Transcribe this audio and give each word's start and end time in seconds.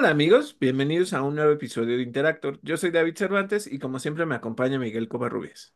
Hola 0.00 0.10
amigos, 0.10 0.56
bienvenidos 0.60 1.12
a 1.12 1.22
un 1.22 1.34
nuevo 1.34 1.50
episodio 1.50 1.96
de 1.96 2.04
Interactor. 2.04 2.60
Yo 2.62 2.76
soy 2.76 2.92
David 2.92 3.16
Cervantes 3.16 3.66
y 3.66 3.80
como 3.80 3.98
siempre 3.98 4.26
me 4.26 4.36
acompaña 4.36 4.78
Miguel 4.78 5.08
Covarrubias. 5.08 5.74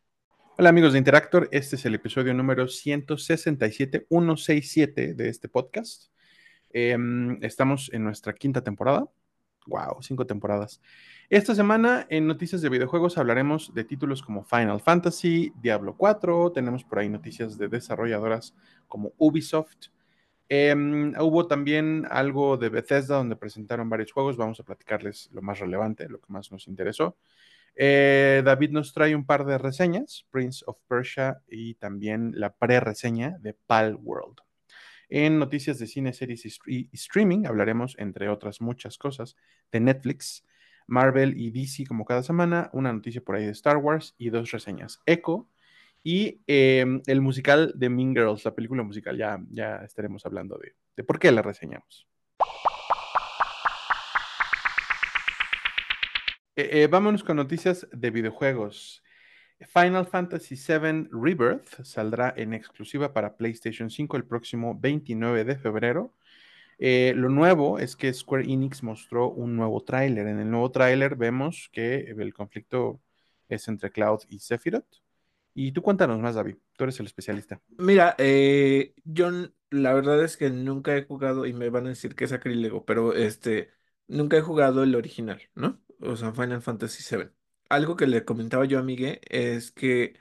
Hola 0.57 0.69
amigos 0.69 0.93
de 0.93 1.01
Interactor, 1.01 1.49
este 1.51 1.75
es 1.75 1.85
el 1.87 1.97
episodio 1.97 2.33
número 2.33 2.69
167, 2.69 4.07
167 4.09 5.15
de 5.15 5.29
este 5.29 5.49
podcast. 5.49 6.13
Em, 6.71 7.43
estamos 7.43 7.91
en 7.93 8.05
nuestra 8.05 8.33
quinta 8.33 8.63
temporada. 8.63 9.11
Wow, 9.67 10.01
cinco 10.03 10.25
temporadas. 10.25 10.81
Esta 11.29 11.57
semana 11.57 12.07
en 12.09 12.29
noticias 12.29 12.63
de 12.63 12.69
videojuegos 12.69 13.19
hablaremos 13.19 13.75
de 13.75 13.83
títulos 13.83 14.23
como 14.23 14.45
Final 14.45 14.81
Fantasy, 14.81 15.53
Diablo 15.61 15.97
4, 15.97 16.53
tenemos 16.53 16.85
por 16.85 17.01
ahí 17.01 17.09
noticias 17.09 17.59
de 17.59 17.67
desarrolladoras 17.67 18.55
como 18.87 19.15
Ubisoft. 19.19 19.89
Em, 20.49 21.15
hubo 21.19 21.47
también 21.47 22.07
algo 22.11 22.57
de 22.57 22.69
Bethesda 22.69 23.17
donde 23.17 23.37
presentaron 23.37 23.89
varios 23.89 24.13
juegos, 24.13 24.37
vamos 24.37 24.61
a 24.61 24.65
platicarles 24.65 25.31
lo 25.33 25.43
más 25.43 25.59
relevante, 25.59 26.09
lo 26.09 26.21
que 26.21 26.33
más 26.33 26.53
nos 26.53 26.69
interesó. 26.69 27.17
Eh, 27.75 28.43
David 28.45 28.71
nos 28.71 28.93
trae 28.93 29.15
un 29.17 29.25
par 29.25 29.47
de 29.47 29.57
reseñas, 29.59 30.27
Prince 30.31 30.63
of 30.67 30.79
Persia 30.87 31.43
y 31.49 31.75
también 31.75 32.33
la 32.37 32.55
pre-reseña 32.55 33.39
de 33.41 33.55
Pal 33.55 33.97
World. 33.97 34.41
En 35.09 35.39
noticias 35.39 35.79
de 35.79 35.87
cine, 35.87 36.13
series 36.13 36.61
y, 36.67 36.89
streaming 36.93 37.47
hablaremos, 37.47 37.97
entre 37.99 38.29
otras 38.29 38.61
muchas 38.61 38.99
cosas, 38.99 39.37
de 39.71 39.81
Netflix, 39.81 40.45
Marvel 40.87 41.39
y 41.39 41.51
DC 41.51 41.87
como 41.87 42.05
cada 42.05 42.23
semana, 42.23 42.71
una 42.73 42.93
noticia 42.93 43.23
por 43.23 43.37
ahí 43.37 43.45
de 43.45 43.53
Star 43.53 43.77
Wars 43.77 44.15
y 44.19 44.31
dos 44.31 44.51
reseñas. 44.51 45.01
Echo 45.07 45.49
y 46.03 46.41
em, 46.47 47.01
el 47.07 47.21
musical 47.21 47.73
de 47.77 47.89
Mean 47.89 48.15
Girls, 48.15 48.45
la 48.45 48.55
película 48.55 48.83
musical. 48.83 49.17
Ya, 49.17 49.41
ya 49.51 49.77
estaremos 49.77 50.25
hablando 50.27 50.59
de, 50.59 50.75
de 50.97 51.05
por 51.05 51.19
qué 51.19 51.31
la 51.33 51.43
reseñamos. 51.43 52.07
Eh, 56.55 56.83
eh, 56.83 56.87
vámonos 56.87 57.25
con 57.25 57.37
noticias 57.37 57.87
de 57.93 58.11
videojuegos. 58.11 59.03
Final 59.73 60.07
Fantasy 60.07 60.55
VII 60.57 61.09
Rebirth 61.11 61.83
saldrá 61.83 62.35
en 62.37 62.53
exclusiva 62.53 63.13
para 63.13 63.37
PlayStation 63.37 63.89
5 63.89 64.17
el 64.17 64.25
próximo 64.25 64.79
29 64.79 65.45
de 65.45 65.57
febrero. 65.57 66.15
Eh, 66.79 67.15
lo 67.17 67.29
nuevo 67.29 67.79
es 67.79 67.97
que 67.97 68.13
Square 68.13 68.45
Enix 68.45 68.83
mostró 68.83 69.31
un 69.31 69.57
nuevo 69.57 69.83
tráiler. 69.83 70.27
En 70.27 70.41
el 70.41 70.51
nuevo 70.51 70.71
tráiler 70.71 71.17
vemos 71.17 71.71
que 71.73 72.15
el 72.19 72.35
conflicto 72.35 73.01
es 73.49 73.69
entre 73.69 73.91
Cloud 73.91 74.21
y 74.29 74.41
Sephiroth. 74.41 75.02
Y 75.55 75.73
tú 75.73 75.83
cuéntanos 75.83 76.19
más, 76.21 76.35
David. 76.35 76.57
Tú 76.77 76.85
eres 76.85 76.99
el 77.01 77.07
especialista. 77.07 77.61
Mira, 77.79 78.17
yo 79.05 79.31
la 79.71 79.95
verdad 79.95 80.23
es 80.23 80.37
que 80.37 80.51
nunca 80.51 80.97
he 80.97 81.05
jugado 81.05 81.47
y 81.47 81.53
me 81.53 81.71
van 81.71 81.87
a 81.87 81.91
decir 81.91 82.15
que 82.15 82.25
es 82.25 82.33
acrílico, 82.33 82.85
pero 82.85 83.15
este 83.15 83.71
nunca 84.07 84.37
he 84.37 84.43
jugado 84.43 84.83
el 84.83 84.95
original, 84.95 85.41
¿no? 85.55 85.81
o 86.03 86.17
sea, 86.17 86.33
Final 86.33 86.63
Fantasy 86.63 87.03
VII. 87.03 87.31
Algo 87.69 87.97
que 87.97 88.07
le 88.07 88.25
comentaba 88.25 88.65
yo 88.65 88.79
a 88.79 88.83
Miguel 88.83 89.21
es 89.31 89.71
que 89.73 90.19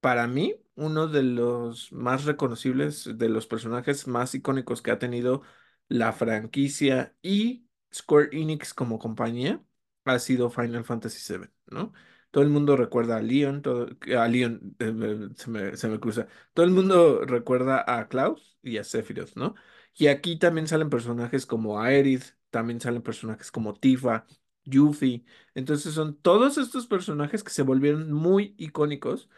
para 0.00 0.26
mí, 0.26 0.54
uno 0.76 1.08
de 1.08 1.22
los 1.22 1.92
más 1.92 2.24
reconocibles, 2.24 3.18
de 3.18 3.28
los 3.28 3.46
personajes 3.46 4.06
más 4.06 4.34
icónicos 4.34 4.82
que 4.82 4.90
ha 4.90 4.98
tenido 4.98 5.42
la 5.88 6.12
franquicia 6.12 7.16
y 7.22 7.66
Square 7.92 8.30
Enix 8.32 8.74
como 8.74 8.98
compañía 8.98 9.64
ha 10.04 10.18
sido 10.18 10.50
Final 10.50 10.84
Fantasy 10.84 11.20
VII, 11.34 11.50
¿no? 11.66 11.92
Todo 12.30 12.44
el 12.44 12.50
mundo 12.50 12.76
recuerda 12.76 13.16
a 13.16 13.22
Leon, 13.22 13.62
todo, 13.62 13.88
a 14.18 14.28
Leon 14.28 14.76
eh, 14.78 15.28
se, 15.36 15.50
me, 15.50 15.76
se 15.76 15.88
me 15.88 15.98
cruza. 16.00 16.26
Todo 16.52 16.66
el 16.66 16.72
mundo 16.72 17.24
recuerda 17.24 17.84
a 17.86 18.08
Klaus 18.08 18.58
y 18.62 18.76
a 18.78 18.84
Sephiroth, 18.84 19.34
¿no? 19.36 19.54
Y 19.96 20.06
aquí 20.08 20.38
también 20.38 20.66
salen 20.68 20.90
personajes 20.90 21.46
como 21.46 21.80
Aerith, 21.80 22.24
también 22.50 22.80
salen 22.80 23.02
personajes 23.02 23.50
como 23.50 23.74
Tifa, 23.74 24.26
Yuffie. 24.64 25.24
Entonces 25.54 25.94
son 25.94 26.16
todos 26.20 26.58
estos 26.58 26.86
personajes 26.86 27.42
que 27.42 27.50
se 27.50 27.62
volvieron 27.62 28.12
muy 28.12 28.54
icónicos. 28.58 29.28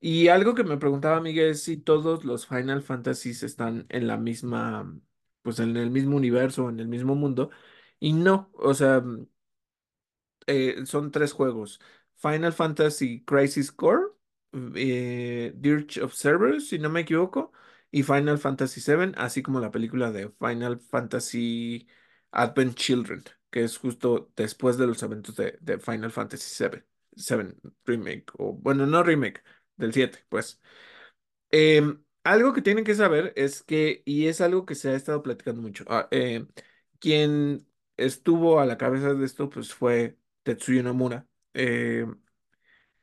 Y 0.00 0.28
algo 0.28 0.54
que 0.54 0.64
me 0.64 0.76
preguntaba 0.78 1.20
Miguel 1.20 1.50
es 1.50 1.62
si 1.62 1.76
todos 1.76 2.24
los 2.24 2.46
Final 2.46 2.82
Fantasies 2.82 3.42
están 3.42 3.86
en 3.90 4.06
la 4.06 4.16
misma, 4.16 4.98
pues 5.42 5.58
en 5.60 5.76
el 5.76 5.90
mismo 5.90 6.16
universo, 6.16 6.68
en 6.68 6.80
el 6.80 6.88
mismo 6.88 7.14
mundo. 7.14 7.50
Y 7.98 8.12
no, 8.14 8.50
o 8.54 8.72
sea, 8.74 9.02
eh, 10.46 10.84
son 10.86 11.10
tres 11.10 11.32
juegos. 11.32 11.80
Final 12.20 12.52
Fantasy 12.52 13.24
Crisis 13.24 13.72
Core, 13.72 14.08
eh, 14.76 15.52
Dirge 15.56 16.02
of 16.02 16.14
Cerberus, 16.14 16.68
si 16.68 16.78
no 16.78 16.90
me 16.90 17.00
equivoco, 17.00 17.52
y 17.90 18.02
Final 18.02 18.38
Fantasy 18.38 18.80
VII, 18.80 19.14
así 19.16 19.42
como 19.42 19.60
la 19.60 19.70
película 19.70 20.10
de 20.12 20.30
Final 20.38 20.80
Fantasy 20.80 21.88
Advent 22.32 22.74
Children 22.76 23.24
que 23.50 23.64
es 23.64 23.78
justo 23.78 24.32
después 24.36 24.78
de 24.78 24.86
los 24.86 25.02
eventos 25.02 25.36
de, 25.36 25.58
Final 25.80 26.10
Fantasy 26.12 26.64
VII, 26.64 26.84
7 27.16 27.56
Remake, 27.84 28.26
o 28.38 28.52
bueno, 28.54 28.86
no 28.86 29.02
remake, 29.02 29.42
del 29.76 29.92
7, 29.92 30.20
pues. 30.28 30.60
Em, 31.50 32.04
algo 32.24 32.52
que 32.54 32.62
tienen 32.62 32.84
que 32.84 32.94
saber 32.96 33.32
es 33.36 33.62
que, 33.62 34.02
y 34.06 34.26
es 34.28 34.40
algo 34.42 34.66
que 34.66 34.76
se 34.76 34.90
ha 34.90 34.96
estado 34.96 35.22
platicando 35.22 35.62
mucho, 35.62 35.84
ah, 35.88 36.08
em, 36.12 36.48
quien 37.00 37.66
estuvo 37.96 38.60
a 38.60 38.66
la 38.66 38.78
cabeza 38.78 39.14
de 39.14 39.24
esto, 39.26 39.50
pues 39.50 39.74
fue 39.74 40.18
Tetsuya 40.44 40.82
Nomura. 40.82 41.28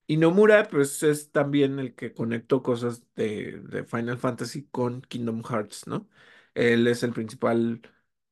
Y 0.10 0.18
Nomura, 0.18 0.68
pues 0.70 1.04
es 1.04 1.32
también 1.32 1.80
el 1.80 1.94
que 1.96 2.14
conectó 2.14 2.64
cosas 2.64 3.04
de, 3.16 3.60
de 3.62 3.84
Final 3.84 4.18
Fantasy 4.18 4.66
con 4.72 5.02
Kingdom 5.02 5.44
Hearts, 5.44 5.86
¿no? 5.88 6.08
Él 6.54 6.88
es 6.88 7.04
el 7.04 7.12
principal 7.14 7.82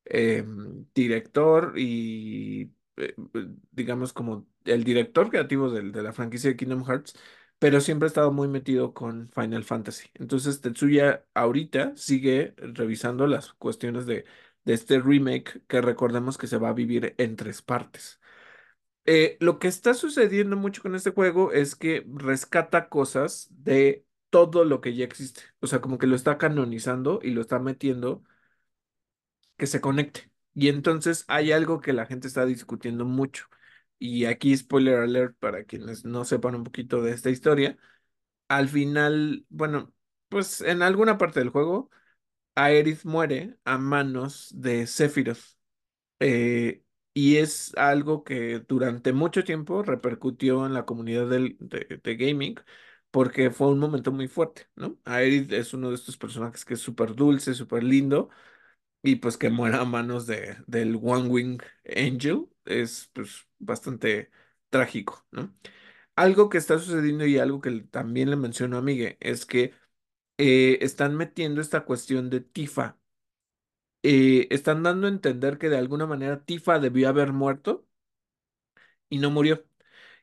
Em, 0.08 0.86
director 0.94 1.72
y 1.76 2.62
eh, 2.96 3.14
eh, 3.34 3.48
digamos 3.72 4.12
como 4.12 4.46
el 4.64 4.84
director 4.84 5.30
creativo 5.30 5.68
de, 5.70 5.90
de, 5.90 6.02
la 6.02 6.12
franquicia 6.12 6.48
de 6.50 6.56
Kingdom 6.56 6.84
Hearts, 6.84 7.14
pero 7.58 7.80
siempre 7.80 8.06
ha 8.06 8.08
estado 8.08 8.30
muy 8.32 8.46
metido 8.48 8.94
con 8.94 9.28
Final 9.28 9.64
Fantasy. 9.64 10.08
Entonces 10.14 10.60
Tetsuya 10.60 11.26
ahorita 11.34 11.92
sigue 11.96 12.54
revisando 12.58 13.26
las 13.26 13.52
cuestiones 13.54 14.06
de, 14.06 14.24
de 14.64 14.74
este 14.74 15.00
remake 15.00 15.62
que 15.66 15.80
recordemos 15.80 16.38
que 16.38 16.46
se 16.46 16.58
va 16.58 16.68
a 16.68 16.72
vivir 16.72 17.14
en 17.18 17.34
tres 17.36 17.62
partes. 17.62 18.20
Eh, 19.08 19.36
lo 19.40 19.58
que 19.58 19.68
está 19.68 19.94
sucediendo 19.94 20.56
mucho 20.56 20.82
con 20.82 20.94
este 20.96 21.10
juego 21.12 21.52
es 21.52 21.76
que 21.76 22.04
rescata 22.08 22.88
cosas 22.88 23.48
de 23.50 24.04
todo 24.30 24.64
lo 24.64 24.80
que 24.80 24.94
ya 24.96 25.04
existe. 25.04 25.42
O 25.60 25.66
sea, 25.68 25.80
como 25.80 25.98
que 25.98 26.06
lo 26.08 26.16
está 26.16 26.38
canonizando 26.38 27.20
y 27.22 27.30
lo 27.30 27.40
está 27.40 27.58
metiendo 27.60 28.24
que 29.56 29.66
se 29.66 29.80
conecte. 29.80 30.30
Y 30.54 30.68
entonces 30.68 31.24
hay 31.28 31.52
algo 31.52 31.80
que 31.80 31.92
la 31.92 32.06
gente 32.06 32.28
está 32.28 32.46
discutiendo 32.46 33.04
mucho. 33.04 33.46
Y 33.98 34.26
aquí 34.26 34.56
spoiler 34.56 34.98
alert 35.00 35.36
para 35.38 35.64
quienes 35.64 36.04
no 36.04 36.24
sepan 36.24 36.54
un 36.54 36.64
poquito 36.64 37.02
de 37.02 37.12
esta 37.12 37.30
historia. 37.30 37.76
Al 38.48 38.68
final, 38.68 39.46
bueno, 39.50 39.94
pues 40.28 40.60
en 40.62 40.82
alguna 40.82 41.18
parte 41.18 41.40
del 41.40 41.50
juego, 41.50 41.90
Aerith 42.56 43.04
muere 43.04 43.58
a 43.64 43.78
manos 43.78 44.50
de 44.56 44.86
Sephiroth. 44.88 45.40
Eh, 46.20 46.84
y 47.16 47.38
es 47.38 47.74
algo 47.76 48.24
que 48.24 48.60
durante 48.60 49.14
mucho 49.14 49.42
tiempo 49.42 49.82
repercutió 49.82 50.66
en 50.66 50.74
la 50.74 50.84
comunidad 50.84 51.26
del, 51.30 51.56
de, 51.60 52.16
gaming 52.16 52.56
porque 53.10 53.50
fue 53.50 53.68
un 53.68 53.78
momento 53.78 54.12
muy 54.12 54.28
fuerte, 54.28 54.68
¿no? 54.76 54.98
Aerith 55.06 55.50
es 55.52 55.72
uno 55.72 55.88
de 55.88 55.94
estos 55.94 56.18
personajes 56.18 56.66
que 56.66 56.74
es 56.74 56.80
súper 56.80 57.14
dulce, 57.14 57.54
súper 57.54 57.84
lindo, 57.84 58.28
y 59.02 59.16
pues 59.16 59.38
que 59.38 59.50
muera 59.50 59.82
a 59.82 59.84
manos 59.86 60.26
de, 60.26 60.58
del 60.66 60.96
One 61.02 61.28
Wing 61.28 61.62
Angel 61.96 62.48
es 62.66 63.10
pues 63.14 63.48
bastante 63.58 64.30
trágico, 64.70 65.26
¿no? 65.32 65.54
Algo 66.16 66.50
que 66.50 66.58
está 66.58 66.78
sucediendo 66.78 67.26
y 67.26 67.38
algo 67.38 67.60
que 67.60 67.70
también 67.90 68.30
le 68.30 68.36
mencionó 68.36 68.78
a 68.78 68.82
Miguel 68.82 69.16
es 69.20 69.46
que 69.46 69.74
eh, 70.38 70.78
están 70.82 71.16
metiendo 71.16 71.60
esta 71.60 71.84
cuestión 71.84 72.30
de 72.30 72.40
Tifa. 72.40 72.98
Eh, 74.08 74.46
están 74.50 74.84
dando 74.84 75.08
a 75.08 75.10
entender 75.10 75.58
que 75.58 75.68
de 75.68 75.78
alguna 75.78 76.06
manera 76.06 76.44
Tifa 76.44 76.78
debió 76.78 77.08
haber 77.08 77.32
muerto 77.32 77.86
y 79.08 79.18
no 79.18 79.30
murió. 79.30 79.64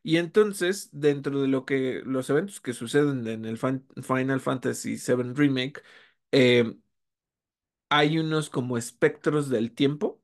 Y 0.04 0.18
entonces, 0.18 0.90
dentro 0.94 1.42
de 1.42 1.48
lo 1.48 1.66
que 1.66 2.02
los 2.06 2.30
eventos 2.30 2.62
que 2.62 2.74
suceden 2.74 3.28
en 3.28 3.46
el 3.46 3.58
Final 3.60 4.42
Fantasy 4.42 4.98
VII 4.98 5.36
Remake, 5.36 5.82
eh, 6.32 6.76
hay 7.90 8.18
unos 8.20 8.50
como 8.50 8.78
espectros 8.78 9.50
del 9.50 9.74
tiempo 9.74 10.22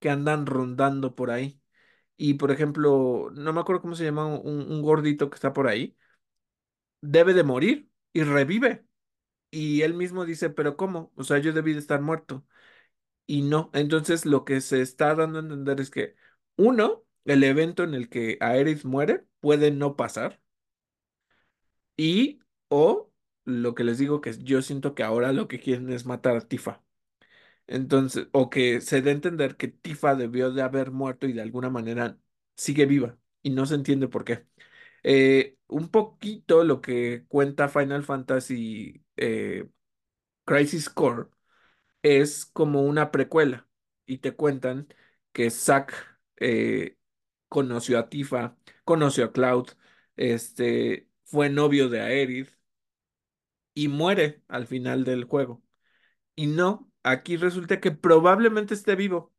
que 0.00 0.10
andan 0.10 0.46
rondando 0.46 1.14
por 1.14 1.30
ahí. 1.30 1.60
Y 2.18 2.34
por 2.36 2.52
ejemplo, 2.52 3.30
no 3.34 3.52
me 3.52 3.60
acuerdo 3.60 3.82
cómo 3.82 3.96
se 3.96 4.04
llama 4.04 4.26
un, 4.26 4.82
gordito 4.82 5.30
que 5.30 5.36
está 5.36 5.52
por 5.54 5.68
ahí, 5.68 5.96
debe 7.00 7.34
de 7.34 7.42
morir 7.44 7.90
y 8.12 8.22
revive. 8.22 8.86
Y 9.50 9.82
él 9.82 9.94
mismo 9.94 10.26
dice, 10.26 10.50
pero 10.50 10.76
¿cómo? 10.78 11.12
O 11.16 11.24
sea, 11.24 11.38
yo 11.38 11.52
debí 11.54 11.72
de 11.74 11.80
estar 11.80 12.02
muerto. 12.02 12.46
Y 13.26 13.42
no. 13.42 13.70
Entonces 13.72 14.26
lo 14.26 14.44
que 14.44 14.60
se 14.60 14.82
está 14.82 15.14
dando 15.14 15.38
a 15.38 15.42
entender 15.42 15.80
es 15.80 15.90
que, 15.90 16.16
uno, 16.56 17.04
el 17.24 17.42
evento 17.44 17.82
en 17.84 17.94
el 17.94 18.08
que 18.08 18.36
Aerith 18.40 18.84
muere 18.84 19.24
puede 19.40 19.70
no 19.70 19.96
pasar. 19.96 20.40
Y, 21.96 22.40
o, 22.68 23.10
lo 23.44 23.74
que 23.74 23.84
les 23.84 23.98
digo 23.98 24.20
que 24.20 24.32
yo 24.42 24.62
siento 24.62 24.94
que 24.94 25.02
ahora 25.02 25.32
lo 25.32 25.48
que 25.48 25.60
quieren 25.60 25.90
es 25.90 26.06
matar 26.06 26.36
a 26.36 26.40
Tifa. 26.40 26.82
Entonces, 27.66 28.28
o 28.32 28.50
que 28.50 28.80
se 28.80 29.02
dé 29.02 29.10
a 29.10 29.14
entender 29.14 29.56
que 29.56 29.68
Tifa 29.68 30.14
debió 30.16 30.52
de 30.52 30.62
haber 30.62 30.90
muerto 30.92 31.26
y 31.26 31.32
de 31.32 31.42
alguna 31.42 31.70
manera 31.70 32.18
sigue 32.56 32.86
viva 32.86 33.18
y 33.42 33.50
no 33.50 33.66
se 33.66 33.76
entiende 33.76 34.08
por 34.08 34.24
qué. 34.24 34.46
Eh, 35.04 35.56
un 35.68 35.88
poquito 35.90 36.64
lo 36.64 36.80
que 36.82 37.24
cuenta 37.28 37.68
Final 37.68 38.04
Fantasy 38.04 39.04
eh, 39.16 39.68
Crisis 40.44 40.90
Core 40.90 41.28
es 42.04 42.46
como 42.46 42.82
una 42.82 43.10
precuela 43.10 43.68
y 44.06 44.18
te 44.18 44.36
cuentan 44.36 44.88
que 45.32 45.50
Zack 45.50 46.20
eh, 46.36 46.98
conoció 47.48 47.98
a 47.98 48.08
Tifa, 48.10 48.56
conoció 48.84 49.26
a 49.26 49.32
Cloud, 49.32 49.70
este, 50.16 51.08
fue 51.24 51.50
novio 51.50 51.88
de 51.88 52.00
Aerith 52.02 52.50
y 53.74 53.88
muere 53.88 54.42
al 54.48 54.66
final 54.66 55.04
del 55.04 55.24
juego. 55.24 55.62
Y 56.36 56.46
no, 56.48 56.90
aquí 57.04 57.36
resulta 57.36 57.80
que 57.80 57.92
probablemente 57.92 58.74
esté 58.74 58.96
vivo 58.96 59.34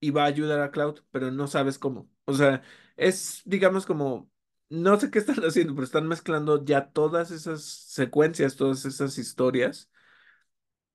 y 0.00 0.10
va 0.10 0.24
a 0.24 0.26
ayudar 0.26 0.60
a 0.60 0.70
Cloud, 0.72 1.00
pero 1.10 1.30
no 1.32 1.48
sabes 1.48 1.78
cómo. 1.78 2.10
O 2.26 2.34
sea, 2.34 2.62
es, 2.96 3.42
digamos, 3.46 3.86
como, 3.86 4.30
no 4.70 5.00
sé 5.00 5.10
qué 5.10 5.18
están 5.20 5.40
haciendo, 5.44 5.74
pero 5.74 5.84
están 5.86 6.08
mezclando 6.08 6.64
ya 6.64 6.90
todas 6.92 7.30
esas 7.32 7.62
secuencias, 7.64 8.56
todas 8.56 8.84
esas 8.86 9.18
historias 9.18 9.90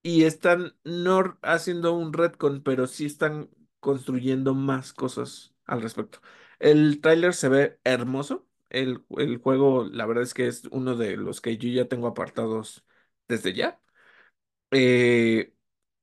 y 0.03 0.23
están 0.23 0.75
no 0.83 1.37
haciendo 1.41 1.93
un 1.93 2.13
retcon, 2.13 2.63
pero 2.63 2.87
sí 2.87 3.05
están 3.05 3.49
construyendo 3.79 4.53
más 4.55 4.93
cosas 4.93 5.53
al 5.65 5.81
respecto. 5.81 6.19
El 6.59 7.01
tráiler 7.01 7.33
se 7.33 7.49
ve 7.49 7.79
hermoso. 7.83 8.47
El, 8.69 9.03
el 9.17 9.37
juego, 9.39 9.85
la 9.85 10.05
verdad 10.05 10.23
es 10.23 10.33
que 10.33 10.47
es 10.47 10.63
uno 10.71 10.95
de 10.95 11.17
los 11.17 11.41
que 11.41 11.57
yo 11.57 11.69
ya 11.69 11.87
tengo 11.87 12.07
apartados 12.07 12.85
desde 13.27 13.53
ya. 13.53 13.81
Eh, 14.71 15.53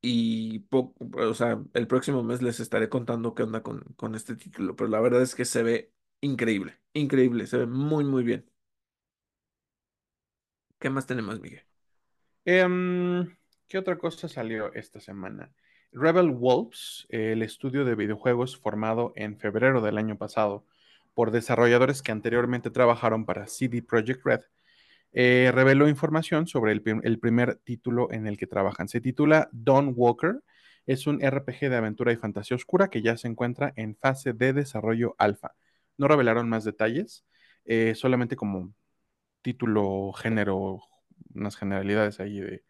y 0.02 0.66
o 0.72 1.34
sea, 1.34 1.62
el 1.74 1.86
próximo 1.86 2.22
mes 2.22 2.42
les 2.42 2.60
estaré 2.60 2.88
contando 2.88 3.34
qué 3.34 3.42
onda 3.44 3.62
con, 3.62 3.80
con 3.96 4.14
este 4.14 4.36
título, 4.36 4.76
pero 4.76 4.90
la 4.90 5.00
verdad 5.00 5.22
es 5.22 5.34
que 5.34 5.44
se 5.44 5.62
ve 5.62 5.92
increíble, 6.20 6.78
increíble, 6.94 7.46
se 7.46 7.58
ve 7.58 7.66
muy, 7.66 8.04
muy 8.04 8.22
bien. 8.24 8.50
¿Qué 10.78 10.90
más 10.90 11.06
tenemos, 11.06 11.40
Miguel? 11.40 11.64
Em, 12.46 13.37
¿qué 13.68 13.78
otra 13.78 13.98
cosa 13.98 14.28
salió 14.28 14.72
esta 14.74 15.00
semana? 15.00 15.50
Rebel 15.92 16.30
Wolves, 16.30 17.06
el 17.10 17.42
estudio 17.42 17.84
de 17.84 17.94
videojuegos 17.94 18.56
formado 18.58 19.12
en 19.16 19.38
febrero 19.38 19.80
del 19.80 19.98
año 19.98 20.16
pasado 20.18 20.64
por 21.14 21.30
desarrolladores 21.30 22.02
que 22.02 22.12
anteriormente 22.12 22.70
trabajaron 22.70 23.24
para 23.26 23.46
CD 23.46 23.82
Projekt 23.82 24.24
Red, 24.24 24.40
eh, 25.12 25.50
reveló 25.54 25.88
información 25.88 26.46
sobre 26.48 26.72
el, 26.72 26.82
prim- 26.82 27.00
el 27.04 27.18
primer 27.20 27.56
título 27.56 28.12
en 28.12 28.26
el 28.26 28.36
que 28.38 28.46
trabajan. 28.46 28.88
Se 28.88 29.00
titula 29.00 29.48
Dawn 29.52 29.94
Walker. 29.96 30.40
Es 30.86 31.06
un 31.06 31.22
RPG 31.22 31.70
de 31.70 31.76
aventura 31.76 32.12
y 32.12 32.16
fantasía 32.16 32.56
oscura 32.56 32.88
que 32.90 33.02
ya 33.02 33.16
se 33.16 33.28
encuentra 33.28 33.72
en 33.76 33.96
fase 33.96 34.32
de 34.34 34.52
desarrollo 34.54 35.14
alfa. 35.18 35.54
No 35.98 36.08
revelaron 36.08 36.48
más 36.48 36.64
detalles, 36.64 37.26
eh, 37.66 37.94
solamente 37.96 38.36
como 38.36 38.72
título, 39.42 40.12
género, 40.12 40.80
unas 41.34 41.56
generalidades 41.56 42.20
ahí 42.20 42.40
de, 42.40 42.64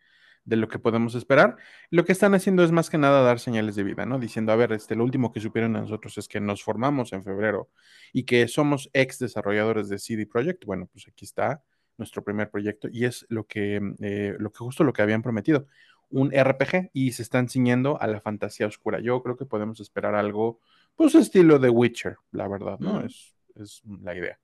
de 0.48 0.56
lo 0.56 0.68
que 0.68 0.78
podemos 0.78 1.14
esperar. 1.14 1.56
Lo 1.90 2.06
que 2.06 2.12
están 2.12 2.34
haciendo 2.34 2.64
es 2.64 2.72
más 2.72 2.88
que 2.88 2.96
nada 2.96 3.22
dar 3.22 3.38
señales 3.38 3.76
de 3.76 3.84
vida, 3.84 4.06
¿no? 4.06 4.18
Diciendo, 4.18 4.50
a 4.50 4.56
ver, 4.56 4.72
este, 4.72 4.96
lo 4.96 5.04
último 5.04 5.30
que 5.30 5.40
supieron 5.40 5.76
a 5.76 5.82
nosotros 5.82 6.16
es 6.16 6.26
que 6.26 6.40
nos 6.40 6.62
formamos 6.62 7.12
en 7.12 7.22
febrero 7.22 7.68
y 8.14 8.24
que 8.24 8.48
somos 8.48 8.88
ex 8.94 9.18
desarrolladores 9.18 9.90
de 9.90 9.98
CD 9.98 10.26
Projekt. 10.26 10.64
Bueno, 10.64 10.88
pues 10.90 11.06
aquí 11.06 11.26
está 11.26 11.62
nuestro 11.98 12.24
primer 12.24 12.50
proyecto 12.50 12.88
y 12.90 13.04
es 13.04 13.26
lo 13.28 13.46
que, 13.46 13.78
eh, 14.00 14.36
lo 14.38 14.50
que 14.50 14.58
justo 14.58 14.84
lo 14.84 14.94
que 14.94 15.02
habían 15.02 15.20
prometido, 15.20 15.66
un 16.08 16.32
RPG 16.32 16.90
y 16.94 17.12
se 17.12 17.22
están 17.22 17.50
ciñendo 17.50 18.00
a 18.00 18.06
la 18.06 18.22
fantasía 18.22 18.66
oscura. 18.66 19.00
Yo 19.00 19.22
creo 19.22 19.36
que 19.36 19.44
podemos 19.44 19.80
esperar 19.80 20.14
algo, 20.14 20.60
pues 20.96 21.14
estilo 21.14 21.58
de 21.58 21.68
Witcher, 21.68 22.16
la 22.32 22.48
verdad, 22.48 22.78
¿no? 22.78 22.94
Mm, 22.94 23.06
Es, 23.06 23.34
es 23.54 23.82
la 24.02 24.16
idea. 24.16 24.38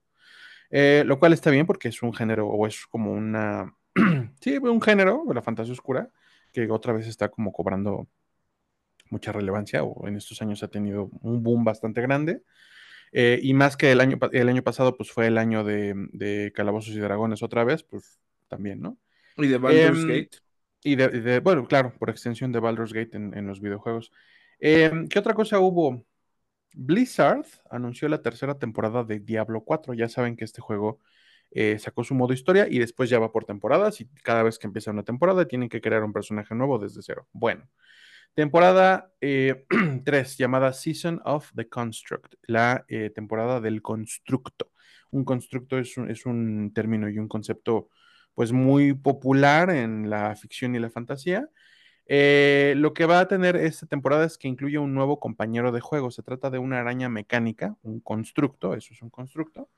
Eh, 0.69 1.03
lo 1.05 1.17
cual 1.17 1.33
está 1.33 1.49
bien 1.49 1.65
porque 1.65 1.87
es 1.87 2.03
un 2.03 2.13
género 2.13 2.47
o 2.47 2.67
es 2.67 2.85
como 2.85 3.11
una, 3.11 3.73
sí, 4.41 4.57
un 4.57 4.81
género 4.81 5.23
de 5.27 5.33
la 5.33 5.41
fantasía 5.41 5.73
oscura 5.73 6.09
que 6.53 6.69
otra 6.71 6.93
vez 6.93 7.07
está 7.07 7.29
como 7.29 7.51
cobrando 7.51 8.07
mucha 9.09 9.31
relevancia 9.31 9.83
o 9.83 10.07
en 10.07 10.15
estos 10.17 10.41
años 10.41 10.63
ha 10.63 10.67
tenido 10.67 11.09
un 11.21 11.43
boom 11.43 11.63
bastante 11.63 12.01
grande. 12.01 12.41
Eh, 13.11 13.39
y 13.41 13.53
más 13.53 13.77
que 13.77 13.91
el 13.91 14.01
año, 14.01 14.17
el 14.33 14.49
año 14.49 14.63
pasado, 14.63 14.97
pues 14.97 15.11
fue 15.11 15.27
el 15.27 15.37
año 15.37 15.63
de, 15.63 15.93
de 16.13 16.51
Calabozos 16.53 16.93
y 16.95 16.99
Dragones 16.99 17.43
otra 17.43 17.63
vez, 17.63 17.83
pues 17.83 18.19
también, 18.49 18.81
¿no? 18.81 18.97
Y 19.37 19.47
de 19.47 19.57
Baldur's 19.57 20.05
Em, 20.05 20.07
Gate. 20.07 20.37
y 20.83 20.95
de, 20.95 21.07
de- 21.09 21.39
bueno, 21.39 21.67
claro, 21.67 21.93
por 21.97 22.09
extensión 22.09 22.51
de 22.51 22.59
Baldur's 22.59 22.93
Gate 22.93 23.15
en, 23.17 23.37
en 23.37 23.47
los 23.47 23.61
videojuegos. 23.61 24.11
Em, 24.59 25.07
¿qué 25.07 25.19
otra 25.19 25.33
cosa 25.33 25.59
hubo? 25.59 26.05
Blizzard 26.73 27.45
anunció 27.69 28.07
la 28.09 28.21
tercera 28.21 28.57
temporada 28.59 29.03
de 29.03 29.19
Diablo 29.19 29.61
4. 29.63 29.93
Ya 29.93 30.09
saben 30.09 30.35
que 30.35 30.45
este 30.45 30.61
juego 30.61 30.99
eh, 31.55 31.79
sacó 31.79 32.03
su 32.03 32.13
modo 32.13 32.33
historia 32.33 32.67
y 32.69 32.79
después 32.79 33.09
ya 33.09 33.17
va 33.17 33.31
por 33.31 33.45
temporadas 33.45 34.01
y 34.01 34.07
cada 34.23 34.43
vez 34.43 34.59
que 34.59 34.67
empieza 34.67 34.91
una 34.91 35.03
temporada 35.03 35.47
tienen 35.47 35.69
que 35.69 35.81
crear 35.81 36.03
un 36.03 36.13
personaje 36.13 36.53
nuevo 36.53 36.77
desde 36.77 37.01
cero. 37.01 37.27
Bueno, 37.31 37.67
temporada 38.35 39.11
eh, 39.21 39.65
3 40.05 40.37
llamada 40.37 40.73
Season 40.73 41.21
of 41.25 41.51
the 41.55 41.67
Construct, 41.67 42.35
la 42.43 42.85
eh, 42.89 43.09
temporada 43.09 43.61
del 43.61 43.81
constructo. 43.81 44.71
Un 45.11 45.25
constructo 45.25 45.79
es 45.79 45.97
un, 45.97 46.11
es 46.11 46.25
un 46.25 46.73
término 46.73 47.09
y 47.09 47.17
un 47.17 47.27
concepto 47.27 47.89
pues 48.33 48.51
muy 48.51 48.93
popular 48.93 49.69
en 49.69 50.09
la 50.09 50.35
ficción 50.35 50.75
y 50.75 50.79
la 50.79 50.89
fantasía 50.89 51.49
eh, 52.07 52.73
lo 52.77 52.93
que 52.93 53.05
va 53.05 53.19
a 53.19 53.27
tener 53.27 53.55
esta 53.55 53.87
temporada 53.87 54.25
es 54.25 54.37
que 54.37 54.47
incluye 54.47 54.77
un 54.77 54.93
nuevo 54.93 55.19
compañero 55.19 55.71
de 55.71 55.81
juego. 55.81 56.11
Se 56.11 56.23
trata 56.23 56.49
de 56.49 56.59
una 56.59 56.79
araña 56.79 57.09
mecánica, 57.09 57.75
un 57.81 57.99
constructo, 57.99 58.75
eso 58.75 58.93
es 58.93 59.01
un 59.01 59.09
constructo, 59.09 59.69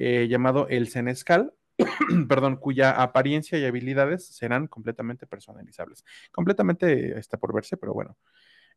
eh, 0.00 0.28
llamado 0.28 0.68
el 0.68 0.88
Senescal, 0.88 1.54
perdón, 2.28 2.56
cuya 2.56 2.92
apariencia 3.02 3.58
y 3.58 3.66
habilidades 3.66 4.26
serán 4.26 4.68
completamente 4.68 5.26
personalizables. 5.26 6.04
Completamente 6.32 7.18
está 7.18 7.38
por 7.38 7.54
verse, 7.54 7.76
pero 7.78 7.94
bueno. 7.94 8.16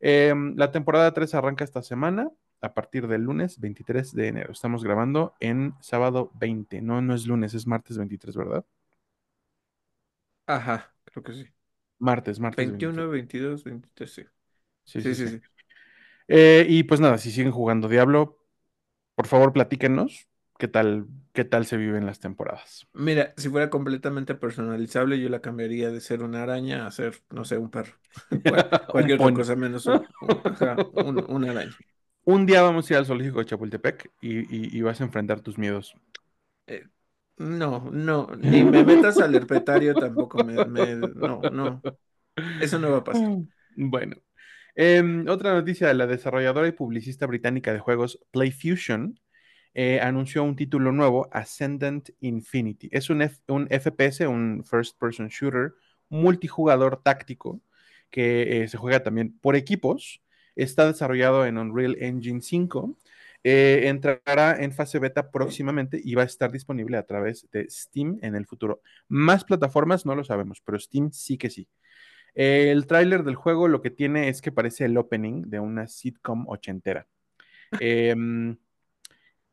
Eh, 0.02 0.34
la 0.56 0.72
temporada 0.72 1.14
3 1.14 1.34
arranca 1.36 1.64
esta 1.64 1.82
semana 1.84 2.30
a 2.62 2.74
partir 2.74 3.08
del 3.08 3.24
lunes 3.24 3.60
23 3.60 4.14
de 4.14 4.28
enero. 4.30 4.52
Estamos 4.54 4.84
grabando 4.84 5.36
en 5.40 5.76
sábado 5.82 6.32
20. 6.36 6.82
No, 6.82 7.02
no 7.02 7.16
es 7.16 7.28
lunes, 7.28 7.54
es 7.54 7.68
martes 7.68 7.98
23, 7.98 8.36
¿verdad? 8.38 8.66
Ajá, 10.48 10.96
creo 11.06 11.24
que 11.24 11.34
sí. 11.34 11.46
Martes, 12.00 12.40
martes 12.40 12.70
23. 12.72 13.08
21, 13.08 13.10
22, 13.10 13.64
23, 13.64 14.14
sí. 14.14 14.24
Sí, 14.86 15.02
Sí, 15.02 15.14
sí, 15.14 15.16
sí, 15.16 15.28
sí. 15.28 15.30
sí. 15.30 15.42
Eh, 16.28 16.66
y 16.70 16.84
pues 16.84 17.00
nada, 17.02 17.18
si 17.18 17.32
siguen 17.32 17.52
jugando 17.52 17.90
Diablo, 17.90 18.40
por 19.16 19.28
favor 19.28 19.54
platíquenos 19.54 20.30
qué 20.64 20.70
tal, 20.70 21.08
qué 21.34 21.44
tal 21.44 21.66
se 21.66 21.76
viven 21.76 22.06
las 22.06 22.20
temporadas. 22.22 22.88
Mira, 22.94 23.34
si 23.38 23.50
fuera 23.50 23.70
completamente 23.72 24.36
personalizable, 24.36 25.20
yo 25.20 25.28
la 25.30 25.42
cambiaría 25.42 25.90
de 25.90 26.00
ser 26.00 26.22
una 26.22 26.44
araña 26.44 26.86
a 26.86 26.92
ser, 26.92 27.24
no 27.32 27.44
sé, 27.44 27.58
un 27.58 27.72
perro. 27.72 27.94
Un 28.94 29.12
cualquier 29.12 29.18
otra 29.18 29.34
cosa 29.34 29.56
menos 29.56 29.88
un, 29.88 30.06
un- 31.00 31.26
una 31.28 31.52
araña. 31.52 31.76
Un 32.26 32.46
día 32.46 32.62
vamos 32.62 32.90
a 32.90 32.94
ir 32.94 32.98
al 32.98 33.06
zoológico 33.06 33.40
de 33.40 33.46
Chapultepec 33.46 34.12
y, 34.22 34.40
y- 34.40 34.78
y 34.78 34.82
vas 34.82 35.00
a 35.00 35.06
enfrentar 35.06 35.40
tus 35.40 35.58
miedos. 35.58 35.96
Eh, 36.68 36.84
no, 37.38 37.90
no, 37.92 38.28
ni 38.38 38.64
me 38.64 38.84
metas 38.84 39.20
al 39.20 39.36
herpetario 39.36 39.98
tampoco 39.98 40.40
me, 40.40 40.64
me- 40.66 40.96
no, 40.96 41.48
no, 41.50 41.86
eso 42.60 42.80
no 42.80 42.92
va 42.92 43.00
a 43.00 43.04
pasar. 43.04 43.32
Bueno, 43.76 44.16
em, 44.76 45.28
otra 45.30 45.54
noticia, 45.54 45.94
la 45.94 46.08
desarrolladora 46.08 46.68
y 46.68 46.72
publicista 46.74 47.26
británica 47.28 47.74
de 47.74 47.80
juegos 47.80 48.20
PlayFusion 48.32 49.20
eh, 49.74 50.00
anunció 50.02 50.44
un 50.44 50.56
título 50.56 50.92
nuevo, 50.92 51.28
Ascendant 51.32 52.10
Infinity. 52.22 52.90
Es 52.92 53.10
un, 53.10 53.22
F- 53.24 53.42
un 53.48 53.68
FPS, 53.70 54.28
un 54.28 54.64
First 54.66 54.98
Person 55.00 55.28
Shooter 55.30 55.74
multijugador 56.10 57.02
táctico 57.02 57.62
que 58.10 58.64
eh, 58.64 58.68
se 58.68 58.78
juega 58.78 59.02
también 59.04 59.38
por 59.40 59.56
equipos. 59.56 60.22
Está 60.56 60.86
desarrollado 60.88 61.46
en 61.46 61.58
Unreal 61.58 61.98
Engine 62.00 62.42
5. 62.42 62.98
eh, 63.44 63.84
entrará 63.88 64.64
en 64.64 64.72
fase 64.72 65.00
beta 65.00 65.32
próximamente 65.32 66.00
y 66.04 66.16
va 66.16 66.22
a 66.24 66.26
estar 66.26 66.52
disponible 66.52 66.98
a 66.98 67.04
través 67.06 67.50
de 67.52 67.68
Steam 67.70 68.18
en 68.22 68.36
el 68.36 68.46
futuro. 68.46 68.82
Más 69.10 69.44
plataformas 69.44 70.06
no 70.06 70.16
lo 70.16 70.24
sabemos, 70.24 70.62
pero 70.64 70.80
Steam 70.80 71.12
sí 71.12 71.38
que 71.38 71.50
sí. 71.50 71.68
Eh, 72.36 72.72
el 72.72 72.88
tráiler 72.88 73.24
del 73.24 73.36
juego 73.36 73.68
lo 73.68 73.82
que 73.82 73.92
tiene 73.92 74.30
es 74.30 74.42
que 74.42 74.52
parece 74.52 74.86
el 74.86 74.98
opening 74.98 75.44
de 75.50 75.60
una 75.60 75.88
sitcom 75.88 76.48
ochentera. 76.50 77.08
Em, 77.80 78.58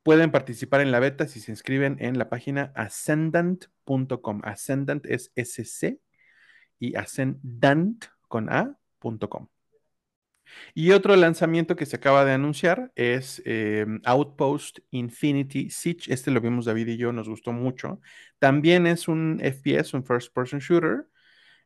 Pueden 0.03 0.31
participar 0.31 0.81
en 0.81 0.93
la 0.93 1.01
beta 1.01 1.27
si 1.27 1.41
se 1.41 1.53
inscriben 1.53 1.97
en 2.01 2.19
la 2.19 2.29
página 2.29 2.73
ascendant.com. 2.75 4.41
Ascendant 4.45 5.05
es 5.07 5.31
SC 5.37 6.01
y 6.79 6.97
ascendant 6.97 8.07
con 8.29 8.51
A.com. 8.51 9.49
Y 10.75 10.91
otro 10.93 11.15
lanzamiento 11.17 11.77
que 11.77 11.87
se 11.87 11.97
acaba 11.97 12.25
de 12.25 12.33
anunciar 12.33 12.93
es 12.97 13.43
eh, 13.45 13.87
Outpost 14.05 14.79
Infinity 14.91 15.71
Siege. 15.71 16.13
Este 16.13 16.31
lo 16.31 16.41
vimos 16.41 16.65
David 16.65 16.89
y 16.89 16.97
yo, 16.97 17.13
nos 17.13 17.29
gustó 17.29 17.53
mucho. 17.53 18.01
También 18.39 18.87
es 18.87 19.09
un 19.09 19.41
FPS, 19.41 19.95
un 19.95 20.05
First 20.05 20.33
Person 20.35 20.61
Shooter. 20.61 21.07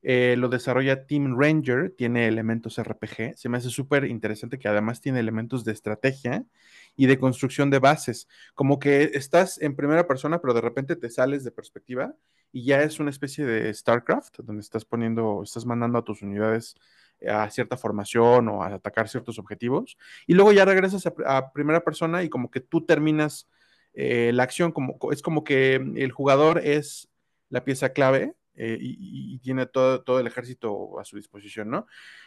Eh, 0.07 0.37
lo 0.37 0.51
desarrolla 0.51 1.07
Team 1.07 1.35
Ranger, 1.41 1.91
tiene 1.97 2.29
elementos 2.29 2.79
RPG. 2.79 3.37
Se 3.37 3.49
me 3.49 3.57
hace 3.57 3.71
súper 3.71 4.05
interesante 4.05 4.59
que 4.59 4.69
además 4.69 5.01
tiene 5.01 5.19
elementos 5.19 5.65
de 5.65 5.73
estrategia 5.73 6.45
y 6.95 7.07
de 7.07 7.19
construcción 7.19 7.71
de 7.71 7.79
bases. 7.79 8.29
Como 8.55 8.79
que 8.79 9.13
estás 9.15 9.59
en 9.63 9.75
primera 9.75 10.07
persona, 10.07 10.43
pero 10.43 10.53
de 10.53 10.61
repente 10.61 10.97
te 10.97 11.09
sales 11.09 11.43
de 11.43 11.53
perspectiva 11.53 12.15
y 12.53 12.67
ya 12.67 12.83
es 12.83 13.01
una 13.01 13.09
especie 13.09 13.47
de 13.47 13.73
StarCraft, 13.73 14.41
donde 14.41 14.61
estás 14.61 14.85
poniendo, 14.85 15.43
estás 15.43 15.65
mandando 15.65 15.99
a 15.99 16.05
tus 16.05 16.21
unidades 16.21 16.77
a 17.27 17.49
cierta 17.49 17.79
formación 17.79 18.49
o 18.49 18.63
a 18.63 18.75
atacar 18.75 19.09
ciertos 19.09 19.39
objetivos. 19.39 19.97
Y 20.27 20.35
luego 20.35 20.53
ya 20.53 20.67
regresas 20.67 21.07
a, 21.07 21.51
primera 21.53 21.83
persona 21.83 22.23
y 22.23 22.29
como 22.29 22.51
que 22.51 22.61
tú 22.61 22.85
terminas 22.85 23.49
eh, 23.95 24.33
la 24.35 24.43
acción, 24.43 24.71
como, 24.71 24.99
es 25.13 25.23
como 25.23 25.45
que 25.45 25.77
el 25.77 26.13
jugador 26.13 26.59
es 26.59 27.09
la 27.49 27.65
pieza 27.65 27.95
clave 27.95 28.35
eh, 28.57 28.79
y, 28.81 29.39
tiene 29.41 29.67
todo, 29.67 30.03
todo, 30.03 30.21
el 30.21 30.27
ejército 30.27 30.99
a 30.99 31.05
su 31.05 31.17
disposición, 31.17 31.71
¿no? 31.71 31.87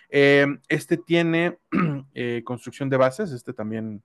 Eh, 0.10 0.46
este 0.68 0.98
tiene 0.98 1.58
eh, 2.14 2.42
construcción 2.46 2.90
de 2.90 2.98
bases, 2.98 3.32
este 3.32 3.54
también... 3.54 4.04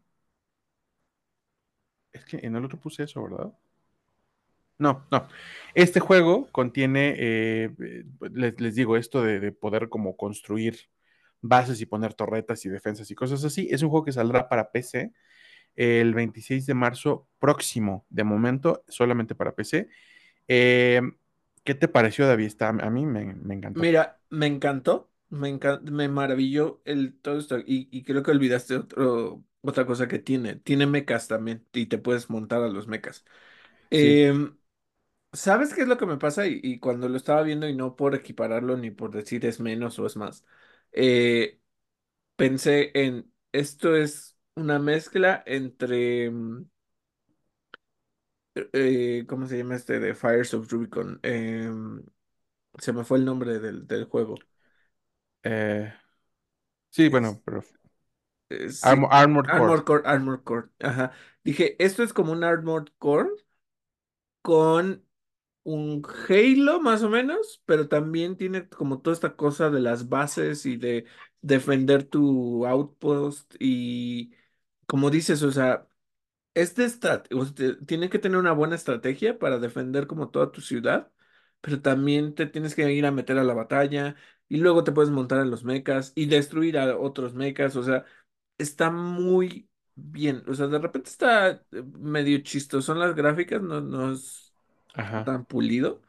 Es 2.12 2.24
que 2.24 2.38
en 2.42 2.56
el 2.56 2.64
otro 2.64 2.78
puse 2.78 3.04
eso, 3.04 3.22
¿verdad? 3.22 3.52
No, 4.78 5.06
no. 5.10 5.28
Este 5.74 6.00
juego 6.00 6.48
contiene, 6.52 7.74
les, 8.32 8.60
les, 8.60 8.74
digo, 8.74 8.96
esto 8.96 9.22
de, 9.22 9.40
de, 9.40 9.52
poder 9.52 9.88
como 9.88 10.16
construir 10.16 10.76
bases 11.40 11.80
y 11.80 11.86
poner 11.86 12.14
torretas 12.14 12.64
y 12.66 12.68
defensas 12.68 13.10
y 13.10 13.14
cosas 13.14 13.44
así. 13.44 13.68
Es 13.70 13.82
un 13.82 13.90
juego 13.90 14.04
que 14.04 14.12
saldrá 14.12 14.48
para 14.48 14.70
PC 14.70 15.12
el 15.76 16.14
26 16.14 16.66
de 16.66 16.74
marzo 16.74 17.28
próximo, 17.38 18.06
de 18.10 18.24
momento, 18.24 18.84
solamente 18.88 19.34
para 19.34 19.54
PC. 19.54 19.88
Eh, 20.48 21.00
¿Qué 21.64 21.74
te 21.74 21.88
pareció, 21.88 22.26
David? 22.26 22.46
Está, 22.46 22.68
a 22.68 22.90
mí 22.90 23.06
me, 23.06 23.34
me, 23.34 23.54
encantó. 23.54 23.80
Mira, 23.80 24.20
me 24.30 24.46
encantó, 24.46 25.10
me, 25.28 25.48
encant 25.48 25.88
me 25.88 26.08
maravilló 26.08 26.82
el, 26.84 27.18
todo 27.20 27.38
esto 27.38 27.58
y, 27.58 27.88
y 27.90 28.02
creo 28.02 28.22
que 28.22 28.32
olvidaste 28.32 28.76
otro, 28.76 29.44
otra 29.60 29.86
cosa 29.86 30.08
que 30.08 30.18
tiene. 30.18 30.56
Tiene 30.56 30.86
mechas 30.86 31.28
también 31.28 31.66
y 31.72 31.86
te 31.86 31.98
puedes 31.98 32.30
montar 32.30 32.62
a 32.62 32.68
los 32.68 32.88
mechas. 32.88 33.24
Sí. 33.90 33.98
Eh, 33.98 34.34
¿Sabes 35.32 35.72
qué 35.72 35.82
es 35.82 35.88
lo 35.88 35.96
que 35.96 36.06
me 36.06 36.18
pasa? 36.18 36.46
Y, 36.46 36.60
y, 36.62 36.78
cuando 36.78 37.08
lo 37.08 37.16
estaba 37.16 37.42
viendo 37.42 37.66
y 37.68 37.74
no 37.74 37.96
por 37.96 38.14
equipararlo 38.14 38.76
ni 38.76 38.90
por 38.90 39.12
decir 39.12 39.46
es 39.46 39.60
menos 39.60 39.98
o 39.98 40.06
es 40.06 40.16
más, 40.16 40.44
eh, 40.92 41.58
pensé 42.36 42.92
en 42.94 43.32
esto 43.52 43.96
es 43.96 44.36
una 44.56 44.78
mezcla 44.78 45.42
entre... 45.46 46.30
Eh, 48.54 49.24
¿cómo 49.28 49.46
se 49.46 49.56
llama 49.58 49.76
este 49.76 49.98
de 50.00 50.14
Fires 50.14 50.52
of 50.54 50.70
Rubicon? 50.70 51.20
Eh, 51.22 51.70
se 52.78 52.92
me 52.92 53.04
fue 53.04 53.18
el 53.18 53.24
nombre 53.24 53.58
del, 53.58 53.86
del 53.86 54.04
juego. 54.06 54.36
Eh, 55.42 55.92
sí, 56.90 57.08
Es, 57.10 57.10
bueno, 57.10 57.42
pero 57.44 57.62
eh, 58.50 58.70
sí, 58.72 58.82
Armor, 58.82 59.08
Armored 59.10 59.50
Core. 59.52 59.76
Armored 59.76 59.84
Core, 59.84 60.02
Armored 60.06 60.44
Core. 60.44 60.70
Ajá. 60.80 61.12
Dije, 61.44 61.76
esto 61.84 62.02
es 62.02 62.12
como 62.12 62.32
un 62.32 62.44
Armored 62.44 62.88
Core 62.98 63.30
con 64.42 65.04
un 65.64 66.02
Halo 66.28 66.80
más 66.80 67.02
o 67.02 67.10
menos, 67.10 67.62
pero 67.66 67.88
también 67.88 68.36
tiene 68.36 68.68
como 68.68 69.00
toda 69.02 69.14
esta 69.14 69.36
cosa 69.36 69.70
de 69.70 69.80
las 69.80 70.08
bases 70.08 70.66
y 70.66 70.76
de 70.76 71.06
defender 71.42 72.04
tu 72.04 72.66
outpost 72.66 73.54
y 73.60 74.34
como 74.86 75.10
dices, 75.10 75.42
o 75.42 75.52
sea, 75.52 75.88
este 76.54 76.88
tiene 77.86 78.10
que 78.10 78.18
tener 78.18 78.38
una 78.38 78.52
buena 78.52 78.74
estrategia 78.76 79.38
para 79.38 79.58
defender 79.58 80.06
como 80.06 80.30
toda 80.30 80.52
tu 80.52 80.60
ciudad, 80.60 81.10
pero 81.60 81.80
también 81.80 82.34
te 82.34 82.46
tienes 82.46 82.74
que 82.74 82.90
ir 82.92 83.06
a 83.06 83.10
meter 83.12 83.38
a 83.38 83.44
la 83.44 83.54
batalla 83.54 84.16
y 84.48 84.58
luego 84.58 84.84
te 84.84 84.92
puedes 84.92 85.10
montar 85.10 85.40
en 85.40 85.50
los 85.50 85.64
mechas 85.64 86.12
y 86.14 86.26
destruir 86.26 86.78
a 86.78 86.96
otros 86.98 87.34
mechas, 87.34 87.76
o 87.76 87.82
sea, 87.82 88.04
está 88.58 88.90
muy 88.90 89.70
bien, 89.94 90.44
o 90.48 90.54
sea, 90.54 90.66
de 90.68 90.78
repente 90.78 91.10
está 91.10 91.50
eh, 91.50 91.62
medio 91.98 92.38
chistoso, 92.42 92.82
son 92.82 93.00
las 93.00 93.14
gráficas, 93.14 93.62
no, 93.62 93.80
no 93.80 94.12
es 94.12 94.54
Ajá. 94.94 95.20
tan 95.24 95.44
pulido, 95.46 96.02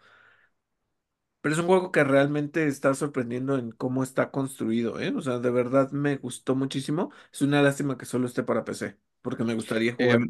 pero 1.41 1.53
es 1.55 1.59
un 1.59 1.67
juego 1.67 1.91
que 1.91 2.03
realmente 2.03 2.67
está 2.67 2.93
sorprendiendo 2.93 3.57
en 3.57 3.71
cómo 3.71 4.03
está 4.03 4.31
construido, 4.31 5.00
¿eh? 5.00 5.13
O 5.15 5.21
sea, 5.21 5.39
de 5.39 5.51
verdad 5.51 5.91
me 5.91 6.17
gustó 6.17 6.55
muchísimo, 6.55 7.12
es 7.33 7.41
una 7.41 7.62
lástima 7.62 7.97
que 7.97 8.05
solo 8.05 8.27
esté 8.27 8.43
para 8.43 8.63
PC, 8.65 8.97
porque 9.24 9.46
me 9.46 9.56
gustaría 9.56 9.96
Eh, 9.98 10.18
jugar. 10.18 10.30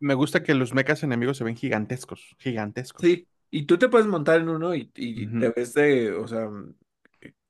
me 0.00 0.14
gusta 0.14 0.42
que 0.44 0.54
los 0.54 0.74
mechas 0.74 1.02
enemigos 1.02 1.36
se 1.38 1.44
ven 1.44 1.56
gigantescos, 1.56 2.36
gigantescos. 2.38 3.00
Sí, 3.00 3.28
y 3.50 3.66
tú 3.66 3.78
te 3.78 3.88
puedes 3.88 4.06
montar 4.06 4.40
en 4.40 4.48
uno 4.48 4.74
y, 4.74 4.90
y 4.94 5.26
Ujú, 5.26 5.38
debes 5.38 5.74
de, 5.74 6.12
o 6.12 6.26
sea, 6.26 6.48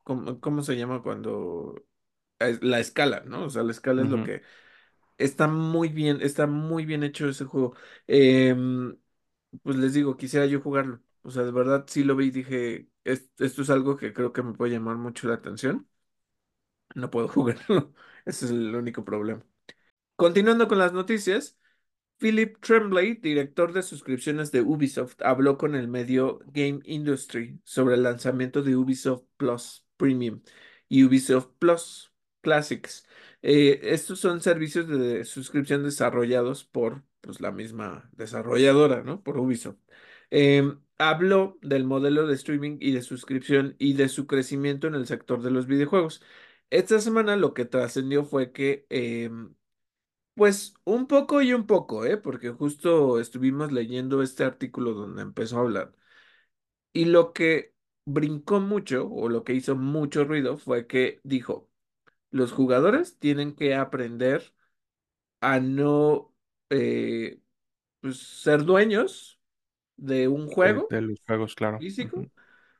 ¿cómo, 0.02 0.40
cómo 0.40 0.62
se 0.62 0.76
llama 0.76 1.02
cuando 1.02 1.74
la 2.62 2.80
escala, 2.80 3.20
¿no? 3.26 3.44
O 3.46 3.50
sea, 3.50 3.62
la 3.62 3.72
escala 3.72 4.02
es 4.02 4.08
lo 4.10 4.22
que 4.22 4.42
está 5.18 5.48
muy 5.48 5.88
bien, 5.90 6.20
está 6.22 6.46
muy 6.48 6.86
bien 6.86 7.02
hecho 7.04 7.28
ese 7.28 7.44
juego. 7.46 7.74
Em, 8.08 8.98
pues 9.62 9.76
les 9.78 9.94
digo, 9.94 10.16
quisiera 10.16 10.46
yo 10.46 10.60
jugarlo. 10.62 11.02
O 11.22 11.30
sea, 11.32 11.44
de 11.44 11.52
verdad 11.52 11.86
sí 11.88 12.04
lo 12.04 12.16
vi 12.16 12.26
y 12.28 12.30
dije, 12.30 12.88
"Es- 13.04 13.30
esto 13.38 13.62
es 13.62 13.70
algo 13.70 13.96
que 13.96 14.12
creo 14.14 14.32
que 14.34 14.42
me 14.44 14.54
puede 14.54 14.72
llamar 14.74 14.96
mucho 14.98 15.28
la 15.28 15.34
atención. 15.36 15.88
No 16.94 17.10
puedo 17.10 17.28
jugarlo. 17.30 17.92
Ese 18.24 18.46
es 18.46 18.50
el 18.50 18.74
único 18.74 19.04
problema. 19.04 19.44
Continuando 20.16 20.66
con 20.68 20.78
las 20.78 20.92
noticias. 20.92 21.58
Philip 22.18 22.58
Tremblay, 22.60 23.14
director 23.16 23.72
de 23.74 23.82
suscripciones 23.82 24.50
de 24.50 24.62
Ubisoft, 24.62 25.20
habló 25.22 25.58
con 25.58 25.74
el 25.74 25.88
medio 25.88 26.40
Game 26.46 26.80
Industry 26.84 27.60
sobre 27.64 27.96
el 27.96 28.02
lanzamiento 28.02 28.62
de 28.62 28.76
Ubisoft 28.76 29.24
Plus 29.36 29.84
Premium 29.98 30.40
y 30.88 31.04
Ubisoft 31.04 31.50
Plus 31.58 32.12
Classics. 32.40 33.06
Eh, 33.42 33.80
estos 33.82 34.18
son 34.20 34.40
servicios 34.40 34.88
de 34.88 35.24
suscripción 35.24 35.84
desarrollados 35.84 36.64
por 36.64 37.04
pues, 37.20 37.40
la 37.40 37.52
misma 37.52 38.08
desarrolladora, 38.12 39.02
¿no? 39.02 39.22
Por 39.22 39.38
Ubisoft. 39.38 39.78
Eh, 40.30 40.62
habló 40.98 41.58
del 41.62 41.84
modelo 41.84 42.26
de 42.26 42.34
streaming 42.34 42.78
y 42.80 42.92
de 42.92 43.02
suscripción 43.02 43.76
y 43.78 43.92
de 43.94 44.08
su 44.08 44.26
crecimiento 44.26 44.86
en 44.86 44.94
el 44.94 45.06
sector 45.06 45.42
de 45.42 45.50
los 45.50 45.66
videojuegos. 45.66 46.22
Esta 46.70 47.00
semana 47.00 47.36
lo 47.36 47.54
que 47.54 47.64
trascendió 47.66 48.24
fue 48.24 48.52
que 48.52 48.86
em, 48.90 49.54
pues 50.36 50.74
un 50.84 51.06
poco 51.06 51.42
y 51.42 51.52
un 51.52 51.66
poco, 51.66 52.04
¿eh? 52.04 52.16
Porque 52.16 52.50
justo 52.50 53.18
estuvimos 53.18 53.72
leyendo 53.72 54.22
este 54.22 54.44
artículo 54.44 54.92
donde 54.92 55.22
empezó 55.22 55.58
a 55.58 55.60
hablar. 55.62 55.92
Y 56.92 57.06
lo 57.06 57.32
que 57.32 57.74
brincó 58.04 58.60
mucho, 58.60 59.08
o 59.08 59.28
lo 59.28 59.44
que 59.44 59.54
hizo 59.54 59.74
mucho 59.74 60.24
ruido, 60.24 60.58
fue 60.58 60.86
que 60.86 61.20
dijo, 61.24 61.68
los 62.30 62.52
jugadores 62.52 63.18
tienen 63.18 63.54
que 63.54 63.74
aprender 63.74 64.54
a 65.40 65.58
no 65.58 66.34
eh, 66.70 67.40
pues, 68.00 68.18
ser 68.18 68.64
dueños 68.64 69.40
de 69.96 70.28
un 70.28 70.48
juego 70.48 70.86
de 70.90 71.00
los 71.00 71.20
juegos, 71.26 71.54
claro. 71.54 71.78
físico 71.78 72.26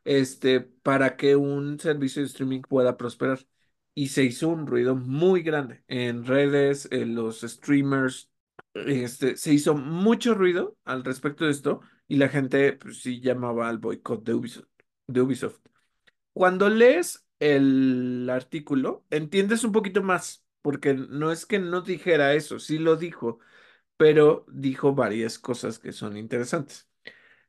este, 0.07 0.61
para 0.61 1.17
que 1.17 1.37
un 1.37 1.79
servicio 1.81 2.23
de 2.23 2.29
streaming 2.29 2.63
pueda 2.63 2.97
prosperar. 2.97 3.41
Y 3.97 4.09
se 4.09 4.25
hizo 4.25 4.51
un 4.51 4.69
ruido 4.69 4.95
muy 4.95 5.43
grande 5.43 5.83
en 5.89 6.27
redes, 6.27 6.89
en 6.93 7.17
los 7.17 7.41
streamers, 7.41 8.31
este, 8.75 9.37
se 9.39 9.55
hizo 9.55 9.75
mucho 9.75 10.35
ruido 10.35 10.77
al 10.85 11.03
respecto 11.05 11.47
de 11.47 11.53
esto 11.53 11.81
y 12.07 12.17
la 12.19 12.29
gente 12.29 12.75
pues, 12.75 13.01
sí 13.03 13.21
llamaba 13.23 13.69
al 13.71 13.79
boicot 13.79 14.23
de 14.25 14.35
Ubisoft, 14.35 14.69
de 15.09 15.23
Ubisoft. 15.23 15.61
Cuando 16.35 16.69
lees 16.69 17.27
el 17.41 18.29
artículo, 18.31 19.05
entiendes 19.11 19.65
un 19.65 19.73
poquito 19.73 20.03
más, 20.03 20.45
porque 20.63 20.95
no 20.95 21.33
es 21.33 21.47
que 21.47 21.59
no 21.59 21.83
dijera 21.83 22.35
eso, 22.35 22.59
sí 22.59 22.79
lo 22.79 22.97
dijo, 22.97 23.41
pero 23.97 24.47
dijo 24.53 24.95
varias 24.95 25.39
cosas 25.39 25.79
que 25.79 25.93
son 25.93 26.17
interesantes. 26.17 26.89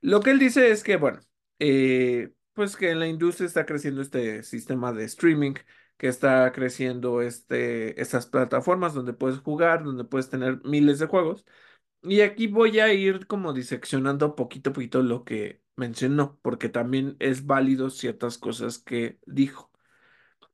Lo 0.02 0.22
que 0.22 0.32
él 0.32 0.40
dice 0.40 0.72
es 0.72 0.84
que, 0.84 0.98
bueno, 0.98 1.20
eh, 1.60 2.34
pues 2.54 2.76
que 2.78 2.92
en 2.92 3.00
la 3.00 3.08
industria 3.08 3.48
está 3.48 3.66
creciendo 3.66 4.02
este 4.02 4.44
sistema 4.44 4.94
de 4.94 5.06
streaming, 5.06 5.56
que 5.98 6.08
está 6.08 6.52
creciendo 6.52 7.22
este, 7.22 8.00
estas 8.02 8.28
plataformas 8.28 8.94
donde 8.94 9.14
puedes 9.14 9.40
jugar, 9.40 9.84
donde 9.84 10.04
puedes 10.06 10.30
tener 10.30 10.62
miles 10.64 11.00
de 11.00 11.08
juegos. 11.08 11.46
Y 12.04 12.22
aquí 12.22 12.48
voy 12.48 12.80
a 12.80 12.94
ir 12.94 13.28
como 13.28 13.54
diseccionando 13.54 14.36
poquito 14.36 14.72
a 14.72 14.74
poquito 14.74 15.04
lo 15.04 15.24
que 15.26 15.62
mencionó, 15.76 16.40
porque 16.44 16.70
también 16.70 17.18
es 17.20 17.46
válido 17.46 17.90
ciertas 17.90 18.38
cosas 18.38 18.80
que 18.80 19.20
dijo. 19.26 19.72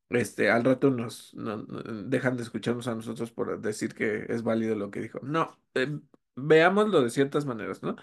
Este, 0.09 0.51
al 0.51 0.63
rato 0.63 0.91
nos, 0.91 1.33
no- 1.33 1.63
dejan 1.65 2.37
de 2.37 2.43
escucharnos 2.43 2.87
a 2.87 2.95
nosotros 2.95 3.31
por 3.31 3.59
decir 3.61 3.95
que 3.95 4.25
es 4.29 4.43
válido 4.43 4.75
lo 4.75 4.91
que 4.91 5.01
dijo. 5.01 5.19
No, 5.23 5.59
eh, 5.75 5.99
veámoslo 6.35 7.01
de 7.01 7.09
ciertas 7.09 7.45
maneras, 7.45 7.81
¿no? 7.83 7.95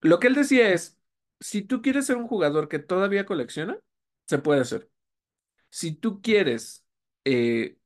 Lo 0.00 0.18
que 0.20 0.26
él 0.28 0.34
decía 0.34 0.70
es, 0.72 0.98
si 1.40 1.62
tú 1.62 1.82
quieres 1.82 2.06
ser 2.06 2.16
un 2.16 2.28
jugador 2.28 2.68
que 2.68 2.78
todavía 2.78 3.26
colecciona, 3.26 3.78
se 4.26 4.38
puede 4.38 4.60
hacer. 4.60 4.90
Si 5.72 5.92
tú 5.94 6.20
quieres 6.22 6.86
eh, 7.24 7.78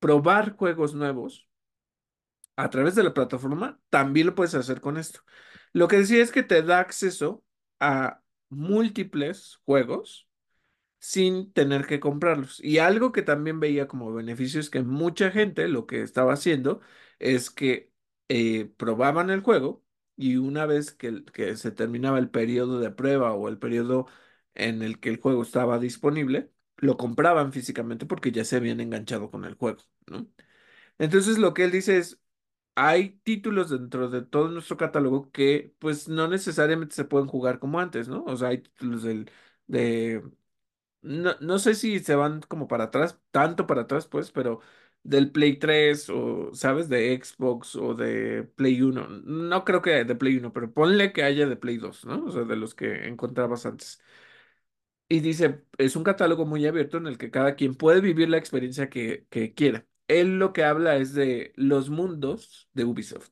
probar 0.00 0.56
juegos 0.56 0.94
nuevos 0.94 1.48
a 2.56 2.70
través 2.70 2.94
de 2.94 3.04
la 3.04 3.14
plataforma, 3.14 3.80
también 3.90 4.26
lo 4.26 4.34
puedes 4.34 4.54
hacer 4.54 4.80
con 4.80 4.96
esto. 4.96 5.20
Lo 5.72 5.88
que 5.88 5.98
decía 5.98 6.22
es 6.22 6.32
que 6.32 6.42
te 6.42 6.62
da 6.62 6.80
acceso 6.80 7.44
a 7.80 8.22
múltiples 8.48 9.60
juegos 9.64 10.28
sin 11.00 11.52
tener 11.52 11.86
que 11.86 12.00
comprarlos. 12.00 12.60
Y 12.64 12.78
algo 12.78 13.12
que 13.12 13.22
también 13.22 13.60
veía 13.60 13.88
como 13.88 14.12
beneficio 14.14 14.60
es 14.60 14.70
que 14.70 14.82
mucha 14.82 15.30
gente 15.30 15.68
lo 15.68 15.86
que 15.86 16.02
estaba 16.02 16.34
haciendo 16.34 16.80
es 17.18 17.50
que 17.50 17.92
eh, 18.28 18.66
probaban 18.78 19.30
el 19.30 19.42
juego 19.42 19.84
y 20.16 20.36
una 20.36 20.66
vez 20.66 20.92
que, 20.92 21.24
que 21.26 21.56
se 21.56 21.72
terminaba 21.72 22.18
el 22.18 22.30
periodo 22.30 22.80
de 22.80 22.90
prueba 22.90 23.34
o 23.34 23.48
el 23.48 23.58
periodo 23.58 24.06
en 24.54 24.82
el 24.82 25.00
que 25.00 25.10
el 25.10 25.20
juego 25.20 25.42
estaba 25.42 25.78
disponible, 25.78 26.50
lo 26.78 26.96
compraban 26.96 27.52
físicamente 27.52 28.06
porque 28.06 28.32
ya 28.32 28.44
se 28.44 28.56
habían 28.56 28.80
enganchado 28.80 29.30
con 29.30 29.44
el 29.44 29.54
juego, 29.54 29.82
¿no? 30.06 30.26
Entonces 30.98 31.38
lo 31.38 31.54
que 31.54 31.64
él 31.64 31.72
dice 31.72 31.98
es, 31.98 32.20
hay 32.76 33.10
títulos 33.24 33.70
dentro 33.70 34.08
de 34.10 34.22
todo 34.22 34.48
nuestro 34.50 34.76
catálogo 34.78 35.30
que 35.32 35.74
pues 35.80 36.08
no 36.08 36.28
necesariamente 36.28 36.94
se 36.96 37.04
pueden 37.06 37.28
jugar 37.28 37.58
como 37.60 37.80
antes, 37.80 38.08
¿no? 38.08 38.24
O 38.26 38.36
sea, 38.36 38.48
hay 38.48 38.58
títulos 38.60 39.02
del, 39.04 39.30
de 39.66 40.22
no, 41.02 41.34
no 41.40 41.58
sé 41.58 41.74
si 41.74 41.98
se 42.00 42.14
van 42.16 42.40
como 42.42 42.68
para 42.68 42.84
atrás, 42.84 43.20
tanto 43.30 43.66
para 43.66 43.82
atrás, 43.82 44.06
pues, 44.06 44.30
pero 44.32 44.60
del 45.02 45.30
Play 45.30 45.58
3 45.58 46.10
o, 46.10 46.50
¿sabes? 46.54 46.88
De 46.88 47.16
Xbox 47.22 47.76
o 47.76 47.94
de 47.94 48.42
Play 48.56 48.82
uno 48.82 49.08
No 49.08 49.64
creo 49.64 49.80
que 49.82 50.04
de 50.04 50.14
Play 50.16 50.36
uno 50.38 50.52
pero 50.52 50.72
ponle 50.72 51.12
que 51.12 51.22
haya 51.22 51.46
de 51.46 51.56
Play 51.56 51.78
dos 51.78 52.04
¿no? 52.04 52.24
O 52.26 52.30
sea, 52.30 52.42
de 52.44 52.56
los 52.56 52.74
que 52.74 53.06
encontrabas 53.08 53.64
antes. 53.66 54.00
Y 55.08 55.20
dice, 55.20 55.64
es 55.78 55.96
un 55.96 56.04
catálogo 56.04 56.44
muy 56.46 56.66
abierto 56.66 56.98
en 56.98 57.06
el 57.06 57.16
que 57.18 57.30
cada 57.30 57.54
quien 57.56 57.74
puede 57.74 58.00
vivir 58.00 58.28
la 58.28 58.36
experiencia 58.38 58.90
que, 58.90 59.26
que 59.30 59.54
quiera. 59.54 59.86
Él 60.06 60.38
lo 60.38 60.52
que 60.52 60.64
habla 60.64 60.96
es 60.96 61.14
de 61.14 61.52
los 61.56 61.88
mundos 61.90 62.68
de 62.74 62.84
Ubisoft 62.84 63.30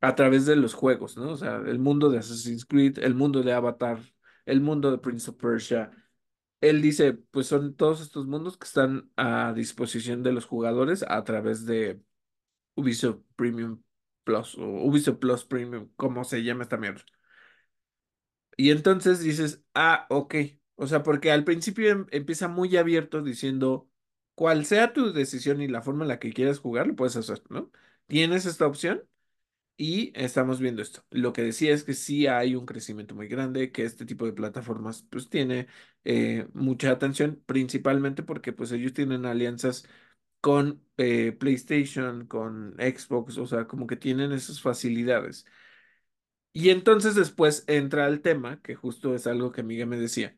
a 0.00 0.14
través 0.14 0.46
de 0.46 0.56
los 0.56 0.74
juegos, 0.74 1.16
¿no? 1.16 1.32
O 1.32 1.36
sea, 1.36 1.56
el 1.66 1.78
mundo 1.78 2.10
de 2.10 2.18
Assassin's 2.18 2.64
Creed, 2.66 2.98
el 2.98 3.14
mundo 3.14 3.42
de 3.42 3.52
Avatar, 3.52 4.00
el 4.46 4.60
mundo 4.60 4.90
de 4.90 4.98
Prince 4.98 5.30
of 5.30 5.36
Persia 5.36 5.90
él 6.60 6.82
dice, 6.82 7.14
pues 7.14 7.46
son 7.48 7.74
todos 7.76 8.00
estos 8.00 8.26
mundos 8.26 8.56
que 8.58 8.66
están 8.66 9.10
a 9.16 9.52
disposición 9.54 10.22
de 10.22 10.32
los 10.32 10.46
jugadores 10.46 11.04
a 11.08 11.22
través 11.24 11.66
de 11.66 12.00
Ubisoft 12.76 13.22
Premium 13.36 13.82
Plus 14.24 14.56
o 14.56 14.64
Ubisoft 14.84 15.18
Plus 15.20 15.44
Premium, 15.44 15.90
como 15.96 16.24
se 16.24 16.42
llama 16.44 16.64
esta 16.64 16.76
mierda. 16.78 17.02
Y 18.56 18.70
entonces 18.70 19.20
dices, 19.20 19.62
ah, 19.74 20.06
ok. 20.10 20.34
O 20.76 20.86
sea, 20.86 21.02
porque 21.02 21.30
al 21.32 21.44
principio 21.44 21.90
em- 21.90 22.06
empieza 22.10 22.48
muy 22.48 22.76
abierto 22.76 23.22
diciendo, 23.22 23.88
cual 24.34 24.64
sea 24.66 24.92
tu 24.92 25.12
decisión 25.12 25.60
y 25.62 25.68
la 25.68 25.82
forma 25.82 26.04
en 26.04 26.08
la 26.08 26.18
que 26.18 26.32
quieras 26.32 26.58
jugar, 26.58 26.86
lo 26.86 26.96
puedes 26.96 27.16
hacer, 27.16 27.42
¿no? 27.50 27.70
Tienes 28.06 28.46
esta 28.46 28.66
opción 28.66 29.02
y 29.76 30.12
estamos 30.14 30.60
viendo 30.60 30.82
esto. 30.82 31.04
Lo 31.10 31.32
que 31.32 31.42
decía 31.42 31.74
es 31.74 31.84
que 31.84 31.94
sí 31.94 32.26
hay 32.26 32.54
un 32.56 32.66
crecimiento 32.66 33.14
muy 33.14 33.28
grande, 33.28 33.72
que 33.72 33.84
este 33.84 34.06
tipo 34.06 34.26
de 34.26 34.32
plataformas 34.32 35.02
pues 35.10 35.28
tiene 35.30 35.66
eh, 36.04 36.48
mucha 36.54 36.90
atención, 36.92 37.42
principalmente 37.46 38.22
porque 38.22 38.52
pues 38.52 38.72
ellos 38.72 38.92
tienen 38.94 39.26
alianzas 39.26 39.86
con 40.40 40.84
eh, 40.98 41.32
PlayStation, 41.32 42.26
con 42.26 42.74
Xbox, 42.78 43.38
o 43.38 43.46
sea, 43.46 43.66
como 43.68 43.86
que 43.86 43.96
tienen 43.96 44.32
esas 44.32 44.60
facilidades. 44.62 45.46
Y 46.52 46.70
entonces 46.70 47.14
después 47.14 47.64
entra 47.66 48.06
el 48.08 48.22
tema, 48.22 48.60
que 48.62 48.74
justo 48.74 49.14
es 49.14 49.26
algo 49.26 49.52
que 49.52 49.62
Miguel 49.62 49.88
me 49.88 49.98
decía, 49.98 50.36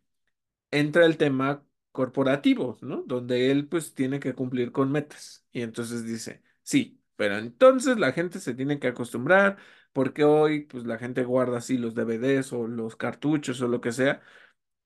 entra 0.71 1.05
el 1.07 1.17
tema 1.17 1.65
corporativo, 1.93 2.79
¿no? 2.83 3.03
Donde 3.07 3.51
él 3.51 3.69
pues 3.69 3.95
tiene 3.95 4.21
que 4.21 4.35
cumplir 4.35 4.73
con 4.73 4.93
metas. 4.93 5.47
Y 5.53 5.63
entonces 5.63 6.05
dice, 6.05 6.43
sí, 6.63 7.03
pero 7.17 7.39
entonces 7.39 7.99
la 7.99 8.13
gente 8.13 8.41
se 8.41 8.55
tiene 8.55 8.79
que 8.79 8.89
acostumbrar 8.89 9.59
porque 9.93 10.25
hoy 10.25 10.63
pues 10.67 10.85
la 10.85 10.99
gente 10.99 11.25
guarda 11.25 11.59
así 11.59 11.79
los 11.79 11.95
DVDs 11.95 12.53
o 12.53 12.67
los 12.69 12.97
cartuchos 12.97 13.61
o 13.63 13.69
lo 13.69 13.81
que 13.81 13.93
sea, 13.93 14.23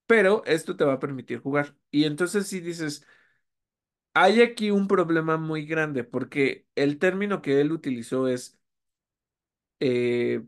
pero 0.06 0.44
esto 0.46 0.76
te 0.76 0.84
va 0.84 0.94
a 0.94 1.00
permitir 1.00 1.40
jugar. 1.40 1.76
Y 1.90 2.04
entonces 2.04 2.46
si 2.48 2.60
dices, 2.60 3.06
hay 4.14 4.40
aquí 4.42 4.70
un 4.70 4.88
problema 4.88 5.36
muy 5.38 5.64
grande 5.66 6.04
porque 6.04 6.66
el 6.74 6.98
término 6.98 7.42
que 7.42 7.60
él 7.60 7.72
utilizó 7.72 8.28
es, 8.28 8.58
eh, 9.80 10.44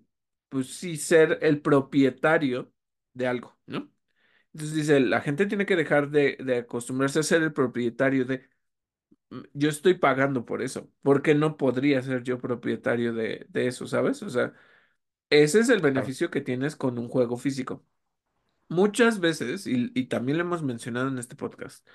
pues 0.48 0.68
sí, 0.76 0.96
ser 0.96 1.38
el 1.42 1.61
propietario 1.62 2.72
de 3.14 3.26
algo. 3.28 3.53
Entonces 4.54 4.76
dice, 4.76 5.00
la 5.00 5.20
gente 5.22 5.46
tiene 5.46 5.66
que 5.66 5.76
dejar 5.76 6.10
de, 6.10 6.36
de 6.44 6.58
acostumbrarse 6.58 7.20
a 7.20 7.24
ser 7.24 7.42
el 7.42 7.52
propietario 7.54 8.24
de, 8.24 8.48
"Mm, 9.30 9.40
yo 9.54 9.68
estoy 9.70 9.94
pagando 9.94 10.44
por 10.46 10.62
eso, 10.62 10.90
porque 11.02 11.34
no 11.34 11.56
podría 11.56 12.02
ser 12.02 12.22
yo 12.24 12.38
propietario 12.40 13.14
de, 13.14 13.46
de 13.50 13.66
eso, 13.68 13.86
¿sabes? 13.86 14.22
O 14.22 14.30
sea, 14.30 14.54
ese 15.30 15.60
es 15.60 15.68
el 15.70 15.80
beneficio 15.80 16.30
que 16.30 16.40
tienes 16.42 16.76
con 16.76 16.98
un 16.98 17.08
juego 17.08 17.36
físico. 17.38 17.84
Muchas 18.68 19.20
veces, 19.20 19.66
y, 19.66 19.92
y 19.94 20.06
también 20.06 20.38
lo 20.38 20.44
hemos 20.44 20.62
mencionado 20.62 21.08
en 21.08 21.18
este 21.18 21.36
podcast, 21.36 21.86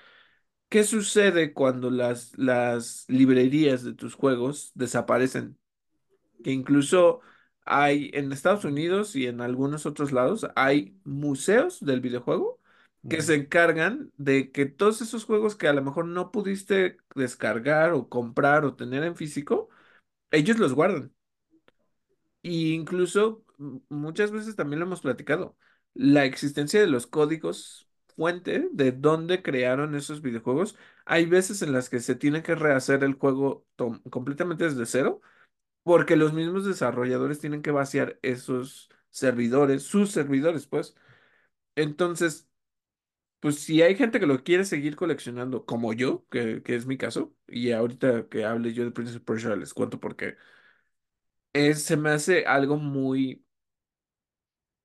¿qué 0.68 0.84
sucede 0.84 1.52
cuando 1.54 1.90
las, 1.90 2.36
las 2.38 3.04
librerías 3.08 3.84
de 3.84 3.94
tus 3.94 4.14
juegos 4.16 4.72
desaparecen? 4.74 5.58
que 6.42 6.52
incluso 6.52 7.20
hay 7.70 8.10
en 8.14 8.32
Estados 8.32 8.64
Unidos 8.64 9.16
y 9.16 9.26
en 9.26 9.40
algunos 9.40 9.86
otros 9.86 10.12
lados, 10.12 10.46
hay 10.56 10.98
museos 11.04 11.80
del 11.80 12.00
videojuego 12.00 12.60
que 13.08 13.22
se 13.22 13.34
encargan 13.36 14.12
de 14.18 14.52
que 14.52 14.66
todos 14.66 15.00
esos 15.02 15.24
juegos 15.24 15.56
que 15.56 15.68
a 15.68 15.72
lo 15.72 15.82
mejor 15.82 16.06
no 16.06 16.30
pudiste 16.32 16.98
descargar 17.14 17.92
o 17.92 18.08
comprar 18.08 18.64
o 18.64 18.76
tener 18.76 19.04
en 19.04 19.16
físico, 19.16 19.68
ellos 20.32 20.58
los 20.58 20.74
guardan. 20.74 21.12
Y 22.42 22.72
incluso 22.74 23.44
m- 23.58 23.80
muchas 23.88 24.30
veces 24.30 24.56
también 24.56 24.80
lo 24.80 24.86
hemos 24.86 25.02
platicado, 25.02 25.56
la 25.94 26.24
existencia 26.24 26.80
de 26.80 26.86
los 26.86 27.06
códigos 27.06 27.88
fuente 28.16 28.68
de 28.72 28.92
dónde 28.92 29.42
crearon 29.42 29.94
esos 29.94 30.22
videojuegos, 30.22 30.76
hay 31.04 31.26
veces 31.26 31.62
en 31.62 31.72
las 31.72 31.88
que 31.90 32.00
se 32.00 32.14
tiene 32.14 32.42
que 32.42 32.54
rehacer 32.54 33.04
el 33.04 33.14
juego 33.14 33.66
completamente 34.10 34.64
desde 34.64 34.86
cero 34.86 35.20
porque 35.82 36.16
los 36.16 36.32
mismos 36.32 36.64
desarrolladores 36.66 37.40
tienen 37.40 37.62
que 37.62 37.70
vaciar 37.70 38.18
esos 38.22 38.90
servidores, 39.10 39.82
sus 39.84 40.10
servidores, 40.12 40.66
pues. 40.66 40.94
Entonces, 41.76 42.48
pues 43.40 43.60
si 43.60 43.82
hay 43.82 43.96
gente 43.96 44.20
que 44.20 44.26
lo 44.26 44.44
quiere 44.44 44.64
seguir 44.64 44.96
coleccionando, 44.96 45.66
como 45.66 45.92
yo, 45.94 46.26
que, 46.30 46.62
que 46.62 46.76
es 46.76 46.86
mi 46.86 46.98
caso, 46.98 47.34
y 47.48 47.72
ahorita 47.72 48.28
que 48.28 48.44
hable 48.44 48.72
yo 48.74 48.84
de 48.84 48.92
Prince 48.92 49.16
of 49.18 49.24
Persia 49.24 49.56
les 49.56 49.74
cuento 49.74 50.00
porque 50.00 50.36
es, 51.52 51.82
se 51.84 51.96
me 51.96 52.10
hace 52.10 52.44
algo 52.46 52.76
muy 52.76 53.44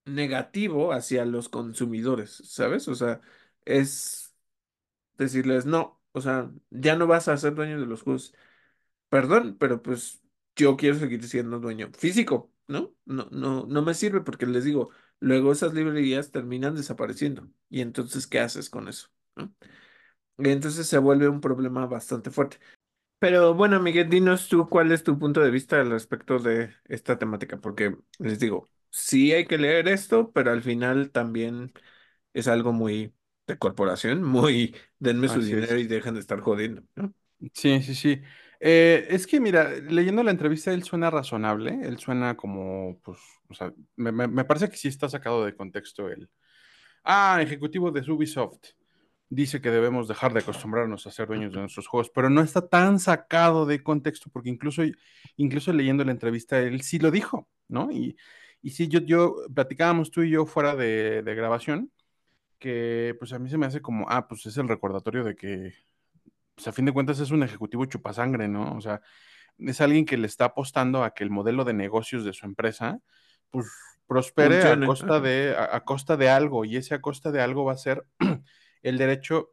negativo 0.04 0.92
hacia 0.92 1.24
los 1.24 1.48
consumidores, 1.48 2.42
¿sabes? 2.44 2.88
O 2.88 2.94
sea, 2.94 3.20
es 3.64 4.34
decirles, 5.18 5.66
no, 5.66 6.02
o 6.12 6.22
sea, 6.22 6.52
ya 6.70 6.96
no 6.96 7.06
vas 7.06 7.28
a 7.28 7.36
ser 7.38 7.54
dueño 7.54 7.80
de 7.80 7.86
los 7.86 8.02
juegos. 8.02 8.34
Perdón, 9.10 9.56
pero 9.58 9.82
pues 9.82 10.22
yo 10.56 10.76
quiero 10.76 10.98
seguir 10.98 11.22
siendo 11.28 11.60
dueño 11.60 11.90
físico, 11.98 12.52
¿no? 12.68 12.94
No, 13.04 13.28
no, 13.30 13.66
no 13.66 13.82
me 13.82 13.94
sirve 13.94 14.22
porque 14.22 14.46
les 14.46 14.64
digo, 14.64 14.90
luego 15.20 15.52
esas 15.52 15.74
librerías 15.74 16.30
terminan 16.32 16.74
desapareciendo. 16.74 17.48
Y 17.70 17.80
entonces, 17.82 18.26
¿qué 18.26 18.40
haces 18.40 18.70
con 18.70 18.88
eso? 18.88 19.08
¿no? 19.36 19.54
Y 20.38 20.50
entonces 20.50 20.86
se 20.86 20.98
vuelve 20.98 21.28
un 21.28 21.40
problema 21.40 21.86
bastante 21.86 22.30
fuerte. 22.30 22.58
Pero 23.18 23.54
bueno, 23.54 23.80
Miguel, 23.80 24.10
dinos 24.10 24.48
tú 24.48 24.68
cuál 24.68 24.92
es 24.92 25.02
tu 25.04 25.18
punto 25.18 25.40
de 25.40 25.50
vista 25.50 25.80
al 25.80 25.90
respecto 25.90 26.38
de 26.38 26.74
esta 26.86 27.18
temática, 27.18 27.58
porque 27.58 27.96
les 28.18 28.38
digo, 28.38 28.70
sí 28.90 29.32
hay 29.32 29.46
que 29.46 29.58
leer 29.58 29.88
esto, 29.88 30.32
pero 30.32 30.52
al 30.52 30.62
final 30.62 31.10
también 31.12 31.72
es 32.34 32.48
algo 32.48 32.72
muy 32.72 33.14
de 33.46 33.58
corporación, 33.58 34.22
muy 34.24 34.76
denme 34.98 35.28
su 35.28 35.42
dinero 35.42 35.78
y 35.78 35.84
es. 35.84 35.88
dejen 35.88 36.14
de 36.14 36.20
estar 36.20 36.40
jodiendo, 36.40 36.82
¿no? 36.96 37.14
Sí, 37.54 37.82
sí, 37.82 37.94
sí. 37.94 38.22
Eh, 38.68 39.06
es 39.10 39.26
que 39.26 39.38
mira, 39.40 39.70
leyendo 39.70 40.22
la 40.24 40.32
entrevista, 40.32 40.72
él 40.72 40.82
suena 40.82 41.08
razonable, 41.10 41.78
él 41.82 41.98
suena 41.98 42.36
como, 42.36 42.98
pues, 43.04 43.18
o 43.48 43.54
sea, 43.54 43.72
me, 43.96 44.10
me- 44.12 44.44
parece 44.44 44.68
que 44.68 44.76
sí 44.76 44.88
está 44.88 45.08
sacado 45.08 45.44
de 45.44 45.54
contexto 45.54 46.08
él. 46.08 46.28
Ah, 47.04 47.40
ejecutivo 47.42 47.90
de 47.92 48.00
Ubisoft. 48.10 48.58
Dice 49.30 49.60
que 49.62 49.70
debemos 49.70 50.08
dejar 50.08 50.32
de 50.34 50.40
acostumbrarnos 50.40 51.06
a 51.06 51.12
ser 51.12 51.28
dueños 51.28 51.52
de 51.54 51.60
nuestros 51.60 51.88
juegos, 51.88 52.10
pero 52.14 52.30
no 52.30 52.42
está 52.42 52.68
tan 52.68 53.00
sacado 53.00 53.66
de 53.66 53.82
contexto, 53.82 54.30
porque 54.32 54.50
incluso, 54.50 54.82
incluso 55.36 55.72
leyendo 55.72 56.04
la 56.04 56.12
entrevista, 56.12 56.60
él 56.60 56.82
sí 56.82 56.98
lo 57.00 57.10
dijo, 57.10 57.48
¿no? 57.68 57.90
Y, 57.92 58.16
y 58.62 58.70
sí, 58.70 58.88
yo, 58.88 59.00
yo 59.00 59.36
platicábamos 59.54 60.10
tú 60.12 60.22
y 60.22 60.30
yo 60.30 60.46
fuera 60.46 60.76
de, 60.76 61.22
de 61.22 61.34
grabación, 61.34 61.92
que 62.58 63.14
pues 63.18 63.32
a 63.32 63.38
mí 63.38 63.50
se 63.50 63.58
me 63.58 63.66
hace 63.66 63.82
como, 63.82 64.06
ah, 64.10 64.28
pues 64.28 64.46
es 64.46 64.56
el 64.58 64.68
recordatorio 64.68 65.24
de 65.24 65.36
que 65.36 65.74
pues 66.56 66.66
a 66.66 66.72
fin 66.72 66.86
de 66.86 66.92
cuentas 66.92 67.20
es 67.20 67.30
un 67.30 67.42
ejecutivo 67.42 67.84
chupasangre, 67.84 68.48
¿no? 68.48 68.74
O 68.74 68.80
sea, 68.80 69.00
es 69.58 69.80
alguien 69.80 70.04
que 70.04 70.16
le 70.16 70.26
está 70.26 70.46
apostando 70.46 71.04
a 71.04 71.14
que 71.14 71.22
el 71.22 71.30
modelo 71.30 71.64
de 71.64 71.74
negocios 71.74 72.24
de 72.24 72.32
su 72.32 72.46
empresa, 72.46 72.98
pues 73.50 73.66
prospere 74.06 74.62
a 74.62 74.80
costa 74.80 75.20
de, 75.20 75.54
a, 75.56 75.76
a 75.76 75.84
costa 75.84 76.16
de 76.16 76.28
algo, 76.28 76.64
y 76.64 76.76
ese 76.76 76.94
a 76.94 77.00
costa 77.00 77.30
de 77.30 77.40
algo 77.40 77.64
va 77.64 77.72
a 77.72 77.78
ser 77.78 78.06
el 78.82 78.98
derecho 78.98 79.52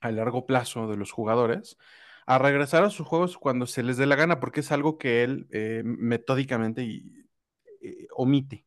a 0.00 0.12
largo 0.12 0.46
plazo 0.46 0.88
de 0.88 0.96
los 0.96 1.10
jugadores 1.10 1.78
a 2.26 2.38
regresar 2.38 2.82
a 2.82 2.90
sus 2.90 3.06
juegos 3.06 3.38
cuando 3.38 3.66
se 3.66 3.82
les 3.82 3.96
dé 3.96 4.04
la 4.04 4.16
gana, 4.16 4.40
porque 4.40 4.60
es 4.60 4.72
algo 4.72 4.98
que 4.98 5.22
él 5.22 5.46
eh, 5.50 5.82
metódicamente 5.84 6.82
y, 6.82 7.24
eh, 7.80 8.08
omite. 8.14 8.66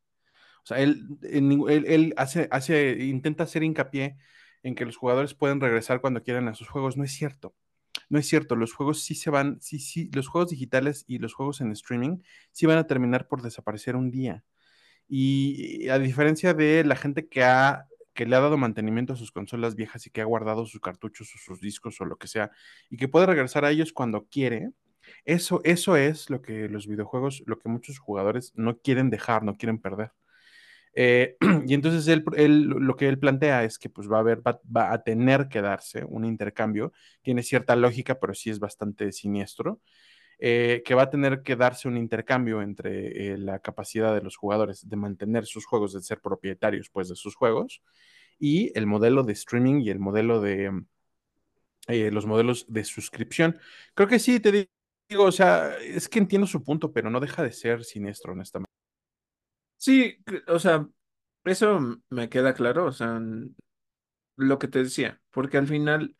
O 0.64 0.66
sea, 0.66 0.80
él, 0.80 1.06
él, 1.24 1.86
él 1.86 2.14
hace, 2.16 2.48
hace, 2.52 2.92
intenta 3.04 3.44
hacer 3.44 3.64
hincapié 3.64 4.18
en 4.64 4.76
que 4.76 4.86
los 4.86 4.98
jugadores 4.98 5.34
pueden 5.34 5.62
regresar 5.62 6.02
cuando 6.02 6.24
quieran 6.24 6.48
a 6.48 6.54
sus 6.54 6.70
juegos. 6.70 6.98
No 6.98 7.04
es 7.04 7.14
cierto. 7.14 7.56
No 8.10 8.20
es 8.20 8.28
cierto, 8.28 8.56
los 8.56 8.74
juegos 8.74 9.04
sí 9.04 9.16
se 9.16 9.30
van, 9.30 9.62
sí, 9.62 9.80
sí, 9.80 10.10
los 10.14 10.28
juegos 10.28 10.52
digitales 10.52 11.06
y 11.08 11.20
los 11.20 11.34
juegos 11.34 11.62
en 11.62 11.72
streaming 11.72 12.20
sí 12.52 12.66
van 12.66 12.78
a 12.78 12.88
terminar 12.88 13.28
por 13.28 13.42
desaparecer 13.42 13.96
un 13.96 14.10
día. 14.12 14.44
Y 15.08 15.90
a 15.90 16.00
diferencia 16.00 16.54
de 16.54 16.84
la 16.84 16.96
gente 16.96 17.28
que 17.28 17.44
ha 17.44 17.88
que 18.20 18.26
le 18.26 18.36
ha 18.36 18.42
dado 18.42 18.58
mantenimiento 18.58 19.14
a 19.14 19.16
sus 19.16 19.32
consolas 19.32 19.76
viejas 19.76 20.06
y 20.06 20.10
que 20.10 20.20
ha 20.20 20.26
guardado 20.26 20.66
sus 20.66 20.82
cartuchos 20.82 21.34
o 21.34 21.38
sus 21.38 21.62
discos 21.62 22.02
o 22.02 22.06
lo 22.06 22.18
que 22.18 22.28
sea, 22.28 22.52
y 22.90 22.98
que 22.98 23.08
puede 23.08 23.28
regresar 23.28 23.64
a 23.64 23.72
ellos 23.72 23.94
cuando 23.94 24.28
quiere, 24.28 24.72
eso, 25.24 25.62
eso 25.64 25.96
es 25.96 26.30
lo 26.30 26.42
que 26.42 26.68
los 26.68 26.86
videojuegos, 26.86 27.44
lo 27.46 27.60
que 27.60 27.70
muchos 27.70 27.98
jugadores 27.98 28.52
no 28.56 28.78
quieren 28.80 29.10
dejar, 29.10 29.44
no 29.44 29.56
quieren 29.56 29.80
perder. 29.80 30.12
Eh, 30.94 31.38
y 31.68 31.74
entonces 31.74 32.08
él, 32.08 32.64
lo 32.64 32.96
que 32.96 33.08
él 33.08 33.20
plantea 33.20 33.64
es 33.64 33.78
que 33.78 33.90
pues 33.90 34.10
va 34.12 34.18
a 34.18 34.20
haber, 34.22 34.46
va, 34.46 34.60
va, 34.76 34.92
a 34.94 35.04
tener 35.04 35.48
que 35.50 35.62
darse 35.62 36.04
un 36.06 36.26
intercambio, 36.26 36.94
tiene 37.22 37.44
cierta 37.44 37.76
lógica, 37.76 38.20
pero 38.20 38.34
sí 38.34 38.50
es 38.50 38.60
bastante 38.60 39.12
siniestro, 39.12 39.80
eh, 40.40 40.84
que 40.86 40.96
va 40.96 41.04
a 41.04 41.10
tener 41.10 41.44
que 41.44 41.58
darse 41.58 41.90
un 41.90 41.98
intercambio 41.98 42.62
entre 42.62 43.34
eh, 43.34 43.38
la 43.38 43.60
capacidad 43.60 44.16
de 44.16 44.22
los 44.22 44.38
jugadores 44.38 44.88
de 44.88 44.96
mantener 44.96 45.46
sus 45.46 45.66
juegos, 45.66 45.94
de 45.94 46.02
ser 46.02 46.22
propietarios 46.22 46.90
pues 46.90 47.10
de 47.10 47.16
sus 47.18 47.36
juegos, 47.36 47.82
y 48.40 48.72
el 48.78 48.88
modelo 48.88 49.24
de 49.24 49.34
streaming 49.34 49.82
y 49.82 49.90
el 49.90 50.00
modelo 50.00 50.40
de 50.42 50.72
eh, 51.88 52.12
los 52.12 52.26
modelos 52.26 52.66
de 52.70 52.84
suscripción. 52.86 53.60
Creo 53.96 54.08
que 54.08 54.20
sí, 54.20 54.40
te 54.40 54.70
digo, 55.10 55.26
o 55.26 55.32
sea, 55.32 55.76
es 55.78 56.08
que 56.08 56.20
entiendo 56.20 56.48
su 56.48 56.64
punto, 56.64 56.94
pero 56.94 57.10
no 57.10 57.20
deja 57.20 57.44
de 57.44 57.52
ser 57.52 57.84
siniestro, 57.84 58.34
honestamente. 58.34 58.79
Sí, 59.80 60.18
o 60.48 60.60
sea, 60.60 60.88
eso 61.46 61.80
me 62.10 62.30
queda 62.30 62.54
claro, 62.54 62.86
o 62.86 62.92
sea, 62.92 63.22
lo 64.36 64.60
que 64.60 64.68
te 64.68 64.84
decía, 64.84 65.22
porque 65.32 65.58
al 65.58 65.68
final 65.68 66.18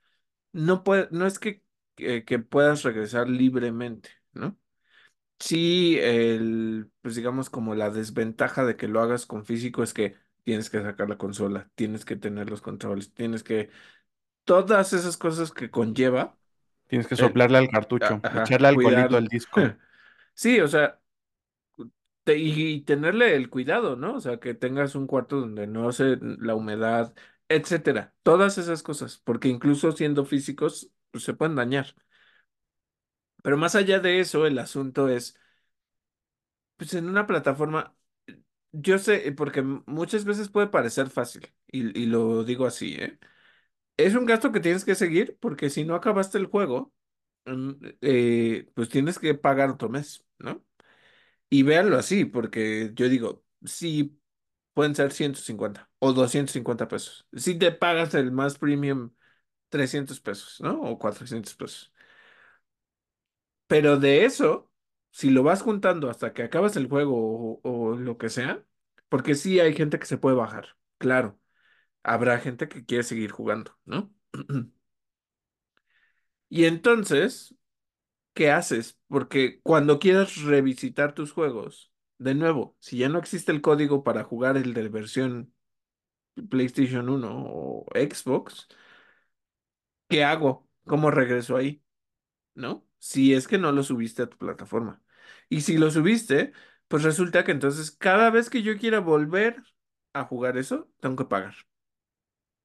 no 0.54 0.84
puede, 0.84 1.10
no 1.12 1.28
es 1.28 1.40
que, 1.40 1.64
que, 1.96 2.24
que 2.24 2.40
puedas 2.40 2.84
regresar 2.84 3.30
libremente, 3.30 4.10
¿no? 4.32 4.58
Sí, 5.40 5.98
el, 6.00 6.90
pues 7.02 7.16
digamos 7.16 7.50
como 7.50 7.76
la 7.76 7.90
desventaja 7.90 8.66
de 8.66 8.78
que 8.78 8.88
lo 8.88 9.02
hagas 9.02 9.26
con 9.26 9.46
físico 9.46 9.84
es 9.84 9.94
que 9.94 10.16
tienes 10.44 10.70
que 10.70 10.82
sacar 10.82 11.10
la 11.10 11.18
consola, 11.18 11.70
tienes 11.76 12.06
que 12.06 12.16
tener 12.16 12.50
los 12.50 12.62
controles, 12.62 13.14
tienes 13.14 13.44
que, 13.44 13.70
todas 14.46 14.94
esas 14.94 15.18
cosas 15.18 15.52
que 15.52 15.70
conlleva 15.70 16.40
Tienes 16.90 17.08
que 17.08 17.14
el, 17.14 17.20
soplarle 17.20 17.60
al 17.60 17.70
cartucho, 17.70 18.20
ajá, 18.24 18.44
echarle 18.44 18.68
alcoholito 18.70 19.08
cuidar. 19.08 19.22
al 19.22 19.28
disco. 19.28 19.62
Sí, 20.34 20.62
o 20.62 20.70
sea, 20.70 20.98
y 22.38 22.82
tenerle 22.82 23.36
el 23.36 23.50
cuidado, 23.50 23.96
¿no? 23.96 24.16
O 24.16 24.20
sea, 24.22 24.40
que 24.40 24.54
tengas 24.54 24.96
un 24.96 25.08
cuarto 25.08 25.40
donde 25.40 25.68
no 25.68 25.92
se 25.92 26.18
la 26.22 26.56
humedad, 26.56 27.14
etcétera. 27.50 28.16
Todas 28.24 28.58
esas 28.58 28.84
cosas, 28.84 29.18
porque 29.24 29.48
incluso 29.50 29.92
siendo 29.92 30.26
físicos, 30.26 30.92
pues, 31.12 31.24
se 31.24 31.34
pueden 31.34 31.56
dañar. 31.56 31.96
Pero 33.44 33.58
más 33.58 33.76
allá 33.76 34.00
de 34.00 34.20
eso, 34.20 34.46
el 34.46 34.60
asunto 34.60 35.08
es, 35.10 35.36
pues 36.78 36.94
en 36.94 37.08
una 37.10 37.28
plataforma, 37.28 37.96
yo 38.74 38.98
sé, 39.00 39.32
porque 39.34 39.62
m- 39.62 39.84
muchas 39.88 40.26
veces 40.26 40.50
puede 40.50 40.68
parecer 40.68 41.10
fácil, 41.10 41.54
y, 41.68 42.00
y 42.02 42.06
lo 42.08 42.44
digo 42.44 42.66
así, 42.68 42.96
¿eh? 42.96 43.20
Es 43.98 44.16
un 44.16 44.26
gasto 44.26 44.52
que 44.54 44.60
tienes 44.62 44.86
que 44.86 44.96
seguir, 44.96 45.38
porque 45.42 45.70
si 45.72 45.86
no 45.86 45.96
acabaste 45.96 46.38
el 46.40 46.48
juego, 46.48 46.94
mm, 47.46 47.72
eh, 48.02 48.70
pues 48.76 48.90
tienes 48.90 49.20
que 49.20 49.36
pagar 49.36 49.70
otro 49.72 49.90
mes, 49.90 50.26
¿no? 50.40 50.64
Y 51.50 51.64
véanlo 51.64 51.98
así, 51.98 52.26
porque 52.26 52.92
yo 52.96 53.10
digo, 53.10 53.44
sí. 53.66 54.20
pueden 54.74 54.96
ser 54.96 55.12
150 55.14 55.90
o 56.00 56.14
250 56.14 56.88
pesos. 56.90 57.28
Si 57.36 57.58
te 57.60 57.72
pagas 57.72 58.14
el 58.16 58.32
más 58.34 58.58
premium, 58.60 59.12
300 59.70 60.22
pesos, 60.22 60.62
¿no? 60.62 60.82
O 60.82 61.00
400 61.00 61.56
pesos. 61.56 61.94
Pero 63.68 63.98
de 64.00 64.26
eso, 64.26 64.72
si 65.12 65.30
lo 65.30 65.44
vas 65.44 65.62
juntando 65.62 66.10
hasta 66.10 66.34
que 66.34 66.44
acabas 66.44 66.76
el 66.76 66.88
juego 66.88 67.60
o, 67.64 67.92
o 67.92 67.96
lo 67.98 68.18
que 68.18 68.30
sea, 68.30 68.66
porque 69.10 69.36
sí 69.36 69.60
hay 69.60 69.74
gente 69.76 70.00
que 70.00 70.06
se 70.06 70.18
puede 70.18 70.36
bajar, 70.36 70.78
claro. 70.98 71.40
Habrá 72.04 72.40
gente 72.40 72.70
que 72.70 72.86
quiere 72.86 73.04
seguir 73.04 73.32
jugando, 73.32 73.78
¿no? 73.86 74.14
Y 76.50 76.66
entonces, 76.66 77.56
¿qué 78.40 78.52
haces? 78.52 78.98
Porque 79.10 79.60
cuando 79.64 80.00
quieras 80.00 80.38
revisitar 80.44 81.14
tus 81.14 81.34
juegos, 81.34 81.92
de 82.20 82.36
nuevo, 82.36 82.78
si 82.80 82.98
ya 82.98 83.10
no 83.10 83.20
existe 83.20 83.52
el 83.52 83.60
código 83.62 84.06
para 84.06 84.24
jugar 84.24 84.56
el 84.56 84.74
de 84.74 84.88
versión 84.88 85.54
PlayStation 86.50 87.10
uno 87.10 87.44
o 87.46 87.86
Xbox, 87.94 88.70
¿qué 90.08 90.24
hago? 90.24 90.70
¿Cómo 90.86 91.12
regreso 91.12 91.58
ahí? 91.58 91.84
¿No? 92.56 92.86
Si 93.00 93.34
es 93.34 93.48
que 93.50 93.58
no 93.58 93.74
lo 93.74 93.84
subiste 93.84 94.24
a 94.24 94.30
tu 94.30 94.38
plataforma. 94.38 95.04
Y 95.50 95.62
si 95.62 95.78
lo 95.78 95.92
subiste, 95.92 96.54
pues 96.88 97.04
resulta 97.04 97.44
que 97.44 97.52
entonces 97.52 97.92
cada 97.92 98.30
vez 98.30 98.50
que 98.50 98.64
yo 98.64 98.78
quiera 98.78 99.02
volver 99.02 99.64
a 100.14 100.24
jugar 100.24 100.58
eso, 100.58 100.90
tengo 101.02 101.18
que 101.18 101.26
pagar. 101.26 101.56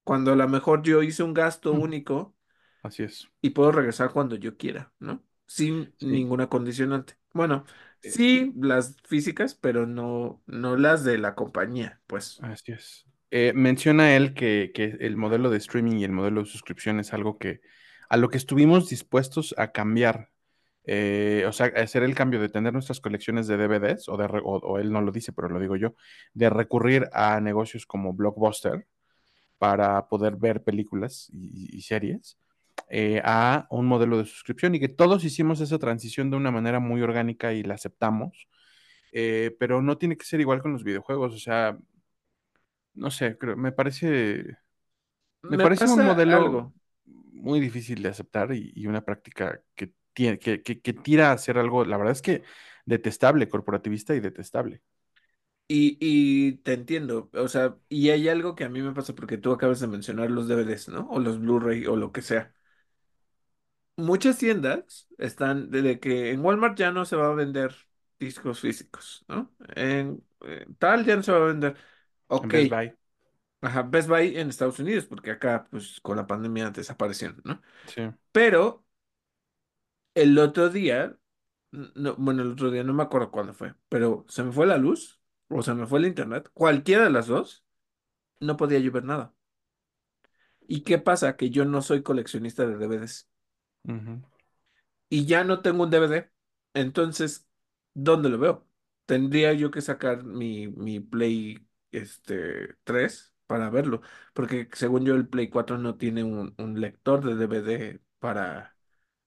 Cuando 0.05 0.33
a 0.33 0.37
lo 0.37 0.49
mejor 0.49 0.83
yo 0.83 1.03
hice 1.03 1.25
un 1.25 1.35
gasto 1.35 1.73
único 1.73 2.37
Así 2.83 3.03
es. 3.03 3.29
y 3.43 3.51
puedo 3.51 3.73
regresar 3.73 4.13
cuando 4.13 4.37
yo 4.37 4.57
quiera, 4.57 4.93
¿no? 5.01 5.25
Sin 5.47 5.95
Sí. 5.99 6.07
ninguna 6.07 6.49
condicionante. 6.49 7.15
Bueno, 7.33 7.65
Eh, 8.03 8.11
sí 8.11 8.53
las 8.57 8.97
físicas, 9.05 9.55
pero 9.55 9.87
no, 9.87 10.43
no 10.47 10.77
las 10.77 11.05
de 11.05 11.19
la 11.19 11.35
compañía, 11.35 12.01
pues. 12.07 12.39
Así 12.43 12.73
es. 12.73 13.07
Eh, 13.31 13.53
menciona 13.55 14.15
él 14.17 14.35
que, 14.35 14.71
que 14.75 14.97
el 15.01 15.17
modelo 15.17 15.51
de 15.51 15.57
streaming 15.59 15.99
y 15.99 16.05
el 16.05 16.13
modelo 16.13 16.41
de 16.43 16.47
suscripción 16.47 17.01
es 17.01 17.13
algo 17.13 17.39
que 17.39 17.61
a 18.09 18.17
lo 18.17 18.29
que 18.29 18.37
estuvimos 18.37 18.89
dispuestos 18.89 19.55
a 19.59 19.73
cambiar. 19.73 20.31
Eh, 20.87 21.45
o 21.49 21.53
sea, 21.53 21.67
hacer 21.77 22.03
el 22.03 22.15
cambio 22.15 22.41
de 22.41 22.51
tener 22.51 22.73
nuestras 22.75 23.01
colecciones 23.01 23.47
de 23.47 23.57
DVDs, 23.57 24.09
o, 24.09 24.17
de, 24.19 24.29
re- 24.29 24.43
o, 24.45 24.59
o 24.59 24.79
él 24.79 24.93
no 24.93 25.01
lo 25.01 25.13
dice, 25.13 25.33
pero 25.33 25.49
lo 25.49 25.59
digo 25.59 25.77
yo, 25.77 25.95
de 26.35 26.51
recurrir 26.51 27.09
a 27.13 27.41
negocios 27.41 27.87
como 27.87 28.13
Blockbuster 28.13 28.87
para 29.59 30.09
poder 30.09 30.37
ver 30.37 30.63
películas 30.63 31.29
y, 31.33 31.77
y 31.77 31.83
series, 31.83 32.39
eh, 32.95 33.23
a 33.25 33.67
un 33.71 33.87
modelo 33.87 34.19
de 34.19 34.27
suscripción 34.27 34.75
y 34.77 34.81
que 34.81 34.89
todos 34.91 35.25
hicimos 35.25 35.61
esa 35.63 35.79
transición 35.81 36.31
de 36.31 36.39
una 36.39 36.53
manera 36.53 36.81
muy 36.81 37.03
orgánica 37.03 37.53
y 37.55 37.65
la 37.65 37.75
aceptamos, 37.75 38.49
eh, 39.13 39.57
pero 39.61 39.83
no 39.83 39.99
tiene 39.99 40.17
que 40.17 40.27
ser 40.27 40.41
igual 40.41 40.63
con 40.63 40.73
los 40.75 40.85
videojuegos, 40.85 41.35
o 41.35 41.39
sea, 41.39 41.79
no 42.95 43.11
sé, 43.11 43.37
creo, 43.39 43.57
me 43.57 43.73
parece, 43.73 44.45
me 45.43 45.57
Me 45.57 45.59
parece 45.59 45.89
un 45.89 46.03
modelo 46.05 46.37
algo. 46.37 46.75
muy 47.05 47.61
difícil 47.61 48.03
de 48.03 48.09
aceptar 48.11 48.55
y, 48.55 48.73
y 48.75 48.87
una 48.87 49.05
práctica 49.05 49.63
que, 49.75 49.93
tiene, 50.15 50.39
que, 50.39 50.63
que, 50.63 50.81
que 50.81 50.93
tira 50.95 51.31
a 51.31 51.35
hacer 51.35 51.59
algo, 51.59 51.85
la 51.85 51.97
verdad 51.99 52.13
es 52.13 52.23
que 52.23 52.43
detestable, 52.87 53.49
corporativista 53.49 54.15
y 54.15 54.21
detestable. 54.21 54.83
Y, 55.67 55.97
y 56.01 56.57
te 56.59 56.75
entiendo, 56.75 57.31
o 57.33 57.49
sea, 57.49 57.79
y 57.89 58.11
hay 58.11 58.29
algo 58.29 58.55
que 58.55 58.65
a 58.65 58.69
mí 58.69 58.83
me 58.83 58.93
pasa 58.93 59.15
porque 59.15 59.39
tú 59.39 59.51
acabas 59.53 59.81
de 59.81 59.87
mencionar 59.87 60.31
los 60.31 60.47
DVDs, 60.47 60.89
¿no? 60.91 61.09
O 61.11 61.19
los 61.21 61.41
Blu-ray 61.41 61.87
o 61.87 61.97
lo 61.97 62.13
que 62.13 62.21
sea. 62.23 62.54
Muchas 63.97 64.39
tiendas 64.39 65.07
están 65.19 65.71
de 65.71 66.01
que 66.01 66.31
en 66.33 66.45
Walmart 66.45 66.77
ya 66.77 66.91
no 66.91 67.05
se 67.05 67.15
va 67.17 67.29
a 67.29 67.35
vender 67.35 67.75
discos 68.19 68.61
físicos, 68.61 69.25
¿no? 69.29 69.55
En 69.77 70.25
eh, 70.47 70.67
tal 70.79 71.05
ya 71.05 71.15
no 71.17 71.23
se 71.23 71.31
va 71.33 71.39
a 71.39 71.41
vender. 71.47 71.77
En 72.43 72.51
Ok, 72.51 72.55
Best 72.55 72.69
Buy, 72.69 72.95
ajá, 73.61 73.83
Best 73.83 74.09
Buy 74.09 74.37
en 74.39 74.49
Estados 74.51 74.79
Unidos, 74.79 75.07
porque 75.07 75.31
acá, 75.33 75.67
pues, 75.71 76.01
con 76.01 76.17
la 76.17 76.27
pandemia 76.27 76.71
desaparecieron, 76.71 77.41
¿no? 77.45 77.61
sí. 77.87 78.15
Pero 78.33 78.85
el 80.15 80.39
otro 80.39 80.69
día, 80.71 81.17
no, 81.73 82.17
bueno, 82.17 82.43
el 82.43 82.53
otro 82.53 82.71
día 82.71 82.85
no 82.85 82.95
me 82.95 83.03
acuerdo 83.03 83.31
cuándo 83.31 83.55
fue, 83.55 83.75
pero 83.89 84.25
se 84.29 84.43
me 84.45 84.53
fue 84.53 84.67
la 84.67 84.79
luz 84.79 85.21
o 85.49 85.63
se 85.63 85.75
me 85.75 85.87
fue 85.87 85.99
el 86.01 86.07
internet, 86.07 86.51
cualquiera 86.55 87.05
de 87.05 87.11
las 87.11 87.27
dos, 87.27 87.65
no 88.41 88.57
podía 88.57 88.79
yo 88.81 88.93
ver 88.93 89.05
nada. 89.05 89.35
¿Y 90.67 90.83
qué 90.83 90.99
pasa? 90.99 91.37
Que 91.37 91.51
yo 91.51 91.65
no 91.65 91.83
soy 91.83 92.03
coleccionista 92.03 92.67
de 92.67 92.77
DVDs 92.77 93.29
Y 95.09 95.27
ya 95.27 95.45
no 95.45 95.63
tengo 95.63 95.85
un 95.85 95.91
DVD. 95.91 96.31
Entonces, 96.75 97.47
¿dónde 97.95 98.29
lo 98.29 98.39
veo? 98.39 98.69
Tendría 99.07 99.53
yo 99.53 99.71
que 99.71 99.81
sacar 99.83 100.25
mi, 100.25 100.69
mi 100.69 101.01
Play 101.01 101.69
este, 101.93 102.75
3 102.85 103.35
para 103.47 103.71
verlo, 103.71 104.01
porque 104.33 104.69
según 104.73 105.05
yo 105.05 105.15
el 105.15 105.29
Play 105.29 105.49
4 105.51 105.79
no 105.79 105.97
tiene 105.97 106.25
un, 106.25 106.55
un 106.59 106.81
lector 106.81 107.25
de 107.25 107.35
DVD 107.37 108.01
para... 108.19 108.77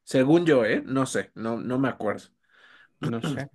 Según 0.03 0.45
yo, 0.45 0.65
¿eh? 0.65 0.81
No 0.85 1.05
sé, 1.05 1.31
no, 1.35 1.57
no 1.59 1.79
me 1.79 1.89
acuerdo. 1.89 2.29
No 3.01 3.21
sé. 3.23 3.49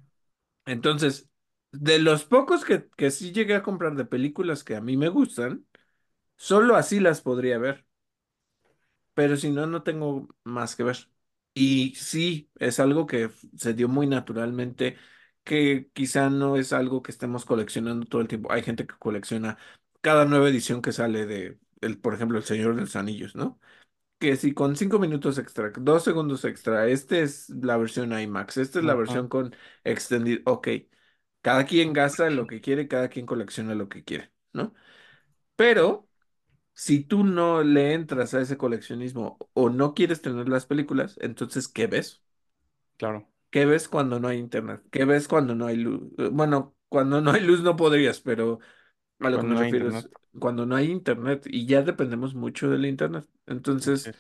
Entonces, 0.67 1.31
de 1.73 1.99
los 2.01 2.25
pocos 2.27 2.65
que, 2.65 2.89
que 2.97 3.11
sí 3.13 3.33
llegué 3.33 3.55
a 3.57 3.63
comprar 3.65 3.97
de 3.97 4.05
películas 4.07 4.65
que 4.65 4.77
a 4.77 4.81
mí 4.83 4.97
me 4.99 5.09
gustan, 5.11 5.67
solo 6.37 6.77
así 6.77 7.01
las 7.01 7.23
podría 7.23 7.59
ver. 7.59 7.87
Pero 9.15 9.37
si 9.37 9.51
no, 9.51 9.67
no 9.67 9.83
tengo 9.83 10.29
más 10.45 10.77
que 10.77 10.83
ver. 10.85 10.97
Y 11.55 11.95
sí, 11.97 12.51
es 12.59 12.81
algo 12.81 13.07
que 13.07 13.25
f- 13.25 13.49
se 13.57 13.75
dio 13.75 13.89
muy 13.89 14.07
naturalmente, 14.07 14.97
que 15.45 15.91
quizá 15.93 16.31
no 16.31 16.57
es 16.57 16.73
algo 16.73 17.03
que 17.03 17.11
estemos 17.13 17.45
coleccionando 17.45 18.07
todo 18.07 18.21
el 18.23 18.29
tiempo. 18.29 18.51
Hay 18.53 18.63
gente 18.63 18.87
que 18.87 18.95
colecciona 18.99 19.59
cada 20.01 20.25
nueva 20.25 20.49
edición 20.49 20.83
que 20.83 20.93
sale 20.93 21.27
de 21.27 21.59
el, 21.81 21.99
por 21.99 22.15
ejemplo, 22.15 22.39
El 22.39 22.45
Señor 22.45 22.75
de 22.77 22.83
los 22.83 22.97
Anillos, 22.97 23.35
¿no? 23.37 23.61
Que 24.19 24.37
si 24.37 24.55
con 24.55 24.77
cinco 24.77 24.99
minutos 25.01 25.39
extra, 25.39 25.73
dos 25.79 26.05
segundos 26.05 26.45
extra, 26.45 26.87
este 26.89 27.23
es 27.23 27.51
la 27.51 27.77
versión 27.77 28.19
IMAX, 28.19 28.57
esta 28.59 28.79
es 28.79 28.85
la 28.85 28.95
Ajá, 28.95 28.95
versión 28.95 29.29
con 29.29 29.55
extended, 29.85 30.43
ok. 30.47 30.69
Cada 31.41 31.67
quien 31.67 31.93
gasta 31.93 32.31
lo 32.31 32.47
que 32.47 32.61
quiere, 32.61 32.87
cada 32.89 33.09
quien 33.09 33.27
colecciona 33.27 33.75
lo 33.75 33.89
que 33.89 34.05
quiere, 34.05 34.33
¿no? 34.53 34.75
Pero 35.57 36.09
si 36.75 37.05
tú 37.05 37.25
no 37.25 37.63
le 37.63 37.95
entras 37.95 38.35
a 38.35 38.41
ese 38.41 38.59
coleccionismo 38.59 39.39
o 39.55 39.71
no 39.71 39.95
quieres 39.95 40.23
tener 40.23 40.49
las 40.49 40.67
películas, 40.67 41.19
entonces, 41.23 41.69
¿qué 41.69 41.87
ves? 41.87 42.23
claro. 42.97 43.29
¿Qué 43.51 43.67
ves 43.67 43.89
cuando 43.89 44.19
no 44.21 44.29
hay 44.29 44.39
internet? 44.39 44.83
¿Qué 44.91 45.05
ves 45.05 45.29
cuando 45.29 45.55
no 45.55 45.67
hay 45.67 45.77
luz? 45.77 46.03
Eh, 46.19 46.29
Bueno, 46.33 46.75
cuando 46.89 47.21
no 47.21 47.33
hay 47.33 47.41
luz 47.43 47.63
no 47.63 47.77
podrías, 47.77 48.21
pero 48.21 48.61
a 49.21 49.31
lo 49.31 49.41
que 49.41 49.47
Cuando 49.47 49.49
me 49.49 49.55
no 49.55 49.63
refiero 49.63 49.89
es 49.91 50.09
cuando 50.41 50.67
no 50.67 50.77
hay 50.77 50.91
internet 50.91 51.45
y 51.47 51.67
ya 51.67 51.83
dependemos 51.83 52.35
mucho 52.35 52.71
del 52.71 52.87
internet. 52.87 53.29
Entonces, 53.47 54.13
es. 54.13 54.17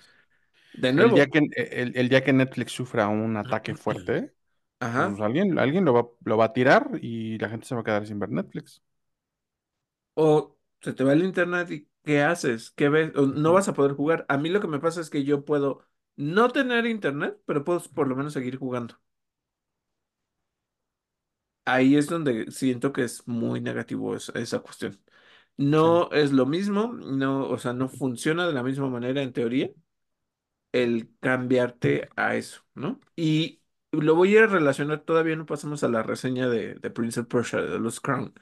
de 0.72 0.92
El 0.96 1.12
día 1.12 1.26
nuevo, 1.26 1.28
que, 1.28 1.38
el, 1.56 1.96
el 1.96 2.08
día 2.08 2.24
que 2.24 2.32
Netflix 2.32 2.72
sufra 2.72 3.08
un 3.08 3.36
ataque 3.36 3.74
fuerte, 3.74 4.32
ajá, 4.80 5.14
pues 5.14 5.20
alguien, 5.20 5.58
alguien 5.58 5.84
lo 5.86 5.94
va, 5.94 6.08
lo 6.24 6.36
va 6.38 6.46
a 6.46 6.52
tirar 6.54 6.90
y 7.02 7.38
la 7.38 7.48
gente 7.50 7.66
se 7.66 7.74
va 7.76 7.82
a 7.82 7.84
quedar 7.84 8.06
sin 8.06 8.18
ver 8.20 8.30
Netflix. 8.30 8.82
o 10.14 10.56
se 10.80 10.92
te 10.94 11.04
va 11.04 11.12
el 11.12 11.24
internet 11.24 11.70
y 11.70 11.88
¿qué 12.04 12.22
haces? 12.22 12.70
¿Qué 12.72 12.88
ves? 12.88 13.12
No 13.14 13.52
vas 13.52 13.68
a 13.68 13.74
poder 13.74 13.92
jugar. 13.94 14.26
A 14.28 14.38
mí 14.38 14.48
lo 14.50 14.60
que 14.60 14.68
me 14.68 14.80
pasa 14.80 15.00
es 15.00 15.10
que 15.10 15.24
yo 15.24 15.44
puedo 15.44 15.86
no 16.16 16.48
tener 16.50 16.86
internet, 16.86 17.38
pero 17.46 17.64
puedo 17.64 17.80
por 17.94 18.08
lo 18.08 18.16
menos 18.16 18.32
seguir 18.34 18.58
jugando. 18.58 18.98
Ahí 21.64 21.96
es 21.96 22.08
donde 22.08 22.50
siento 22.50 22.92
que 22.92 23.04
es 23.04 23.26
muy 23.28 23.60
negativo 23.60 24.16
esa, 24.16 24.32
esa 24.38 24.60
cuestión. 24.60 25.00
No 25.56 26.10
es 26.12 26.32
lo 26.32 26.46
mismo, 26.46 26.92
no, 26.94 27.48
o 27.48 27.58
sea, 27.58 27.72
no 27.74 27.88
funciona 27.88 28.46
de 28.46 28.52
la 28.54 28.62
misma 28.64 28.88
manera 28.88 29.22
en 29.22 29.32
teoría 29.32 29.70
el 30.72 31.10
cambiarte 31.20 32.08
a 32.16 32.36
eso, 32.36 32.62
¿no? 32.74 33.00
Y 33.16 33.62
lo 33.92 34.14
voy 34.14 34.36
a 34.36 34.46
relacionar, 34.46 35.00
todavía 35.04 35.36
no 35.36 35.46
pasamos 35.46 35.82
a 35.84 35.88
la 35.88 36.02
reseña 36.02 36.48
de, 36.48 36.74
de 36.76 36.90
Prince 36.90 37.20
of 37.20 37.26
Persia, 37.26 37.60
de 37.62 37.78
los 37.78 38.00
Crown, 38.00 38.34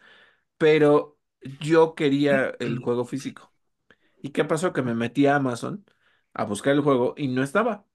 pero 0.59 1.19
yo 1.61 1.95
quería 1.97 2.51
el 2.61 2.79
juego 2.81 3.05
físico. 3.07 3.50
¿Y 4.23 4.31
qué 4.31 4.45
pasó? 4.45 4.73
Que 4.73 4.83
me 4.83 4.95
metí 4.95 5.27
a 5.27 5.37
Amazon 5.37 5.85
a 6.35 6.45
buscar 6.45 6.75
el 6.75 6.81
juego 6.83 7.15
y 7.17 7.29
no 7.29 7.43
estaba. 7.43 7.87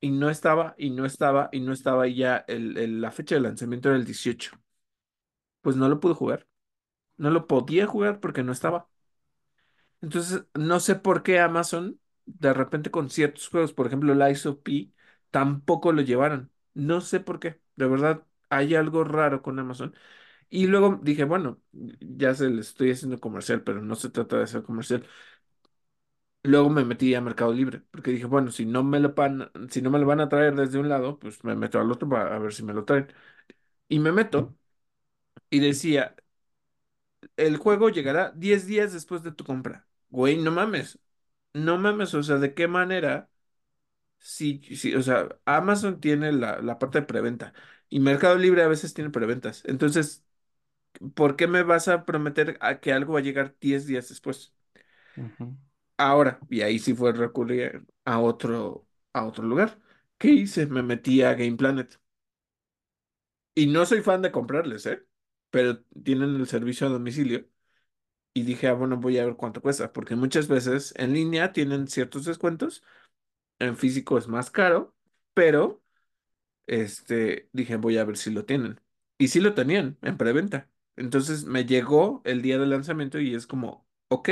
Y 0.00 0.10
no 0.12 0.30
estaba, 0.30 0.74
y 0.78 0.90
no 0.90 1.06
estaba, 1.06 1.48
y 1.52 1.60
no 1.60 1.72
estaba, 1.72 2.08
y 2.08 2.16
ya 2.16 2.44
el, 2.48 3.00
la 3.02 3.12
fecha 3.12 3.36
de 3.36 3.42
lanzamiento 3.42 3.88
era 3.90 3.98
el 3.98 4.04
18. 4.06 4.52
Pues 5.62 5.76
no 5.76 5.88
lo 5.88 6.00
pude 6.00 6.14
jugar. 6.14 6.48
No 7.18 7.30
lo 7.30 7.46
podía 7.48 7.86
jugar 7.86 8.20
porque 8.20 8.42
no 8.44 8.52
estaba. 8.52 8.88
Entonces, 10.00 10.44
no 10.54 10.80
sé 10.80 10.94
por 10.96 11.22
qué 11.22 11.40
Amazon, 11.40 12.00
de 12.26 12.52
repente 12.54 12.90
con 12.90 13.10
ciertos 13.10 13.48
juegos, 13.48 13.72
por 13.72 13.86
ejemplo, 13.86 14.12
el 14.12 14.22
of 14.22 14.58
P, 14.62 14.92
tampoco 15.30 15.92
lo 15.92 16.02
llevaron. 16.02 16.50
No 16.74 17.00
sé 17.00 17.20
por 17.20 17.40
qué. 17.40 17.60
De 17.76 17.86
verdad, 17.86 18.24
hay 18.48 18.74
algo 18.74 19.04
raro 19.04 19.42
con 19.42 19.58
Amazon. 19.58 19.94
Y 20.50 20.66
luego 20.66 21.00
dije, 21.02 21.24
bueno, 21.24 21.62
ya 21.72 22.34
se 22.34 22.50
le 22.50 22.60
estoy 22.62 22.92
haciendo 22.92 23.20
comercial, 23.20 23.62
pero 23.64 23.82
no 23.82 23.94
se 23.96 24.10
trata 24.10 24.36
de 24.38 24.44
hacer 24.44 24.64
comercial. 24.64 25.06
Luego 26.44 26.70
me 26.70 26.84
metí 26.84 27.14
a 27.14 27.20
Mercado 27.20 27.52
Libre, 27.52 27.80
porque 27.90 28.12
dije, 28.12 28.24
bueno, 28.26 28.50
si 28.50 28.64
no 28.64 28.82
me 28.84 29.00
lo 29.00 29.12
van, 29.14 29.50
si 29.70 29.82
no 29.82 29.90
me 29.90 29.98
lo 29.98 30.06
van 30.06 30.20
a 30.20 30.28
traer 30.28 30.54
desde 30.54 30.78
un 30.78 30.88
lado, 30.88 31.18
pues 31.18 31.44
me 31.44 31.54
meto 31.56 31.80
al 31.80 31.90
otro 31.92 32.08
para 32.08 32.34
a 32.34 32.38
ver 32.38 32.54
si 32.54 32.62
me 32.62 32.72
lo 32.72 32.84
traen. 32.84 33.08
Y 33.88 34.00
me 34.00 34.12
meto 34.12 34.56
y 35.50 35.60
decía, 35.60 36.16
el 37.36 37.56
juego 37.56 37.88
llegará 37.90 38.32
10 38.36 38.66
días 38.66 38.92
después 38.92 39.22
de 39.22 39.32
tu 39.32 39.44
compra. 39.44 39.86
Güey, 40.10 40.36
no 40.38 40.50
mames. 40.50 40.98
No 41.54 41.78
mames, 41.78 42.14
o 42.14 42.22
sea, 42.22 42.36
¿de 42.36 42.54
qué 42.54 42.68
manera? 42.68 43.30
Sí, 44.18 44.60
sí, 44.76 44.94
o 44.94 45.02
sea, 45.02 45.28
Amazon 45.46 46.00
tiene 46.00 46.32
la, 46.32 46.60
la 46.62 46.78
parte 46.78 47.00
de 47.00 47.06
preventa 47.06 47.54
y 47.90 48.00
Mercado 48.00 48.36
Libre 48.38 48.62
a 48.62 48.68
veces 48.68 48.94
tiene 48.94 49.10
preventas. 49.10 49.62
Entonces, 49.66 50.24
¿por 51.14 51.36
qué 51.36 51.46
me 51.48 51.62
vas 51.64 51.88
a 51.88 52.04
prometer 52.06 52.58
a 52.60 52.80
que 52.80 52.92
algo 52.92 53.14
va 53.14 53.20
a 53.20 53.22
llegar 53.22 53.56
10 53.60 53.86
días 53.86 54.08
después? 54.10 54.54
Ujú, 55.16 55.44
Ahora, 55.98 56.40
y 56.50 56.62
ahí 56.62 56.78
sí 56.78 56.94
fue 56.94 57.12
recurrir 57.12 57.84
a 58.04 58.20
otro, 58.20 58.86
a 59.12 59.26
otro 59.26 59.44
lugar. 59.44 59.78
¿Qué 60.18 60.28
hice? 60.30 60.66
Me 60.66 60.82
metí 60.82 61.22
a 61.22 61.34
Game 61.34 61.56
Planet. 61.56 62.00
Y 63.54 63.66
no 63.66 63.84
soy 63.86 64.02
fan 64.02 64.22
de 64.22 64.30
comprarles, 64.32 64.86
¿eh? 64.86 65.04
Pero 65.50 65.82
tienen 66.04 66.36
el 66.36 66.46
servicio 66.46 66.86
a 66.86 66.90
domicilio. 66.90 67.46
Y 68.34 68.44
dije, 68.44 68.68
ah, 68.68 68.74
bueno, 68.74 68.98
voy 68.98 69.18
a 69.18 69.26
ver 69.26 69.36
cuánto 69.36 69.62
cuesta, 69.62 69.92
porque 69.92 70.16
muchas 70.16 70.48
veces 70.48 70.94
en 70.96 71.14
línea 71.14 71.52
tienen 71.52 71.88
ciertos 71.88 72.24
descuentos, 72.26 72.84
en 73.58 73.76
físico 73.76 74.18
es 74.18 74.28
más 74.28 74.50
caro, 74.50 74.96
pero 75.34 75.82
este, 76.66 77.50
dije, 77.52 77.76
voy 77.76 77.98
a 77.98 78.04
ver 78.04 78.16
si 78.18 78.30
lo 78.32 78.44
tienen. 78.46 78.80
Y 79.18 79.28
sí 79.28 79.40
lo 79.40 79.54
tenían 79.54 79.98
en 80.02 80.18
preventa. 80.18 80.70
Entonces 80.96 81.44
me 81.46 81.66
llegó 81.66 82.22
el 82.24 82.42
día 82.42 82.58
del 82.58 82.70
lanzamiento 82.70 83.20
y 83.20 83.34
es 83.34 83.46
como, 83.46 83.86
ok, 84.08 84.30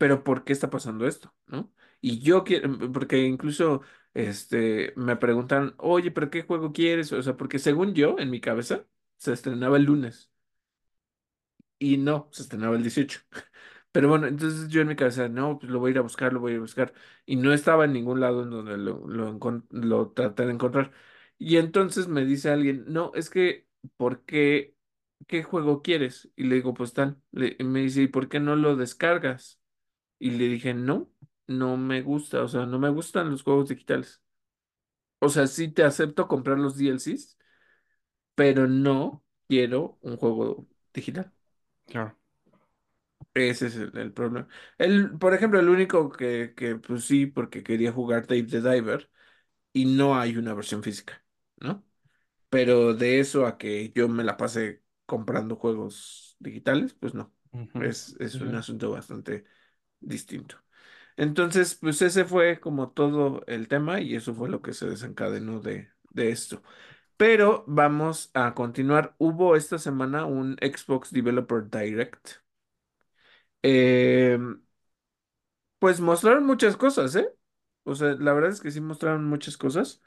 pero 0.00 0.24
¿por 0.24 0.44
qué 0.44 0.54
está 0.54 0.70
pasando 0.70 1.06
esto? 1.08 1.34
¿No? 1.48 1.72
Y 2.02 2.20
yo 2.20 2.44
quiero, 2.44 2.92
porque 2.92 3.24
incluso 3.26 3.82
este, 4.14 4.94
me 4.96 5.16
preguntan, 5.16 5.76
oye, 5.78 6.10
¿pero 6.12 6.30
qué 6.30 6.42
juego 6.44 6.72
quieres? 6.72 7.12
O 7.12 7.22
sea, 7.22 7.36
porque 7.38 7.60
según 7.60 7.94
yo, 7.94 8.18
en 8.18 8.30
mi 8.30 8.40
cabeza, 8.42 8.86
se 9.18 9.32
estrenaba 9.34 9.78
el 9.78 9.84
lunes 9.84 10.32
y 11.78 11.96
no, 11.98 12.28
se 12.32 12.42
estrenaba 12.42 12.76
el 12.76 12.82
18. 12.82 13.20
Pero 13.92 14.08
bueno, 14.08 14.26
entonces 14.28 14.68
yo 14.68 14.80
en 14.82 14.88
mi 14.88 14.96
cabeza, 14.96 15.28
no, 15.28 15.58
pues 15.58 15.70
lo 15.72 15.80
voy 15.80 15.90
a 15.90 15.92
ir 15.92 15.98
a 15.98 16.02
buscar, 16.02 16.32
lo 16.32 16.40
voy 16.40 16.52
a 16.52 16.54
ir 16.54 16.58
a 16.58 16.62
buscar. 16.62 16.92
Y 17.26 17.36
no 17.36 17.52
estaba 17.52 17.84
en 17.84 17.92
ningún 17.92 18.20
lado 18.20 18.42
en 18.44 18.50
donde 18.50 18.76
lo, 18.78 19.06
lo, 19.08 19.38
lo 19.70 20.10
traté 20.12 20.46
de 20.46 20.52
encontrar. 20.52 20.92
Y 21.38 21.56
entonces 21.56 22.06
me 22.08 22.24
dice 22.24 22.50
alguien, 22.50 22.84
no, 22.88 23.10
es 23.14 23.30
que, 23.30 23.66
¿por 23.96 24.24
qué? 24.24 24.76
¿Qué 25.26 25.42
juego 25.42 25.82
quieres? 25.82 26.30
Y 26.36 26.44
le 26.44 26.56
digo, 26.56 26.72
pues 26.74 26.92
tal. 26.94 27.20
Le- 27.32 27.56
y 27.58 27.64
me 27.64 27.80
dice, 27.80 28.02
¿y 28.02 28.08
por 28.08 28.28
qué 28.28 28.38
no 28.40 28.54
lo 28.56 28.76
descargas? 28.76 29.59
Y 30.20 30.32
le 30.32 30.46
dije, 30.48 30.74
no, 30.74 31.12
no 31.48 31.78
me 31.78 32.02
gusta, 32.02 32.44
o 32.44 32.48
sea, 32.48 32.66
no 32.66 32.80
me 32.80 32.90
gustan 32.90 33.30
los 33.32 33.44
juegos 33.44 33.70
digitales. 33.70 34.22
O 35.20 35.28
sea, 35.28 35.46
sí 35.46 35.68
te 35.70 35.84
acepto 35.84 36.28
comprar 36.28 36.58
los 36.58 36.76
DLCs, 36.76 37.38
pero 38.36 38.68
no 38.68 39.24
quiero 39.48 39.98
un 40.02 40.16
juego 40.18 40.68
digital. 40.94 41.32
Claro. 41.86 42.16
Ese 43.34 43.66
es 43.68 43.76
el, 43.76 43.96
el 43.96 44.12
problema. 44.12 44.48
El, 44.78 45.16
por 45.18 45.34
ejemplo, 45.34 45.60
el 45.60 45.68
único 45.68 46.10
que, 46.10 46.52
que, 46.56 46.76
pues 46.76 47.04
sí, 47.04 47.26
porque 47.26 47.62
quería 47.62 47.92
jugar 47.92 48.26
Dave 48.26 48.44
the 48.44 48.60
Diver 48.60 49.10
y 49.72 49.86
no 49.86 50.18
hay 50.18 50.36
una 50.36 50.54
versión 50.54 50.82
física, 50.82 51.24
¿no? 51.58 51.84
Pero 52.50 52.94
de 52.94 53.20
eso 53.20 53.46
a 53.46 53.58
que 53.58 53.92
yo 53.94 54.08
me 54.08 54.24
la 54.24 54.36
pase 54.36 54.84
comprando 55.06 55.56
juegos 55.56 56.36
digitales, 56.40 56.94
pues 56.94 57.14
no. 57.14 57.34
Es, 57.78 58.16
es 58.20 58.40
un 58.40 58.54
asunto 58.56 58.90
bastante 58.92 59.44
distinto. 60.00 60.56
Entonces, 61.16 61.74
pues 61.76 62.02
ese 62.02 62.24
fue 62.24 62.60
como 62.60 62.90
todo 62.92 63.44
el 63.46 63.68
tema 63.68 64.00
y 64.00 64.16
eso 64.16 64.34
fue 64.34 64.48
lo 64.50 64.62
que 64.62 64.72
se 64.74 64.88
desencadenó 64.88 65.60
de, 65.60 65.90
de 66.10 66.30
esto. 66.30 66.62
Pero 67.16 67.64
vamos 67.68 68.30
a 68.34 68.54
continuar. 68.54 69.14
Hubo 69.18 69.56
esta 69.56 69.78
semana 69.78 70.26
un 70.26 70.56
Xbox 70.62 71.12
Developer 71.12 71.70
Direct. 71.70 72.30
Eh, 73.62 74.38
pues 75.78 76.00
mostraron 76.00 76.44
muchas 76.46 76.76
cosas, 76.76 77.14
¿eh? 77.16 77.30
O 77.84 77.94
sea, 77.94 78.14
la 78.14 78.32
verdad 78.32 78.50
es 78.50 78.60
que 78.60 78.70
sí 78.70 78.80
mostraron 78.80 79.24
muchas 79.26 79.56
cosas. 79.56 80.02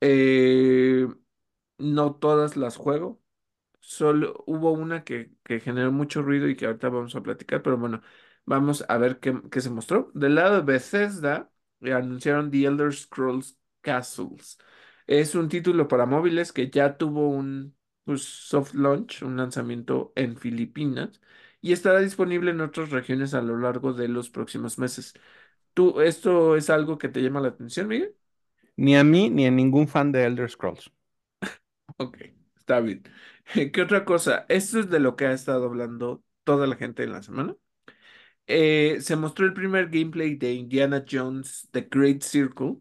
Eh, 0.00 1.08
no 1.78 2.16
todas 2.16 2.56
las 2.56 2.76
juego. 2.76 3.22
Solo 3.80 4.44
hubo 4.46 4.72
una 4.72 5.04
que, 5.04 5.32
que 5.44 5.60
generó 5.60 5.92
mucho 5.92 6.22
ruido 6.22 6.48
y 6.48 6.56
que 6.56 6.66
ahorita 6.66 6.88
vamos 6.90 7.16
a 7.16 7.22
platicar, 7.22 7.62
pero 7.62 7.78
bueno, 7.78 8.02
vamos 8.50 8.84
a 8.88 8.98
ver 8.98 9.20
qué, 9.20 9.40
qué 9.50 9.60
se 9.60 9.70
mostró. 9.70 10.10
Del 10.14 10.34
lado 10.36 10.56
de 10.56 10.62
Bethesda, 10.74 11.50
eh, 11.80 11.92
anunciaron 11.92 12.50
The 12.50 12.64
Elder 12.66 12.92
Scrolls 12.94 13.58
Castles. 13.80 14.58
Es 15.06 15.34
un 15.34 15.48
título 15.48 15.88
para 15.88 16.06
móviles 16.06 16.52
que 16.52 16.70
ya 16.70 16.96
tuvo 16.98 17.28
un 17.30 17.76
pues, 18.04 18.22
soft 18.24 18.74
launch, 18.74 19.22
un 19.22 19.36
lanzamiento 19.36 20.12
en 20.16 20.36
Filipinas, 20.36 21.20
y 21.60 21.72
estará 21.72 22.00
disponible 22.00 22.50
en 22.52 22.60
otras 22.60 22.90
regiones 22.90 23.34
a 23.34 23.42
lo 23.42 23.58
largo 23.58 23.92
de 23.92 24.08
los 24.08 24.30
próximos 24.30 24.78
meses. 24.78 25.14
¿Tú, 25.74 26.00
esto 26.00 26.56
es 26.56 26.70
algo 26.70 26.98
que 26.98 27.08
te 27.08 27.22
llama 27.22 27.40
la 27.40 27.48
atención, 27.48 27.88
Miguel? 27.88 28.16
Ni 28.84 28.96
a 28.96 29.04
mí 29.04 29.20
ni 29.30 29.46
a 29.46 29.52
ningún 29.52 29.86
fan 29.86 30.10
de 30.10 30.24
Elder 30.26 30.50
Scrolls. 30.50 30.90
Ok, 31.96 32.18
está 32.56 32.80
bien. 32.80 33.02
¿Qué 33.72 33.82
otra 33.82 34.04
cosa? 34.04 34.46
Esto 34.48 34.80
es 34.80 34.90
de 34.90 35.00
lo 35.00 35.16
que 35.16 35.26
ha 35.26 35.32
estado 35.32 35.64
hablando 35.66 36.24
toda 36.44 36.66
la 36.66 36.76
gente 36.76 37.02
en 37.04 37.12
la 37.12 37.22
semana. 37.22 37.56
Eh, 38.46 38.98
se 39.00 39.16
mostró 39.16 39.46
el 39.46 39.54
primer 39.54 39.88
gameplay 39.90 40.34
de 40.36 40.52
Indiana 40.54 41.04
Jones 41.08 41.68
The 41.72 41.82
Great 41.90 42.22
Circle, 42.22 42.78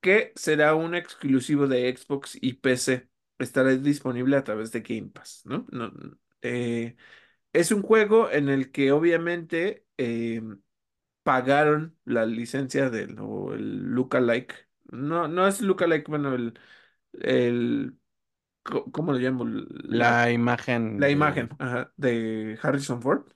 que 0.00 0.32
será 0.36 0.74
un 0.74 0.94
exclusivo 0.94 1.66
de 1.68 1.96
Xbox 1.96 2.38
y 2.40 2.54
PC. 2.54 3.08
Estará 3.38 3.70
disponible 3.76 4.36
a 4.36 4.44
través 4.44 4.72
de 4.72 4.80
Game 4.82 5.10
Pass, 5.10 5.42
¿no? 5.46 5.66
No, 5.72 5.92
eh, 6.42 6.96
es 7.52 7.72
un 7.72 7.82
juego 7.82 8.30
en 8.30 8.48
el 8.50 8.72
que 8.72 8.92
obviamente 8.92 9.86
eh, 9.98 10.42
pagaron 11.22 11.96
la 12.04 12.26
licencia 12.26 12.90
del 12.90 13.18
o 13.20 13.54
el 13.54 13.84
lookalike. 13.94 14.54
No, 14.90 15.28
no 15.28 15.46
es 15.46 15.60
lookalike, 15.60 16.08
bueno, 16.08 16.34
el, 16.34 16.58
el 17.20 17.98
¿cómo 18.92 19.12
lo 19.12 19.18
llamo? 19.18 19.44
La, 19.46 20.12
La 20.12 20.30
imagen 20.30 20.98
la 20.98 21.10
de... 21.10 21.10
imagen, 21.10 21.50
ajá, 21.58 21.92
de 21.96 22.58
Harrison 22.62 23.02
Ford 23.02 23.26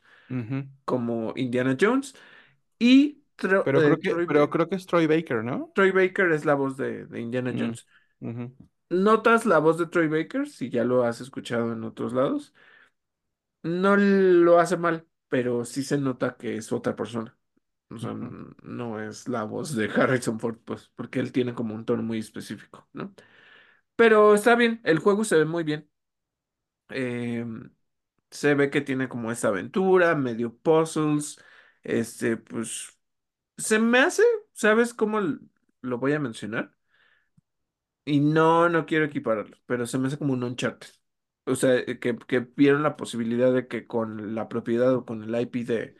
Como 0.85 1.33
Indiana 1.37 1.77
Jones. 1.81 2.15
Y 2.79 3.25
Pero 3.63 3.81
eh, 3.81 3.83
creo 3.85 3.99
que, 3.99 4.17
Troy, 4.17 4.27
pero 4.27 4.51
creo 4.51 4.69
que 4.69 4.77
es 4.77 4.87
Troy 4.87 5.07
Baker, 5.07 5.45
¿no? 5.45 5.71
Troy 5.75 5.91
Baker 5.93 6.33
es 6.33 6.45
la 6.45 6.55
voz 6.55 6.77
de, 6.77 7.07
de 7.07 7.21
Indiana 7.21 7.55
Mm, 7.55 7.59
Jones. 7.59 7.87
¿Notas 8.91 9.47
la 9.47 9.59
voz 9.59 9.79
de 9.79 9.87
Troy 9.87 10.07
Baker? 10.09 10.49
Si 10.49 10.69
ya 10.71 10.85
lo 10.85 11.03
has 11.05 11.21
escuchado 11.21 11.73
en 11.73 11.83
otros 11.85 12.13
lados. 12.13 12.53
No 13.63 13.97
lo 13.97 14.59
hace 14.59 14.77
mal, 14.77 15.07
pero 15.29 15.65
sí 15.65 15.83
se 15.85 15.99
nota 15.99 16.37
que 16.37 16.57
es 16.57 16.73
otra 16.73 16.97
persona. 16.97 17.37
O 17.91 17.99
sea, 17.99 18.15
no 18.63 19.01
es 19.01 19.29
la 19.29 19.45
voz 19.45 19.75
de 19.77 19.87
Harrison 19.95 20.41
Ford, 20.41 20.59
pues, 20.65 20.91
porque 20.97 21.21
él 21.21 21.33
tiene 21.33 21.55
como 21.55 21.75
un 21.75 21.85
tono 21.85 22.03
muy 22.03 22.19
específico, 22.19 22.89
¿no? 22.93 23.15
Pero 23.97 24.35
está 24.35 24.57
bien, 24.57 24.81
el 24.85 24.99
juego 25.01 25.25
se 25.25 25.37
ve 25.39 25.45
muy 25.47 25.65
bien. 25.65 25.91
Em, 26.91 27.71
se 28.33 28.55
ve 28.57 28.71
que 28.71 28.83
tiene 28.83 29.09
como 29.11 29.33
esa 29.33 29.51
aventura, 29.51 30.17
medio 30.17 30.57
puzzles. 30.59 31.39
Este, 31.85 32.39
pues, 32.39 32.99
se 33.59 33.79
me 33.81 34.01
hace, 34.01 34.23
¿sabes 34.55 34.95
cómo 34.95 35.21
lo 35.83 35.99
voy 35.99 36.15
a 36.15 36.21
mencionar? 36.21 36.77
Y 38.05 38.21
no, 38.21 38.69
no 38.69 38.85
quiero 38.87 39.05
equipararlo, 39.05 39.57
pero 39.67 39.87
se 39.87 39.99
me 39.99 40.09
hace 40.09 40.19
como 40.19 40.33
un 40.33 40.43
Uncharted. 40.45 40.89
O 41.45 41.55
sea, 41.55 41.77
eh, 41.77 41.99
que, 42.01 42.17
que 42.19 42.41
vieron 42.41 42.83
la 42.83 42.97
posibilidad 42.97 43.53
de 43.53 43.69
que 43.69 43.87
con 43.87 44.35
la 44.35 44.49
propiedad 44.49 44.93
o 44.95 45.05
con 45.05 45.23
el 45.23 45.41
IP 45.41 45.65
de, 45.65 45.97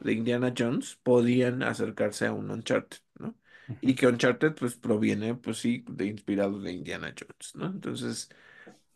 de 0.00 0.12
Indiana 0.12 0.52
Jones 0.56 0.96
podían 1.02 1.62
acercarse 1.62 2.26
a 2.26 2.32
un 2.32 2.50
Uncharted, 2.50 2.98
¿no? 3.18 3.38
Y 3.80 3.94
que 3.94 4.06
Uncharted 4.06 4.54
pues 4.54 4.76
proviene, 4.76 5.34
pues 5.34 5.58
sí, 5.58 5.84
de 5.88 6.06
inspirado 6.06 6.60
de 6.60 6.72
Indiana 6.72 7.14
Jones, 7.18 7.54
¿no? 7.54 7.66
Entonces, 7.66 8.28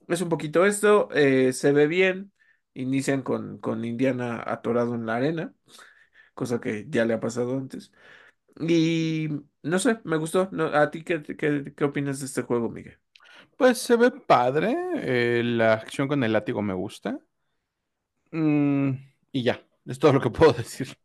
es 0.09 0.21
un 0.23 0.29
poquito 0.29 0.67
esto, 0.67 1.09
eh, 1.13 1.53
se 1.53 1.73
ve 1.73 1.87
bien, 1.87 2.33
inician 2.75 3.23
con, 3.23 3.59
con 3.59 3.85
Indiana 3.85 4.43
atorado 4.47 4.95
en 4.95 5.07
la 5.07 5.17
arena, 5.17 5.55
cosa 6.35 6.61
que 6.61 6.87
ya 6.91 7.05
le 7.05 7.15
ha 7.15 7.21
pasado 7.21 7.57
antes. 7.59 7.93
Y 8.61 9.29
no 9.63 9.79
sé, 9.81 10.01
me 10.05 10.17
gustó. 10.19 10.49
No, 10.53 10.67
¿a 10.67 10.91
ti 10.91 11.05
qué, 11.05 11.23
qué, 11.23 11.75
qué 11.77 11.85
opinas 11.85 12.21
de 12.21 12.27
este 12.27 12.43
juego, 12.43 12.71
Miguel? 12.71 12.99
Pues 13.57 13.79
se 13.79 13.97
ve 13.97 14.11
padre. 14.11 14.75
eh, 14.97 15.43
la 15.45 15.75
acción 15.75 16.09
con 16.09 16.25
el 16.25 16.33
látigo 16.33 16.63
me 16.63 16.75
gusta. 16.75 17.19
Mm, 18.33 18.91
y 19.33 19.43
ya, 19.43 19.65
es 19.87 19.99
todo 19.99 20.13
lo 20.13 20.21
que 20.21 20.31
puedo 20.31 20.53
decir. 20.53 20.97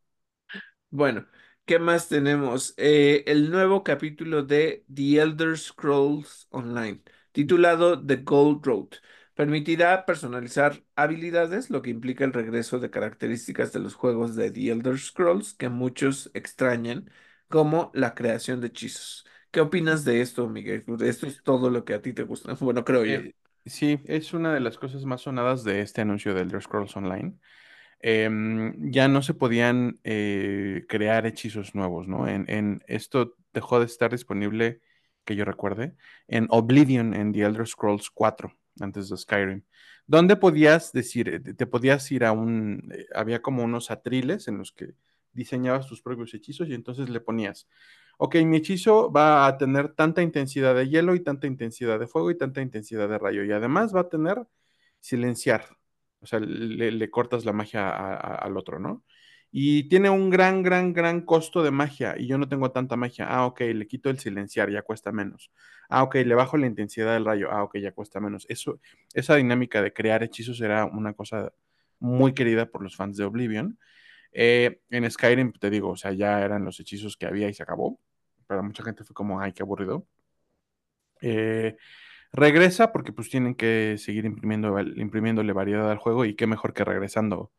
Bueno, 0.90 1.28
¿qué 1.66 1.80
más 1.80 2.08
tenemos? 2.08 2.74
Eh, 2.78 3.24
el 3.28 3.50
nuevo 3.52 3.84
capítulo 3.84 4.44
de 4.44 4.86
The 4.94 5.20
Elder 5.22 5.58
Scrolls 5.58 6.48
Online, 6.52 7.02
titulado 7.32 8.04
The 8.06 8.18
Gold 8.18 8.66
Road, 8.66 8.90
permitirá 9.36 10.06
personalizar 10.06 10.84
habilidades, 10.96 11.70
lo 11.70 11.82
que 11.82 11.92
implica 11.92 12.24
el 12.24 12.34
regreso 12.34 12.80
de 12.80 12.90
características 12.90 13.74
de 13.74 13.80
los 13.80 13.94
juegos 13.94 14.36
de 14.36 14.50
The 14.52 14.72
Elder 14.72 14.98
Scrolls 14.98 15.54
que 15.54 15.70
muchos 15.70 16.32
extrañan, 16.34 17.10
como 17.50 17.92
la 17.94 18.16
creación 18.16 18.62
de 18.62 18.68
hechizos. 18.68 19.26
¿Qué 19.52 19.62
opinas 19.62 20.04
de 20.04 20.22
esto, 20.22 20.48
Miguel? 20.50 20.84
Esto 21.02 21.28
es 21.28 21.42
todo 21.44 21.70
lo 21.70 21.86
que 21.86 21.94
a 21.94 22.02
ti 22.02 22.14
te 22.14 22.24
gusta. 22.24 22.56
Bueno, 22.60 22.84
creo 22.84 23.06
yo. 23.06 23.20
Eh, 23.20 23.34
sí, 23.66 24.00
es 24.06 24.34
una 24.34 24.54
de 24.54 24.60
las 24.60 24.78
cosas 24.78 25.06
más 25.06 25.22
sonadas 25.22 25.64
de 25.64 25.82
este 25.82 26.02
anuncio 26.02 26.34
de 26.34 26.42
Elder 26.42 26.62
Scrolls 26.62 26.96
Online. 26.98 27.36
Em, 28.00 28.92
ya 28.92 29.08
no 29.08 29.22
se 29.22 29.34
podían 29.34 30.00
eh, 30.04 30.86
crear 30.88 31.26
hechizos 31.26 31.76
nuevos, 31.76 32.08
¿no? 32.08 32.28
En, 32.28 32.46
en 32.50 32.84
esto 32.88 33.36
dejó 33.54 33.80
de 33.80 33.86
estar 33.86 34.12
disponible, 34.12 34.82
que 35.24 35.36
yo 35.36 35.46
recuerde, 35.46 35.96
en 36.28 36.48
Oblivion, 36.50 37.14
en 37.14 37.32
The 37.32 37.44
Elder 37.44 37.68
Scrolls 37.68 38.10
4, 38.12 38.56
antes 38.80 39.10
de 39.10 39.18
Skyrim, 39.18 39.64
donde 40.08 40.36
podías 40.36 40.92
decir, 40.94 41.30
eh, 41.30 41.40
te 41.40 41.66
podías 41.68 42.12
ir 42.12 42.26
a 42.26 42.32
un, 42.32 42.92
eh, 42.94 43.08
había 43.16 43.42
como 43.42 43.64
unos 43.64 43.92
atriles 43.92 44.48
en 44.48 44.58
los 44.58 44.72
que 44.72 44.94
diseñabas 45.34 45.88
tus 45.88 46.02
propios 46.02 46.34
hechizos 46.34 46.70
y 46.70 46.74
entonces 46.74 47.10
le 47.10 47.20
ponías, 47.20 47.68
ok, 48.18 48.36
mi 48.46 48.58
hechizo 48.58 49.12
va 49.12 49.48
a 49.48 49.58
tener 49.58 49.94
tanta 49.94 50.22
intensidad 50.22 50.76
de 50.76 50.88
hielo 50.90 51.16
y 51.16 51.22
tanta 51.24 51.48
intensidad 51.48 52.00
de 52.00 52.08
fuego 52.08 52.32
y 52.32 52.38
tanta 52.38 52.62
intensidad 52.62 53.10
de 53.10 53.18
rayo 53.18 53.44
y 53.44 53.52
además 53.52 53.96
va 53.96 54.02
a 54.02 54.10
tener 54.10 54.46
silenciar. 55.00 55.66
O 56.22 56.26
sea, 56.28 56.40
le, 56.40 57.12
cortas 57.12 57.46
la 57.46 57.54
magia 57.54 57.90
al 58.16 58.58
otro, 58.58 58.80
¿no? 58.80 59.04
Y 59.58 59.88
tiene 59.88 60.10
un 60.10 60.30
gran, 60.30 60.64
gran, 60.64 60.92
gran 60.92 61.22
costo 61.22 61.64
de 61.64 61.72
magia 61.72 62.16
y 62.18 62.28
yo 62.28 62.38
no 62.38 62.50
tengo 62.50 62.72
tanta 62.72 62.98
magia. 62.98 63.26
Ah, 63.30 63.46
ok, 63.46 63.62
le 63.62 63.88
quito 63.88 64.10
el 64.10 64.20
silenciar, 64.20 64.70
ya 64.70 64.82
cuesta 64.82 65.14
menos. 65.14 65.50
Ah, 65.88 66.04
ok, 66.04 66.16
le 66.26 66.36
bajo 66.36 66.58
la 66.58 66.68
intensidad 66.68 67.14
del 67.14 67.24
rayo. 67.24 67.50
Ah, 67.50 67.64
ok, 67.64 67.78
ya 67.78 67.94
cuesta 67.94 68.20
menos. 68.20 68.46
Eso, 68.50 68.82
esa 69.14 69.36
dinámica 69.36 69.82
de 69.82 69.94
crear 69.94 70.24
hechizos 70.24 70.60
era 70.60 70.84
una 70.84 71.14
cosa 71.14 71.54
muy 72.00 72.34
querida 72.34 72.66
por 72.66 72.84
los 72.84 72.98
fans 72.98 73.16
de 73.16 73.24
Oblivion. 73.24 73.80
Eh, 74.34 74.82
en 74.90 75.10
Skyrim, 75.10 75.54
te 75.54 75.70
digo, 75.70 75.92
o 75.92 75.96
sea, 75.96 76.12
ya 76.12 76.42
eran 76.44 76.66
los 76.66 76.82
hechizos 76.82 77.16
que 77.16 77.26
había 77.26 77.48
y 77.48 77.54
se 77.54 77.64
acabó. 77.64 78.02
Para 78.48 78.62
mucha 78.62 78.84
gente 78.84 79.06
fue 79.06 79.14
como, 79.14 79.40
ay, 79.40 79.54
qué 79.54 79.64
aburrido. 79.64 80.06
Eh, 81.22 81.78
regresa 82.34 82.92
porque 82.92 83.14
pues 83.14 83.30
tienen 83.30 83.56
que 83.56 83.96
seguir 84.00 84.26
imprimiendo, 84.26 84.78
imprimiéndole 84.82 85.54
variedad 85.54 85.90
al 85.90 85.98
juego 85.98 86.26
y 86.26 86.36
qué 86.36 86.46
mejor 86.46 86.74
que 86.74 86.84
regresando 86.84 87.54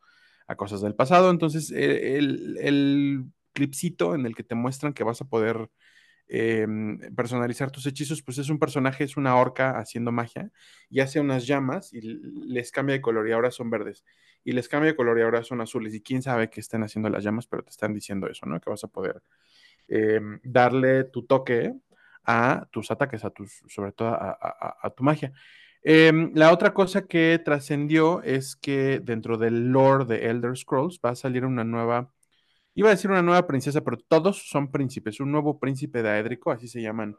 a 0.46 0.56
cosas 0.56 0.80
del 0.80 0.94
pasado. 0.94 1.30
Entonces, 1.30 1.70
eh, 1.72 2.16
el, 2.18 2.58
el 2.60 3.24
clipcito 3.52 4.14
en 4.14 4.26
el 4.26 4.34
que 4.34 4.42
te 4.44 4.54
muestran 4.54 4.92
que 4.92 5.04
vas 5.04 5.20
a 5.20 5.24
poder 5.28 5.70
eh, 6.28 6.66
personalizar 7.14 7.70
tus 7.70 7.86
hechizos, 7.86 8.22
pues 8.22 8.38
es 8.38 8.48
un 8.50 8.58
personaje, 8.58 9.04
es 9.04 9.16
una 9.16 9.36
orca 9.36 9.78
haciendo 9.78 10.10
magia 10.12 10.50
y 10.90 11.00
hace 11.00 11.20
unas 11.20 11.46
llamas 11.46 11.92
y 11.92 12.00
les 12.00 12.72
cambia 12.72 12.94
de 12.96 13.02
color 13.02 13.28
y 13.28 13.32
ahora 13.32 13.50
son 13.50 13.70
verdes. 13.70 14.04
Y 14.44 14.52
les 14.52 14.68
cambia 14.68 14.90
de 14.92 14.96
color 14.96 15.18
y 15.18 15.22
ahora 15.22 15.42
son 15.42 15.60
azules. 15.60 15.94
Y 15.94 16.02
quién 16.02 16.22
sabe 16.22 16.50
qué 16.50 16.60
están 16.60 16.82
haciendo 16.84 17.08
las 17.10 17.24
llamas, 17.24 17.46
pero 17.46 17.64
te 17.64 17.70
están 17.70 17.92
diciendo 17.94 18.28
eso, 18.28 18.46
¿no? 18.46 18.60
Que 18.60 18.70
vas 18.70 18.84
a 18.84 18.88
poder 18.88 19.22
eh, 19.88 20.20
darle 20.44 21.04
tu 21.04 21.26
toque 21.26 21.74
a 22.24 22.68
tus 22.70 22.90
ataques, 22.90 23.24
a 23.24 23.30
tus, 23.30 23.62
sobre 23.68 23.92
todo 23.92 24.08
a 24.10 24.92
tu 24.96 25.04
magia. 25.04 25.32
Eh, 25.88 26.12
la 26.34 26.52
otra 26.52 26.74
cosa 26.74 27.06
que 27.06 27.40
trascendió 27.44 28.20
es 28.24 28.56
que 28.56 28.98
dentro 28.98 29.38
del 29.38 29.68
lore 29.68 30.04
de 30.04 30.26
Elder 30.28 30.56
Scrolls 30.56 30.98
va 30.98 31.10
a 31.10 31.14
salir 31.14 31.44
una 31.44 31.62
nueva, 31.62 32.12
iba 32.74 32.88
a 32.88 32.90
decir 32.90 33.08
una 33.08 33.22
nueva 33.22 33.46
princesa, 33.46 33.82
pero 33.82 33.96
todos 33.96 34.48
son 34.48 34.72
príncipes, 34.72 35.20
un 35.20 35.30
nuevo 35.30 35.60
príncipe 35.60 36.02
daédrico, 36.02 36.50
así 36.50 36.66
se 36.66 36.82
llaman 36.82 37.16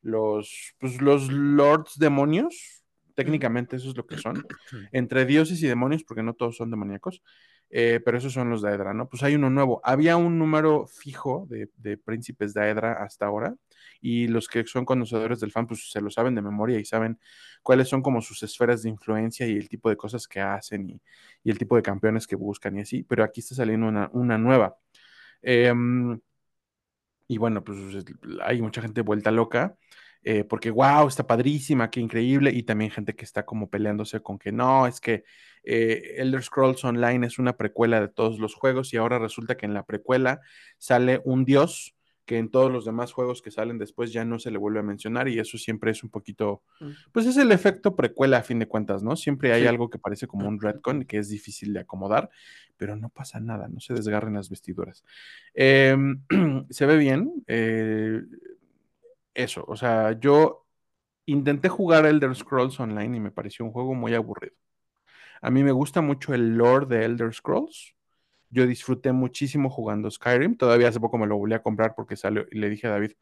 los, 0.00 0.76
pues, 0.78 1.02
los 1.02 1.28
lords 1.28 1.98
demonios, 1.98 2.84
técnicamente 3.16 3.74
eso 3.74 3.88
es 3.88 3.96
lo 3.96 4.06
que 4.06 4.16
son, 4.16 4.46
entre 4.92 5.26
dioses 5.26 5.60
y 5.60 5.66
demonios, 5.66 6.04
porque 6.04 6.22
no 6.22 6.34
todos 6.34 6.56
son 6.56 6.70
demoníacos, 6.70 7.20
eh, 7.68 8.00
pero 8.04 8.18
esos 8.18 8.32
son 8.32 8.48
los 8.48 8.62
Daedra, 8.62 8.94
¿no? 8.94 9.08
Pues 9.08 9.24
hay 9.24 9.34
uno 9.34 9.50
nuevo. 9.50 9.80
Había 9.82 10.16
un 10.16 10.38
número 10.38 10.86
fijo 10.86 11.48
de, 11.50 11.68
de 11.78 11.98
príncipes 11.98 12.54
Daedra 12.54 12.92
hasta 13.02 13.26
ahora, 13.26 13.56
y 14.04 14.28
los 14.28 14.48
que 14.48 14.66
son 14.66 14.84
conocedores 14.84 15.40
del 15.40 15.50
fan, 15.50 15.66
pues 15.66 15.90
se 15.90 16.00
lo 16.02 16.10
saben 16.10 16.34
de 16.34 16.42
memoria 16.42 16.78
y 16.78 16.84
saben 16.84 17.18
cuáles 17.62 17.88
son 17.88 18.02
como 18.02 18.20
sus 18.20 18.42
esferas 18.42 18.82
de 18.82 18.90
influencia 18.90 19.46
y 19.46 19.56
el 19.56 19.68
tipo 19.70 19.88
de 19.88 19.96
cosas 19.96 20.28
que 20.28 20.40
hacen 20.40 20.90
y, 20.90 21.00
el 21.50 21.58
tipo 21.58 21.76
de 21.76 21.82
campeones 21.82 22.26
que 22.26 22.36
buscan 22.36 22.76
y 22.76 22.82
así, 22.82 23.02
pero 23.04 23.24
aquí 23.24 23.40
está 23.40 23.54
saliendo 23.54 23.88
una, 23.88 24.10
una 24.12 24.36
nueva. 24.38 24.76
Eh, 25.42 25.72
y 27.28 27.38
bueno, 27.38 27.64
pues 27.64 27.78
hay 28.42 28.60
mucha 28.60 28.82
gente 28.82 29.00
vuelta 29.00 29.30
loca, 29.30 29.76
eh, 30.22 30.44
porque 30.44 30.70
wow, 30.70 31.08
está 31.08 31.26
padrísima, 31.26 31.90
qué 31.90 32.00
increíble, 32.00 32.50
y 32.50 32.62
también 32.62 32.90
gente 32.90 33.14
que 33.14 33.24
está 33.24 33.44
como 33.44 33.70
peleándose 33.70 34.20
con 34.20 34.38
que 34.38 34.52
no, 34.52 34.86
es 34.86 35.00
que 35.00 35.24
eh, 35.64 36.16
Elder 36.18 36.42
Scrolls 36.42 36.84
Online 36.84 37.26
es 37.26 37.38
una 37.38 37.56
precuela 37.56 38.00
de 38.00 38.08
todos 38.08 38.38
los 38.38 38.54
juegos 38.54 38.92
y 38.92 38.98
ahora 38.98 39.18
resulta 39.18 39.56
que 39.56 39.66
en 39.66 39.74
la 39.74 39.84
precuela 39.84 40.40
sale 40.78 41.20
un 41.24 41.44
dios 41.44 41.93
que 42.24 42.38
en 42.38 42.50
todos 42.50 42.72
los 42.72 42.84
demás 42.84 43.12
juegos 43.12 43.42
que 43.42 43.50
salen 43.50 43.78
después 43.78 44.12
ya 44.12 44.24
no 44.24 44.38
se 44.38 44.50
le 44.50 44.58
vuelve 44.58 44.80
a 44.80 44.82
mencionar 44.82 45.28
y 45.28 45.38
eso 45.38 45.58
siempre 45.58 45.90
es 45.90 46.02
un 46.02 46.10
poquito, 46.10 46.62
Mm, 46.80 46.90
pues 47.12 47.26
es 47.26 47.36
el 47.36 47.52
efecto 47.52 47.94
precuela 47.96 48.38
a 48.38 48.42
fin 48.42 48.58
de 48.58 48.66
cuentas, 48.66 49.02
¿no? 49.02 49.14
Siempre 49.16 49.52
hay 49.52 49.62
Sí. 49.62 49.66
algo 49.68 49.90
que 49.90 49.98
parece 49.98 50.26
como 50.26 50.48
un 50.48 50.60
retcon 50.60 51.04
que 51.04 51.18
es 51.18 51.28
difícil 51.28 51.72
de 51.74 51.80
acomodar, 51.80 52.30
pero 52.76 52.96
no 52.96 53.08
pasa 53.10 53.40
nada, 53.40 53.68
no 53.68 53.80
se 53.80 53.94
desgarren 53.94 54.34
las 54.34 54.48
vestiduras. 54.48 55.04
Eh, 55.54 55.96
se 56.70 56.86
ve 56.86 56.96
bien. 56.96 57.44
Eh, 57.46 58.22
eso, 59.34 59.64
o 59.66 59.76
sea, 59.76 60.18
yo 60.18 60.66
intenté 61.26 61.68
jugar 61.68 62.06
Elder 62.06 62.34
Scrolls 62.34 62.78
Online 62.80 63.16
y 63.16 63.20
me 63.20 63.30
pareció 63.30 63.64
un 63.64 63.72
juego 63.72 63.94
muy 63.94 64.14
aburrido. 64.14 64.54
A 65.42 65.50
mí 65.50 65.62
me 65.62 65.72
gusta 65.72 66.00
mucho 66.00 66.32
el 66.34 66.56
lore 66.56 66.86
de 66.86 67.04
Elder 67.04 67.34
Scrolls. 67.34 67.94
Yo 68.54 68.66
disfruté 68.66 69.12
muchísimo 69.12 69.68
jugando 69.70 70.10
Skyrim. 70.10 70.56
Todavía 70.56 70.88
hace 70.88 71.00
poco 71.00 71.18
me 71.18 71.26
lo 71.26 71.36
volví 71.36 71.54
a 71.54 71.62
comprar 71.62 71.94
porque 71.96 72.16
salió, 72.16 72.46
y 72.50 72.58
le 72.58 72.70
dije 72.70 72.86
a 72.86 72.90
David, 72.90 73.12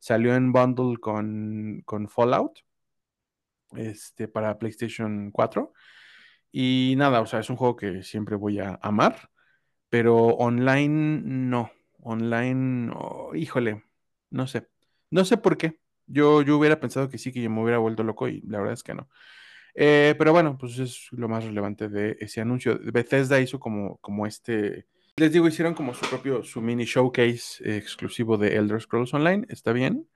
salió 0.00 0.34
en 0.34 0.52
bundle 0.52 0.98
con, 0.98 1.82
con 1.86 2.08
Fallout 2.08 2.58
este, 3.76 4.28
para 4.28 4.58
PlayStation 4.58 5.30
4. 5.30 5.72
Y 6.52 6.94
nada, 6.96 7.20
o 7.20 7.26
sea, 7.26 7.40
es 7.40 7.50
un 7.50 7.56
juego 7.56 7.76
que 7.76 8.02
siempre 8.02 8.36
voy 8.36 8.58
a 8.60 8.78
amar, 8.82 9.30
pero 9.88 10.16
online 10.28 11.22
no. 11.24 11.70
Online, 12.02 12.92
oh, 12.94 13.34
híjole, 13.34 13.84
no 14.30 14.46
sé. 14.46 14.68
No 15.10 15.24
sé 15.24 15.36
por 15.36 15.56
qué. 15.58 15.78
Yo, 16.06 16.42
yo 16.42 16.58
hubiera 16.58 16.80
pensado 16.80 17.08
que 17.08 17.18
sí, 17.18 17.32
que 17.32 17.42
yo 17.42 17.50
me 17.50 17.62
hubiera 17.62 17.78
vuelto 17.78 18.02
loco 18.04 18.28
y 18.28 18.40
la 18.42 18.58
verdad 18.58 18.74
es 18.74 18.82
que 18.82 18.94
no. 18.94 19.08
Eh, 19.74 20.14
pero 20.18 20.32
bueno, 20.32 20.56
pues 20.58 20.78
es 20.78 21.08
lo 21.12 21.28
más 21.28 21.44
relevante 21.44 21.88
de 21.88 22.16
ese 22.20 22.40
anuncio. 22.40 22.78
Bethesda 22.82 23.40
hizo 23.40 23.60
como, 23.60 23.98
como 23.98 24.26
este, 24.26 24.86
les 25.16 25.32
digo, 25.32 25.46
hicieron 25.46 25.74
como 25.74 25.92
su 25.92 26.08
propio, 26.08 26.42
su 26.42 26.62
mini 26.62 26.84
showcase 26.84 27.76
exclusivo 27.76 28.38
de 28.38 28.56
Elder 28.56 28.80
Scrolls 28.80 29.12
Online, 29.12 29.44
está 29.50 29.72
bien. 29.72 30.08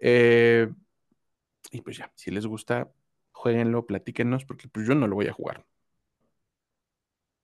Eh, 0.00 0.68
y 1.70 1.80
pues 1.80 1.96
ya, 1.96 2.10
si 2.16 2.32
les 2.32 2.44
gusta, 2.46 2.90
jueguenlo, 3.30 3.86
platíquenos, 3.86 4.44
porque 4.44 4.66
pues 4.68 4.86
yo 4.86 4.96
no 4.96 5.06
lo 5.06 5.14
voy 5.14 5.28
a 5.28 5.32
jugar. 5.32 5.64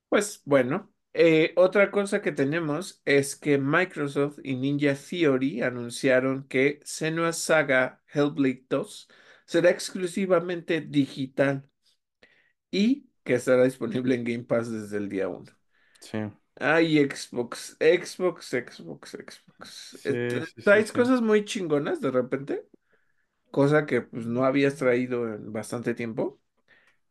Pues 0.08 0.42
bueno, 0.44 0.92
eh, 1.12 1.52
otra 1.56 1.90
cosa 1.92 2.20
que 2.20 2.32
tenemos 2.32 3.00
es 3.04 3.36
que 3.36 3.58
Microsoft 3.58 4.38
y 4.42 4.56
Ninja 4.56 4.94
Theory 4.94 5.62
anunciaron 5.62 6.48
que 6.48 6.80
Senua 6.84 7.32
Saga 7.32 8.02
Hellblade 8.12 8.64
2 8.68 9.08
será 9.48 9.70
exclusivamente 9.72 10.82
digital 10.82 11.68
y 12.70 13.08
que 13.24 13.34
estará 13.34 13.64
disponible 13.64 14.14
en 14.14 14.24
Game 14.24 14.44
Pass 14.44 14.70
desde 14.70 14.96
el 14.98 15.08
día 15.08 15.28
uno. 15.28 15.50
Sí, 16.00 16.18
Ay, 16.60 16.98
Xbox, 17.08 17.76
Xbox, 17.80 18.48
Xbox, 18.50 19.10
Xbox. 19.12 19.98
Eh, 20.04 20.48
sí, 20.56 20.62
sí, 20.62 20.62
Traes 20.64 20.92
sí. 20.92 20.92
cosas 20.92 21.20
muy 21.22 21.44
chingonas 21.44 22.00
de 22.00 22.10
repente, 22.10 22.66
cosa 23.50 23.86
que 23.86 24.02
pues 24.02 24.26
no 24.26 24.44
habías 24.44 24.76
traído 24.76 25.28
en 25.34 25.52
bastante 25.52 25.94
tiempo, 25.94 26.40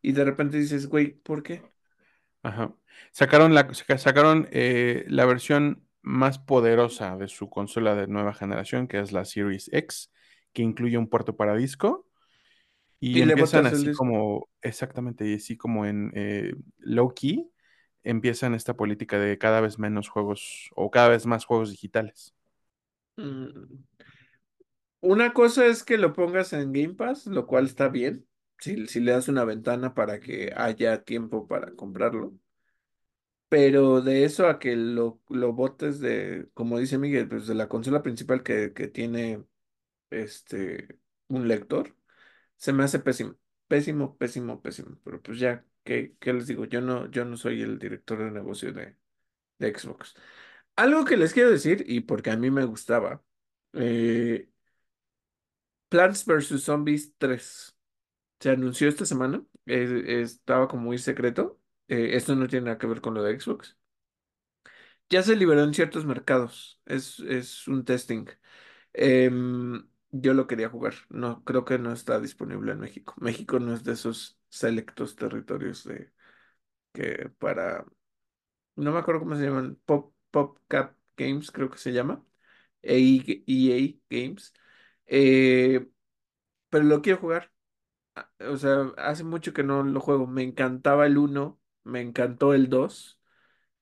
y 0.02 0.12
de 0.12 0.24
repente 0.24 0.58
dices, 0.58 0.88
güey, 0.88 1.12
¿por 1.14 1.42
qué? 1.44 1.62
Ajá. 2.42 2.74
Sacaron 3.12 3.54
la, 3.54 3.68
saca- 3.74 3.98
sacaron 3.98 4.48
eh, 4.52 5.04
la 5.08 5.24
versión 5.26 5.86
más 6.02 6.38
poderosa 6.38 7.16
de 7.16 7.28
su 7.28 7.50
consola 7.50 7.94
de 7.94 8.06
nueva 8.06 8.34
generación, 8.34 8.88
que 8.88 9.00
es 9.00 9.12
la 9.12 9.24
Series 9.24 9.70
X, 9.72 10.12
que 10.52 10.62
incluye 10.62 10.96
un 10.98 11.08
puerto 11.08 11.36
para 11.36 11.56
disco. 11.56 12.07
Y 13.00 13.20
Y 13.20 13.22
le 13.22 13.36
empiezan 13.36 13.66
así 13.66 13.90
como, 13.90 14.48
exactamente, 14.62 15.26
y 15.28 15.34
así 15.36 15.56
como 15.56 15.86
en 15.86 16.12
eh, 16.14 16.54
low 16.78 17.14
key, 17.14 17.50
empiezan 18.04 18.54
esta 18.54 18.74
política 18.76 19.18
de 19.18 19.38
cada 19.38 19.60
vez 19.60 19.78
menos 19.78 20.08
juegos 20.08 20.70
o 20.76 20.90
cada 20.90 21.08
vez 21.10 21.26
más 21.26 21.44
juegos 21.44 21.70
digitales. 21.70 22.34
Mm, 23.18 23.84
Una 25.00 25.32
cosa 25.32 25.66
es 25.66 25.82
que 25.84 25.98
lo 25.98 26.12
pongas 26.12 26.52
en 26.52 26.72
Game 26.72 26.94
Pass, 26.94 27.26
lo 27.26 27.46
cual 27.48 27.66
está 27.66 27.88
bien, 27.88 28.26
si, 28.58 28.86
si 28.86 29.00
le 29.00 29.10
das 29.12 29.26
una 29.28 29.44
ventana 29.44 29.92
para 29.94 30.20
que 30.20 30.52
haya 30.56 31.02
tiempo 31.04 31.46
para 31.48 31.74
comprarlo. 31.74 32.34
Pero 33.48 34.02
de 34.02 34.24
eso 34.24 34.46
a 34.48 34.58
que 34.58 34.76
lo, 34.76 35.20
lo 35.30 35.52
botes 35.54 36.00
de, 36.00 36.48
como 36.54 36.78
dice 36.78 36.98
Miguel, 36.98 37.28
pues 37.28 37.46
de 37.46 37.54
la 37.54 37.68
consola 37.68 38.02
principal 38.02 38.42
que, 38.42 38.72
que 38.74 38.88
tiene 38.88 39.42
este 40.10 41.00
un 41.28 41.48
lector, 41.48 41.96
se 42.58 42.74
me 42.74 42.84
hace 42.84 43.00
pésimo. 43.00 43.36
Pésimo, 43.68 44.18
pésimo, 44.18 44.62
pésimo. 44.62 44.98
Pero 45.04 45.22
pues 45.22 45.40
ya, 45.40 45.66
¿qué, 45.84 46.16
qué 46.20 46.34
les 46.34 46.48
digo? 46.48 46.66
Yo 46.66 46.82
no, 46.82 47.10
yo 47.10 47.24
no 47.26 47.38
soy 47.38 47.62
el 47.62 47.78
director 47.80 48.18
de 48.20 48.32
negocio 48.32 48.72
de, 48.74 48.96
de 49.58 49.78
Xbox. 49.78 50.14
Algo 50.76 51.04
que 51.06 51.16
les 51.18 51.34
quiero 51.34 51.50
decir, 51.50 51.84
y 51.88 52.00
porque 52.02 52.30
a 52.30 52.36
mí 52.38 52.50
me 52.50 52.64
gustaba, 52.66 53.24
eh, 53.74 54.50
Plants 55.88 56.24
vs. 56.26 56.62
Zombies 56.64 57.14
3 57.18 57.74
se 58.40 58.50
anunció 58.50 58.88
esta 58.88 59.06
semana. 59.06 59.44
eh, 59.66 60.22
estaba 60.22 60.68
como 60.68 60.84
muy 60.84 60.98
secreto. 60.98 61.60
eh, 61.88 62.10
esto 62.16 62.36
no 62.36 62.48
tiene 62.48 62.66
nada 62.66 62.78
que 62.78 62.86
ver 62.88 63.00
con 63.02 63.14
lo 63.14 63.22
de 63.24 63.38
Xbox. 63.40 63.76
Ya 65.10 65.22
se 65.22 65.36
liberó 65.36 65.62
en 65.64 65.74
ciertos 65.74 66.04
mercados. 66.04 66.80
Es, 66.86 67.20
es 67.20 67.66
un 67.68 67.84
testing. 67.84 68.26
Yo 70.10 70.32
lo 70.34 70.46
quería 70.46 70.70
jugar. 70.70 70.94
No, 71.10 71.44
creo 71.44 71.64
que 71.64 71.78
no 71.78 71.92
está 71.92 72.18
disponible 72.20 72.72
en 72.72 72.80
México. 72.80 73.14
México 73.18 73.58
no 73.60 73.74
es 73.74 73.84
de 73.84 73.92
esos 73.92 74.38
selectos 74.48 75.16
territorios 75.16 75.84
de 75.84 76.12
que 76.92 77.30
para. 77.38 77.86
No 78.76 78.92
me 78.92 78.98
acuerdo 79.00 79.20
cómo 79.22 79.36
se 79.36 79.44
llaman. 79.44 79.76
Pop, 79.86 80.14
PopCap 80.30 80.96
Games, 81.16 81.50
creo 81.52 81.70
que 81.70 81.78
se 81.78 81.92
llama. 81.92 82.24
EA, 82.82 83.34
EA 83.46 84.00
Games. 84.10 84.54
Eh, 85.06 85.88
pero 86.70 86.84
lo 86.84 87.02
quiero 87.02 87.20
jugar. 87.20 87.52
a- 88.16 88.30
O 88.50 88.56
sea, 88.58 88.92
hace 88.98 89.24
mucho 89.24 89.52
que 89.54 89.62
no 89.64 89.82
lo 89.84 90.00
juego. 90.00 90.26
Me 90.28 90.42
encantaba 90.44 91.06
el 91.06 91.18
uno, 91.18 91.60
me 91.84 92.00
encantó 92.02 92.54
el 92.54 92.68
2 92.70 93.20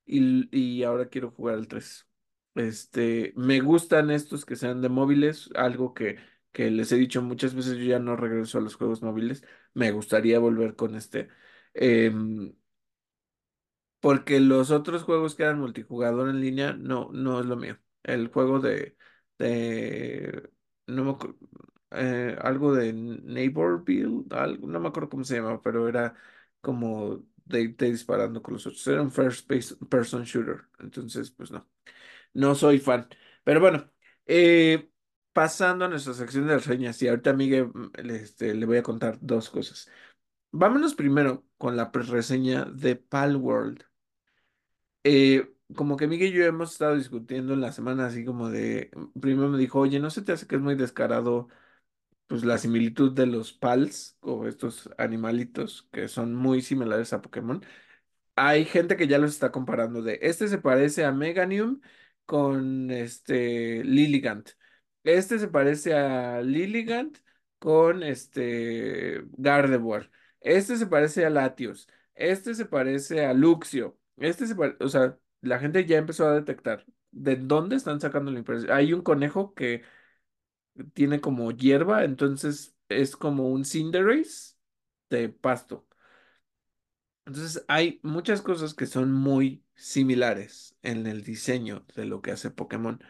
y, 0.07 0.49
y 0.57 0.85
ahora 0.85 1.09
quiero 1.11 1.31
jugar 1.33 1.57
el 1.59 1.68
3. 1.68 2.09
Este, 2.57 3.32
me 3.36 3.61
gustan 3.61 4.11
estos 4.11 4.44
que 4.46 4.57
sean 4.57 4.82
de 4.82 4.88
móviles, 4.88 5.50
algo 5.57 5.94
que, 5.94 6.18
que 6.52 6.70
les 6.70 6.90
he 6.92 6.96
dicho 6.96 7.22
muchas 7.22 7.54
veces, 7.54 7.76
yo 7.78 7.84
ya 7.84 7.98
no 7.98 8.16
regreso 8.16 8.59
a 8.59 8.61
los 8.62 8.76
juegos 8.76 9.02
móviles. 9.02 9.44
Me 9.74 9.92
gustaría 9.92 10.38
volver 10.38 10.76
con 10.76 10.94
este. 10.96 11.28
Em, 11.74 12.54
porque 14.00 14.40
los 14.40 14.70
otros 14.70 15.02
juegos 15.04 15.34
que 15.34 15.42
eran 15.44 15.59
multijugador 15.59 16.28
en 16.28 16.40
línea, 16.40 16.72
no, 16.74 17.11
no 17.12 17.40
es 17.40 17.46
lo 17.46 17.57
mío. 17.57 17.78
El 18.02 18.28
juego 18.28 18.61
de, 18.61 18.96
de 19.38 20.50
no 20.86 21.04
me 21.04 21.16
eh, 21.92 22.36
algo 22.42 22.74
de 22.74 22.92
Neighborville, 22.92 24.24
algo, 24.30 24.66
no 24.68 24.80
me 24.80 24.88
acuerdo 24.88 25.09
cómo 25.11 25.24
se 25.24 25.36
llama, 25.36 25.61
pero 25.62 25.88
era 25.88 26.14
como 26.61 27.24
de 27.44 27.68
disparando 27.68 28.42
con 28.42 28.54
los 28.54 28.66
otros. 28.66 28.86
Era 28.88 29.02
un 29.02 29.11
first 29.12 29.48
pers- 29.50 29.76
person 29.88 30.24
shooter. 30.24 30.64
Entonces, 30.80 31.30
pues 31.30 31.50
no, 31.50 31.68
no 32.37 32.55
soy 32.55 32.78
fan. 32.78 33.09
Pero 33.45 33.61
bueno, 33.61 33.91
eh, 34.26 34.91
pasando 35.32 35.84
a 35.87 35.89
nuestra 35.89 36.14
sección 36.14 36.47
de 36.47 36.57
reseñas, 36.57 37.01
y 37.03 37.09
ahorita 37.09 37.32
Miguel, 37.34 37.68
mm, 37.74 37.93
este, 38.11 38.55
le 38.55 38.66
voy 38.66 38.78
a 38.78 38.82
contar 38.82 39.18
dos 39.20 39.51
cosas. 39.51 39.91
Vámonos 40.53 40.95
primero 40.95 41.47
con 41.59 41.76
la 41.76 41.91
reseña 41.93 42.64
de 42.66 42.97
Palworld. 42.97 43.84
Eh, 45.05 45.55
como 45.74 45.97
que 45.97 46.07
Miguel 46.09 46.32
y 46.34 46.39
yo 46.39 46.45
hemos 46.45 46.72
estado 46.72 46.97
discutiendo 46.97 47.55
en 47.55 47.61
la 47.61 47.72
semana 47.72 48.07
así 48.07 48.24
como 48.24 48.51
de, 48.51 48.91
primero 49.20 49.49
me 49.49 49.59
dijo, 49.59 49.80
oye, 49.80 50.01
¿no 50.01 50.11
se 50.11 50.22
te 50.22 50.32
hace 50.32 50.47
que 50.47 50.57
es 50.57 50.61
muy 50.62 50.74
descarado 50.74 51.49
pues 52.28 52.45
la 52.45 52.59
similitud 52.59 53.12
de 53.12 53.26
los 53.26 53.53
Pals 53.53 54.18
o 54.20 54.47
estos 54.49 54.91
animalitos 54.99 55.89
que 55.93 56.09
son 56.09 56.34
muy 56.34 56.62
similares 56.62 57.12
a 57.12 57.22
Pokémon? 57.22 57.64
Hay 58.37 58.64
gente 58.66 58.97
que 58.97 59.09
ya 59.09 59.18
los 59.18 59.32
está 59.32 59.53
comparando 59.53 60.03
de, 60.03 60.18
este 60.22 60.49
se 60.49 60.59
parece 60.59 61.05
a 61.05 61.12
Meganium 61.12 61.80
con 62.27 62.91
este 62.91 63.83
Lilligant. 63.85 64.51
Este 65.05 65.39
se 65.39 65.49
parece 65.49 65.95
a 65.95 66.43
Lilligant 66.43 67.18
con 67.59 68.03
este 68.03 69.22
Gardevoir. 69.37 70.11
Este 70.41 70.77
se 70.77 70.87
parece 70.87 71.24
a 71.27 71.31
Latios. 71.31 71.89
Este 72.14 72.55
se 72.55 72.66
parece 72.66 73.24
a 73.27 73.33
Luxio. 73.35 73.99
Este 74.16 74.47
se 74.47 74.55
parece, 74.57 74.83
o 74.85 74.89
sea, 74.89 75.18
la 75.41 75.59
gente 75.59 75.85
ya 75.87 75.99
empezó 75.99 76.27
a 76.27 76.35
detectar 76.35 76.85
de 77.11 77.37
dónde 77.37 77.77
están 77.77 78.01
sacando 78.01 78.31
la 78.31 78.39
impresión. 78.39 78.72
Hay 78.72 78.93
un 78.93 79.03
conejo 79.03 79.55
que 79.55 79.83
tiene 80.95 81.20
como 81.20 81.51
hierba, 81.53 82.05
entonces 82.05 82.77
es 82.89 83.16
como 83.16 83.49
un 83.51 83.64
Cinderace 83.64 84.57
de 85.11 85.29
pasto. 85.29 85.86
Entonces 87.27 87.64
hay 87.68 88.01
muchas 88.03 88.43
cosas 88.43 88.74
que 88.74 88.87
son 88.87 89.12
muy 89.12 89.64
similares 89.74 90.77
en 90.83 91.07
el 91.07 91.24
diseño 91.24 91.85
de 91.97 92.07
lo 92.07 92.22
que 92.22 92.31
hace 92.33 92.51
Pokémon. 92.51 93.03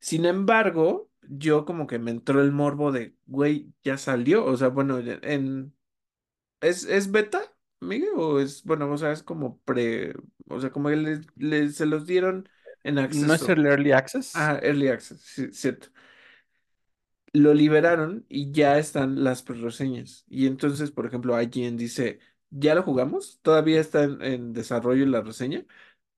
Sin 0.00 0.26
embargo, 0.26 1.10
yo 1.22 1.64
como 1.66 1.86
que 1.86 1.98
me 1.98 2.10
entró 2.12 2.42
el 2.42 2.52
morbo 2.52 2.92
de, 2.92 3.16
güey, 3.26 3.72
ya 3.84 3.98
salió. 3.98 4.44
O 4.46 4.56
sea, 4.56 4.68
bueno, 4.68 4.98
en 5.00 5.74
¿es, 6.60 6.84
es 6.84 7.10
beta, 7.12 7.42
Miguel? 7.80 8.10
O 8.16 8.40
es, 8.40 8.64
bueno, 8.64 8.90
o 8.92 8.98
sea, 8.98 9.12
es 9.12 9.22
como 9.22 9.58
pre, 9.62 10.14
o 10.48 10.60
sea, 10.60 10.70
como 10.72 10.88
que 10.90 10.96
le, 10.96 11.20
le- 11.36 11.70
se 11.70 11.86
los 11.86 12.06
dieron 12.06 12.48
en 12.84 12.98
¿No 13.08 13.34
es 13.34 13.48
acceso. 13.48 13.48
el 13.48 13.66
Early 13.66 13.92
Access? 13.92 14.34
Ah, 14.34 14.58
Early 14.62 14.88
Access, 14.88 15.20
sí, 15.22 15.52
cierto. 15.52 15.88
Lo 17.32 17.52
liberaron 17.52 18.24
y 18.28 18.52
ya 18.52 18.78
están 18.78 19.24
las 19.24 19.44
reseñas. 19.46 20.24
Y 20.28 20.46
entonces, 20.46 20.90
por 20.92 21.06
ejemplo, 21.06 21.34
alguien 21.34 21.76
dice, 21.76 22.20
¿ya 22.54 22.74
lo 22.74 22.82
jugamos? 22.82 23.40
Todavía 23.42 23.80
está 23.80 24.04
en, 24.04 24.22
en 24.22 24.52
desarrollo 24.52 25.06
la 25.06 25.20
reseña, 25.22 25.64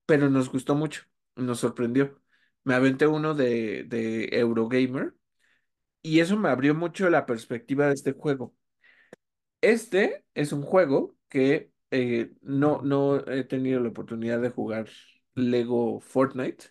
pero 0.06 0.30
nos 0.30 0.50
gustó 0.50 0.74
mucho, 0.76 1.02
nos 1.36 1.60
sorprendió. 1.60 2.20
Me 2.64 2.74
aventé 2.74 3.06
uno 3.08 3.34
de, 3.34 3.84
de 3.84 4.28
Eurogamer 4.32 5.14
y 6.02 6.20
eso 6.20 6.36
me 6.38 6.48
abrió 6.50 6.74
mucho 6.74 7.10
la 7.10 7.26
perspectiva 7.26 7.86
de 7.88 7.94
este 7.94 8.12
juego. 8.12 8.54
Este 9.60 10.24
es 10.34 10.52
un 10.52 10.62
juego 10.62 11.16
que 11.28 11.72
eh, 11.90 12.32
no, 12.42 12.80
no 12.82 13.18
he 13.28 13.44
tenido 13.44 13.80
la 13.80 13.88
oportunidad 13.88 14.40
de 14.40 14.50
jugar 14.50 14.88
Lego 15.34 16.00
Fortnite, 16.00 16.66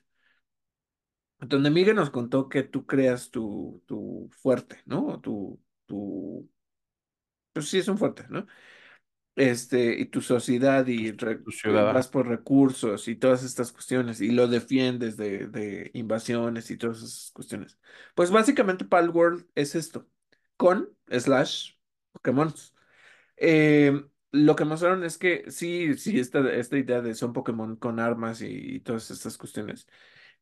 donde 1.39 1.70
Miguel 1.72 1.95
nos 1.95 2.09
contó 2.09 2.49
que 2.49 2.63
tú 2.63 2.86
creas 2.86 3.30
tu, 3.32 3.84
tu 3.86 4.30
fuerte, 4.41 4.82
¿no? 4.86 5.20
Tu, 5.22 5.59
tu, 5.86 6.49
pues 7.53 7.70
sí 7.70 7.80
es 7.80 7.88
un 7.88 7.97
fuerte, 7.97 8.26
¿no? 8.30 8.47
Este, 9.36 10.00
y 10.00 10.06
tu 10.06 10.22
sociedad 10.22 10.86
y 10.88 11.12
re- 11.12 11.44
tu 11.44 11.52
ciudad, 11.52 11.90
vas 11.90 12.08
por 12.08 12.28
recursos 12.28 13.08
y 13.08 13.16
todas 13.16 13.44
estas 13.44 13.72
cuestiones 13.72 14.22
y 14.22 14.32
lo 14.32 14.48
defiendes 14.48 15.18
de, 15.18 15.48
de 15.48 15.92
invasiones 15.94 16.72
y 16.72 16.78
todas 16.78 16.98
esas 17.00 17.32
cuestiones. 17.34 17.78
Pues 18.16 18.32
básicamente 18.32 18.86
Palworld 18.86 19.46
es 19.56 19.76
esto, 19.76 20.08
con 20.58 20.90
slash 21.10 21.74
Pokémon. 22.14 22.54
Eh, 23.38 24.06
lo 24.32 24.56
que 24.56 24.66
mostraron 24.66 25.04
es 25.04 25.18
que 25.18 25.50
sí, 25.50 25.96
sí, 25.98 26.20
esta, 26.20 26.40
esta 26.54 26.78
idea 26.78 27.02
de 27.02 27.16
son 27.16 27.34
Pokémon 27.34 27.76
con 27.78 28.00
armas 28.00 28.42
y, 28.42 28.48
y 28.76 28.80
todas 28.82 29.12
estas 29.12 29.38
cuestiones, 29.38 29.88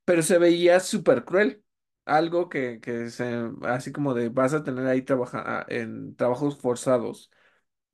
pero 0.06 0.22
se 0.24 0.38
veía 0.40 0.80
súper 0.80 1.26
cruel. 1.26 1.64
Algo 2.06 2.50
que, 2.50 2.80
que 2.82 3.10
se, 3.12 3.50
así 3.64 3.92
como 3.94 4.14
de 4.14 4.30
vas 4.30 4.54
a 4.54 4.64
tener 4.64 4.88
ahí 4.88 5.04
trabaja, 5.04 5.66
en 5.70 6.16
trabajos 6.18 6.58
forzados 6.60 7.32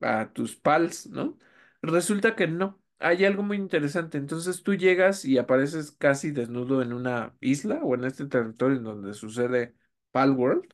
a 0.00 0.32
tus 0.32 0.56
pals, 0.56 1.06
¿no? 1.08 1.38
Resulta 1.82 2.36
que 2.36 2.46
no. 2.46 2.82
Hay 2.98 3.24
algo 3.24 3.42
muy 3.42 3.56
interesante. 3.56 4.18
Entonces 4.18 4.62
tú 4.62 4.74
llegas 4.74 5.24
y 5.24 5.38
apareces 5.38 5.92
casi 5.92 6.30
desnudo 6.32 6.82
en 6.82 6.92
una 6.92 7.34
isla 7.40 7.80
o 7.82 7.94
en 7.94 8.04
este 8.04 8.26
territorio 8.26 8.76
en 8.78 8.84
donde 8.84 9.14
sucede 9.14 9.74
Palworld 10.12 10.64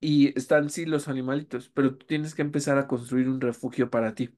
y 0.00 0.36
están 0.38 0.70
sí 0.70 0.86
los 0.86 1.06
animalitos, 1.08 1.68
pero 1.70 1.96
tú 1.96 2.06
tienes 2.06 2.34
que 2.34 2.42
empezar 2.42 2.78
a 2.78 2.86
construir 2.88 3.28
un 3.28 3.40
refugio 3.40 3.90
para 3.90 4.14
ti. 4.14 4.36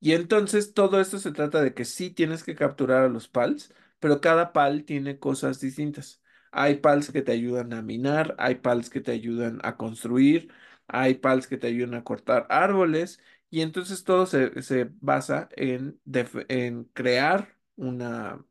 Y 0.00 0.12
entonces 0.12 0.74
todo 0.74 1.00
esto 1.00 1.18
se 1.18 1.32
trata 1.32 1.62
de 1.62 1.74
que 1.74 1.84
sí 1.84 2.10
tienes 2.10 2.42
que 2.44 2.54
capturar 2.54 3.04
a 3.04 3.08
los 3.08 3.28
pals, 3.28 3.72
pero 3.98 4.20
cada 4.20 4.52
pal 4.52 4.84
tiene 4.84 5.18
cosas 5.18 5.60
distintas. 5.60 6.22
Hay 6.52 6.76
pals 6.76 7.10
que 7.10 7.22
te 7.22 7.32
ayudan 7.32 7.72
a 7.72 7.82
minar, 7.82 8.34
hay 8.38 8.56
pals 8.56 8.90
que 8.90 9.00
te 9.00 9.12
ayudan 9.12 9.60
a 9.64 9.76
construir, 9.76 10.52
hay 10.88 11.14
pals 11.14 11.46
que 11.46 11.58
te 11.58 11.68
ayudan 11.68 11.94
a 11.94 12.04
cortar 12.04 12.46
árboles, 12.50 13.20
y 13.50 13.60
entonces 13.62 14.04
todo 14.04 14.26
se, 14.26 14.62
se 14.62 14.90
basa 15.00 15.48
en, 15.56 16.00
en 16.48 16.84
crear 16.94 17.56
una, 17.76 18.44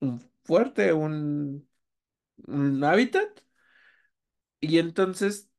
un 0.00 0.20
fuerte, 0.44 0.92
un, 0.92 1.68
un 2.46 2.84
hábitat, 2.84 3.42
y 4.60 4.78
entonces 4.78 5.50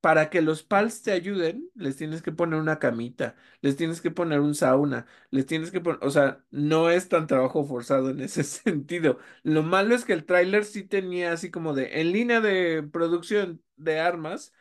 para 0.00 0.30
que 0.30 0.42
los 0.42 0.62
pals 0.64 1.02
te 1.02 1.12
ayuden, 1.12 1.70
les 1.74 1.96
tienes 1.96 2.22
que 2.22 2.32
poner 2.32 2.60
una 2.60 2.78
camita, 2.80 3.36
les 3.62 3.76
tienes 3.76 4.00
que 4.02 4.10
poner 4.12 4.40
un 4.40 4.54
sauna, 4.54 5.06
les 5.30 5.46
tienes 5.46 5.70
que 5.72 5.80
poner, 5.80 6.00
o 6.04 6.10
sea, 6.10 6.44
no 6.50 6.90
es 6.90 7.08
tan 7.08 7.26
trabajo 7.28 7.64
forzado 7.66 8.10
en 8.10 8.20
ese 8.20 8.44
sentido. 8.44 9.18
Lo 9.44 9.62
malo 9.64 9.94
es 9.94 10.04
que 10.04 10.14
el 10.14 10.26
tráiler 10.26 10.64
sí 10.66 10.84
tenía 10.84 11.32
así 11.32 11.50
como 11.52 11.74
de, 11.74 12.00
en 12.00 12.12
línea 12.12 12.40
de 12.40 12.82
producción 12.84 13.62
de 13.76 14.00
armas, 14.00 14.52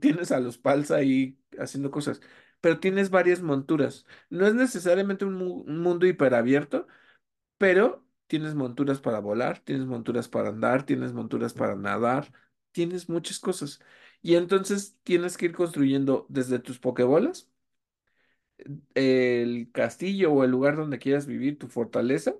tienes 0.00 0.32
a 0.32 0.40
los 0.40 0.58
pals 0.58 0.90
ahí 0.90 1.38
haciendo 1.58 1.90
cosas, 1.90 2.20
pero 2.60 2.80
tienes 2.80 3.10
varias 3.10 3.42
monturas. 3.42 4.06
No 4.30 4.46
es 4.46 4.54
necesariamente 4.54 5.24
un, 5.24 5.34
mu- 5.34 5.62
un 5.62 5.78
mundo 5.80 6.06
hiperabierto, 6.06 6.86
pero 7.58 8.06
tienes 8.26 8.54
monturas 8.54 9.00
para 9.00 9.20
volar, 9.20 9.60
tienes 9.60 9.86
monturas 9.86 10.28
para 10.28 10.50
andar, 10.50 10.84
tienes 10.86 11.12
monturas 11.12 11.54
para 11.54 11.76
nadar, 11.76 12.32
tienes 12.72 13.08
muchas 13.08 13.38
cosas. 13.40 13.80
Y 14.22 14.36
entonces 14.36 14.98
tienes 15.04 15.36
que 15.36 15.46
ir 15.46 15.54
construyendo 15.54 16.26
desde 16.28 16.58
tus 16.58 16.78
pokebolas, 16.78 17.50
el 18.94 19.70
castillo 19.72 20.32
o 20.32 20.44
el 20.44 20.50
lugar 20.50 20.76
donde 20.76 20.98
quieras 20.98 21.26
vivir, 21.26 21.58
tu 21.58 21.68
fortaleza, 21.68 22.34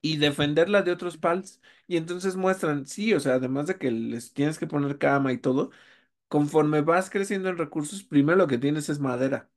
y 0.00 0.16
defenderla 0.18 0.82
de 0.82 0.92
otros 0.92 1.16
pals. 1.18 1.60
Y 1.86 1.96
entonces 1.96 2.36
muestran, 2.36 2.86
sí, 2.86 3.12
o 3.14 3.20
sea, 3.20 3.34
además 3.34 3.66
de 3.66 3.78
que 3.78 3.90
les 3.90 4.32
tienes 4.32 4.58
que 4.58 4.66
poner 4.66 4.98
cama 4.98 5.32
y 5.32 5.38
todo, 5.38 5.70
conforme 6.28 6.80
vas 6.80 7.10
creciendo 7.10 7.48
en 7.48 7.58
recursos, 7.58 8.04
primero 8.04 8.38
lo 8.38 8.46
que 8.46 8.58
tienes 8.58 8.88
es 8.88 8.98
madera. 8.98 9.50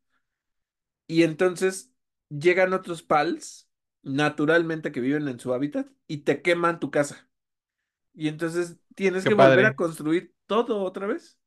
Y 1.08 1.24
entonces 1.24 1.92
llegan 2.30 2.74
otros 2.74 3.02
pals, 3.04 3.70
naturalmente 4.04 4.92
que 4.92 5.02
viven 5.02 5.28
en 5.28 5.40
su 5.40 5.54
hábitat, 5.54 5.90
y 6.08 6.20
te 6.20 6.42
queman 6.42 6.80
tu 6.80 6.92
casa. 6.92 7.30
Y 8.14 8.28
entonces 8.28 8.78
tienes 8.96 9.24
qué 9.24 9.30
que 9.30 9.36
volver 9.36 9.66
a 9.66 9.76
construir 9.76 10.36
todo 10.46 10.84
otra 10.84 11.08
vez. 11.08 11.40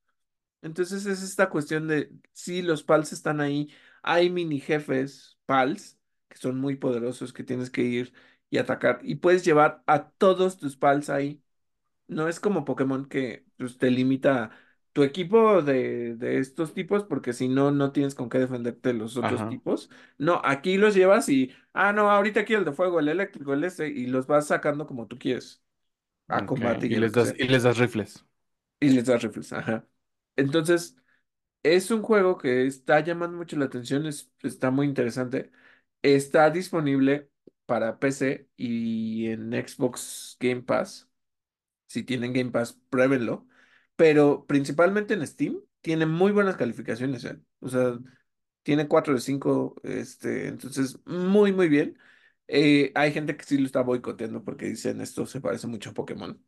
Entonces 0.61 1.05
es 1.05 1.21
esta 1.23 1.49
cuestión 1.49 1.87
de, 1.87 2.11
sí, 2.31 2.61
los 2.61 2.83
pals 2.83 3.13
están 3.13 3.41
ahí. 3.41 3.69
Hay 4.01 4.29
mini 4.29 4.59
jefes 4.59 5.37
pals 5.45 5.99
que 6.29 6.37
son 6.37 6.59
muy 6.59 6.75
poderosos 6.77 7.33
que 7.33 7.43
tienes 7.43 7.69
que 7.69 7.83
ir 7.83 8.13
y 8.49 8.57
atacar. 8.57 8.99
Y 9.03 9.15
puedes 9.15 9.45
llevar 9.45 9.83
a 9.87 10.09
todos 10.11 10.57
tus 10.57 10.77
pals 10.77 11.09
ahí. 11.09 11.43
No 12.07 12.27
es 12.27 12.39
como 12.39 12.65
Pokémon 12.65 13.07
que 13.07 13.45
pues, 13.57 13.77
te 13.77 13.91
limita 13.91 14.51
tu 14.93 15.03
equipo 15.03 15.61
de, 15.63 16.15
de 16.15 16.39
estos 16.39 16.73
tipos 16.73 17.03
porque 17.05 17.33
si 17.33 17.49
no, 17.49 17.71
no 17.71 17.91
tienes 17.91 18.15
con 18.15 18.29
qué 18.29 18.39
defenderte 18.39 18.89
de 18.93 18.95
los 18.99 19.17
otros 19.17 19.45
Ajá, 19.45 19.47
tipos. 19.47 19.89
No, 20.17 20.41
aquí 20.45 20.77
los 20.77 20.95
llevas 20.95 21.29
y, 21.29 21.51
ah, 21.73 21.93
no, 21.93 22.09
ahorita 22.11 22.45
quiero 22.45 22.59
el 22.61 22.65
de 22.65 22.73
fuego, 22.73 22.99
el 22.99 23.09
eléctrico, 23.09 23.53
el 23.53 23.63
este, 23.63 23.87
y 23.89 24.07
los 24.07 24.27
vas 24.27 24.47
sacando 24.47 24.87
como 24.87 25.07
tú 25.07 25.17
quieres, 25.19 25.63
a 26.29 26.45
ok. 26.45 26.45
combate 26.45 26.87
y 26.87 26.95
les 26.95 27.13
das, 27.13 27.33
y 27.37 27.47
les 27.47 27.63
das 27.63 27.77
rifles. 27.79 28.25
Y 28.79 28.89
les 28.89 29.05
das 29.05 29.21
rifles, 29.23 29.53
ajá. 29.53 29.87
Entonces, 30.35 30.97
es 31.63 31.91
un 31.91 32.01
juego 32.03 32.37
que 32.37 32.67
está 32.67 32.99
llamando 33.01 33.37
mucho 33.37 33.57
la 33.57 33.65
atención, 33.65 34.05
es, 34.07 34.31
está 34.43 34.71
muy 34.71 34.87
interesante. 34.87 35.51
Está 36.01 36.49
disponible 36.51 37.31
para 37.65 37.99
PC 37.99 38.49
y 38.57 39.27
en 39.29 39.51
Xbox 39.53 40.37
Game 40.39 40.63
Pass. 40.63 41.09
Si 41.87 42.03
tienen 42.03 42.33
Game 42.33 42.51
Pass, 42.51 42.73
pruébenlo. 42.89 43.47
Pero 43.95 44.45
principalmente 44.47 45.13
en 45.13 45.25
Steam, 45.27 45.59
tiene 45.81 46.05
muy 46.05 46.31
buenas 46.31 46.57
calificaciones, 46.57 47.25
¿eh? 47.25 47.39
O 47.59 47.69
sea, 47.69 47.97
tiene 48.63 48.87
4 48.87 49.13
de 49.13 49.21
5, 49.21 49.75
este, 49.83 50.47
entonces, 50.47 50.99
muy, 51.05 51.51
muy 51.53 51.69
bien. 51.69 51.97
Eh, 52.47 52.91
hay 52.95 53.11
gente 53.13 53.37
que 53.37 53.43
sí 53.45 53.57
lo 53.57 53.65
está 53.65 53.81
boicoteando 53.81 54.43
porque 54.43 54.67
dicen 54.67 55.01
esto 55.01 55.25
se 55.25 55.41
parece 55.41 55.67
mucho 55.67 55.91
a 55.91 55.93
Pokémon. 55.93 56.43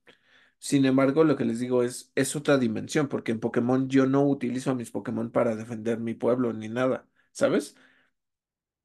Sin 0.60 0.86
embargo, 0.86 1.24
lo 1.24 1.36
que 1.38 1.46
les 1.46 1.60
digo 1.60 1.84
es, 1.84 2.12
es 2.16 2.36
otra 2.36 2.58
dimensión, 2.58 3.08
porque 3.10 3.32
en 3.32 3.40
Pokémon 3.40 3.90
yo 3.90 4.06
no 4.08 4.24
utilizo 4.28 4.72
a 4.72 4.76
mis 4.76 4.92
Pokémon 4.92 5.32
para 5.32 5.56
defender 5.56 6.00
mi 6.00 6.14
pueblo 6.16 6.54
ni 6.54 6.70
nada, 6.70 7.08
¿sabes? 7.32 7.76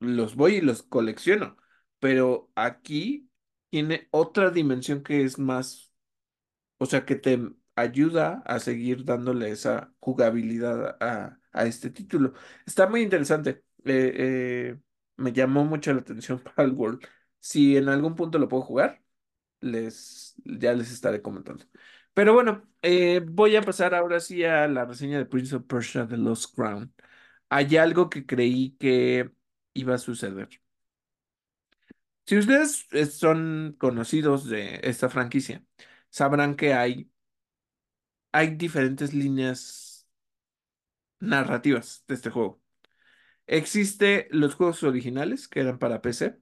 Los 0.01 0.35
voy 0.37 0.57
y 0.57 0.61
los 0.63 0.83
colecciono, 0.83 1.57
pero 1.99 2.51
aquí 2.55 3.31
tiene 3.71 4.09
otra 4.11 4.51
dimensión 4.51 5.03
que 5.03 5.23
es 5.25 5.39
más, 5.39 5.93
o 6.79 6.87
sea, 6.87 7.07
que 7.07 7.17
te 7.17 7.41
ayuda 7.81 8.43
a 8.47 8.59
seguir 8.61 9.05
dándole 9.05 9.51
esa 9.51 9.93
jugabilidad 10.01 10.97
a, 11.01 11.39
a 11.53 11.67
este 11.67 11.91
título. 11.91 12.35
Está 12.67 12.89
muy 12.89 13.03
interesante. 13.03 13.65
Eh, 13.85 14.13
eh, 14.17 14.79
me 15.17 15.33
llamó 15.33 15.65
mucho 15.65 15.93
la 15.93 16.01
atención 16.01 16.43
el 16.57 16.73
World. 16.73 17.05
Si 17.41 17.77
en 17.77 17.89
algún 17.89 18.15
punto 18.17 18.39
lo 18.39 18.49
puedo 18.49 18.63
jugar 18.63 19.03
les, 19.61 20.35
ya 20.45 20.73
les 20.75 20.91
estaré 20.93 21.23
comentando. 21.23 21.67
Pero 22.15 22.35
bueno, 22.35 22.69
eh, 22.83 23.21
voy 23.25 23.57
a 23.57 23.63
pasar 23.63 23.95
ahora 23.95 24.21
sí 24.21 24.45
a 24.45 24.69
la 24.69 24.85
reseña 24.85 25.19
de 25.19 25.27
Prince 25.27 25.57
of 25.57 25.65
Persia 25.67 26.07
The 26.07 26.17
Lost 26.17 26.55
Crown. 26.55 26.93
Hay 27.51 27.77
algo 27.77 28.11
que 28.11 28.27
creí 28.27 28.77
que 28.79 29.33
iba 29.75 29.95
a 29.95 29.99
suceder. 29.99 30.49
Si 32.27 32.39
ustedes 32.39 32.87
son 33.13 33.75
conocidos 33.79 34.49
de 34.49 34.81
esta 34.85 35.09
franquicia, 35.09 35.65
sabrán 36.11 36.55
que 36.55 36.75
hay, 36.75 37.11
hay 38.33 38.57
diferentes 38.57 39.15
líneas 39.15 40.07
narrativas 41.21 42.05
de 42.09 42.15
este 42.15 42.31
juego. 42.31 42.61
Existe 43.47 44.29
los 44.33 44.55
juegos 44.57 44.85
originales 44.85 45.49
que 45.49 45.61
eran 45.61 45.79
para 45.81 46.03
PC, 46.03 46.41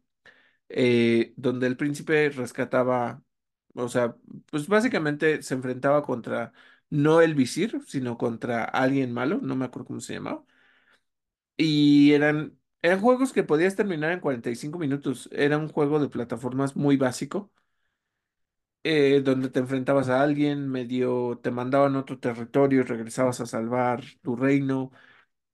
eh, 0.71 1.35
donde 1.37 1.67
el 1.69 1.77
príncipe 1.79 2.31
rescataba, 2.31 3.23
o 3.75 3.89
sea, 3.89 4.17
pues 4.51 4.69
básicamente 4.69 5.43
se 5.43 5.55
enfrentaba 5.55 6.03
contra 6.05 6.53
no 6.91 7.21
el 7.23 7.35
visir, 7.37 7.81
sino 7.89 8.19
contra 8.19 8.65
alguien 8.65 9.13
malo, 9.15 9.41
no 9.43 9.57
me 9.57 9.67
acuerdo 9.67 9.89
cómo 9.89 10.01
se 10.01 10.15
llamaba. 10.15 10.45
Y 11.57 12.13
eran, 12.13 12.59
eran 12.83 13.01
juegos 13.01 13.33
que 13.33 13.43
podías 13.43 13.75
terminar 13.77 14.13
en 14.13 14.21
45 14.21 14.79
minutos. 14.79 15.29
Era 15.33 15.59
un 15.59 15.69
juego 15.69 15.99
de 16.01 16.09
plataformas 16.09 16.77
muy 16.77 16.97
básico, 16.97 17.53
eh, 18.83 19.21
donde 19.23 19.51
te 19.51 19.61
enfrentabas 19.61 20.09
a 20.09 20.23
alguien, 20.23 20.69
medio 20.69 21.39
te 21.43 21.51
mandaban 21.51 21.97
a 21.97 22.01
otro 22.01 22.19
territorio 22.19 22.83
regresabas 22.85 23.41
a 23.41 23.47
salvar 23.47 24.03
tu 24.23 24.37
reino 24.37 24.93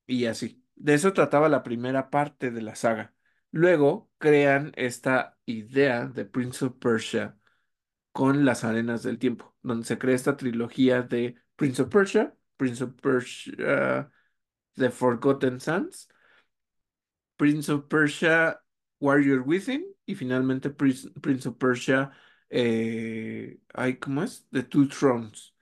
y 0.06 0.26
así. 0.26 0.64
De 0.76 0.94
eso 0.94 1.12
trataba 1.12 1.48
la 1.48 1.62
primera 1.62 2.10
parte 2.10 2.50
de 2.50 2.62
la 2.62 2.74
saga. 2.76 3.14
Luego 3.50 4.10
crean 4.18 4.72
esta 4.76 5.38
idea 5.46 6.06
de 6.06 6.24
Prince 6.24 6.64
of 6.66 6.74
Persia 6.78 7.38
con 8.12 8.44
las 8.44 8.64
arenas 8.64 9.02
del 9.02 9.18
tiempo, 9.18 9.56
donde 9.62 9.86
se 9.86 9.98
crea 9.98 10.14
esta 10.16 10.36
trilogía 10.36 11.02
de 11.02 11.36
Prince 11.56 11.82
of 11.82 11.88
Persia, 11.90 12.34
Prince 12.56 12.84
of 12.84 12.94
Persia, 13.00 14.10
The 14.74 14.90
Forgotten 14.90 15.60
Sands, 15.60 16.08
Prince 17.36 17.72
of 17.72 17.86
Persia, 17.88 18.60
Warrior 19.00 19.42
Within 19.42 19.84
y 20.06 20.14
finalmente 20.14 20.70
Prince, 20.70 21.10
Prince 21.20 21.48
of 21.48 21.56
Persia, 21.58 22.12
eh, 22.50 23.58
¿cómo 24.00 24.22
es? 24.22 24.46
The 24.50 24.62
Two 24.64 24.88
Thrones. 24.88 25.54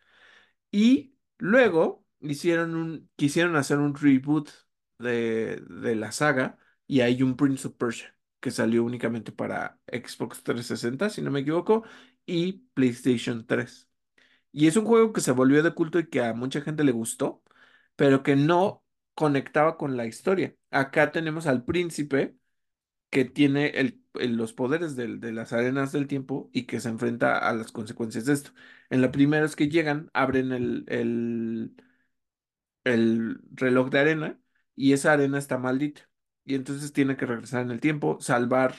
Y 0.71 1.17
luego 1.39 2.07
hicieron 2.21 2.75
un, 2.77 3.11
quisieron 3.17 3.57
hacer 3.57 3.79
un 3.79 3.95
reboot 3.95 4.51
de, 4.99 5.63
de 5.69 5.95
la 5.97 6.13
saga 6.13 6.59
y 6.87 7.01
hay 7.01 7.23
un 7.23 7.37
Prince 7.37 7.69
of 7.69 7.75
Persia 7.77 8.17
que 8.41 8.51
salió 8.51 8.85
únicamente 8.85 9.33
para 9.33 9.81
Xbox 9.87 10.43
360, 10.43 11.11
si 11.11 11.23
no 11.23 11.31
me 11.31 11.41
equivoco, 11.41 11.85
y 12.27 12.65
PlayStation 12.75 13.47
3. 13.47 13.89
Y 14.53 14.67
es 14.67 14.77
un 14.77 14.85
juego 14.87 15.13
que 15.13 15.21
se 15.21 15.33
volvió 15.33 15.63
de 15.63 15.75
culto 15.75 15.99
y 15.99 16.09
que 16.09 16.23
a 16.23 16.35
mucha 16.35 16.61
gente 16.61 16.85
le 16.85 16.93
gustó, 16.93 17.43
pero 17.97 18.23
que 18.23 18.37
no 18.37 18.85
conectaba 19.15 19.77
con 19.79 19.97
la 19.97 20.07
historia. 20.07 20.57
Acá 20.71 21.13
tenemos 21.13 21.47
al 21.47 21.65
príncipe 21.65 22.37
que 23.13 23.27
tiene 23.27 24.01
los 24.15 24.55
poderes 24.55 24.97
de 24.97 25.33
las 25.33 25.55
arenas 25.55 25.93
del 25.93 26.09
tiempo 26.09 26.51
y 26.55 26.65
que 26.67 26.81
se 26.81 26.91
enfrenta 26.91 27.39
a 27.39 27.55
las 27.55 27.73
consecuencias 27.73 28.27
de 28.27 28.35
esto. 28.35 28.53
En 28.91 29.03
la 29.03 29.13
primera 29.13 29.47
es 29.47 29.57
que 29.57 29.71
llegan, 29.71 30.11
abren 30.15 30.53
el, 30.53 30.87
el, 30.89 31.77
el 32.85 33.41
reloj 33.53 33.91
de 33.91 33.99
arena 34.01 34.41
y 34.75 34.93
esa 34.93 35.13
arena 35.13 35.39
está 35.39 35.59
maldita. 35.59 36.09
Y 36.45 36.55
entonces 36.57 36.93
tiene 36.93 37.17
que 37.17 37.27
regresar 37.27 37.63
en 37.63 37.71
el 37.71 37.81
tiempo, 37.81 38.19
salvar 38.21 38.75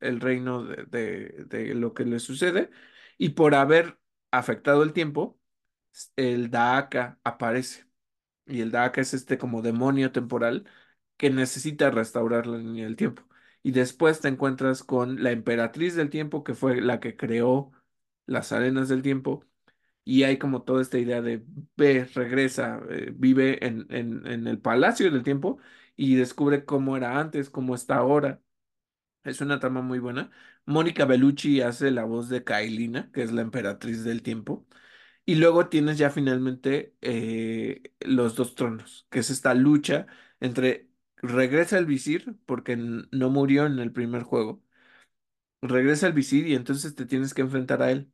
el 0.00 0.20
reino 0.20 0.64
de, 0.64 0.84
de 0.86 1.44
de 1.46 1.74
lo 1.74 1.94
que 1.94 2.04
le 2.04 2.18
sucede. 2.20 2.70
Y 3.18 3.30
por 3.30 3.54
haber 3.54 3.98
afectado 4.30 4.82
el 4.82 4.92
tiempo, 4.92 5.40
el 6.16 6.50
Daaka 6.50 7.18
aparece. 7.24 7.86
Y 8.46 8.60
el 8.62 8.70
Daaka 8.72 9.00
es 9.02 9.14
este 9.14 9.38
como 9.38 9.62
demonio 9.62 10.12
temporal 10.12 10.66
que 11.18 11.30
necesita 11.30 11.90
restaurar 11.90 12.46
la 12.46 12.58
línea 12.58 12.84
del 12.86 12.96
tiempo. 12.96 13.24
Y 13.66 13.72
después 13.72 14.20
te 14.20 14.28
encuentras 14.28 14.84
con 14.84 15.24
la 15.24 15.32
emperatriz 15.32 15.96
del 15.96 16.08
tiempo, 16.08 16.44
que 16.44 16.54
fue 16.54 16.80
la 16.80 17.00
que 17.00 17.16
creó 17.16 17.72
las 18.26 18.52
arenas 18.52 18.88
del 18.88 19.02
tiempo. 19.02 19.44
Y 20.04 20.24
hay 20.24 20.38
como 20.38 20.62
toda 20.62 20.82
esta 20.82 20.98
idea 20.98 21.22
de 21.22 21.44
ve, 21.76 22.04
regresa, 22.14 22.80
eh, 22.90 23.12
vive 23.16 23.66
en, 23.66 23.86
en, 23.90 24.46
el 24.46 24.60
palacio 24.60 25.10
del 25.10 25.24
tiempo 25.24 25.58
y 25.96 26.16
descubre 26.16 26.64
cómo 26.64 26.96
era 26.96 27.18
antes, 27.20 27.50
cómo 27.50 27.74
está 27.74 27.96
ahora. 27.96 28.42
Es 29.24 29.40
una 29.40 29.60
trama 29.60 29.82
muy 29.82 29.98
buena. 29.98 30.30
Mónica 30.66 31.04
Bellucci 31.06 31.60
hace 31.62 31.90
la 31.90 32.04
voz 32.04 32.28
de 32.28 32.44
Kailina, 32.44 33.10
que 33.12 33.22
es 33.22 33.32
la 33.32 33.42
emperatriz 33.42 34.04
del 34.04 34.22
tiempo. 34.22 34.66
Y 35.24 35.36
luego 35.36 35.68
tienes 35.68 35.98
ya 35.98 36.10
finalmente 36.10 36.96
eh, 37.02 37.82
los 38.00 38.36
dos 38.36 38.54
tronos, 38.54 39.06
que 39.10 39.20
es 39.20 39.30
esta 39.30 39.54
lucha 39.54 40.06
entre 40.40 40.85
regresa 41.26 41.78
el 41.78 41.86
visir, 41.86 42.36
porque 42.46 42.76
no 42.76 43.30
murió 43.30 43.66
en 43.66 43.78
el 43.78 43.92
primer 43.92 44.22
juego, 44.22 44.62
regresa 45.62 46.06
el 46.06 46.12
visir 46.12 46.46
y 46.46 46.54
entonces 46.54 46.94
te 46.94 47.06
tienes 47.06 47.34
que 47.34 47.42
enfrentar 47.42 47.82
a 47.82 47.90
él. 47.90 48.10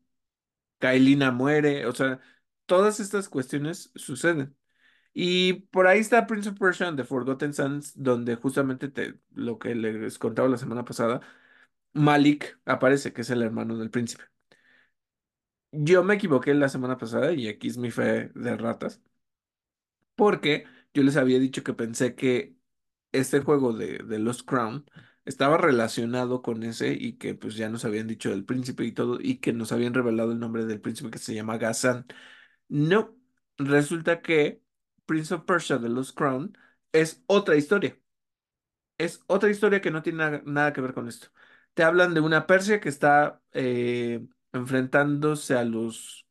Kaelina 0.78 1.32
muere, 1.32 1.86
o 1.86 1.94
sea, 1.94 2.20
todas 2.66 3.00
estas 3.00 3.28
cuestiones 3.28 3.92
suceden. 3.96 4.56
Y 5.14 5.54
por 5.72 5.86
ahí 5.88 6.00
está 6.00 6.26
Prince 6.26 6.50
of 6.50 6.58
Persia 6.58 6.88
and 6.88 6.98
the 6.98 7.04
Forgotten 7.04 7.54
Sands, 7.54 7.92
donde 7.96 8.36
justamente 8.36 8.88
te, 8.88 9.18
lo 9.34 9.58
que 9.58 9.74
les 9.74 10.18
contaba 10.18 10.48
la 10.48 10.58
semana 10.58 10.84
pasada, 10.84 11.20
Malik 11.94 12.58
aparece, 12.66 13.12
que 13.12 13.22
es 13.22 13.30
el 13.30 13.42
hermano 13.42 13.78
del 13.78 13.90
príncipe. 13.90 14.24
Yo 15.72 16.02
me 16.04 16.14
equivoqué 16.14 16.54
la 16.54 16.68
semana 16.70 16.96
pasada 16.98 17.32
y 17.32 17.48
aquí 17.48 17.68
es 17.68 17.76
mi 17.78 17.90
fe 17.90 18.30
de 18.34 18.56
ratas. 18.56 19.00
Porque 20.14 20.64
yo 20.94 21.02
les 21.02 21.16
había 21.16 21.38
dicho 21.38 21.62
que 21.62 21.74
pensé 21.74 22.14
que 22.14 22.56
este 23.12 23.40
juego 23.40 23.72
de, 23.72 23.98
de 23.98 24.18
Lost 24.18 24.42
Crown 24.46 24.84
estaba 25.24 25.56
relacionado 25.58 26.42
con 26.42 26.62
ese 26.64 26.92
y 26.94 27.14
que 27.18 27.34
pues 27.34 27.56
ya 27.56 27.68
nos 27.68 27.84
habían 27.84 28.08
dicho 28.08 28.30
del 28.30 28.44
príncipe 28.44 28.84
y 28.84 28.92
todo 28.92 29.18
y 29.20 29.38
que 29.38 29.52
nos 29.52 29.72
habían 29.72 29.94
revelado 29.94 30.32
el 30.32 30.38
nombre 30.40 30.64
del 30.66 30.80
príncipe 30.80 31.10
que 31.10 31.18
se 31.18 31.34
llama 31.34 31.58
Ghassan. 31.58 32.06
No, 32.68 33.16
resulta 33.58 34.22
que 34.22 34.62
Prince 35.06 35.34
of 35.34 35.44
Persia 35.44 35.78
de 35.78 35.88
Lost 35.90 36.16
Crown 36.16 36.56
es 36.92 37.22
otra 37.26 37.56
historia. 37.56 37.98
Es 38.98 39.22
otra 39.26 39.50
historia 39.50 39.80
que 39.80 39.90
no 39.90 40.02
tiene 40.02 40.18
na- 40.30 40.42
nada 40.46 40.72
que 40.72 40.80
ver 40.80 40.94
con 40.94 41.08
esto. 41.08 41.28
Te 41.74 41.82
hablan 41.84 42.14
de 42.14 42.20
una 42.20 42.46
Persia 42.46 42.80
que 42.80 42.88
está 42.88 43.42
eh, 43.52 44.26
enfrentándose 44.52 45.56
a 45.56 45.64
los 45.64 46.26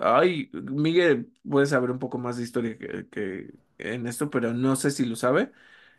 Ay, 0.00 0.50
Miguel 0.52 1.32
puede 1.48 1.66
saber 1.66 1.90
un 1.90 1.98
poco 1.98 2.18
más 2.18 2.36
de 2.36 2.42
historia 2.44 2.76
que 3.10 3.50
en 3.78 4.06
esto, 4.06 4.30
pero 4.30 4.52
no 4.54 4.76
sé 4.76 4.90
si 4.90 5.04
lo 5.06 5.16
sabe. 5.16 5.52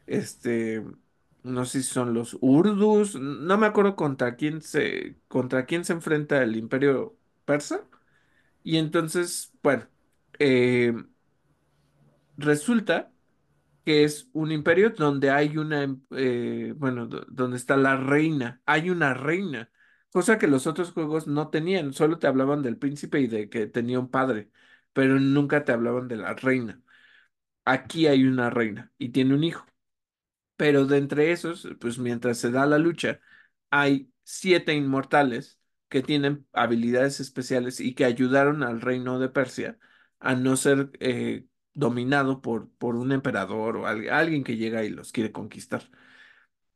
Este, 0.07 0.83
no 1.43 1.65
sé 1.65 1.81
si 1.83 1.89
son 1.89 2.13
los 2.13 2.37
Urdus, 2.41 3.15
no 3.19 3.57
me 3.57 3.67
acuerdo 3.67 3.95
contra 3.95 4.35
quién 4.35 4.61
se, 4.61 5.17
contra 5.27 5.65
quién 5.65 5.85
se 5.85 5.93
enfrenta 5.93 6.41
el 6.43 6.55
Imperio 6.55 7.17
Persa. 7.45 7.85
Y 8.63 8.77
entonces, 8.77 9.53
bueno, 9.63 9.87
eh, 10.39 10.93
resulta 12.37 13.13
que 13.85 14.03
es 14.03 14.29
un 14.33 14.51
imperio 14.51 14.91
donde 14.91 15.31
hay 15.31 15.57
una, 15.57 15.83
em- 15.83 16.03
eh, 16.11 16.73
bueno, 16.77 17.07
do- 17.07 17.25
donde 17.29 17.57
está 17.57 17.77
la 17.77 17.97
reina, 17.97 18.61
hay 18.65 18.89
una 18.91 19.13
reina, 19.15 19.71
cosa 20.11 20.37
que 20.39 20.47
los 20.47 20.67
otros 20.67 20.91
juegos 20.93 21.27
no 21.27 21.49
tenían, 21.49 21.93
solo 21.93 22.19
te 22.19 22.27
hablaban 22.27 22.63
del 22.63 22.77
príncipe 22.77 23.21
y 23.21 23.27
de 23.27 23.49
que 23.49 23.67
tenía 23.67 23.99
un 23.99 24.09
padre, 24.11 24.51
pero 24.93 25.19
nunca 25.19 25.65
te 25.65 25.71
hablaban 25.73 26.07
de 26.09 26.17
la 26.17 26.33
reina. 26.35 26.81
Aquí 27.71 28.07
hay 28.07 28.25
una 28.25 28.49
reina 28.49 28.91
y 28.97 29.09
tiene 29.09 29.35
un 29.35 29.43
hijo, 29.43 29.65
pero 30.57 30.85
de 30.85 30.97
entre 30.97 31.31
esos, 31.31 31.67
pues 31.81 31.99
mientras 31.99 32.37
se 32.39 32.51
da 32.51 32.65
la 32.67 32.77
lucha, 32.79 33.21
hay 33.71 34.11
siete 34.23 34.73
inmortales 34.75 35.59
que 35.89 36.03
tienen 36.03 36.47
habilidades 36.53 37.19
especiales 37.21 37.79
y 37.81 37.95
que 37.95 38.05
ayudaron 38.05 38.63
al 38.63 38.81
reino 38.81 39.19
de 39.19 39.29
Persia 39.29 39.79
a 40.19 40.35
no 40.35 40.57
ser 40.57 40.91
eh, 40.99 41.47
dominado 41.73 42.41
por, 42.41 42.71
por 42.77 42.95
un 42.97 43.11
emperador 43.13 43.77
o 43.77 43.87
al- 43.87 44.09
alguien 44.09 44.43
que 44.43 44.57
llega 44.57 44.83
y 44.85 44.89
los 44.89 45.11
quiere 45.13 45.31
conquistar. 45.31 45.83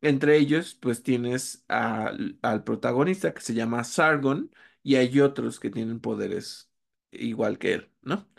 Entre 0.02 0.38
ellos, 0.38 0.76
pues 0.76 1.04
tienes 1.04 1.66
al 1.70 2.64
protagonista 2.66 3.34
que 3.34 3.42
se 3.42 3.54
llama 3.54 3.84
Sargon 3.86 4.52
y 4.84 4.96
hay 4.98 5.20
otros 5.22 5.60
que 5.60 5.70
tienen 5.72 6.00
poderes 6.02 6.72
igual 7.12 7.58
que 7.60 7.74
él, 7.76 7.92
¿no? 8.02 8.30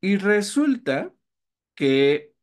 Y 0.00 0.16
resulta 0.18 1.14
que 1.80 2.34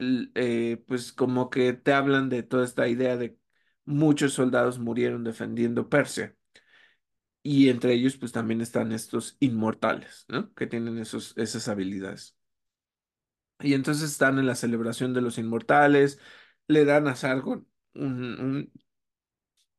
eh, 0.00 0.82
pues 0.86 1.12
como 1.12 1.50
que 1.50 1.72
te 1.74 1.92
hablan 1.92 2.28
de 2.28 2.42
toda 2.42 2.64
esta 2.64 2.88
idea 2.88 3.16
de 3.16 3.38
muchos 3.84 4.34
soldados 4.34 4.78
murieron 4.78 5.24
defendiendo 5.24 5.88
Persia 5.88 6.36
y 7.42 7.68
entre 7.70 7.94
ellos 7.94 8.16
pues 8.16 8.32
también 8.32 8.60
están 8.60 8.92
estos 8.92 9.36
inmortales, 9.40 10.24
¿no? 10.28 10.52
Que 10.54 10.66
tienen 10.66 10.98
esos, 10.98 11.34
esas 11.36 11.68
habilidades. 11.68 12.36
Y 13.60 13.74
entonces 13.74 14.10
están 14.10 14.38
en 14.38 14.46
la 14.46 14.54
celebración 14.54 15.14
de 15.14 15.22
los 15.22 15.38
inmortales, 15.38 16.18
le 16.68 16.84
dan 16.84 17.08
a 17.08 17.16
Sargon 17.16 17.66
un, 17.94 18.22
un- 18.40 18.72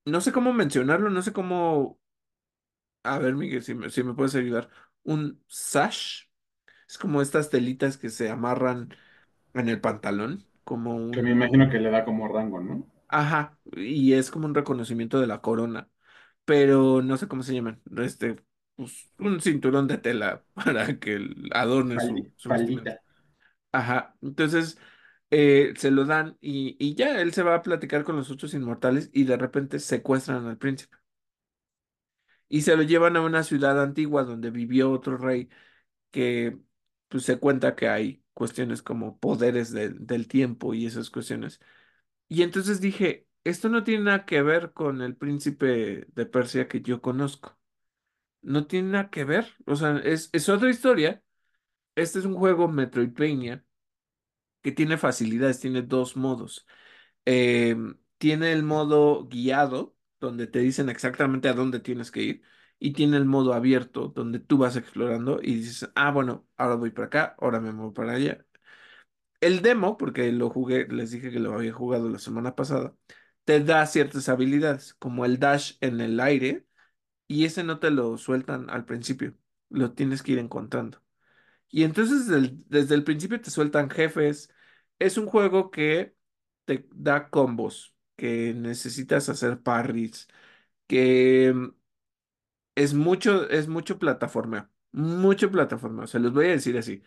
no 0.05 0.21
sé 0.21 0.31
cómo 0.31 0.53
mencionarlo, 0.53 1.09
no 1.09 1.21
sé 1.21 1.33
cómo, 1.33 1.99
a 3.03 3.17
ver 3.19 3.35
Miguel, 3.35 3.63
si 3.63 3.73
me, 3.75 3.89
si 3.89 4.03
me 4.03 4.13
puedes 4.13 4.35
ayudar, 4.35 4.69
un 5.03 5.43
sash, 5.47 6.23
es 6.88 6.97
como 6.97 7.21
estas 7.21 7.49
telitas 7.49 7.97
que 7.97 8.09
se 8.09 8.29
amarran 8.29 8.89
en 9.53 9.69
el 9.69 9.81
pantalón, 9.81 10.47
como 10.63 10.95
Que 11.11 11.21
me 11.21 11.31
un 11.31 11.38
imagino 11.38 11.69
que 11.69 11.79
le 11.79 11.89
da 11.91 12.05
como 12.05 12.29
rango, 12.29 12.61
¿no? 12.61 12.88
Ajá, 13.09 13.57
y 13.73 14.13
es 14.13 14.31
como 14.31 14.47
un 14.47 14.55
reconocimiento 14.55 15.19
de 15.19 15.27
la 15.27 15.39
corona, 15.41 15.89
pero 16.45 17.01
no 17.01 17.17
sé 17.17 17.27
cómo 17.27 17.43
se 17.43 17.53
llaman, 17.53 17.81
este, 17.97 18.35
pues 18.75 19.11
un 19.19 19.39
cinturón 19.41 19.88
de 19.88 19.97
tela 19.97 20.45
para 20.53 20.99
que 20.99 21.15
el- 21.15 21.49
adorne 21.53 21.99
su, 22.01 22.33
su 22.38 22.51
vestimenta. 22.51 22.97
Ajá, 23.71 24.17
entonces 24.21 24.79
eh, 25.31 25.73
se 25.77 25.91
lo 25.91 26.05
dan 26.05 26.38
y, 26.41 26.77
y 26.79 26.95
ya 26.95 27.21
él 27.21 27.33
se 27.33 27.43
va 27.43 27.55
a 27.55 27.61
platicar 27.63 28.03
con 28.05 28.15
los 28.17 28.31
otros 28.31 28.53
inmortales 28.55 29.09
y 29.13 29.25
de 29.25 29.38
repente 29.38 29.79
secuestran 29.79 30.45
al 30.47 30.57
príncipe 30.57 30.97
y 32.49 32.61
se 32.61 32.75
lo 32.75 32.83
llevan 32.83 33.17
a 33.17 33.21
una 33.21 33.43
ciudad 33.43 33.81
antigua 33.81 34.23
donde 34.23 34.51
vivió 34.51 34.91
otro 34.91 35.17
rey 35.17 35.49
que 36.11 36.59
pues 37.10 37.24
se 37.26 37.39
cuenta 37.39 37.76
que 37.76 37.88
hay 37.89 38.24
cuestiones 38.34 38.82
como 38.82 39.20
poderes 39.20 39.72
del 39.74 40.28
tiempo 40.28 40.74
y 40.74 40.86
esas 40.86 41.10
cuestiones. 41.10 41.60
Y 42.30 42.43
entonces 42.43 42.82
dije, 42.82 43.28
esto 43.43 43.70
no 43.70 43.84
tiene 43.84 44.05
nada 44.05 44.26
que 44.26 44.41
ver 44.41 44.74
con 44.74 45.01
el 45.01 45.16
príncipe 45.18 46.08
de 46.14 46.26
Persia 46.26 46.68
que 46.68 46.82
yo 46.82 47.01
conozco. 47.01 47.58
No 48.41 48.68
tiene 48.68 48.89
nada 48.91 49.10
que 49.10 49.26
ver. 49.26 49.47
O 49.66 49.76
sea, 49.76 49.97
es, 49.99 50.30
es 50.34 50.49
otra 50.49 50.70
historia. 50.70 51.24
Este 51.95 52.20
es 52.20 52.26
un 52.26 52.36
juego 52.36 52.68
Metroidvania 52.70 53.66
que 54.62 54.72
tiene 54.72 54.97
facilidades, 54.97 55.60
tiene 55.60 55.82
dos 55.82 56.16
modos. 56.18 56.66
Em, 57.26 57.97
tiene 58.18 58.53
el 58.53 58.64
modo 58.64 59.28
guiado, 59.28 59.97
donde 60.20 60.47
te 60.47 60.60
dicen 60.60 60.89
exactamente 60.89 61.49
a 61.49 61.53
dónde 61.53 61.80
tienes 61.80 62.12
que 62.12 62.22
ir. 62.24 62.43
Y 62.80 62.93
tiene 62.93 63.17
el 63.17 63.25
modo 63.25 63.53
abierto, 63.53 64.09
donde 64.09 64.39
tú 64.39 64.59
vas 64.59 64.75
explorando 64.75 65.39
y 65.41 65.55
dices, 65.55 65.89
ah, 65.95 66.11
bueno, 66.11 66.47
ahora 66.57 66.75
voy 66.75 66.91
para 66.91 67.07
acá, 67.07 67.36
ahora 67.39 67.59
me 67.59 67.71
muevo 67.71 67.93
para 67.93 68.13
allá. 68.13 68.45
El 69.39 69.61
demo, 69.61 69.97
porque 69.97 70.32
lo 70.32 70.49
jugué, 70.49 70.88
les 70.89 71.11
dije 71.11 71.32
que 71.32 71.39
lo 71.39 71.53
había 71.53 71.71
jugado 71.73 72.09
la 72.09 72.17
semana 72.19 72.55
pasada, 72.55 72.95
te 73.45 73.59
da 73.63 73.86
ciertas 73.86 74.30
habilidades, 74.30 74.95
como 74.95 75.25
el 75.25 75.39
dash 75.39 75.73
en 75.82 76.01
el 76.01 76.19
aire, 76.19 76.65
y 77.28 77.45
ese 77.45 77.63
no 77.63 77.80
te 77.80 77.91
lo 77.91 78.17
sueltan 78.17 78.69
al 78.69 78.86
principio, 78.86 79.36
lo 79.69 79.93
tienes 79.93 80.23
que 80.23 80.34
ir 80.34 80.39
encontrando. 80.39 81.03
Y 81.69 81.84
entonces 81.84 82.28
desde 82.28 82.39
el, 82.47 82.65
desde 82.69 82.95
el 82.95 83.03
principio 83.03 83.41
te 83.41 83.51
sueltan 83.51 83.89
jefes 83.89 84.49
Es 84.99 85.17
un 85.17 85.28
juego 85.28 85.71
que 85.71 86.15
te 86.65 86.88
da 86.93 87.30
combos, 87.30 87.95
que 88.15 88.53
necesitas 88.55 89.30
hacer 89.30 89.61
parries, 89.61 90.28
que 90.88 91.53
es 92.78 92.93
mucho, 92.93 93.49
es 93.49 93.67
mucho 93.67 93.99
plataforma, 93.99 94.71
mucho 94.93 95.51
plataforma. 95.51 96.07
Se 96.07 96.19
los 96.19 96.34
voy 96.34 96.47
a 96.47 96.49
decir 96.51 96.78
así. 96.78 97.03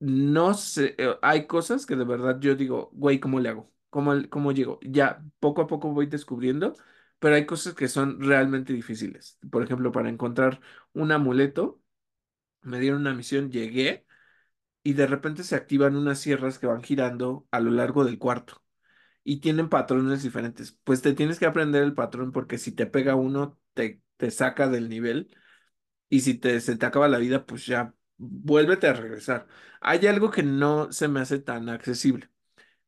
No 0.00 0.52
sé, 0.54 0.94
eh, 0.98 1.16
hay 1.22 1.46
cosas 1.46 1.86
que 1.86 1.96
de 1.96 2.04
verdad 2.04 2.38
yo 2.40 2.54
digo, 2.56 2.90
güey, 2.92 3.20
¿cómo 3.20 3.40
le 3.40 3.48
hago? 3.48 3.72
¿Cómo, 3.90 4.12
cómo 4.28 4.52
llego? 4.52 4.78
Ya 4.82 5.24
poco 5.40 5.62
a 5.62 5.66
poco 5.66 5.92
voy 5.92 6.06
descubriendo, 6.06 6.74
pero 7.18 7.36
hay 7.36 7.46
cosas 7.46 7.74
que 7.74 7.88
son 7.88 8.20
realmente 8.20 8.72
difíciles. 8.74 9.38
Por 9.50 9.62
ejemplo, 9.62 9.92
para 9.92 10.10
encontrar 10.10 10.60
un 10.92 11.10
amuleto, 11.12 11.80
me 12.62 12.80
dieron 12.80 13.02
una 13.02 13.14
misión, 13.14 13.52
llegué 13.52 14.06
y 14.84 14.94
de 14.94 15.08
repente 15.08 15.44
se 15.44 15.56
activan 15.56 15.96
unas 15.96 16.20
sierras 16.20 16.58
que 16.60 16.68
van 16.68 16.82
girando 16.84 17.48
a 17.52 17.60
lo 17.60 17.72
largo 17.72 18.04
del 18.06 18.18
cuarto 18.20 18.63
y 19.24 19.40
tienen 19.40 19.68
patrones 19.68 20.22
diferentes. 20.22 20.72
Pues 20.84 21.02
te 21.02 21.14
tienes 21.14 21.38
que 21.38 21.46
aprender 21.46 21.82
el 21.82 21.94
patrón 21.94 22.32
porque 22.32 22.58
si 22.58 22.72
te 22.72 22.86
pega 22.86 23.16
uno, 23.16 23.58
te, 23.74 24.02
te 24.16 24.30
saca 24.30 24.68
del 24.68 24.88
nivel 24.88 25.34
y 26.08 26.20
si 26.20 26.34
te, 26.34 26.60
se 26.60 26.76
te 26.76 26.86
acaba 26.86 27.08
la 27.08 27.18
vida, 27.18 27.46
pues 27.46 27.66
ya 27.66 27.94
vuélvete 28.16 28.86
a 28.88 28.92
regresar. 28.94 29.46
Hay 29.80 30.06
algo 30.06 30.30
que 30.30 30.42
no 30.42 30.92
se 30.92 31.08
me 31.08 31.20
hace 31.20 31.38
tan 31.38 31.68
accesible. 31.68 32.30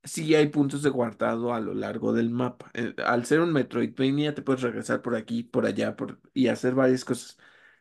Sí 0.05 0.34
hay 0.37 0.49
puntos 0.49 0.82
de 0.82 0.91
guardado 0.91 1.53
a 1.55 1.61
lo 1.61 1.74
largo 1.74 2.12
del 2.12 2.30
mapa. 2.30 2.70
Eh, 2.74 2.95
al 3.05 3.26
ser 3.26 3.41
un 3.41 3.53
Metroidvania, 3.53 4.34
te 4.34 4.43
puedes 4.43 4.62
regresar 4.62 5.03
por 5.03 5.16
aquí, 5.16 5.43
por 5.43 5.66
allá, 5.66 5.97
por, 5.97 6.20
y 6.32 6.49
hacer 6.49 6.74
varias 6.74 7.05
cosas. 7.05 7.39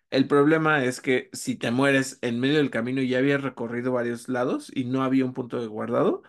El 0.09 0.27
problema 0.27 0.83
es 0.85 1.01
que 1.01 1.29
si 1.33 1.55
te 1.55 1.71
mueres 1.71 2.19
en 2.21 2.39
medio 2.39 2.57
del 2.57 2.71
camino 2.71 3.01
y 3.01 3.09
ya 3.09 3.19
habías 3.19 3.43
recorrido 3.43 3.91
varios 3.93 4.29
lados 4.29 4.71
y 4.73 4.85
no 4.85 5.03
había 5.03 5.25
un 5.25 5.33
punto 5.33 5.61
de 5.61 5.67
guardado, 5.67 6.23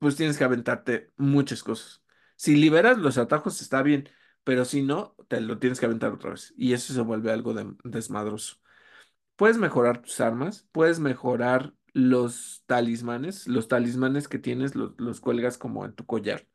pues 0.00 0.16
tienes 0.16 0.38
que 0.38 0.44
aventarte 0.44 1.12
muchas 1.18 1.64
cosas. 1.64 2.04
Si 2.36 2.56
liberas 2.56 2.98
los 2.98 3.18
atajos 3.18 3.62
está 3.62 3.82
bien, 3.84 4.10
pero 4.44 4.66
si 4.66 4.82
no, 4.82 5.16
te 5.28 5.40
lo 5.42 5.60
tienes 5.60 5.80
que 5.80 5.86
aventar 5.86 6.12
otra 6.12 6.32
vez. 6.32 6.54
Y 6.58 6.74
eso 6.74 6.94
se 6.94 7.02
vuelve 7.02 7.32
algo 7.32 7.54
de- 7.54 7.76
desmadroso. 7.84 8.58
Puedes 9.36 9.58
mejorar 9.58 10.02
tus 10.02 10.20
armas, 10.20 10.68
puedes 10.72 11.00
mejorar 11.00 11.74
los 11.94 12.64
talismanes. 12.66 13.48
Los 13.48 13.68
talismanes 13.68 14.28
que 14.28 14.38
tienes 14.40 14.74
los, 14.76 14.92
los 14.98 15.20
cuelgas 15.20 15.58
como 15.58 15.84
en 15.86 15.94
tu 15.94 16.06
collar. 16.06 16.46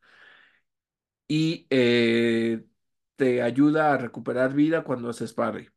Y 1.28 1.68
eh, 1.70 2.66
te 3.16 3.41
ayuda 3.41 3.93
a 3.93 3.98
recuperar 3.98 4.54
vida 4.54 4.84
cuando 4.84 5.10
haces 5.10 5.34
parry. 5.34 5.70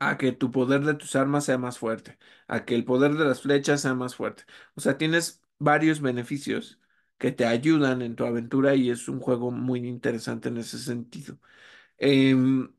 A 0.00 0.18
que 0.18 0.32
tu 0.32 0.50
poder 0.52 0.82
de 0.84 0.94
tus 0.94 1.16
armas 1.16 1.44
sea 1.46 1.58
más 1.58 1.78
fuerte. 1.78 2.18
A 2.48 2.64
que 2.64 2.74
el 2.74 2.84
poder 2.84 3.14
de 3.14 3.24
las 3.26 3.42
flechas 3.42 3.82
sea 3.82 3.94
más 3.94 4.16
fuerte. 4.16 4.44
O 4.74 4.80
sea, 4.80 4.98
tienes 4.98 5.42
varios 5.62 6.00
beneficios 6.00 6.80
que 7.18 7.32
te 7.32 7.46
ayudan 7.46 8.02
en 8.02 8.16
tu 8.16 8.24
aventura 8.24 8.74
y 8.74 8.90
es 8.90 9.08
un 9.08 9.20
juego 9.20 9.50
muy 9.50 9.80
interesante 9.88 10.48
en 10.48 10.58
ese 10.58 10.78
sentido. 10.78 11.38
Em, 11.98 12.72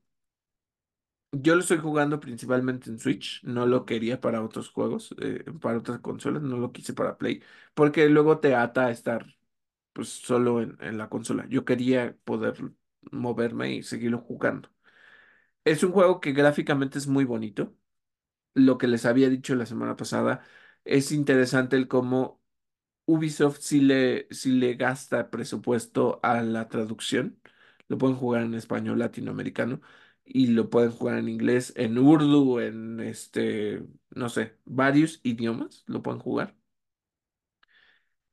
Yo 1.36 1.56
lo 1.56 1.62
estoy 1.62 1.80
jugando 1.80 2.20
principalmente 2.20 2.90
en 2.92 3.00
Switch, 3.00 3.42
no 3.44 3.66
lo 3.66 3.86
quería 3.86 4.22
para 4.22 4.44
otros 4.44 4.70
juegos, 4.70 5.16
eh, 5.20 5.44
para 5.62 5.80
otras 5.80 6.00
consolas, 6.00 6.44
no 6.44 6.58
lo 6.58 6.72
quise 6.72 6.94
para 6.94 7.18
Play, 7.18 7.42
porque 7.74 8.08
luego 8.08 8.40
te 8.40 8.54
ata 8.56 8.86
a 8.88 8.92
estar 8.92 9.26
pues 9.94 10.10
solo 10.10 10.62
en, 10.62 10.78
en 10.82 10.98
la 11.00 11.10
consola. 11.10 11.48
Yo 11.50 11.66
quería 11.66 12.18
poder 12.26 12.58
moverme 13.12 13.74
y 13.76 13.84
seguirlo 13.84 14.20
jugando. 14.22 14.70
Es 15.66 15.84
un 15.84 15.92
juego 15.94 16.22
que 16.22 16.34
gráficamente 16.34 17.00
es 17.00 17.08
muy 17.08 17.26
bonito. 17.26 17.76
Lo 18.56 18.78
que 18.78 18.88
les 18.88 19.06
había 19.06 19.30
dicho 19.30 19.56
la 19.56 19.66
semana 19.68 19.96
pasada, 19.96 20.44
es 20.86 21.12
interesante 21.14 21.76
el 21.78 21.88
cómo 21.88 22.43
Ubisoft 23.06 23.60
sí 23.62 23.82
le, 23.82 24.28
le 24.46 24.76
gasta 24.76 25.30
presupuesto 25.30 26.20
a 26.24 26.42
la 26.42 26.70
traducción. 26.70 27.40
Lo 27.88 27.98
pueden 27.98 28.16
jugar 28.18 28.44
en 28.44 28.54
español 28.56 29.00
latinoamericano 29.00 29.82
y 30.26 30.48
lo 30.48 30.70
pueden 30.70 30.92
jugar 30.92 31.18
en 31.20 31.30
inglés, 31.30 31.74
en 31.76 31.98
urdu, 31.98 32.60
en 32.60 33.00
este, 33.02 33.84
no 34.12 34.30
sé, 34.30 34.58
varios 34.66 35.20
idiomas 35.24 35.84
lo 35.88 36.02
pueden 36.02 36.20
jugar. 36.22 36.56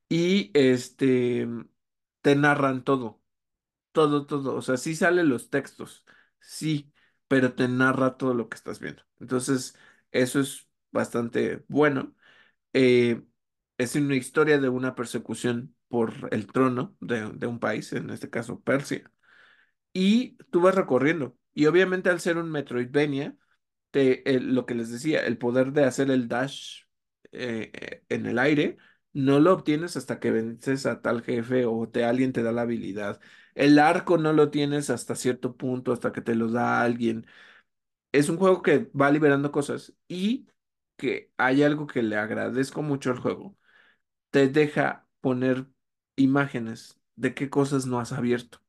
Y 0.08 0.50
este, 0.54 1.46
te 2.22 2.34
narran 2.36 2.82
todo, 2.84 3.22
todo, 3.92 4.26
todo. 4.26 4.56
O 4.56 4.62
sea, 4.62 4.76
sí 4.78 4.96
salen 4.96 5.28
los 5.30 5.50
textos, 5.50 6.04
sí, 6.40 6.92
pero 7.28 7.54
te 7.54 7.68
narra 7.68 8.18
todo 8.18 8.34
lo 8.34 8.48
que 8.48 8.56
estás 8.56 8.80
viendo. 8.80 9.02
Entonces, 9.20 9.76
eso 10.12 10.40
es 10.40 10.68
bastante 10.92 11.64
bueno. 11.68 12.14
Eh, 12.74 13.24
es 13.82 13.96
una 13.96 14.16
historia 14.16 14.58
de 14.58 14.68
una 14.68 14.94
persecución 14.94 15.74
por 15.88 16.12
el 16.32 16.46
trono 16.46 16.96
de, 17.00 17.30
de 17.32 17.46
un 17.46 17.58
país, 17.60 17.92
en 17.92 18.10
este 18.10 18.30
caso 18.30 18.60
Persia, 18.60 19.10
y 19.92 20.36
tú 20.50 20.60
vas 20.62 20.74
recorriendo. 20.74 21.36
Y 21.54 21.66
obviamente 21.66 22.10
al 22.10 22.20
ser 22.20 22.38
un 22.38 22.50
Metroidvania, 22.50 23.36
te, 23.90 24.28
el- 24.34 24.54
lo 24.54 24.66
que 24.66 24.74
les 24.74 24.90
decía, 24.90 25.20
el 25.26 25.38
poder 25.38 25.72
de 25.72 25.84
hacer 25.84 26.10
el 26.10 26.28
dash 26.28 26.82
eh, 27.32 27.70
eh, 27.74 28.04
en 28.08 28.26
el 28.26 28.38
aire, 28.38 28.78
no 29.12 29.40
lo 29.40 29.52
obtienes 29.54 29.96
hasta 29.96 30.20
que 30.20 30.30
vences 30.30 30.86
a 30.86 31.02
tal 31.02 31.22
jefe 31.22 31.66
o 31.66 31.88
te, 31.88 32.04
alguien 32.04 32.32
te 32.32 32.42
da 32.42 32.52
la 32.52 32.62
habilidad. 32.62 33.20
El 33.54 33.78
arco 33.78 34.18
no 34.18 34.32
lo 34.32 34.50
tienes 34.50 34.90
hasta 34.90 35.14
cierto 35.16 35.56
punto, 35.56 35.92
hasta 35.92 36.12
que 36.12 36.20
te 36.22 36.34
lo 36.36 36.48
da 36.50 36.82
alguien. 36.82 37.26
Es 38.12 38.28
un 38.28 38.36
juego 38.38 38.62
que 38.62 38.90
va 38.98 39.10
liberando 39.10 39.52
cosas 39.52 39.94
y 40.08 40.48
que 40.96 41.32
hay 41.36 41.62
algo 41.62 41.86
que 41.86 42.02
le 42.02 42.16
agradezco 42.16 42.82
mucho 42.82 43.10
al 43.10 43.18
juego 43.20 43.56
te 44.30 44.48
deja 44.48 45.08
poner 45.20 45.66
imágenes 46.16 47.00
de 47.16 47.34
qué 47.34 47.50
cosas 47.50 47.86
no 47.86 48.00
has 48.00 48.12
abierto, 48.12 48.60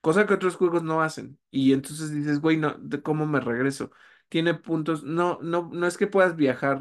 cosa 0.00 0.26
que 0.26 0.34
otros 0.34 0.56
juegos 0.56 0.82
no 0.82 1.02
hacen. 1.02 1.38
Y 1.50 1.72
entonces 1.72 2.10
dices, 2.12 2.40
güey, 2.40 2.56
no, 2.56 2.74
¿de 2.78 3.02
cómo 3.02 3.26
me 3.26 3.40
regreso? 3.40 3.90
Tiene 4.28 4.54
puntos, 4.54 5.02
no, 5.04 5.38
no, 5.42 5.70
no 5.72 5.86
es 5.86 5.96
que 5.96 6.06
puedas 6.06 6.36
viajar 6.36 6.80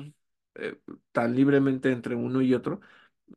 eh, 0.55 0.79
tan 1.11 1.35
libremente 1.35 1.91
entre 1.91 2.15
uno 2.15 2.41
y 2.41 2.53
otro, 2.53 2.79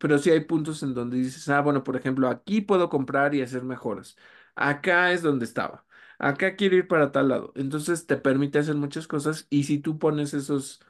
pero 0.00 0.18
sí 0.18 0.30
hay 0.30 0.40
puntos 0.40 0.82
en 0.82 0.94
donde 0.94 1.16
dices, 1.18 1.48
ah, 1.48 1.60
bueno, 1.60 1.84
por 1.84 1.96
ejemplo, 1.96 2.28
aquí 2.28 2.60
puedo 2.60 2.88
comprar 2.88 3.34
y 3.34 3.42
hacer 3.42 3.64
mejoras. 3.64 4.16
Acá 4.54 5.12
es 5.12 5.22
donde 5.22 5.44
estaba. 5.44 5.86
Acá 6.18 6.56
quiero 6.56 6.76
ir 6.76 6.88
para 6.88 7.12
tal 7.12 7.28
lado. 7.28 7.52
Entonces 7.56 8.06
te 8.06 8.16
permite 8.16 8.58
hacer 8.58 8.74
muchas 8.76 9.06
cosas 9.06 9.46
y 9.50 9.64
si 9.64 9.78
tú 9.78 9.98
pones 9.98 10.34
esos 10.34 10.80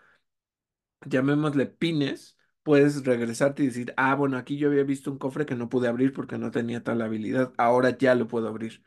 llamémosle 1.07 1.67
pines, 1.67 2.37
puedes 2.69 3.05
regresarte 3.05 3.63
y 3.65 3.67
decir, 3.67 3.95
ah, 3.97 4.15
bueno, 4.15 4.37
aquí 4.37 4.59
yo 4.59 4.69
había 4.69 4.85
visto 4.85 5.11
un 5.11 5.19
cofre 5.19 5.47
que 5.47 5.55
no 5.57 5.69
pude 5.71 5.89
abrir 5.89 6.13
porque 6.13 6.39
no 6.39 6.51
tenía 6.51 6.83
tal 6.85 7.03
habilidad, 7.03 7.53
ahora 7.59 7.97
ya 7.97 8.15
lo 8.15 8.29
puedo 8.29 8.49
abrir. 8.49 8.83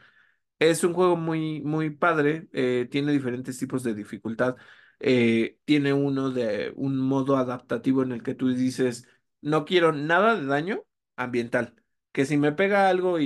Es 0.59 0.83
un 0.83 0.93
juego 0.93 1.17
muy, 1.17 1.61
muy 1.61 1.89
padre, 1.91 2.47
eh, 2.53 2.87
tiene 2.91 3.11
diferentes 3.13 3.57
tipos 3.59 3.83
de 3.83 3.95
dificultad. 3.95 4.57
eh, 4.99 5.57
tiene 5.65 5.93
uno 5.93 6.29
de 6.31 6.73
un 6.75 6.97
modo 6.99 7.37
adaptativo 7.37 8.03
en 8.03 8.11
el 8.11 8.23
que 8.23 8.35
tú 8.35 8.49
dices, 8.49 9.07
no 9.41 9.65
quiero 9.65 9.91
nada 9.93 10.35
de 10.35 10.45
daño 10.45 10.83
ambiental. 11.15 11.75
Que 12.11 12.25
si 12.25 12.37
me 12.37 12.51
pega 12.51 12.89
algo 12.89 13.19
y, 13.19 13.25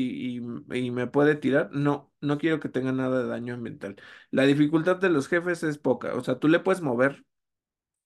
y 0.72 0.78
y 0.80 0.92
me 0.92 1.08
puede 1.08 1.36
tirar, 1.36 1.70
no, 1.74 2.14
no 2.22 2.38
quiero 2.38 2.60
que 2.60 2.70
tenga 2.70 2.92
nada 2.94 3.24
de 3.24 3.28
daño 3.30 3.56
ambiental. 3.56 3.96
La 4.32 4.44
dificultad 4.44 4.98
de 4.98 5.10
los 5.10 5.28
jefes 5.28 5.64
es 5.64 5.78
poca, 5.80 6.16
o 6.16 6.22
sea, 6.24 6.40
tú 6.40 6.48
le 6.48 6.60
puedes 6.60 6.82
mover 6.82 7.26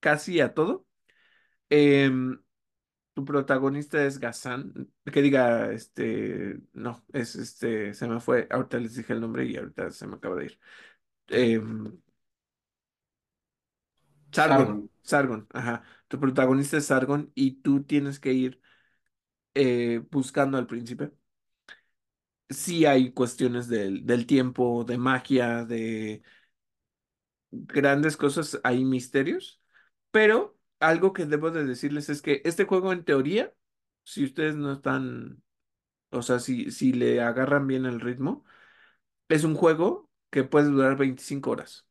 casi 0.01 0.41
a 0.41 0.53
todo 0.55 0.85
Em, 1.69 2.39
tu 3.13 3.25
protagonista 3.25 4.03
es 4.05 4.19
Gazán, 4.19 4.91
que 5.05 5.21
diga, 5.21 5.71
este, 5.71 6.61
no, 6.73 7.05
es 7.13 7.35
este, 7.35 7.93
se 7.93 8.07
me 8.07 8.19
fue, 8.21 8.47
ahorita 8.51 8.79
les 8.79 8.95
dije 8.95 9.13
el 9.13 9.21
nombre 9.21 9.45
y 9.45 9.57
ahorita 9.57 9.91
se 9.91 10.07
me 10.07 10.15
acaba 10.17 10.37
de 10.37 10.45
ir. 10.45 10.59
Em, 11.29 11.99
Sargon, 14.31 14.67
Sargon. 14.67 14.89
Sargon, 15.03 15.47
ajá. 15.53 15.83
Tu 16.07 16.19
protagonista 16.19 16.77
es 16.77 16.85
Sargon 16.85 17.31
y 17.35 17.61
tú 17.61 17.83
tienes 17.83 18.19
que 18.19 18.33
ir 18.33 18.61
eh, 19.55 20.01
buscando 20.11 20.57
al 20.57 20.67
príncipe. 20.67 21.11
Sí 22.49 22.85
hay 22.85 23.11
cuestiones 23.13 23.67
del, 23.67 24.05
del 24.05 24.25
tiempo, 24.25 24.83
de 24.83 24.97
magia, 24.97 25.65
de 25.65 26.23
grandes 27.51 28.17
cosas, 28.17 28.59
hay 28.63 28.85
misterios, 28.85 29.61
pero 30.11 30.58
algo 30.79 31.13
que 31.13 31.25
debo 31.25 31.51
de 31.51 31.65
decirles 31.65 32.09
es 32.09 32.21
que 32.21 32.41
este 32.45 32.65
juego 32.65 32.93
en 32.93 33.03
teoría, 33.05 33.53
si 34.03 34.23
ustedes 34.25 34.55
no 34.55 34.73
están 34.73 35.43
O 36.11 36.21
sea, 36.23 36.39
si, 36.39 36.71
si 36.71 36.93
le 36.93 37.21
agarran 37.21 37.67
bien 37.67 37.85
el 37.85 38.01
ritmo, 38.01 38.45
es 39.29 39.43
un 39.45 39.55
juego 39.55 40.09
que 40.31 40.43
puede 40.45 40.67
durar 40.69 40.97
25 40.97 41.51
horas. 41.51 41.87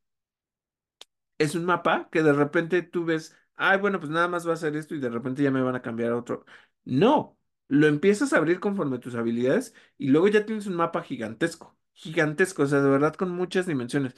Es 1.38 1.54
un 1.54 1.64
mapa 1.64 2.08
que 2.10 2.22
de 2.22 2.32
repente 2.32 2.82
tú 2.82 3.04
ves, 3.04 3.36
ay, 3.56 3.78
bueno, 3.78 3.98
pues 4.00 4.10
nada 4.10 4.28
más 4.28 4.46
va 4.46 4.52
a 4.52 4.54
hacer 4.54 4.76
esto 4.76 4.94
y 4.94 5.00
de 5.00 5.08
repente 5.10 5.42
ya 5.42 5.50
me 5.50 5.62
van 5.62 5.76
a 5.76 5.82
cambiar 5.82 6.12
a 6.12 6.16
otro. 6.16 6.44
No, 6.84 7.38
lo 7.68 7.86
empiezas 7.86 8.32
a 8.32 8.38
abrir 8.38 8.58
conforme 8.60 8.98
tus 8.98 9.14
habilidades 9.14 9.74
y 9.98 10.08
luego 10.08 10.28
ya 10.28 10.44
tienes 10.46 10.66
un 10.66 10.74
mapa 10.76 11.02
gigantesco, 11.02 11.78
gigantesco, 11.92 12.62
o 12.64 12.66
sea, 12.66 12.80
de 12.80 12.90
verdad 12.90 13.14
con 13.14 13.30
muchas 13.30 13.66
dimensiones. 13.66 14.14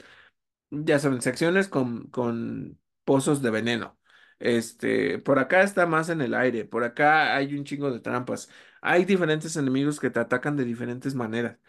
Ya 0.71 0.99
saben, 0.99 1.21
secciones 1.21 1.69
con, 1.69 2.07
con 2.09 2.79
pozos 3.05 3.41
de 3.43 3.51
veneno, 3.51 3.99
Este, 4.41 5.19
por 5.19 5.39
acá 5.39 5.61
está 5.63 5.85
más 5.85 6.09
en 6.09 6.21
el 6.21 6.33
aire, 6.33 6.65
por 6.65 6.83
acá 6.83 7.35
hay 7.35 7.55
un 7.55 7.63
chingo 7.63 7.91
de 7.91 7.99
trampas. 7.99 8.49
Hay 8.81 9.05
diferentes 9.05 9.55
enemigos 9.55 9.99
que 9.99 10.09
te 10.09 10.19
atacan 10.19 10.57
de 10.57 10.65
diferentes 10.65 11.15
maneras. 11.15 11.59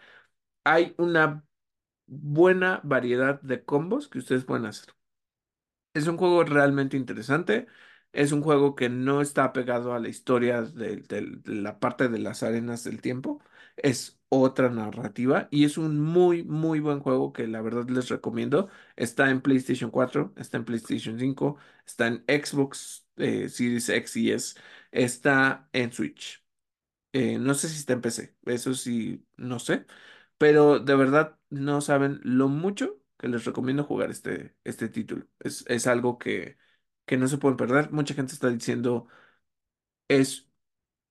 Hay 0.65 0.95
una 0.97 1.45
buena 2.07 2.81
variedad 2.83 3.41
de 3.41 3.63
combos 3.65 4.07
que 4.09 4.19
ustedes 4.19 4.45
pueden 4.45 4.65
hacer. 4.67 4.95
Es 5.93 6.07
un 6.07 6.17
juego 6.17 6.43
realmente 6.43 6.97
interesante. 6.97 7.67
Es 8.11 8.31
un 8.31 8.41
juego 8.41 8.75
que 8.75 8.89
no 8.89 9.21
está 9.21 9.53
pegado 9.53 9.93
a 9.93 9.99
la 9.99 10.09
historia 10.09 10.61
de, 10.63 11.03
la 11.45 11.79
parte 11.79 12.09
de 12.09 12.19
las 12.19 12.43
arenas 12.43 12.83
del 12.83 13.01
tiempo. 13.01 13.41
Es 13.75 14.19
otra 14.39 14.69
narrativa 14.69 15.47
y 15.51 15.65
es 15.65 15.77
un 15.77 15.99
muy, 15.99 16.43
muy 16.43 16.79
buen 16.79 16.99
juego 16.99 17.33
que 17.33 17.47
la 17.47 17.61
verdad 17.61 17.87
les 17.89 18.09
recomiendo. 18.09 18.69
Está 18.95 19.29
en 19.29 19.41
PlayStation 19.41 19.91
4, 19.91 20.33
está 20.37 20.57
en 20.57 20.65
PlayStation 20.65 21.19
5, 21.19 21.57
está 21.85 22.07
en 22.07 22.23
Xbox 22.27 23.07
eh, 23.17 23.49
Series 23.49 23.89
X 23.89 24.15
y 24.17 24.31
S, 24.31 24.55
está 24.91 25.69
en 25.73 25.91
Switch. 25.91 26.43
Eh, 27.13 27.37
no 27.39 27.53
sé 27.53 27.69
si 27.69 27.77
está 27.77 27.93
en 27.93 28.01
PC, 28.01 28.35
eso 28.45 28.73
sí, 28.73 29.25
no 29.37 29.59
sé, 29.59 29.85
pero 30.37 30.79
de 30.79 30.95
verdad 30.95 31.37
no 31.49 31.81
saben 31.81 32.19
lo 32.23 32.47
mucho 32.49 32.99
que 33.19 33.27
les 33.27 33.45
recomiendo 33.45 33.83
jugar 33.83 34.09
este, 34.11 34.55
este 34.63 34.89
título. 34.89 35.27
Es, 35.39 35.63
es 35.67 35.87
algo 35.87 36.17
que, 36.19 36.57
que 37.05 37.17
no 37.17 37.27
se 37.27 37.37
pueden 37.37 37.57
perder. 37.57 37.91
Mucha 37.91 38.13
gente 38.15 38.33
está 38.33 38.49
diciendo 38.49 39.07
es 40.07 40.49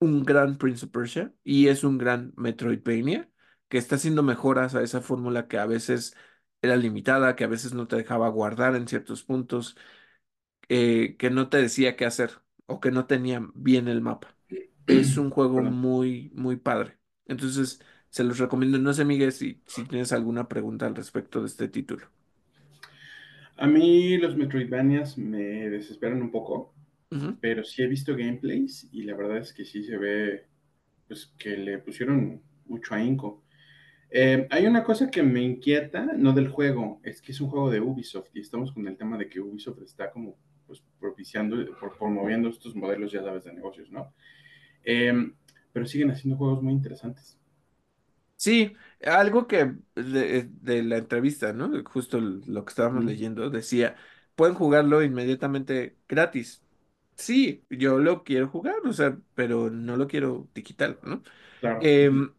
un 0.03 0.25
gran 0.25 0.59
Prince 0.59 0.87
of 0.87 0.93
Persia 0.93 1.35
y 1.45 1.69
es 1.69 1.85
un 1.85 1.99
gran 1.99 2.33
Metroidvania 2.37 3.31
que 3.69 3.79
está 3.79 3.97
haciendo 3.97 4.23
mejoras 4.23 4.75
a 4.75 4.83
esa 4.83 5.01
fórmula 5.01 5.49
que 5.49 5.59
a 5.59 5.67
veces 5.67 6.17
era 6.63 6.77
limitada, 6.77 7.37
que 7.37 7.45
a 7.45 7.47
veces 7.49 7.75
no 7.75 7.89
te 7.89 7.97
dejaba 7.97 8.29
guardar 8.29 8.77
en 8.77 8.89
ciertos 8.89 9.23
puntos, 9.25 9.77
eh, 10.69 11.17
que 11.19 11.31
no 11.31 11.49
te 11.49 11.59
decía 11.59 11.97
qué 11.97 12.07
hacer 12.07 12.33
o 12.67 12.81
que 12.81 12.91
no 12.91 13.07
tenía 13.07 13.43
bien 13.55 13.89
el 13.89 14.01
mapa. 14.01 14.37
Es 14.87 15.17
un 15.17 15.31
juego 15.31 15.63
Perdón. 15.63 15.65
muy, 15.65 16.31
muy 16.35 16.57
padre. 16.57 16.99
Entonces, 17.27 17.81
se 18.11 18.25
los 18.25 18.39
recomiendo. 18.39 18.79
No 18.79 18.93
sé, 18.95 19.05
Miguel, 19.05 19.33
si, 19.33 19.63
si 19.67 19.87
tienes 19.87 20.13
alguna 20.13 20.49
pregunta 20.49 20.87
al 20.87 20.97
respecto 20.97 21.41
de 21.41 21.47
este 21.49 21.69
título. 21.69 22.09
A 23.57 23.67
mí 23.67 24.19
los 24.19 24.37
Metroidvanias 24.37 25.17
me 25.19 25.71
desesperan 25.71 26.21
un 26.23 26.31
poco, 26.31 26.75
Pero 27.41 27.65
sí 27.65 27.83
he 27.83 27.87
visto 27.87 28.17
gameplays 28.17 28.89
y 28.93 29.03
la 29.05 29.17
verdad 29.17 29.39
es 29.39 29.53
que 29.53 29.65
sí 29.65 29.85
se 29.85 29.97
ve 29.99 30.47
pues, 31.09 31.33
que 31.39 31.57
le 31.57 31.79
pusieron 31.79 32.43
mucho 32.67 32.95
ahínco. 32.95 33.45
Eh, 34.11 34.47
hay 34.51 34.67
una 34.67 34.85
cosa 34.85 35.11
que 35.11 35.23
me 35.23 35.43
inquieta, 35.43 36.05
no 36.17 36.33
del 36.33 36.49
juego, 36.49 37.01
es 37.05 37.23
que 37.23 37.33
es 37.33 37.41
un 37.41 37.51
juego 37.51 37.71
de 37.71 37.81
Ubisoft 37.81 38.31
y 38.35 38.41
estamos 38.41 38.73
con 38.73 38.87
el 38.89 38.97
tema 38.97 39.19
de 39.19 39.29
que 39.29 39.41
Ubisoft 39.41 39.83
está 39.83 40.11
como 40.11 40.37
pues, 40.67 40.83
propiciando, 41.01 41.57
por, 41.81 41.97
promoviendo 41.99 42.49
estos 42.51 42.77
modelos, 42.77 43.13
ya 43.13 43.23
sabes, 43.23 43.45
de 43.45 43.55
negocios, 43.55 43.91
¿no? 43.91 44.15
Eh, 44.85 45.13
pero 45.73 45.87
siguen 45.87 46.11
haciendo 46.13 46.39
juegos 46.39 46.63
muy 46.63 46.73
interesantes. 46.75 47.39
Sí, 48.37 48.75
algo 49.07 49.47
que 49.47 49.77
de, 49.95 50.49
de 50.51 50.83
la 50.83 50.97
entrevista, 50.99 51.53
¿no? 51.53 51.71
Justo 51.85 52.19
lo 52.21 52.65
que 52.65 52.71
estábamos 52.71 53.05
Mm, 53.05 53.05
leyendo, 53.05 53.51
decía, 53.51 53.97
pueden 54.35 54.55
jugarlo 54.57 55.03
inmediatamente 55.03 55.97
gratis. 56.09 56.65
Sí, 57.17 57.65
yo 57.71 57.99
lo 57.99 58.25
quiero 58.25 58.49
jugar, 58.49 58.77
o 58.85 58.93
sea, 58.93 59.19
pero 59.35 59.71
no 59.71 59.97
lo 59.97 60.09
quiero 60.09 60.49
digital, 60.55 60.99
¿no? 61.03 61.23
claro. 61.61 61.91
Em, 61.91 62.35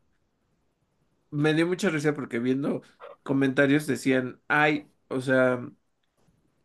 me 1.32 1.54
dio 1.54 1.68
mucha 1.68 1.90
risa 1.90 2.14
porque 2.14 2.40
viendo 2.40 2.82
comentarios 3.24 3.88
decían, 3.88 4.42
ay, 4.48 4.92
o 5.08 5.22
sea, 5.22 5.68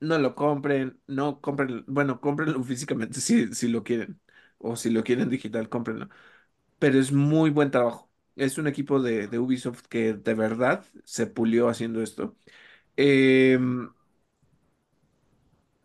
no 0.01 0.19
lo 0.19 0.35
compren, 0.35 1.01
no 1.07 1.41
compren, 1.41 1.85
bueno, 1.89 2.21
cómprenlo 2.21 2.63
físicamente 2.65 3.21
si, 3.21 3.55
si 3.55 3.69
lo 3.69 3.85
quieren, 3.85 4.21
o 4.59 4.77
si 4.77 4.91
lo 4.91 5.05
quieren 5.05 5.31
digital, 5.31 5.69
cómprenlo. 5.69 6.09
Pero 6.79 6.99
es 7.01 7.13
muy 7.13 7.51
buen 7.51 7.71
trabajo. 7.71 8.11
Es 8.37 8.59
un 8.59 8.69
equipo 8.69 9.01
de, 9.03 9.29
de 9.29 9.39
Ubisoft 9.41 9.83
que 9.89 10.15
de 10.15 10.35
verdad 10.35 10.85
se 11.05 11.27
pulió 11.29 11.69
haciendo 11.69 12.03
esto. 12.03 12.37
Em, 12.97 13.91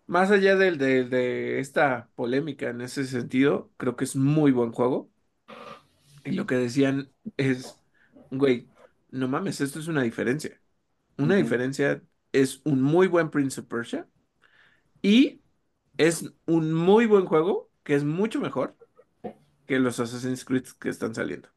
más 0.08 0.32
allá 0.32 0.56
del- 0.56 0.78
de, 0.78 1.04
de 1.06 1.60
esta 1.60 2.10
polémica 2.16 2.70
en 2.70 2.82
ese 2.82 3.06
sentido, 3.06 3.72
creo 3.78 3.96
que 3.96 4.06
es 4.06 4.16
muy 4.16 4.52
buen 4.52 4.72
juego. 4.72 5.12
Y 6.24 6.32
lo 6.34 6.46
que 6.46 6.56
decían 6.56 7.12
es, 7.38 7.82
güey, 8.30 8.72
no 9.10 9.28
mames, 9.28 9.62
esto 9.62 9.80
es 9.80 9.88
una 9.88 10.04
diferencia. 10.04 10.62
Una 11.18 11.36
Ujú. 11.36 11.38
diferencia 11.38 12.04
es 12.32 12.62
un 12.66 12.82
muy 12.82 13.08
buen 13.08 13.30
Prince 13.32 13.62
of 13.62 13.68
Persia 13.68 14.10
y 15.02 15.44
es 15.98 16.34
un 16.48 16.74
muy 16.74 17.06
buen 17.08 17.26
juego 17.26 17.72
que 17.84 17.96
es 17.96 18.04
mucho 18.04 18.42
mejor 18.42 18.78
que 19.68 19.80
los 19.80 20.00
Assassin's 20.00 20.46
Creed 20.46 20.66
que 20.80 20.90
están 20.90 21.16
saliendo. 21.16 21.50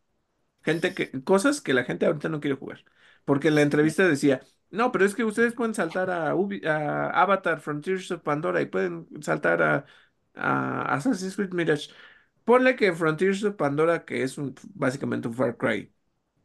Gente 0.64 0.94
que, 0.94 1.10
cosas 1.24 1.60
que 1.60 1.74
la 1.74 1.84
gente 1.84 2.06
ahorita 2.06 2.28
no 2.28 2.40
quiere 2.40 2.56
jugar. 2.56 2.84
Porque 3.24 3.48
en 3.48 3.54
la 3.56 3.62
entrevista 3.62 4.06
decía, 4.08 4.42
no, 4.70 4.92
pero 4.92 5.04
es 5.04 5.14
que 5.14 5.24
ustedes 5.24 5.54
pueden 5.54 5.74
saltar 5.74 6.10
a, 6.10 6.30
Avatar, 6.30 7.60
Frontiers 7.60 8.10
of 8.10 8.22
Pandora 8.22 8.60
y 8.60 8.66
pueden 8.66 9.06
saltar 9.22 9.62
a, 9.62 9.86
a 10.34 10.94
Assassin's 10.94 11.36
Creed 11.36 11.52
Mirage. 11.52 11.90
Ponle 12.44 12.76
que 12.76 12.92
Frontiers 12.92 13.42
of 13.44 13.56
Pandora, 13.56 14.04
que 14.04 14.22
es 14.22 14.38
un, 14.38 14.54
básicamente 14.74 15.28
un 15.28 15.34
Far 15.34 15.56
Cry 15.56 15.92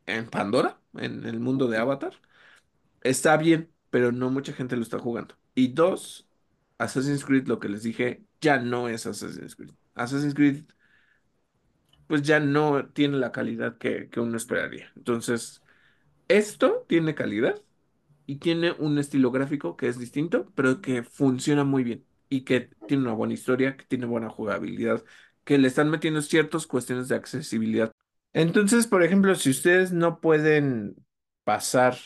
en 0.05 0.29
Pandora, 0.29 0.79
en 0.95 1.25
el 1.25 1.39
mundo 1.39 1.67
de 1.67 1.77
Avatar, 1.77 2.13
está 3.01 3.37
bien, 3.37 3.71
pero 3.89 4.11
no 4.11 4.29
mucha 4.29 4.53
gente 4.53 4.75
lo 4.75 4.83
está 4.83 4.99
jugando. 4.99 5.35
Y 5.55 5.69
dos, 5.69 6.29
Assassin's 6.77 7.25
Creed, 7.25 7.47
lo 7.47 7.59
que 7.59 7.69
les 7.69 7.83
dije, 7.83 8.25
ya 8.41 8.59
no 8.59 8.89
es 8.89 9.05
Assassin's 9.05 9.55
Creed. 9.55 9.71
Assassin's 9.95 10.35
Creed 10.35 10.65
pues 12.07 12.23
ya 12.23 12.41
no 12.41 12.87
tiene 12.89 13.17
la 13.17 13.31
calidad 13.31 13.77
que, 13.77 14.09
que 14.09 14.19
uno 14.19 14.35
esperaría. 14.35 14.91
Entonces, 14.97 15.63
esto 16.27 16.85
tiene 16.89 17.15
calidad 17.15 17.61
y 18.25 18.37
tiene 18.37 18.71
un 18.73 18.97
estilo 18.97 19.31
gráfico 19.31 19.75
que 19.77 19.87
es 19.87 19.97
distinto, 19.99 20.51
pero 20.55 20.81
que 20.81 21.03
funciona 21.03 21.63
muy 21.63 21.83
bien 21.83 22.05
y 22.29 22.41
que 22.43 22.69
tiene 22.87 23.03
una 23.03 23.13
buena 23.13 23.33
historia, 23.33 23.75
que 23.77 23.85
tiene 23.85 24.05
buena 24.05 24.29
jugabilidad, 24.29 25.03
que 25.43 25.57
le 25.57 25.67
están 25.67 25.89
metiendo 25.89 26.21
ciertas 26.21 26.67
cuestiones 26.67 27.07
de 27.09 27.15
accesibilidad. 27.15 27.91
Entonces, 28.33 28.87
por 28.87 29.03
ejemplo, 29.03 29.35
si 29.35 29.49
ustedes 29.49 29.91
no 29.91 30.21
pueden 30.21 30.95
pasar 31.43 31.97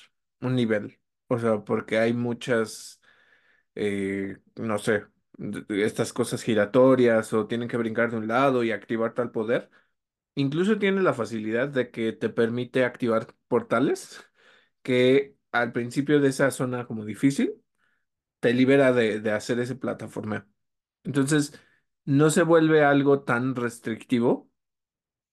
un 0.41 0.55
nivel, 0.55 0.99
o 1.27 1.37
sea, 1.39 1.63
porque 1.63 1.99
hay 1.99 2.13
muchas, 2.13 2.99
eh, 3.75 4.37
no 4.55 4.77
sé, 4.79 5.05
estas 5.69 6.13
cosas 6.13 6.43
giratorias 6.43 7.33
o 7.33 7.47
tienen 7.47 7.67
que 7.67 7.77
brincar 7.77 8.11
de 8.11 8.17
un 8.17 8.27
lado 8.27 8.63
y 8.63 8.71
activar 8.71 9.13
tal 9.13 9.31
poder, 9.31 9.69
Incluso 10.35 10.79
tiene 10.79 11.01
la 11.01 11.13
facilidad 11.13 11.69
de 11.69 11.91
que 11.91 12.13
te 12.13 12.29
permite 12.29 12.85
activar 12.85 13.27
portales 13.47 14.23
que 14.83 15.35
al 15.61 15.71
principio 15.73 16.19
de 16.19 16.29
esa 16.29 16.51
zona 16.51 16.85
como 16.87 17.05
difícil 17.05 17.53
te 18.39 18.53
libera 18.53 18.93
de, 18.93 19.19
de 19.21 19.31
hacer 19.31 19.59
ese 19.59 19.75
plataformeo. 19.75 20.45
Entonces, 21.03 21.59
no 22.05 22.29
se 22.31 22.43
vuelve 22.43 22.83
algo 22.85 23.23
tan 23.23 23.55
restrictivo 23.55 24.51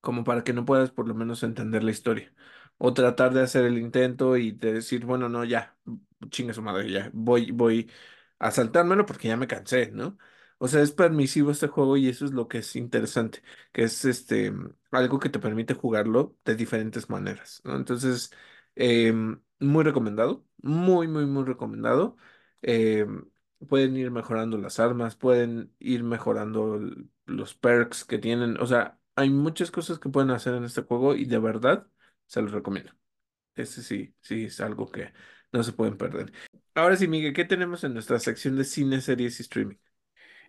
como 0.01 0.25
para 0.25 0.45
que 0.45 0.53
no 0.53 0.65
puedas 0.65 0.91
por 0.91 1.09
lo 1.09 1.15
menos 1.15 1.43
entender 1.43 1.85
la 1.85 1.91
historia. 1.91 2.35
O 2.79 2.95
tratar 2.95 3.33
de 3.33 3.43
hacer 3.43 3.65
el 3.65 3.79
intento 3.79 4.37
y 4.37 4.53
de 4.53 4.75
decir, 4.75 5.05
bueno, 5.07 5.29
no, 5.29 5.45
ya, 5.45 5.77
chingue 6.31 6.53
su 6.55 6.63
madre, 6.63 6.91
ya, 6.91 7.11
voy, 7.13 7.51
voy 7.53 7.91
a 8.39 8.51
saltármelo 8.51 9.07
porque 9.07 9.29
ya 9.29 9.37
me 9.37 9.47
cansé, 9.47 9.91
¿no? 9.93 10.19
O 10.59 10.69
sea, 10.69 10.83
es 10.83 10.93
permisivo 10.93 11.51
este 11.51 11.69
juego 11.69 11.97
y 11.97 12.09
eso 12.09 12.25
es 12.25 12.33
lo 12.33 12.49
que 12.49 12.59
es 12.59 12.77
interesante, 12.77 13.43
que 13.73 13.83
es 13.85 14.05
este, 14.05 14.53
algo 14.91 15.19
que 15.19 15.29
te 15.29 15.39
permite 15.41 15.75
jugarlo 15.75 16.37
de 16.45 16.55
diferentes 16.57 17.09
maneras, 17.11 17.61
¿no? 17.65 17.77
Entonces, 17.77 18.31
em, 18.75 19.41
muy 19.63 19.85
recomendado, 19.85 20.45
muy, 20.63 21.09
muy, 21.09 21.27
muy 21.27 21.45
recomendado. 21.45 22.17
Em, 22.63 23.25
pueden 23.69 23.97
ir 23.97 24.11
mejorando 24.11 24.59
las 24.59 24.81
armas, 24.81 25.17
pueden 25.17 25.75
ir 25.79 26.03
mejorando 26.05 26.81
los 27.27 27.55
perks 27.55 28.05
que 28.05 28.19
tienen, 28.19 28.59
o 28.61 28.67
sea, 28.67 28.99
hay 29.17 29.31
muchas 29.31 29.71
cosas 29.71 29.99
que 29.99 30.09
pueden 30.09 30.31
hacer 30.31 30.55
en 30.55 30.65
este 30.65 30.83
juego 30.83 31.15
y 31.15 31.25
de 31.27 31.39
verdad 31.39 31.87
se 32.27 32.43
los 32.43 32.53
recomiendo. 32.53 32.93
Ese 33.55 33.83
sí, 33.83 34.15
sí 34.21 34.45
es 34.45 34.61
algo 34.61 34.91
que 34.91 35.13
no 35.53 35.63
se 35.63 35.73
pueden 35.73 35.97
perder. 35.99 36.33
Ahora 36.75 36.97
sí, 36.97 37.07
Miguel, 37.09 37.35
¿qué 37.35 37.45
tenemos 37.45 37.85
en 37.85 37.95
nuestra 37.95 38.19
sección 38.19 38.57
de 38.57 38.65
cine, 38.65 39.01
series 39.01 39.39
y 39.41 39.43
streaming? 39.43 39.77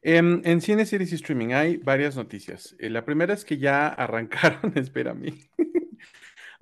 Em, 0.01 0.41
en 0.45 0.61
cine, 0.61 0.85
series 0.85 1.11
y 1.13 1.15
streaming 1.15 1.53
hay 1.53 1.77
varias 1.77 2.15
noticias. 2.15 2.75
Eh, 2.79 2.89
la 2.89 3.05
primera 3.05 3.33
es 3.33 3.45
que 3.45 3.57
ya 3.57 3.87
arrancaron, 3.89 4.73
espérame, 4.77 5.49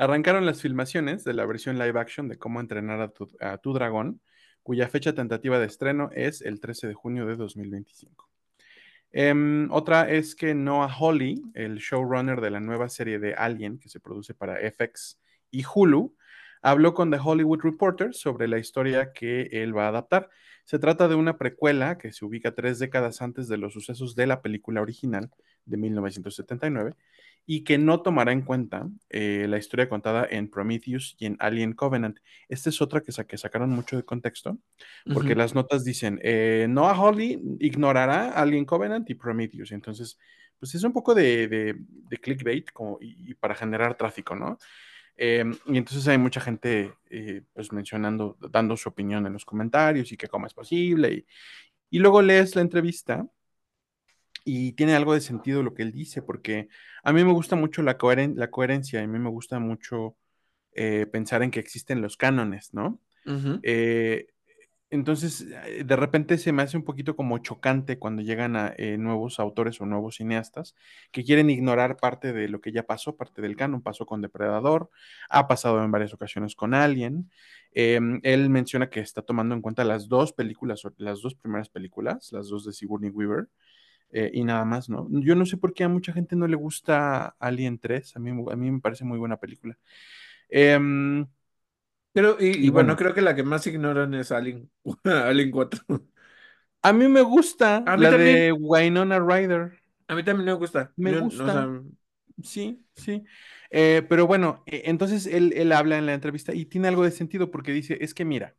arrancaron 0.02 0.48
las 0.48 0.64
filmaciones 0.64 1.24
de 1.24 1.34
la 1.36 1.46
versión 1.46 1.78
live 1.78 2.00
action 2.00 2.28
de 2.28 2.40
Cómo 2.40 2.60
entrenar 2.60 3.14
a 3.40 3.58
tu, 3.60 3.74
dragón, 3.74 4.20
cuya 4.64 4.88
fecha 4.88 5.14
tentativa 5.14 5.60
de 5.60 5.68
estreno 5.68 6.10
es 6.16 6.42
el 6.42 6.60
13 6.60 6.88
de 6.88 6.96
junio 6.96 7.28
de 7.28 7.36
2025. 7.36 8.28
Em, 9.12 9.72
otra 9.72 10.10
es 10.10 10.34
que 10.34 10.56
Noah 10.56 10.92
Hawley, 10.92 11.44
el 11.54 11.78
showrunner 11.78 12.42
de 12.42 12.50
la 12.50 12.60
nueva 12.60 12.90
serie 12.90 13.20
de 13.20 13.36
Alien 13.36 13.78
que 13.78 13.90
se 13.90 14.00
produce 14.00 14.34
para 14.34 14.58
FX 14.72 15.20
y 15.52 15.64
Hulu, 15.72 16.16
habló 16.64 16.96
con 16.96 17.12
The 17.12 17.20
Hollywood 17.24 17.62
Reporter 17.62 18.16
sobre 18.16 18.48
la 18.48 18.58
historia 18.58 19.14
que 19.14 19.50
él 19.52 19.78
va 19.78 19.86
a 19.86 19.90
adaptar. 19.90 20.30
Se 20.64 20.80
trata 20.80 21.10
de 21.10 21.16
una 21.16 21.38
precuela 21.38 22.00
que 22.00 22.12
se 22.12 22.26
ubica 22.26 22.56
tres 22.56 22.80
décadas 22.80 23.22
antes 23.22 23.48
de 23.48 23.58
los 23.58 23.74
sucesos 23.74 24.16
de 24.16 24.26
la 24.26 24.42
película 24.42 24.82
original 24.82 25.30
de 25.66 25.78
1979 25.78 26.96
y 27.46 27.64
que 27.64 27.78
no 27.78 28.02
tomará 28.02 28.32
en 28.32 28.42
cuenta 28.42 28.88
eh, 29.10 29.46
la 29.50 29.58
historia 29.58 29.90
contada 29.90 30.28
en 30.30 30.50
Prometheus 30.50 31.16
y 31.20 31.26
en 31.26 31.38
Alien 31.40 31.74
Covenant. 31.74 32.20
Esta 32.48 32.70
es 32.70 32.82
otra 32.82 33.02
que, 33.02 33.12
sa 33.12 33.26
que 33.26 33.38
sacaron 33.38 33.70
mucho 33.72 33.98
de 33.98 34.04
contexto, 34.04 34.58
porque 35.14 35.36
las 35.36 35.56
notas 35.56 35.84
dicen, 35.84 36.20
eh, 36.24 36.68
Noah 36.70 36.96
Hawley 36.96 37.42
ignorará 37.60 38.32
Alien 38.32 38.66
Covenant 38.66 39.10
y 39.10 39.16
Prometheus. 39.16 39.72
Entonces, 39.72 40.18
pues 40.60 40.76
es 40.76 40.84
un 40.84 40.94
poco 40.94 41.16
de, 41.16 41.48
de, 41.48 41.76
de 41.78 42.18
clickbait 42.18 42.72
como, 42.72 43.00
y, 43.02 43.32
y, 43.32 43.34
para 43.34 43.56
generar 43.56 43.96
tráfico, 43.96 44.36
¿no? 44.36 44.58
Eh, 45.18 45.44
y 45.68 45.78
entonces 45.78 46.08
hay 46.08 46.18
mucha 46.18 46.42
gente 46.42 46.94
eh, 47.10 47.44
pues 47.54 47.72
mencionando, 47.72 48.38
dando 48.50 48.78
su 48.78 48.90
opinión 48.90 49.26
en 49.26 49.34
los 49.34 49.46
comentarios 49.46 50.12
y 50.12 50.18
que 50.18 50.28
cómo 50.28 50.48
es 50.48 50.54
posible. 50.54 51.12
Y, 51.14 51.26
y 51.90 52.00
luego 52.00 52.22
lees 52.22 52.56
la 52.56 52.62
entrevista 52.62 53.28
y 54.44 54.74
tiene 54.74 54.96
algo 54.96 55.14
de 55.14 55.22
sentido 55.22 55.64
lo 55.64 55.74
que 55.74 55.84
él 55.84 55.92
dice, 55.92 56.22
porque 56.22 56.70
a 57.04 57.14
mí 57.14 57.24
me 57.24 57.32
gusta 57.32 57.56
mucho 57.56 57.82
la, 57.84 57.98
coheren 57.98 58.36
la 58.38 58.50
coherencia, 58.50 59.02
y 59.02 59.04
a 59.04 59.08
mí 59.08 59.20
me 59.20 59.30
gusta 59.30 59.60
mucho 59.60 60.16
eh, 60.74 61.06
pensar 61.12 61.44
en 61.44 61.52
que 61.52 61.60
existen 61.60 62.02
los 62.02 62.18
cánones, 62.18 62.74
¿no? 62.74 63.00
Eh, 63.64 64.28
entonces, 64.92 65.48
eh, 65.68 65.86
de 65.86 65.96
repente 65.96 66.38
se 66.38 66.52
me 66.52 66.64
hace 66.64 66.76
un 66.76 66.84
poquito 66.84 67.16
como 67.16 67.38
chocante 67.38 67.98
cuando 67.98 68.22
llegan 68.22 68.58
a 68.58 68.74
eh, 68.78 68.98
nuevos 68.98 69.40
autores 69.40 69.80
o 69.80 69.86
nuevos 69.86 70.18
cineastas 70.18 70.76
que 71.14 71.24
quieren 71.24 71.50
ignorar 71.50 71.96
parte 71.96 72.34
de 72.34 72.50
lo 72.50 72.60
que 72.60 72.74
ya 72.74 72.84
pasó, 72.84 73.16
parte 73.16 73.42
del 73.42 73.56
canon, 73.56 73.82
pasó 73.82 74.06
con 74.06 74.22
Depredador, 74.22 74.90
ha 75.30 75.48
pasado 75.48 75.82
en 75.82 75.92
varias 75.92 76.14
ocasiones 76.14 76.56
con 76.56 76.74
Alien. 76.74 77.32
Eh, 77.74 78.02
él 78.24 78.50
menciona 78.50 78.90
que 78.90 79.00
está 79.00 79.22
tomando 79.22 79.56
en 79.56 79.62
cuenta 79.62 79.86
las 79.86 80.10
dos 80.10 80.34
películas, 80.34 80.84
las 80.98 81.22
dos 81.22 81.36
primeras 81.36 81.70
películas, 81.70 82.30
las 82.34 82.50
dos 82.50 82.66
de 82.66 82.74
Sigourney 82.74 83.12
Weaver, 83.12 83.48
eh, 84.12 84.32
y 84.34 84.44
nada 84.44 84.66
más, 84.66 84.90
¿no? 84.90 85.08
Yo 85.12 85.36
no 85.36 85.46
sé 85.46 85.58
por 85.58 85.74
qué 85.74 85.84
a 85.86 85.90
mucha 85.90 86.14
gente 86.14 86.36
no 86.36 86.48
le 86.48 86.56
gusta 86.56 87.36
Alien 87.40 87.80
3, 87.80 88.16
a 88.16 88.20
mí, 88.20 88.32
a 88.32 88.56
mí 88.56 88.72
me 88.72 88.80
parece 88.82 89.06
muy 89.06 89.18
buena 89.20 89.38
película. 89.40 89.78
Eh, 90.50 90.80
Pero, 92.14 92.38
y, 92.40 92.68
y 92.68 92.68
y 92.68 92.70
bueno, 92.72 92.96
bueno, 92.96 92.98
creo 92.98 93.14
que 93.14 93.22
la 93.22 93.36
que 93.36 93.44
más 93.44 93.66
ignoran 93.68 94.14
es 94.14 94.32
Alien, 94.32 94.70
Alien 95.06 95.52
cuatro 95.52 95.84
a 96.82 96.94
mí 96.94 97.08
me 97.08 97.22
gusta 97.22 97.92
A 97.92 97.96
mí 97.98 98.08
la 98.08 98.14
de 98.14 98.52
Winona 98.52 99.20
Ryder, 99.20 99.80
a 100.08 100.16
mí 100.16 100.24
también 100.24 100.46
me 100.46 100.54
gusta. 100.54 100.94
me 100.96 101.12
Yo, 101.12 101.20
o 101.44 101.50
sea, 101.50 101.62
gusta, 101.62 101.82
sí, 102.44 102.86
sí. 102.96 103.24
Eh, 103.70 104.06
pero 104.10 104.28
bueno, 104.28 104.64
eh, 104.68 104.84
entonces 104.86 105.26
él, 105.28 105.54
él 105.56 105.72
habla 105.72 105.98
en 105.98 106.06
la 106.06 106.14
entrevista 106.14 106.54
y 106.54 106.66
tiene 106.66 106.88
algo 106.90 107.04
de 107.04 107.12
sentido 107.12 107.52
porque 107.52 107.72
dice, 107.72 107.98
es 108.02 108.14
que 108.14 108.26
mira, 108.26 108.56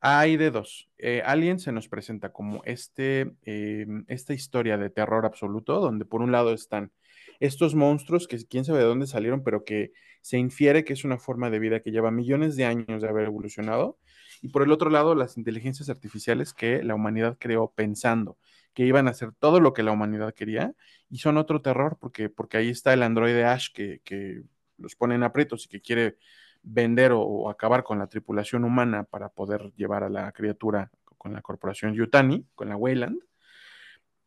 Hay 0.00 0.36
de 0.36 0.50
dos. 0.50 0.88
Eh, 0.98 1.22
Alien 1.24 1.58
se 1.58 1.72
nos 1.72 1.88
presenta 1.88 2.32
como 2.32 2.62
este, 2.64 3.32
eh, 3.42 3.86
esta 4.08 4.34
historia 4.34 4.78
de 4.78 4.90
terror 4.90 5.26
absoluto, 5.26 5.80
donde 5.80 6.04
por 6.04 6.22
un 6.22 6.32
lado 6.32 6.52
están 6.52 6.92
estos 7.40 7.74
monstruos 7.74 8.28
que 8.28 8.38
quién 8.46 8.64
sabe 8.64 8.78
de 8.80 8.84
dónde 8.84 9.06
salieron, 9.06 9.42
pero 9.42 9.64
que 9.64 9.92
se 10.20 10.38
infiere 10.38 10.84
que 10.84 10.92
es 10.92 11.04
una 11.04 11.18
forma 11.18 11.50
de 11.50 11.58
vida 11.58 11.80
que 11.80 11.90
lleva 11.90 12.10
millones 12.10 12.56
de 12.56 12.66
años 12.66 13.02
de 13.02 13.08
haber 13.08 13.26
evolucionado. 13.26 13.98
Y 14.42 14.48
por 14.48 14.62
el 14.62 14.72
otro 14.72 14.90
lado, 14.90 15.14
las 15.14 15.36
inteligencias 15.36 15.88
artificiales 15.88 16.52
que 16.54 16.82
la 16.82 16.94
humanidad 16.94 17.36
creó 17.38 17.72
pensando 17.72 18.38
que 18.74 18.84
iban 18.84 19.08
a 19.08 19.12
hacer 19.12 19.32
todo 19.32 19.58
lo 19.60 19.72
que 19.72 19.82
la 19.82 19.92
humanidad 19.92 20.34
quería 20.34 20.74
y 21.08 21.18
son 21.18 21.38
otro 21.38 21.62
terror 21.62 21.96
porque, 21.98 22.28
porque 22.28 22.58
ahí 22.58 22.68
está 22.68 22.92
el 22.92 23.02
androide 23.02 23.44
Ash 23.44 23.68
que, 23.72 24.00
que 24.04 24.42
los 24.76 24.94
pone 24.96 25.14
en 25.14 25.22
aprietos 25.22 25.64
y 25.64 25.68
que 25.68 25.80
quiere 25.80 26.18
vender 26.66 27.12
o, 27.14 27.48
acabar 27.48 27.84
con 27.84 27.98
la 27.98 28.08
tripulación 28.08 28.64
humana 28.64 29.04
para 29.04 29.28
poder 29.28 29.72
llevar 29.76 30.02
a 30.02 30.10
la 30.10 30.32
criatura 30.32 30.90
con 31.16 31.32
la 31.32 31.40
corporación 31.40 31.94
Yutani, 31.94 32.44
con 32.54 32.68
la 32.68 32.76
Weyland. 32.76 33.18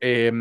Eh, 0.01 0.31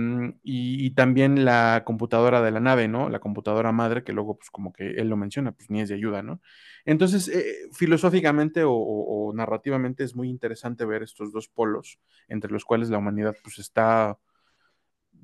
y, 0.45 0.91
también 0.93 1.45
la 1.45 1.83
computadora 1.85 2.41
de 2.43 2.53
la 2.53 2.61
nave, 2.61 2.87
¿no? 2.87 3.09
La 3.09 3.19
computadora 3.19 3.73
madre, 3.73 4.05
que 4.05 4.13
luego, 4.13 4.37
pues 4.39 4.51
como 4.51 4.73
que 4.73 4.91
él 4.91 5.09
lo 5.09 5.17
menciona, 5.17 5.51
pues 5.51 5.69
ni 5.69 5.81
es 5.81 5.89
de 5.89 5.97
ayuda, 5.97 6.23
¿no? 6.23 6.41
Entonces, 6.85 7.27
eh, 7.29 7.69
filosóficamente 7.73 8.63
o, 8.63 8.73
o, 8.73 9.29
o, 9.29 9.33
narrativamente 9.35 10.05
es 10.05 10.15
muy 10.15 10.29
interesante 10.31 10.85
ver 10.85 11.03
estos 11.03 11.33
dos 11.33 11.49
polos 11.49 11.99
entre 12.29 12.53
los 12.53 12.65
cuales 12.65 12.89
la 12.89 12.99
humanidad, 12.99 13.35
pues 13.43 13.59
está, 13.59 14.17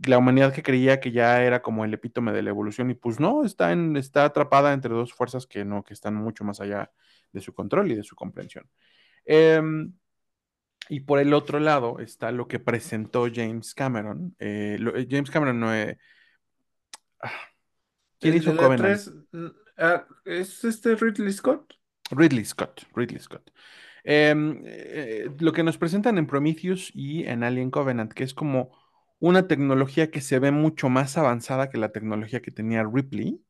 la 0.07 0.18
humanidad 0.18 0.53
que 0.53 0.62
creía 0.62 1.01
que 1.01 1.12
ya 1.12 1.42
era 1.42 1.62
como 1.62 1.84
el 1.84 1.95
epítome 1.95 2.32
de 2.32 2.42
la 2.42 2.51
evolución 2.51 2.90
y 2.90 2.95
pues 2.95 3.20
no, 3.20 3.45
está, 3.45 3.72
en, 3.72 3.97
está 3.97 4.24
atrapada 4.24 4.72
entre 4.72 4.92
dos 4.92 5.12
fuerzas 5.12 5.47
que 5.47 5.64
no, 5.64 5.84
que 5.84 5.95
están 5.95 6.14
mucho 6.14 6.45
más 6.45 6.61
allá 6.61 6.90
de 7.32 7.40
su 7.40 7.55
control 7.55 7.90
y 7.92 7.95
de 7.95 8.03
su 8.03 8.16
comprensión. 8.16 8.68
Eh, 9.24 9.61
y 10.88 11.01
por 11.01 11.18
el 11.18 11.32
otro 11.32 11.61
lado 11.61 11.99
está 11.99 12.30
lo 12.30 12.47
que 12.47 12.59
presentó 12.59 13.26
James 13.32 13.74
Cameron. 13.74 14.34
Eh, 14.38 14.76
lo, 14.78 14.92
James 15.09 15.30
Cameron 15.30 15.59
no 15.59 15.72
es... 15.72 15.97
Ah, 17.20 17.32
¿Quién 18.20 18.34
hizo 18.34 18.57
Covenant? 18.57 18.80
3 18.80 19.12
ah, 19.78 20.07
¿es 20.24 20.64
este 20.64 20.95
Ridley 20.95 21.32
Scott? 21.32 21.74
Ridley 22.11 22.45
Scott. 22.45 22.82
Ridley 22.95 23.20
Scott. 23.20 23.51
Eh, 24.05 24.34
eh, 24.66 25.30
lo 25.38 25.53
que 25.53 25.62
nos 25.62 25.78
presentan 25.78 26.18
en 26.18 26.26
Prometheus 26.26 26.90
y 26.95 27.24
en 27.24 27.42
Alien 27.42 27.70
Covenant, 27.70 28.12
que 28.12 28.24
es 28.24 28.34
como 28.34 28.72
una 29.29 29.49
tecnología 29.49 30.11
que 30.11 30.20
se 30.20 30.39
ve 30.39 30.51
mucho 30.51 30.91
más 30.91 31.16
avanzada 31.16 31.70
que 31.70 31.79
la 31.79 31.93
tecnología 31.93 32.43
que 32.43 32.51
tenía 32.51 32.85
Ripley. 32.85 33.41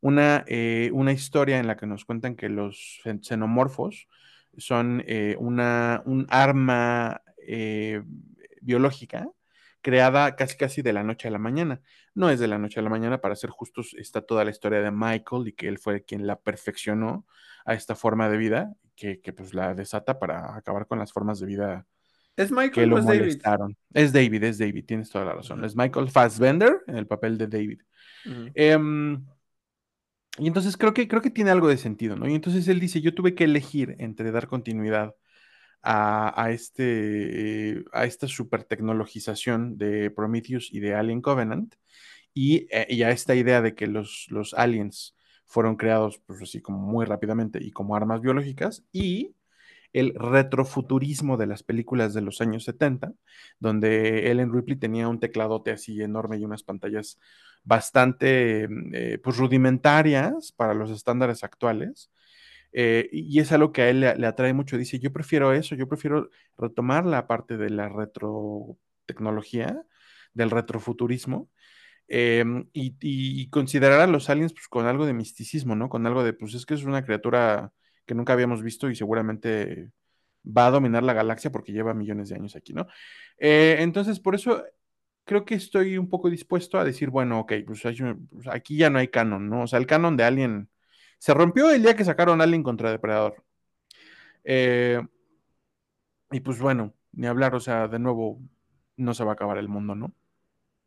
Una, 0.00 0.42
eh, 0.48 0.90
una 0.94 1.12
historia 1.12 1.58
en 1.58 1.66
la 1.66 1.76
que 1.76 1.86
nos 1.86 2.06
cuentan 2.06 2.34
que 2.34 2.48
los 2.48 3.00
xenomorfos 3.20 4.08
son 4.56 5.04
eh, 5.06 5.36
una, 5.38 6.02
un 6.06 6.26
arma 6.30 7.22
eh, 7.46 8.02
biológica 8.62 9.28
creada 9.82 10.34
casi 10.34 10.56
casi 10.56 10.80
de 10.80 10.94
la 10.94 11.02
noche 11.02 11.28
a 11.28 11.30
la 11.30 11.38
mañana. 11.38 11.82
No 12.14 12.30
es 12.30 12.40
de 12.40 12.48
la 12.48 12.58
noche 12.58 12.80
a 12.80 12.82
la 12.82 12.90
mañana, 12.90 13.20
para 13.20 13.36
ser 13.36 13.50
justos, 13.50 13.94
está 13.98 14.22
toda 14.22 14.44
la 14.44 14.50
historia 14.50 14.80
de 14.80 14.90
Michael 14.92 15.48
y 15.48 15.52
que 15.52 15.68
él 15.68 15.78
fue 15.78 16.04
quien 16.04 16.26
la 16.26 16.40
perfeccionó 16.40 17.26
a 17.66 17.74
esta 17.74 17.94
forma 17.96 18.30
de 18.30 18.38
vida, 18.38 18.72
que, 18.96 19.20
que 19.20 19.34
pues 19.34 19.52
la 19.52 19.74
desata 19.74 20.18
para 20.18 20.56
acabar 20.56 20.86
con 20.86 20.98
las 20.98 21.12
formas 21.12 21.38
de 21.38 21.46
vida 21.46 21.86
¿Es 22.36 22.48
que 22.48 22.54
Michael 22.54 22.92
o 22.92 22.96
lo 22.96 22.98
es 22.98 23.06
David? 23.06 23.20
molestaron. 23.20 23.76
Es 23.92 24.12
David, 24.12 24.44
es 24.44 24.58
David, 24.58 24.84
tienes 24.86 25.10
toda 25.10 25.24
la 25.24 25.34
razón. 25.34 25.64
Es 25.64 25.76
Michael 25.76 26.10
Fassbender 26.10 26.80
en 26.86 26.96
el 26.96 27.06
papel 27.06 27.38
de 27.38 27.46
David. 27.46 27.80
Eh, 28.54 28.78
y 30.38 30.46
entonces 30.46 30.76
creo 30.76 30.94
que, 30.94 31.08
creo 31.08 31.20
que 31.20 31.30
tiene 31.30 31.50
algo 31.50 31.68
de 31.68 31.76
sentido, 31.76 32.16
¿no? 32.16 32.26
Y 32.28 32.34
entonces 32.34 32.66
él 32.68 32.80
dice, 32.80 33.02
yo 33.02 33.14
tuve 33.14 33.34
que 33.34 33.44
elegir 33.44 33.96
entre 33.98 34.30
dar 34.32 34.46
continuidad 34.46 35.14
a, 35.82 36.42
a 36.42 36.50
este, 36.52 37.72
eh, 37.72 37.84
a 37.92 38.06
esta 38.06 38.28
super 38.28 38.64
tecnologización 38.64 39.76
de 39.76 40.10
Prometheus 40.10 40.72
y 40.72 40.80
de 40.80 40.94
Alien 40.94 41.20
Covenant 41.20 41.74
y, 42.32 42.66
eh, 42.70 42.86
y, 42.88 43.02
a 43.02 43.10
esta 43.10 43.34
idea 43.34 43.60
de 43.60 43.74
que 43.74 43.86
los, 43.86 44.26
los 44.30 44.54
aliens 44.54 45.16
fueron 45.44 45.76
creados 45.76 46.18
pues 46.24 46.40
así 46.42 46.62
como 46.62 46.78
muy 46.78 47.04
rápidamente 47.04 47.58
y 47.62 47.72
como 47.72 47.94
armas 47.94 48.22
biológicas 48.22 48.84
y 48.92 49.34
el 49.92 50.14
retrofuturismo 50.14 51.36
de 51.36 51.46
las 51.46 51.62
películas 51.62 52.14
de 52.14 52.22
los 52.22 52.40
años 52.40 52.64
70, 52.64 53.12
donde 53.58 54.30
Ellen 54.30 54.52
Ripley 54.52 54.76
tenía 54.76 55.08
un 55.08 55.20
tecladote 55.20 55.70
así 55.70 56.00
enorme 56.02 56.38
y 56.38 56.44
unas 56.44 56.62
pantallas 56.62 57.18
bastante 57.64 58.68
eh, 58.92 59.18
pues 59.22 59.36
rudimentarias 59.36 60.52
para 60.52 60.74
los 60.74 60.90
estándares 60.90 61.44
actuales. 61.44 62.10
Eh, 62.72 63.08
y 63.12 63.38
es 63.40 63.52
algo 63.52 63.72
que 63.72 63.82
a 63.82 63.90
él 63.90 64.00
le, 64.00 64.26
atrae 64.26 64.54
mucho. 64.54 64.78
Dice, 64.78 64.98
yo 64.98 65.12
prefiero 65.12 65.52
eso, 65.52 65.74
yo 65.74 65.88
prefiero 65.88 66.30
retomar 66.56 67.04
la 67.06 67.26
parte 67.26 67.56
de 67.58 67.70
la 67.70 67.88
retrotecnología, 67.88 69.84
del 70.32 70.50
retrofuturismo, 70.50 71.50
eh, 72.08 72.44
y, 72.72 72.96
y, 73.00 73.48
considerar 73.50 74.00
a 74.00 74.06
los 74.06 74.28
aliens 74.30 74.52
pues, 74.52 74.68
con 74.68 74.86
algo 74.86 75.06
de 75.06 75.14
misticismo, 75.14 75.76
¿no? 75.76 75.88
Con 75.88 76.06
algo 76.06 76.24
de, 76.24 76.32
pues 76.32 76.54
es 76.54 76.66
que 76.66 76.74
es 76.74 76.84
una 76.84 77.04
criatura 77.04 77.72
que 78.06 78.14
nunca 78.14 78.32
habíamos 78.32 78.62
visto 78.62 78.90
y 78.90 78.96
seguramente 78.96 79.90
va 80.44 80.66
a 80.66 80.70
dominar 80.70 81.02
la 81.02 81.12
galaxia 81.12 81.52
porque 81.52 81.72
lleva 81.72 81.94
millones 81.94 82.28
de 82.28 82.36
años 82.36 82.56
aquí, 82.56 82.72
¿no? 82.72 82.86
Eh, 83.38 83.76
entonces, 83.80 84.20
por 84.20 84.34
eso 84.34 84.64
creo 85.24 85.44
que 85.44 85.54
estoy 85.54 85.98
un 85.98 86.08
poco 86.08 86.30
dispuesto 86.30 86.78
a 86.78 86.84
decir, 86.84 87.10
bueno, 87.10 87.40
ok, 87.40 87.52
pues, 87.66 87.84
hay, 87.86 87.96
pues, 88.30 88.48
aquí 88.48 88.76
ya 88.76 88.90
no 88.90 88.98
hay 88.98 89.08
canon, 89.08 89.48
¿no? 89.48 89.62
O 89.62 89.66
sea, 89.66 89.78
el 89.78 89.86
canon 89.86 90.16
de 90.16 90.24
Alien 90.24 90.68
se 91.18 91.34
rompió 91.34 91.70
el 91.70 91.82
día 91.82 91.96
que 91.96 92.04
sacaron 92.04 92.40
Alien 92.40 92.62
contra 92.62 92.90
Depredador. 92.90 93.44
Eh, 94.44 95.00
y 96.32 96.40
pues 96.40 96.58
bueno, 96.58 96.94
ni 97.12 97.26
hablar, 97.26 97.54
o 97.54 97.60
sea, 97.60 97.86
de 97.88 97.98
nuevo, 97.98 98.40
no 98.96 99.14
se 99.14 99.24
va 99.24 99.32
a 99.32 99.34
acabar 99.34 99.58
el 99.58 99.68
mundo, 99.68 99.94
¿no? 99.94 100.12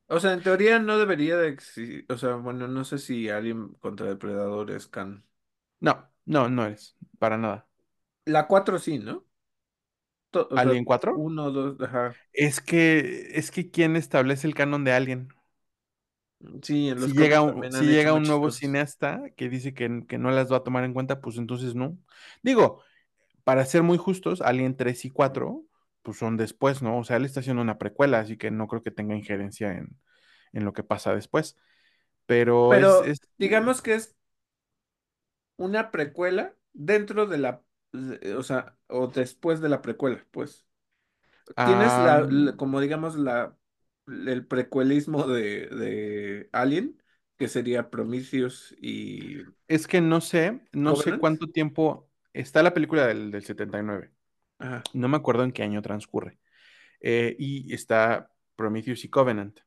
O 0.07 0.19
sea, 0.19 0.33
en 0.33 0.43
teoría 0.43 0.79
no 0.79 0.97
debería 0.97 1.37
de 1.37 1.49
existir. 1.49 2.05
O 2.09 2.17
sea, 2.17 2.35
bueno, 2.35 2.67
no 2.67 2.83
sé 2.83 2.99
si 2.99 3.29
Alien 3.29 3.69
contra 3.75 4.07
Depredadores 4.07 4.87
can. 4.87 5.23
No, 5.79 6.09
no, 6.25 6.49
no 6.49 6.65
es, 6.67 6.95
para 7.19 7.37
nada. 7.37 7.67
La 8.25 8.47
4 8.47 8.77
sí, 8.79 8.99
¿no? 8.99 9.25
To- 10.31 10.47
o 10.51 10.57
sea, 10.59 10.73
¿Alien 10.73 10.85
4? 10.85 11.23
uno, 11.25 11.51
dos, 11.51 11.79
ajá. 11.81 12.19
Es 12.33 12.61
que, 12.61 13.31
es 13.37 13.49
que 13.51 13.71
¿quién 13.71 13.95
establece 13.95 14.45
el 14.47 14.53
canon 14.55 14.83
de 14.83 14.93
Alien? 14.93 15.29
Sí, 16.63 16.89
en 16.89 16.99
Si 16.99 17.11
los 17.11 17.13
llega 17.13 17.41
cómics 17.41 17.41
un, 17.41 17.69
si 17.71 17.87
llega 17.87 18.13
un 18.13 18.25
nuevo 18.27 18.51
cosas. 18.51 18.51
cineasta 18.51 19.21
que 19.35 19.49
dice 19.49 19.73
que, 19.73 20.03
que 20.07 20.17
no 20.17 20.31
las 20.31 20.51
va 20.51 20.57
a 20.57 20.63
tomar 20.63 20.83
en 20.85 20.93
cuenta, 20.93 21.19
pues 21.21 21.37
entonces 21.37 21.75
no. 21.75 21.97
Digo, 22.41 22.81
para 23.43 23.65
ser 23.65 23.83
muy 23.83 23.97
justos, 23.97 24.41
Alien 24.41 24.77
3 24.77 25.05
y 25.05 25.11
4, 25.11 25.65
pues 26.03 26.17
son 26.17 26.37
después, 26.37 26.81
¿no? 26.83 26.99
O 26.99 27.03
sea, 27.05 27.17
él 27.17 27.25
está 27.25 27.41
haciendo 27.41 27.61
una 27.63 27.77
precuela, 27.79 28.19
así 28.19 28.37
que 28.37 28.51
no 28.51 28.67
creo 28.67 28.83
que 28.83 28.91
tenga 28.91 29.15
injerencia 29.15 29.73
en, 29.73 29.99
en 30.53 30.65
lo 30.65 30.73
que 30.73 30.83
pasa 30.83 31.15
después. 31.15 31.57
Pero 32.27 32.79
es, 32.79 32.99
Pero 32.99 33.01
es, 33.01 33.19
digamos 33.37 33.81
que 33.81 33.95
es 33.95 34.15
una 35.57 35.91
precuela 35.91 36.55
dentro 36.73 37.25
de 37.27 37.37
la, 37.37 37.63
o 38.37 38.43
sea, 38.43 38.77
o 38.87 39.07
después 39.07 39.61
de 39.61 39.69
la 39.69 39.81
precuela, 39.81 40.25
pues. 40.31 40.65
Tienes 41.63 41.97
ah, 41.97 41.99
la, 41.99 42.21
la- 42.29 42.57
como 42.57 42.81
digamos, 42.81 43.15
la, 43.17 43.57
el 44.07 44.45
precuelismo 44.47 45.27
de, 45.27 45.67
de 45.67 46.49
Alien, 46.53 47.01
que 47.37 47.47
sería 47.47 47.89
Prometheus 47.89 48.75
y 48.81 49.43
es 49.67 49.87
que 49.87 50.01
no 50.01 50.21
sé, 50.21 50.61
no 50.71 50.95
sé 50.95 51.13
Covenant. 51.13 51.17
cuánto 51.17 51.47
tiempo 51.47 52.09
está 52.33 52.63
la 52.63 52.73
película 52.73 53.07
del, 53.07 53.31
del 53.31 53.43
79. 53.43 54.11
Ajá. 54.59 54.89
No 54.93 55.07
me 55.07 55.17
acuerdo 55.17 55.43
en 55.43 55.51
qué 55.51 55.63
año 55.63 55.81
transcurre. 55.81 56.39
Eh, 57.01 57.35
y 57.39 57.73
está 57.73 58.31
Prometheus 58.55 59.05
y 59.05 59.09
Covenant. 59.09 59.59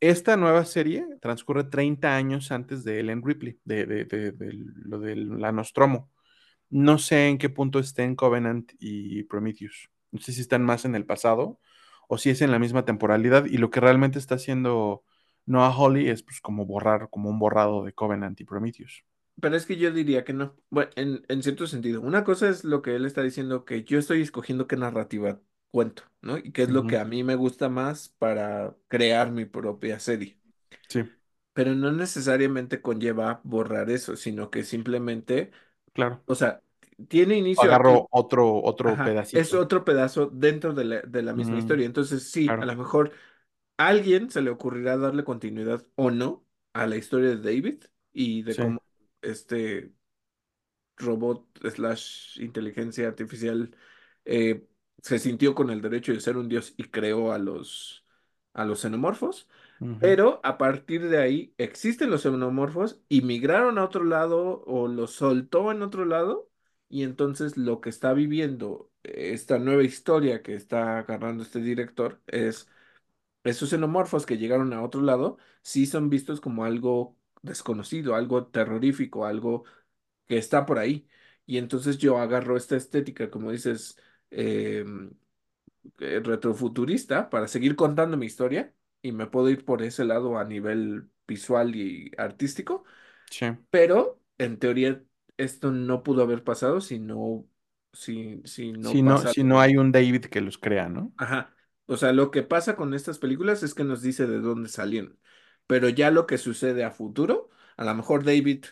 Esta 0.00 0.36
nueva 0.36 0.64
serie 0.64 1.06
transcurre 1.20 1.64
30 1.64 2.16
años 2.16 2.52
antes 2.52 2.84
de 2.84 3.00
Ellen 3.00 3.22
Ripley, 3.22 3.60
de, 3.64 3.84
de, 3.86 4.04
de, 4.06 4.32
de 4.32 4.52
lo 4.84 4.98
de 4.98 5.16
la 5.16 5.52
Nostromo. 5.52 6.10
No 6.70 6.98
sé 6.98 7.28
en 7.28 7.38
qué 7.38 7.50
punto 7.50 7.78
estén 7.78 8.16
Covenant 8.16 8.72
y 8.78 9.24
Prometheus. 9.24 9.90
No 10.12 10.20
sé 10.20 10.32
si 10.32 10.40
están 10.42 10.64
más 10.64 10.84
en 10.86 10.94
el 10.94 11.06
pasado 11.06 11.60
o 12.08 12.18
si 12.18 12.30
es 12.30 12.42
en 12.42 12.50
la 12.50 12.58
misma 12.58 12.84
temporalidad. 12.84 13.44
Y 13.46 13.58
lo 13.58 13.70
que 13.70 13.80
realmente 13.80 14.18
está 14.18 14.36
haciendo 14.36 15.04
Noah 15.46 15.72
Hawley 15.72 16.08
es 16.08 16.22
pues 16.22 16.40
como 16.40 16.66
borrar, 16.66 17.08
como 17.10 17.30
un 17.30 17.38
borrado 17.38 17.84
de 17.84 17.92
Covenant 17.92 18.40
y 18.40 18.44
Prometheus. 18.44 19.04
Pero 19.40 19.56
es 19.56 19.66
que 19.66 19.76
yo 19.76 19.90
diría 19.92 20.24
que 20.24 20.32
no. 20.32 20.56
Bueno, 20.70 20.90
en, 20.96 21.24
en 21.28 21.42
cierto 21.42 21.66
sentido. 21.66 22.00
Una 22.02 22.24
cosa 22.24 22.48
es 22.48 22.64
lo 22.64 22.82
que 22.82 22.94
él 22.96 23.06
está 23.06 23.22
diciendo, 23.22 23.64
que 23.64 23.84
yo 23.84 23.98
estoy 23.98 24.22
escogiendo 24.22 24.66
qué 24.66 24.76
narrativa 24.76 25.40
cuento, 25.70 26.04
¿no? 26.22 26.38
Y 26.38 26.52
qué 26.52 26.62
es 26.64 26.70
lo 26.70 26.86
que 26.86 26.98
a 26.98 27.04
mí 27.04 27.24
me 27.24 27.36
gusta 27.36 27.68
más 27.68 28.08
para 28.10 28.76
crear 28.88 29.30
mi 29.32 29.44
propia 29.46 29.98
serie. 30.00 30.38
Sí, 30.88 31.10
Pero 31.52 31.74
no 31.74 31.92
necesariamente 31.92 32.80
conlleva 32.82 33.40
borrar 33.44 33.90
eso, 33.90 34.16
sino 34.16 34.50
que 34.50 34.62
simplemente, 34.64 35.50
claro. 35.92 36.24
o 36.26 36.34
sea, 36.36 36.62
tiene 37.08 37.36
inicio 37.38 37.72
Agarro 37.74 37.94
aquí. 37.94 38.08
otro, 38.10 38.60
otro 38.64 38.86
Ajá, 38.86 39.20
es 39.32 39.54
pedacito. 39.54 39.54
otro 39.54 39.84
pedazo 39.84 40.28
dentro 40.28 40.74
de 40.74 40.84
la, 40.84 41.02
de 41.02 41.22
la 41.22 41.34
misma 41.34 41.58
historia. 41.58 41.86
Entonces, 41.86 42.30
sí, 42.30 42.56
a 42.60 42.66
lo 42.66 42.76
mejor 42.76 43.12
a 43.78 43.88
alguien 43.88 44.30
se 44.30 44.42
le 44.42 44.50
ocurrirá 44.50 44.96
darle 44.98 45.24
continuidad 45.24 45.86
o 45.96 46.10
no 46.12 46.46
a 46.74 46.86
la 46.86 46.96
historia 46.96 47.30
de 47.30 47.38
David 47.38 47.84
y 48.12 48.42
de 48.44 48.56
Sí. 48.56 48.62
cómo 48.62 48.82
este 49.22 49.92
robot 50.98 51.46
slash 51.70 52.38
inteligencia 52.40 53.08
artificial 53.08 53.74
eh, 54.24 54.66
se 55.02 55.18
sintió 55.18 55.54
con 55.54 55.70
el 55.70 55.80
derecho 55.82 56.12
de 56.12 56.20
ser 56.20 56.36
un 56.36 56.48
dios 56.48 56.74
y 56.76 56.84
creó 56.84 57.32
a 57.32 57.38
los, 57.38 58.04
a 58.52 58.64
los 58.64 58.80
xenomorfos. 58.82 59.48
Pero 59.98 60.40
a 60.44 60.56
partir 60.58 61.08
de 61.08 61.18
ahí 61.18 61.54
existen 61.58 62.10
los 62.10 62.22
xenomorfos 62.22 63.00
y 63.08 63.20
migraron 63.22 63.78
a 63.78 63.84
otro 63.84 64.04
lado 64.04 64.62
o 64.66 64.88
los 64.88 65.12
soltó 65.12 65.70
en 65.72 65.82
otro 65.82 66.04
lado. 66.06 66.50
Y 66.88 67.02
entonces 67.04 67.56
lo 67.56 67.80
que 67.80 67.90
está 67.90 68.12
viviendo 68.14 68.90
esta 69.02 69.58
nueva 69.58 69.82
historia 69.84 70.42
que 70.42 70.54
está 70.54 70.98
agarrando 71.00 71.42
este 71.42 71.60
director 71.60 72.20
es 72.26 72.68
esos 73.44 73.70
xenomorfos 73.70 74.26
que 74.26 74.38
llegaron 74.38 74.72
a 74.72 74.82
otro 74.82 75.00
lado, 75.02 75.38
sí 75.62 75.86
son 75.86 76.10
vistos 76.10 76.40
como 76.40 76.64
algo 76.64 77.16
desconocido, 77.42 78.14
algo 78.14 78.46
terrorífico, 78.48 79.24
algo 79.26 79.64
que 80.26 80.38
está 80.38 80.66
por 80.66 80.78
ahí. 80.78 81.08
Y 81.46 81.58
entonces 81.58 81.98
yo 81.98 82.18
agarro 82.18 82.56
esta 82.56 82.76
estética, 82.76 83.30
como 83.30 83.50
dices, 83.52 83.98
eh, 84.30 84.84
retrofuturista 85.98 87.30
para 87.30 87.48
seguir 87.48 87.76
contando 87.76 88.16
mi 88.16 88.26
historia 88.26 88.74
y 89.02 89.12
me 89.12 89.26
puedo 89.26 89.48
ir 89.50 89.64
por 89.64 89.82
ese 89.82 90.04
lado 90.04 90.38
a 90.38 90.44
nivel 90.44 91.10
visual 91.26 91.74
y 91.76 92.10
artístico, 92.18 92.84
Sí. 93.30 93.46
pero 93.70 94.22
en 94.38 94.58
teoría 94.58 95.02
esto 95.36 95.72
no 95.72 96.02
pudo 96.02 96.22
haber 96.22 96.44
pasado 96.44 96.80
si 96.80 96.98
no, 97.00 97.48
si, 97.92 98.42
si 98.44 98.72
no 98.72 98.90
Si 98.90 99.02
no, 99.02 99.26
si 99.26 99.42
no 99.44 99.60
hay 99.60 99.76
un 99.76 99.90
David 99.92 100.26
que 100.26 100.40
los 100.42 100.58
crea, 100.58 100.88
¿no? 100.88 101.12
Ajá. 101.16 101.54
O 101.86 101.96
sea, 101.96 102.12
lo 102.12 102.30
que 102.30 102.42
pasa 102.42 102.76
con 102.76 102.94
estas 102.94 103.18
películas 103.18 103.62
es 103.62 103.74
que 103.74 103.84
nos 103.84 104.02
dice 104.02 104.26
de 104.26 104.40
dónde 104.40 104.68
salieron, 104.68 105.18
pero 105.66 105.88
ya 105.88 106.10
lo 106.10 106.26
que 106.26 106.38
sucede 106.38 106.84
a 106.84 106.90
futuro, 106.90 107.50
a 107.76 107.84
lo 107.84 107.94
mejor 107.94 108.24
David 108.24 108.64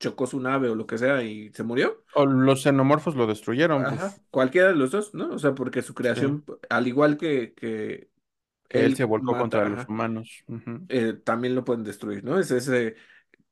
chocó 0.00 0.26
su 0.26 0.40
nave 0.40 0.68
o 0.70 0.74
lo 0.74 0.86
que 0.86 0.98
sea 0.98 1.22
y 1.22 1.52
se 1.52 1.62
murió 1.64 2.04
O 2.20 2.22
los 2.46 2.62
xenomorfos 2.64 3.14
lo 3.16 3.26
destruyeron, 3.32 3.80
Ajá, 3.82 3.88
pues 3.88 4.22
cualquiera 4.30 4.68
de 4.68 4.74
los 4.74 4.90
dos, 4.90 5.12
¿no? 5.14 5.30
O 5.34 5.38
sea, 5.38 5.54
porque 5.54 5.82
su 5.82 5.94
sí. 6.12 6.20
creación, 6.20 6.44
al 6.70 6.86
igual 6.88 7.18
que, 7.18 7.52
que 7.54 8.10
él 8.70 8.94
él 8.94 8.96
se 8.96 9.04
volcó 9.04 9.36
mata, 9.36 9.36
contra 9.36 9.64
los 9.64 9.82
ajá, 9.82 9.88
humanos. 9.88 10.44
Eh, 10.88 11.14
también 11.14 11.54
lo 11.54 11.64
pueden 11.64 11.84
destruir, 11.84 12.24
¿no? 12.24 12.38
Es 12.38 12.50
ese, 12.52 12.96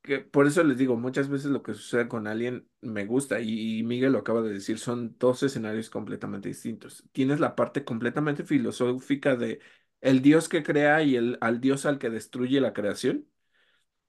que 0.03 0.20
por 0.20 0.47
eso 0.47 0.64
les 0.64 0.78
digo, 0.78 0.97
muchas 0.97 1.28
veces 1.28 1.51
lo 1.51 1.62
que 1.62 1.74
sucede 1.74 2.09
con 2.09 2.26
Alien 2.28 2.68
me 2.82 3.07
gusta 3.07 3.40
y, 3.40 3.78
y 3.80 3.84
Miguel 3.84 4.12
lo 4.12 4.20
acaba 4.20 4.42
de 4.42 4.53
decir, 4.55 4.78
son 4.78 5.16
dos 5.18 5.42
escenarios 5.45 5.90
completamente 5.90 6.49
distintos. 6.51 7.05
Tienes 7.12 7.40
la 7.40 7.57
parte 7.57 7.84
completamente 7.84 8.45
filosófica 8.45 9.36
de 9.36 9.61
el 10.03 10.22
Dios 10.22 10.49
que 10.49 10.62
crea 10.64 11.03
y 11.03 11.16
el 11.16 11.38
al 11.40 11.61
Dios 11.61 11.86
al 11.86 11.99
que 11.99 12.11
destruye 12.11 12.61
la 12.61 12.72
creación. 12.74 13.28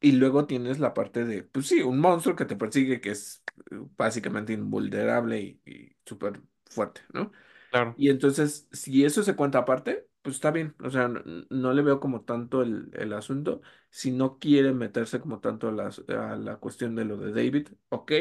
Y 0.05 0.11
luego 0.13 0.45
tienes 0.45 0.79
la 0.79 0.93
parte 0.93 1.25
de, 1.25 1.43
pues 1.43 1.67
sí, 1.67 1.81
un 1.81 1.99
monstruo 1.99 2.35
que 2.35 2.45
te 2.45 2.55
persigue, 2.55 3.01
que 3.01 3.11
es 3.11 3.43
eh, 3.71 3.75
básicamente 3.97 4.53
invulnerable 4.53 5.39
y, 5.41 5.61
y 5.65 5.97
súper 6.05 6.41
fuerte, 6.65 7.01
¿no? 7.13 7.31
Claro. 7.69 7.95
Y 7.95 8.09
entonces, 8.09 8.67
si 8.71 9.05
eso 9.05 9.23
se 9.23 9.35
cuenta 9.35 9.59
aparte, 9.59 10.07
pues 10.21 10.35
está 10.37 10.51
bien. 10.51 10.75
O 10.83 10.89
sea, 10.91 11.07
no, 11.09 11.23
no 11.49 11.73
le 11.73 11.81
veo 11.83 11.99
como 11.99 12.23
tanto 12.23 12.61
el, 12.63 12.91
el 12.95 13.13
asunto. 13.13 13.61
Si 13.91 14.11
no 14.11 14.39
quiere 14.39 14.73
meterse 14.73 15.19
como 15.21 15.39
tanto 15.41 15.69
a 15.69 15.71
la, 15.73 15.91
a 16.31 16.35
la 16.37 16.57
cuestión 16.57 16.95
de 16.95 17.05
lo 17.05 17.17
de 17.17 17.31
David, 17.33 17.69
ok, 17.89 18.11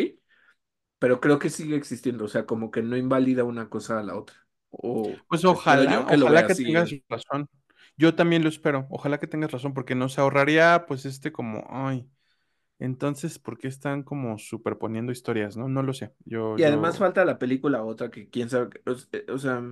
pero 0.98 1.20
creo 1.20 1.38
que 1.38 1.50
sigue 1.50 1.76
existiendo. 1.76 2.24
O 2.24 2.28
sea, 2.28 2.46
como 2.46 2.70
que 2.70 2.82
no 2.82 2.96
invalida 2.96 3.44
una 3.44 3.68
cosa 3.68 3.98
a 4.00 4.02
la 4.02 4.16
otra. 4.16 4.36
O 4.70 5.24
Pues 5.28 5.44
ojalá, 5.44 6.04
que 6.06 6.14
ojalá 6.14 6.46
que 6.46 6.54
tengas 6.54 6.96
razón. 7.08 7.48
Yo 7.96 8.14
también 8.14 8.42
lo 8.42 8.48
espero. 8.48 8.86
Ojalá 8.90 9.18
que 9.20 9.26
tengas 9.26 9.52
razón, 9.52 9.74
porque 9.74 9.94
nos 9.94 10.18
ahorraría, 10.18 10.86
pues, 10.88 11.04
este 11.06 11.32
como, 11.32 11.64
ay, 11.70 12.08
entonces, 12.80 13.38
¿por 13.38 13.58
qué 13.58 13.68
están 13.68 14.02
como 14.04 14.38
superponiendo 14.38 15.12
historias, 15.12 15.56
no? 15.56 15.68
No 15.68 15.82
lo 15.82 15.94
sé. 15.94 16.14
Yo, 16.26 16.56
Y 16.56 16.62
además 16.62 16.98
falta 16.98 17.24
la 17.24 17.38
película 17.38 17.82
otra 17.84 18.10
que 18.10 18.28
quién 18.30 18.48
sabe. 18.50 18.80
O, 18.86 19.32
o 19.34 19.38
sea, 19.38 19.62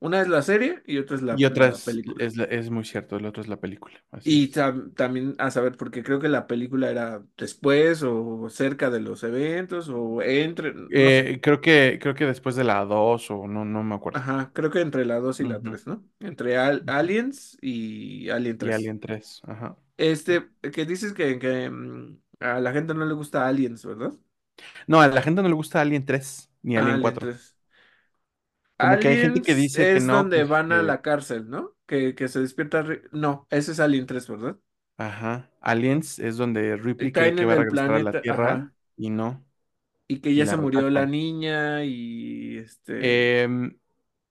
una 0.00 0.20
es 0.22 0.28
la 0.28 0.42
serie 0.42 0.82
y 0.86 0.98
otra 0.98 1.16
es 1.16 1.22
la, 1.22 1.36
Y 1.36 1.44
otra 1.46 1.68
la 1.68 1.68
es, 1.68 1.82
película. 1.82 2.18
es, 2.18 2.36
es 2.38 2.70
muy 2.70 2.84
cierto, 2.84 3.16
el 3.16 3.26
otro 3.26 3.42
es 3.42 3.48
la 3.48 3.60
película. 3.60 3.98
Así 4.10 4.30
Y 4.30 4.50
tam- 4.52 4.94
también 4.94 5.34
a 5.38 5.50
saber, 5.50 5.76
porque 5.76 6.02
creo 6.02 6.20
que 6.20 6.28
la 6.28 6.46
película 6.46 6.90
era 6.90 7.24
después 7.38 8.02
o 8.02 8.50
cerca 8.50 8.90
de 8.90 9.00
los 9.00 9.22
eventos 9.24 9.88
o 9.88 10.20
entre, 10.22 10.74
no. 10.74 10.88
Eh, 10.90 11.40
creo 11.42 11.60
que, 11.60 11.98
creo 12.00 12.14
que 12.14 12.24
después 12.26 12.56
de 12.56 12.64
la 12.64 12.84
2 12.84 13.30
o 13.30 13.46
no, 13.46 13.64
no 13.64 13.82
me 13.84 13.94
acuerdo. 13.94 14.22
Ajá, 14.22 14.52
creo 14.54 14.70
que 14.70 14.80
entre 14.80 15.04
la 15.04 15.20
2 15.20 15.38
y 15.40 15.44
la 15.44 15.60
Ujú, 15.62 15.62
3, 15.62 15.86
¿no? 15.86 16.04
Entre 16.20 16.56
Al-. 16.56 16.82
Aliens 16.86 17.56
y 17.60 18.30
Alien 18.30 18.58
Y 18.60 18.70
3. 18.70 18.70
Alien 18.70 19.00
tres 19.00 19.40
ajá. 19.46 19.76
Este, 19.96 20.48
que 20.72 20.84
dices 20.86 21.12
que, 21.12 21.38
que, 21.38 21.68
mm, 21.70 22.20
a 22.40 22.60
la 22.60 22.72
gente 22.72 22.94
no 22.94 23.04
le 23.04 23.14
gusta 23.14 23.46
Aliens, 23.48 23.84
¿verdad? 23.84 24.12
No, 24.86 25.00
a 25.00 25.08
la 25.08 25.22
gente 25.22 25.42
no 25.42 25.48
le 25.48 25.54
gusta 25.54 25.80
Alien 25.80 26.04
tres 26.04 26.50
ni 26.62 26.76
Ah, 26.76 26.94
Alien 26.94 26.98
Alien 26.98 27.18
cuatro 27.18 27.28
3. 27.28 27.57
Como 28.78 28.98
que 28.98 29.08
hay 29.08 29.18
gente 29.18 29.42
que 29.42 29.54
dice 29.54 29.88
que 29.88 29.98
es 29.98 30.00
no, 30.00 30.08
donde 30.08 30.44
pues 30.44 30.44
van 30.44 30.72
a 30.72 30.82
que, 30.82 30.82
la 30.82 31.02
cárcel, 31.02 31.48
¿no? 31.50 31.76
Que, 31.86 32.14
que 32.14 32.28
se 32.28 32.40
despierta. 32.40 32.82
Ri- 32.84 33.08
No, 33.12 33.46
ese 33.50 33.72
es 33.72 33.80
Alien 33.80 34.06
3, 34.06 34.28
¿verdad? 34.28 34.58
ajá, 34.96 35.50
Aliens 35.60 36.18
es 36.18 36.36
donde 36.36 36.76
Ripley 36.76 37.12
cree 37.12 37.12
Caen 37.12 37.34
que 37.34 37.44
en 37.44 37.46
va 37.46 37.52
a 37.54 37.54
el 37.54 37.66
regresar 37.66 37.94
a 37.94 38.00
la 38.00 38.12
planeta, 38.12 38.18
Tierra 38.20 38.66
ajá. 38.66 38.74
y 38.96 39.10
no, 39.10 39.44
Y 40.06 40.20
que 40.20 40.34
y 40.34 40.34
ya 40.34 40.46
la 40.46 40.46
se 40.46 40.56
murió 40.56 40.88
la 40.90 41.04
rescatan. 41.04 41.06
niña 41.06 41.84
y 41.84 42.58
este. 42.58 43.22
Em, 43.42 43.78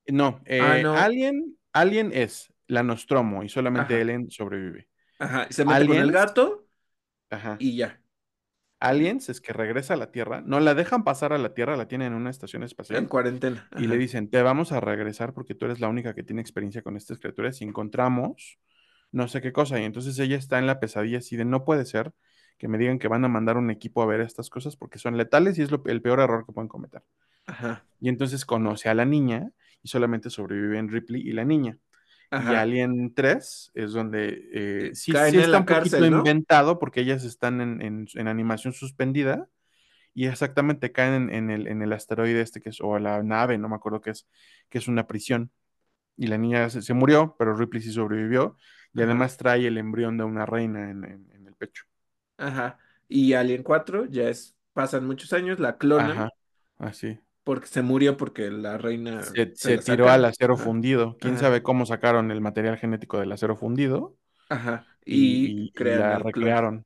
no, 0.07 0.41
Ah, 0.57 0.77
eh, 0.77 0.77
no. 0.77 0.93
Alien, 0.93 1.57
Alien 1.73 2.11
es 2.13 2.53
la 2.67 2.83
Nostromo 2.83 3.43
y 3.43 3.49
solamente 3.49 3.99
Ajá. 3.99 4.01
Ellen 4.01 4.29
sobrevive. 4.31 4.89
Ajá. 5.19 5.47
Se 5.51 5.65
mete 5.65 5.85
con 5.85 5.99
el 5.99 6.11
Aliens, 6.11 6.11
gato 6.11 6.67
ajá. 7.29 7.59
y 7.59 7.77
ya. 7.77 8.01
Aliens 8.79 9.29
es 9.29 9.41
que 9.41 9.53
regresa 9.53 9.95
a 9.95 9.97
la 9.97 10.11
Tierra, 10.11 10.41
no 10.45 10.59
la 10.59 10.75
dejan 10.75 11.03
pasar 11.03 11.33
a 11.33 11.37
la 11.37 11.53
Tierra, 11.53 11.75
la 11.77 11.87
tienen 11.87 12.13
en 12.13 12.13
una 12.19 12.29
estación 12.29 12.61
En 12.61 12.67
espacial 12.67 13.07
cuarentena. 13.07 13.67
y 13.77 13.87
le 13.87 13.97
dicen, 13.97 14.29
te 14.29 14.41
vamos 14.43 14.71
a 14.71 14.79
regresar 14.79 15.33
porque 15.33 15.55
tú 15.55 15.65
eres 15.65 15.79
la 15.79 15.87
única 15.87 16.13
que 16.13 16.23
tiene 16.23 16.41
experiencia 16.41 16.81
con 16.83 16.95
estas 16.95 17.17
criaturas 17.19 17.59
y 17.61 17.63
encontramos 17.63 18.59
no 19.11 19.27
sé 19.29 19.41
qué 19.41 19.51
cosa. 19.53 19.79
Y 19.79 19.83
entonces 19.85 20.19
ella 20.19 20.35
está 20.35 20.59
en 20.59 20.67
la 20.67 20.79
pesadilla 20.79 21.19
así 21.19 21.37
de, 21.37 21.45
no 21.45 21.63
puede 21.65 21.85
ser 21.85 22.13
que 22.57 22.67
me 22.67 22.77
digan 22.77 22.99
que 22.99 23.07
van 23.07 23.23
a 23.23 23.29
mandar 23.29 23.55
un 23.57 23.71
equipo 23.71 24.01
a 24.01 24.05
ver 24.05 24.19
estas 24.21 24.49
cosas 24.49 24.75
porque 24.75 24.99
son 24.99 25.15
letales 25.17 25.57
y 25.57 25.61
es 25.61 25.71
lo- 25.71 25.81
el 25.85 26.01
peor 26.01 26.19
error 26.19 26.45
que 26.45 26.51
pueden 26.51 26.67
cometer. 26.67 27.03
Ajá. 27.45 27.85
Y 28.01 28.09
entonces 28.09 28.45
conoce 28.45 28.89
a 28.89 28.93
la 28.93 29.05
niña 29.05 29.49
y 29.81 29.87
solamente 29.87 30.29
sobreviven 30.29 30.89
Ripley 30.89 31.21
y 31.21 31.31
la 31.31 31.45
niña. 31.45 31.77
Y. 32.35 32.53
Alien 32.53 33.13
3 33.13 33.71
es 33.73 33.93
donde 33.93 34.49
eh, 34.53 34.89
Eh, 34.89 34.95
sí, 34.95 35.15
sí 35.15 35.37
está 35.37 35.57
un 35.57 35.67
poquito 35.67 36.05
inventado 36.05 36.79
porque 36.79 37.01
ellas 37.01 37.23
están 37.23 37.61
en, 37.61 37.81
en- 37.81 38.07
en 38.13 38.27
animación 38.27 38.73
suspendida 38.73 39.49
y 40.13 40.27
exactamente 40.27 40.91
caen 40.91 41.29
en, 41.29 41.35
en 41.35 41.51
el, 41.51 41.67
en 41.67 41.81
el 41.83 41.93
asteroide 41.93 42.41
este 42.41 42.61
que 42.61 42.69
es, 42.69 42.81
o 42.81 42.99
la 42.99 43.23
nave, 43.23 43.57
no 43.57 43.69
me 43.69 43.75
acuerdo 43.75 44.01
qué 44.01 44.11
es, 44.11 44.27
que 44.69 44.79
es 44.79 44.87
una 44.87 45.07
prisión. 45.07 45.51
Y 46.17 46.27
la 46.27 46.37
niña 46.37 46.69
se, 46.69 46.81
se 46.83 46.93
murió, 46.95 47.35
pero 47.39 47.55
Ripley 47.55 47.81
sí 47.83 47.91
sobrevivió 47.93 48.57
y 48.93 49.01
además 49.03 49.37
trae 49.37 49.67
el 49.67 49.77
embrión 49.79 50.17
de 50.17 50.23
una 50.25 50.45
reina 50.45 50.89
en, 50.91 51.03
en- 51.05 51.31
en 51.33 51.47
el 51.47 51.55
pecho. 51.55 51.85
Ajá. 52.37 52.79
Y 53.07 53.33
Alien 53.33 53.63
4 53.63 54.05
ya 54.05 54.29
es, 54.29 54.55
pasan 54.73 55.05
muchos 55.05 55.33
años, 55.33 55.59
la 55.59 55.77
clonan 55.77 56.17
Ajá, 56.17 56.29
así. 56.77 57.19
Porque 57.47 57.67
se 57.67 57.81
murió 57.81 58.17
porque 58.17 58.51
la 58.51 58.77
reina 58.77 59.23
Se, 59.23 59.55
se 59.55 59.77
se 59.77 59.77
la 59.77 59.81
tiró 59.83 60.09
al 60.09 60.25
acero 60.25 60.55
Ajá. 60.55 60.63
fundido. 60.65 61.17
¿Quién 61.19 61.35
Ajá. 61.35 61.41
sabe 61.45 61.63
cómo 61.63 61.85
sacaron 61.85 62.31
el 62.31 62.41
material 62.41 62.77
genético 62.77 63.19
del 63.19 63.31
acero 63.31 63.55
fundido? 63.55 64.15
Ajá. 64.49 64.85
Y 65.05 65.45
y, 65.45 65.67
y- 65.67 65.73
la 65.83 66.19
recrearon. 66.19 66.85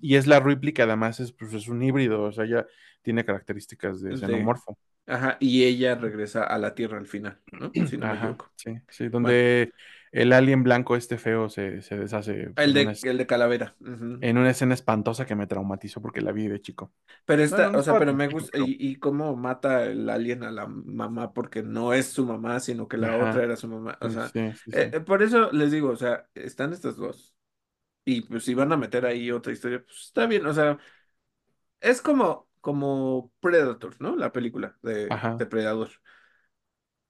Y 0.00 0.14
es 0.16 0.26
la 0.26 0.40
que 0.72 0.82
además 0.82 1.20
es, 1.20 1.32
pues, 1.32 1.52
es 1.52 1.68
un 1.68 1.82
híbrido, 1.82 2.22
o 2.22 2.32
sea, 2.32 2.46
ya 2.46 2.66
tiene 3.02 3.24
características 3.24 4.00
de 4.00 4.10
De, 4.10 4.16
xenomorfo. 4.16 4.78
ajá. 5.06 5.36
Y 5.40 5.64
ella 5.64 5.94
regresa 5.96 6.44
a 6.44 6.58
la 6.58 6.74
Tierra 6.74 6.98
al 6.98 7.06
final, 7.06 7.40
¿no? 7.52 7.76
Si 7.84 7.96
no 7.98 8.06
Ajá, 8.06 8.36
sí, 8.56 8.76
sí, 8.88 9.08
Bueno, 9.20 9.38
donde 9.38 9.72
el 10.12 10.32
alien 10.32 10.62
blanco 10.64 10.96
este 10.96 11.18
feo 11.18 11.48
se, 11.48 11.82
se 11.82 11.96
deshace 11.98 12.52
el 12.56 12.74
en 12.74 12.76
una, 12.78 12.92
de, 12.92 12.92
es- 12.92 13.04
el 13.04 13.18
de 13.18 13.26
Calavera. 13.26 13.74
ujú. 13.80 14.18
en 14.20 14.38
una 14.38 14.50
escena 14.50 14.74
espantosa 14.74 15.26
que 15.26 15.34
me 15.36 15.46
traumatizó 15.46 16.00
porque 16.02 16.20
la 16.20 16.32
vi 16.32 16.48
de 16.48 16.60
chico. 16.60 16.92
Pero 17.24 17.42
esta, 17.42 17.70
no 17.70 17.78
o 17.78 17.82
sea, 17.82 17.98
pero 17.98 18.14
me 18.14 18.28
gusta, 18.28 18.58
y, 18.58 18.76
y 18.80 18.96
cómo 18.96 19.36
mata 19.36 19.84
el 19.84 20.08
alien 20.10 20.42
a 20.44 20.50
la 20.50 20.66
mamá 20.66 21.32
porque 21.32 21.62
no 21.62 21.92
es 21.92 22.06
su 22.06 22.24
mamá, 22.26 22.58
sino 22.60 22.88
que 22.88 22.96
la 22.96 23.16
otra 23.16 23.42
era 23.44 23.56
su 23.56 23.68
mamá. 23.68 23.98
O 24.00 24.10
sea, 24.10 24.26
sí, 24.32 24.52
sí. 24.64 24.72
eh, 24.72 24.90
sí. 24.90 24.94
eh, 24.94 25.00
por 25.00 25.22
eso 25.22 25.50
les 25.52 25.70
digo, 25.70 25.90
o 25.90 25.96
sea, 25.96 26.28
están 26.34 26.72
estas 26.72 26.96
dos. 26.96 27.34
Y 28.04 28.22
pues 28.22 28.44
si 28.44 28.54
van 28.54 28.72
a 28.72 28.76
meter 28.78 29.06
ahí 29.06 29.30
otra 29.32 29.52
historia, 29.52 29.82
pues 29.84 29.98
está 30.06 30.26
bien. 30.26 30.46
O 30.46 30.54
sea, 30.54 30.78
es 31.80 32.02
como, 32.02 32.48
como 32.60 33.32
Predator, 33.40 33.96
¿no? 34.00 34.16
La 34.16 34.32
película 34.32 34.76
de 34.82 35.16
Ajá. 35.16 35.36
Depredador. 35.36 35.90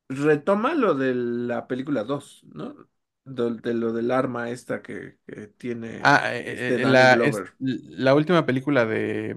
Retoma 0.08 0.74
lo 0.74 0.94
de 0.94 1.14
la 1.14 1.66
película 1.68 2.04
2, 2.04 2.42
¿no? 2.52 2.88
De, 3.24 3.50
de 3.60 3.74
lo 3.74 3.92
del 3.92 4.10
arma 4.10 4.50
esta 4.50 4.82
que, 4.82 5.18
que 5.26 5.48
tiene 5.48 6.02
Ah, 6.02 6.32
este 6.46 6.78
eh, 6.78 6.82
eh, 6.82 6.86
Danny 6.86 7.06
la, 7.08 7.14
es, 7.14 7.44
Glover, 7.44 7.54
la 7.58 8.14
última 8.14 8.46
película 8.46 8.86
de 8.86 9.36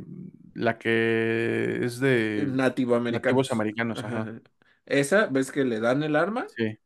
la 0.54 0.78
que 0.78 1.84
es 1.84 2.00
de 2.00 2.54
nativo 2.54 2.96
nativos 3.08 3.52
americanos. 3.52 3.52
americanos, 3.52 4.04
ajá. 4.04 4.30
Ajá. 4.30 4.42
Esa, 4.86 5.28
ves 5.28 5.52
que 5.52 5.64
le 5.66 5.80
dan 5.80 6.04
el 6.04 6.16
arma 6.16 6.52
Sí, 6.58 6.78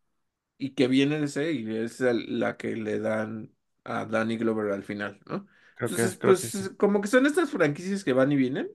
y 0.57 0.71
que 0.75 0.87
viene 0.87 1.19
de 1.19 1.25
ese 1.25 1.53
y 1.53 1.75
es 1.77 1.99
la 2.01 2.57
que 2.57 2.75
le 2.75 2.99
dan 2.99 3.53
a 3.83 4.05
Danny 4.05 4.37
Glover 4.37 4.73
al 4.73 4.83
final, 4.83 5.19
¿no? 5.27 5.47
creo 5.75 5.91
que 5.91 6.03
Entonces, 6.03 6.03
es, 6.03 6.17
creo 6.17 6.37
que 6.39 6.49
sí. 6.49 6.61
pues 6.61 6.71
como 6.77 7.01
que 7.01 7.07
son 7.09 7.25
estas 7.25 7.51
franquicias 7.51 8.03
que 8.03 8.13
van 8.13 8.31
y 8.31 8.35
vienen 8.37 8.71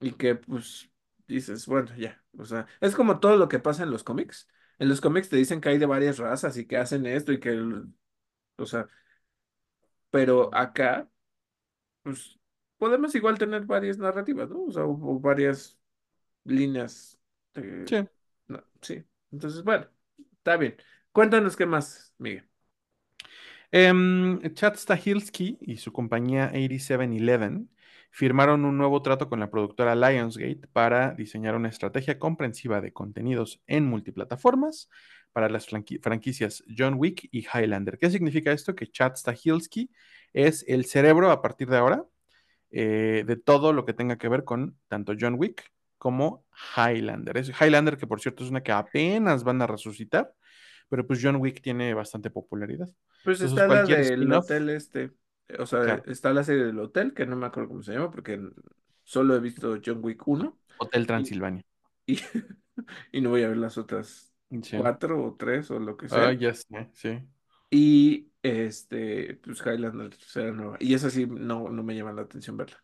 y 0.00 0.12
que 0.14 0.36
pues 0.36 0.90
dices, 1.28 1.66
bueno, 1.66 1.94
ya, 1.96 2.23
o 2.38 2.44
sea, 2.44 2.66
es 2.80 2.94
como 2.94 3.20
todo 3.20 3.36
lo 3.36 3.48
que 3.48 3.58
pasa 3.58 3.82
en 3.84 3.90
los 3.90 4.04
cómics. 4.04 4.48
En 4.78 4.88
los 4.88 5.00
cómics 5.00 5.28
te 5.28 5.36
dicen 5.36 5.60
que 5.60 5.68
hay 5.70 5.78
de 5.78 5.86
varias 5.86 6.18
razas 6.18 6.56
y 6.56 6.66
que 6.66 6.76
hacen 6.76 7.06
esto 7.06 7.32
y 7.32 7.40
que, 7.40 7.52
o 8.58 8.66
sea, 8.66 8.88
pero 10.10 10.50
acá, 10.54 11.08
pues 12.02 12.38
podemos 12.78 13.14
igual 13.14 13.38
tener 13.38 13.64
varias 13.66 13.98
narrativas, 13.98 14.50
¿no? 14.50 14.64
O 14.66 14.72
sea, 14.72 14.84
o, 14.86 14.92
o 15.16 15.20
varias 15.20 15.78
líneas. 16.44 17.20
de- 17.54 17.90
Sí. 17.90 18.08
no, 18.48 18.64
sí, 18.82 19.04
entonces, 19.32 19.64
bueno, 19.64 19.88
está 20.38 20.56
bien. 20.58 20.76
Cuéntanos 21.12 21.56
qué 21.56 21.66
más, 21.66 22.14
Miguel. 22.18 22.48
Em, 23.72 24.40
Chad 24.54 24.76
Stahelski 24.76 25.58
y 25.60 25.76
su 25.78 25.92
compañía 25.92 26.50
8711 26.54 27.68
firmaron 28.14 28.64
un 28.64 28.78
nuevo 28.78 29.02
trato 29.02 29.28
con 29.28 29.40
la 29.40 29.50
productora 29.50 29.96
Lionsgate 29.96 30.68
para 30.72 31.14
diseñar 31.14 31.56
una 31.56 31.68
estrategia 31.68 32.16
comprensiva 32.16 32.80
de 32.80 32.92
contenidos 32.92 33.60
en 33.66 33.86
multiplataformas 33.86 34.88
para 35.32 35.48
las 35.48 35.68
franqui- 35.68 36.00
franquicias 36.00 36.62
John 36.78 36.94
Wick 36.96 37.28
y 37.32 37.40
Highlander. 37.40 37.98
¿Qué 37.98 38.08
significa 38.10 38.52
esto? 38.52 38.76
Que 38.76 38.86
Chad 38.86 39.16
Stahelski 39.16 39.90
es 40.32 40.64
el 40.68 40.84
cerebro 40.84 41.32
a 41.32 41.42
partir 41.42 41.68
de 41.68 41.76
ahora 41.76 42.04
eh, 42.70 43.24
de 43.26 43.34
todo 43.34 43.72
lo 43.72 43.84
que 43.84 43.94
tenga 43.94 44.16
que 44.16 44.28
ver 44.28 44.44
con 44.44 44.78
tanto 44.86 45.14
John 45.18 45.34
Wick 45.36 45.72
como 45.98 46.46
Highlander. 46.76 47.36
Es 47.36 47.50
Highlander, 47.60 47.96
que 47.96 48.06
por 48.06 48.20
cierto 48.20 48.44
es 48.44 48.50
una 48.50 48.62
que 48.62 48.70
apenas 48.70 49.42
van 49.42 49.60
a 49.60 49.66
resucitar, 49.66 50.32
pero 50.88 51.04
pues 51.04 51.18
John 51.20 51.36
Wick 51.36 51.62
tiene 51.62 51.94
bastante 51.94 52.30
popularidad. 52.30 52.88
Pues 53.24 53.40
Entonces, 53.40 53.60
está 53.60 53.66
la 53.66 53.84
del 53.84 54.32
hotel 54.32 54.70
este, 54.70 55.10
o 55.58 55.66
sea, 55.66 55.84
claro, 55.84 56.06
está 56.06 56.32
la 56.32 56.44
serie 56.44 56.64
del 56.64 56.78
hotel, 56.80 57.14
que 57.14 57.26
no 57.26 57.36
me 57.36 57.46
acuerdo 57.46 57.68
cómo 57.70 57.82
se 57.82 57.92
llama, 57.92 58.10
porque 58.10 58.40
solo 59.04 59.34
he 59.36 59.40
visto 59.40 59.78
John 59.84 60.00
Wick 60.04 60.26
uno 60.28 60.58
Hotel 60.76 61.04
y, 61.06 61.08
Transilvania. 61.08 61.64
y, 62.06 62.20
y 63.12 63.20
no 63.20 63.30
voy 63.30 63.42
a 63.44 63.48
ver 63.48 63.56
las 63.58 63.78
otras 63.78 64.34
Sí. 64.62 64.76
cuatro 64.76 65.24
o 65.24 65.36
tres 65.36 65.70
o 65.70 65.78
lo 65.80 65.96
que 65.96 66.08
Ah, 66.10 66.32
sea. 66.32 66.32
ya 66.32 66.54
sé, 66.54 66.88
sí. 66.94 67.10
Y 67.70 68.30
este, 68.42 69.34
pues 69.36 69.60
Highlander 69.64 70.14
será 70.18 70.52
nueva. 70.52 70.76
Y 70.80 70.94
esa 70.94 71.10
sí 71.10 71.26
no, 71.26 71.68
no 71.68 71.82
me 71.82 71.94
llama 71.96 72.12
la 72.12 72.22
atención 72.22 72.56
verla. 72.56 72.82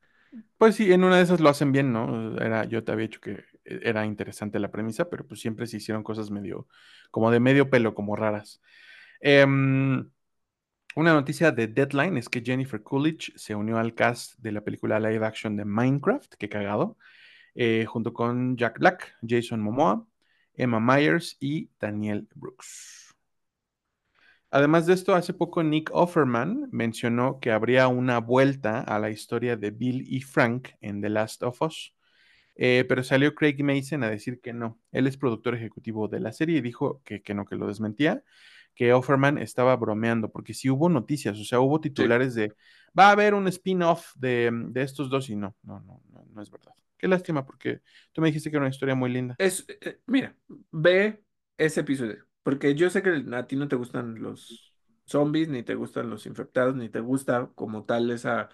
Pues 0.59 0.77
sí, 0.77 0.93
en 0.93 1.03
una 1.05 1.17
de 1.17 1.23
esas 1.23 1.41
lo 1.41 1.49
hacen 1.49 1.73
bien, 1.73 1.93
¿no? 1.93 2.37
Era, 2.39 2.65
yo 2.65 2.85
te 2.85 2.93
había 2.93 3.07
dicho 3.09 3.21
que 3.21 3.45
era 3.65 4.05
interesante 4.07 4.59
la 4.61 4.71
premisa, 4.71 5.09
pero 5.11 5.27
pues 5.27 5.41
siempre 5.41 5.67
se 5.67 5.79
hicieron 5.79 6.03
cosas 6.05 6.31
medio, 6.31 6.69
como 7.11 7.31
de 7.31 7.41
medio 7.41 7.69
pelo, 7.71 7.95
como 7.95 8.15
raras. 8.17 8.61
Em, 9.21 10.11
una 10.97 11.13
noticia 11.13 11.53
de 11.53 11.69
Deadline 11.69 12.17
es 12.17 12.29
que 12.29 12.43
Jennifer 12.45 12.83
Coolidge 12.83 13.33
se 13.37 13.55
unió 13.55 13.79
al 13.79 13.95
cast 13.95 14.39
de 14.39 14.53
la 14.53 14.63
película 14.63 14.99
live 14.99 15.25
action 15.25 15.57
de 15.57 15.65
Minecraft, 15.65 16.35
que 16.35 16.49
cagado, 16.49 16.97
eh, 17.55 17.85
junto 17.87 18.13
con 18.13 18.57
Jack 18.57 18.79
Black, 18.79 19.17
Jason 19.27 19.61
Momoa, 19.61 20.07
Emma 20.55 20.81
Myers 20.81 21.37
y 21.41 21.71
Daniel 21.79 22.29
Brooks. 22.35 23.15
Además 24.51 24.87
de 24.87 24.95
esto, 24.95 25.15
hace 25.15 25.33
poco 25.33 25.63
Nick 25.63 25.91
Offerman 25.93 26.69
mencionó 26.73 27.39
que 27.39 27.53
habría 27.53 27.87
una 27.87 28.19
vuelta 28.19 28.81
a 28.81 28.99
la 28.99 29.11
historia 29.11 29.57
de 29.57 29.71
Bill 29.71 30.05
y 30.09 30.23
Frank 30.23 30.71
en 30.81 31.01
The 31.01 31.09
Last 31.09 31.45
of 31.45 31.63
Us, 31.63 31.95
eh, 32.57 32.85
pero 32.89 33.05
salió 33.05 33.35
Craig 33.37 33.63
Mason 33.63 34.03
a 34.03 34.11
decir 34.11 34.41
que 34.41 34.53
no. 34.53 34.81
Él 34.91 35.07
es 35.07 35.17
productor 35.17 35.55
ejecutivo 35.55 36.09
de 36.09 36.19
la 36.19 36.33
serie 36.33 36.59
y 36.59 36.61
dijo 36.61 37.01
que, 37.05 37.23
que 37.23 37.33
no, 37.33 37.45
que 37.45 37.55
lo 37.55 37.69
desmentía, 37.69 38.25
que 38.75 38.93
Offerman 38.93 39.39
estaba 39.39 39.77
bromeando, 39.77 40.31
porque 40.31 40.55
sí 40.55 40.71
hubo 40.71 40.89
noticias, 40.89 41.39
o 41.39 41.45
sea, 41.45 41.61
hubo 41.61 41.81
Sí. 41.97 42.05
titulares 42.09 42.35
de 42.35 42.55
va 42.99 43.09
a 43.09 43.13
haber 43.13 43.35
un 43.35 43.47
spin-off 43.49 44.13
de, 44.17 44.51
de 44.53 44.83
estos 44.83 45.11
dos 45.11 45.29
y 45.31 45.37
no, 45.37 45.57
no, 45.63 45.81
no, 45.81 46.03
no, 46.11 46.25
no 46.33 46.43
es 46.43 46.51
verdad. 46.51 46.73
Qué 46.99 47.09
lástima, 47.09 47.45
porque 47.47 47.81
tú 48.13 48.21
me 48.21 48.29
dijiste 48.29 48.51
que 48.51 48.57
era 48.57 48.65
una 48.65 48.71
historia 48.75 48.95
muy 48.95 49.11
linda. 49.11 49.39
Es, 49.39 49.65
eh, 49.69 50.01
mira, 50.07 50.37
ve 50.71 51.25
ese 51.57 51.81
episodio, 51.81 52.27
porque 52.43 52.75
yo 52.75 52.91
sé 52.91 53.03
que 53.03 53.25
a 53.35 53.47
ti 53.47 53.57
no 53.57 53.69
te 53.69 53.77
gustan 53.77 54.21
los 54.23 54.75
zombies, 55.07 55.49
ni 55.49 55.63
te 55.63 55.75
gustan 55.75 56.11
los 56.11 56.27
infectados, 56.27 56.77
ni 56.77 56.89
te 56.91 57.01
gusta 57.01 57.51
como 57.55 57.85
tal 57.85 58.11
esa, 58.11 58.51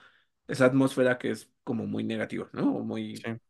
esa 0.47 0.67
atmósfera 0.67 1.19
que 1.19 1.31
es 1.33 1.53
como 1.65 1.87
muy 1.87 2.05
negativa, 2.05 2.49
¿no? 2.53 2.77
O 2.77 2.85
muy 2.85 3.25
Sí. 3.25 3.41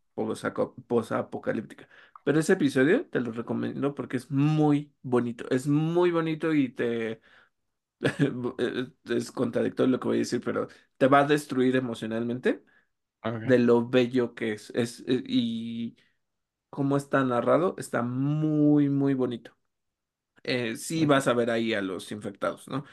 posapocalíptica. 0.86 1.88
Pero 2.26 2.40
ese 2.40 2.54
episodio 2.54 3.06
te 3.08 3.20
lo 3.20 3.32
recomiendo 3.32 3.94
porque 3.96 4.18
es 4.18 4.30
muy 4.32 4.94
bonito, 5.02 5.46
es 5.50 5.68
muy 5.68 6.12
bonito 6.12 6.54
y 6.54 6.70
te... 6.70 7.22
Es 9.06 9.32
contradictorio 9.32 9.92
lo 9.92 10.00
que 10.00 10.08
voy 10.08 10.18
a 10.18 10.20
decir, 10.20 10.40
pero 10.44 10.68
te 10.98 11.06
va 11.08 11.20
a 11.20 11.26
destruir 11.26 11.76
emocionalmente 11.76 12.64
Ok. 13.24 13.42
de 13.44 13.58
lo 13.60 13.88
bello 13.88 14.34
que 14.34 14.52
es. 14.54 14.70
Es, 14.74 15.00
eh, 15.08 15.22
y 15.26 15.96
cómo 16.70 16.96
está 16.98 17.24
narrado, 17.24 17.74
está 17.78 18.02
muy, 18.02 18.88
muy 18.90 19.14
bonito. 19.14 19.56
Eh, 20.44 20.76
sí 20.76 21.06
vas 21.06 21.26
a 21.28 21.34
ver 21.34 21.50
ahí 21.50 21.74
a 21.74 21.82
los 21.82 22.12
infectados, 22.12 22.68
¿no? 22.68 22.84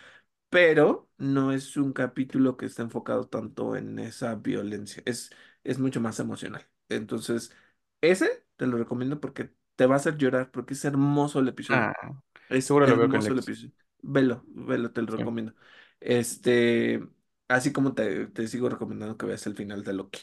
Pero 0.50 1.10
no 1.18 1.52
es 1.54 1.78
un 1.78 1.94
capítulo 1.94 2.58
que 2.58 2.68
esté 2.68 2.84
enfocado 2.84 3.28
tanto 3.28 3.76
en 3.76 4.00
esa 4.00 4.36
violencia, 4.36 5.04
es, 5.06 5.32
es 5.64 5.80
mucho 5.80 6.02
más 6.02 6.20
emocional. 6.20 6.68
Entonces, 6.90 7.56
ese 8.02 8.43
te 8.56 8.68
lo 8.68 8.78
recomiendo 8.78 9.20
porque 9.20 9.54
te 9.76 9.86
va 9.86 9.96
a 9.96 9.98
hacer 9.98 10.18
llorar, 10.18 10.52
porque 10.52 10.74
es 10.74 10.86
hermoso 10.86 11.40
el 11.40 11.48
episodio. 11.48 11.88
Ah, 11.88 12.14
Es 12.50 12.66
seguro 12.66 12.86
lo 12.86 12.98
veo 12.98 13.10
con 13.10 13.26
hermoso 13.26 13.34
el 13.34 13.38
Lex. 13.38 13.40
episodio. 13.40 13.74
Velo, 14.02 14.44
velo, 14.48 14.92
te 14.92 15.02
lo 15.02 15.14
Sí. 15.16 15.18
recomiendo. 15.18 15.56
Este, 16.00 17.02
así 17.48 17.72
como 17.74 17.94
te, 17.94 18.28
te 18.28 18.48
sigo 18.48 18.70
recomendando 18.70 19.18
que 19.18 19.26
veas 19.26 19.46
el 19.48 19.56
final 19.56 19.84
de 19.84 19.94
Loki. 19.94 20.22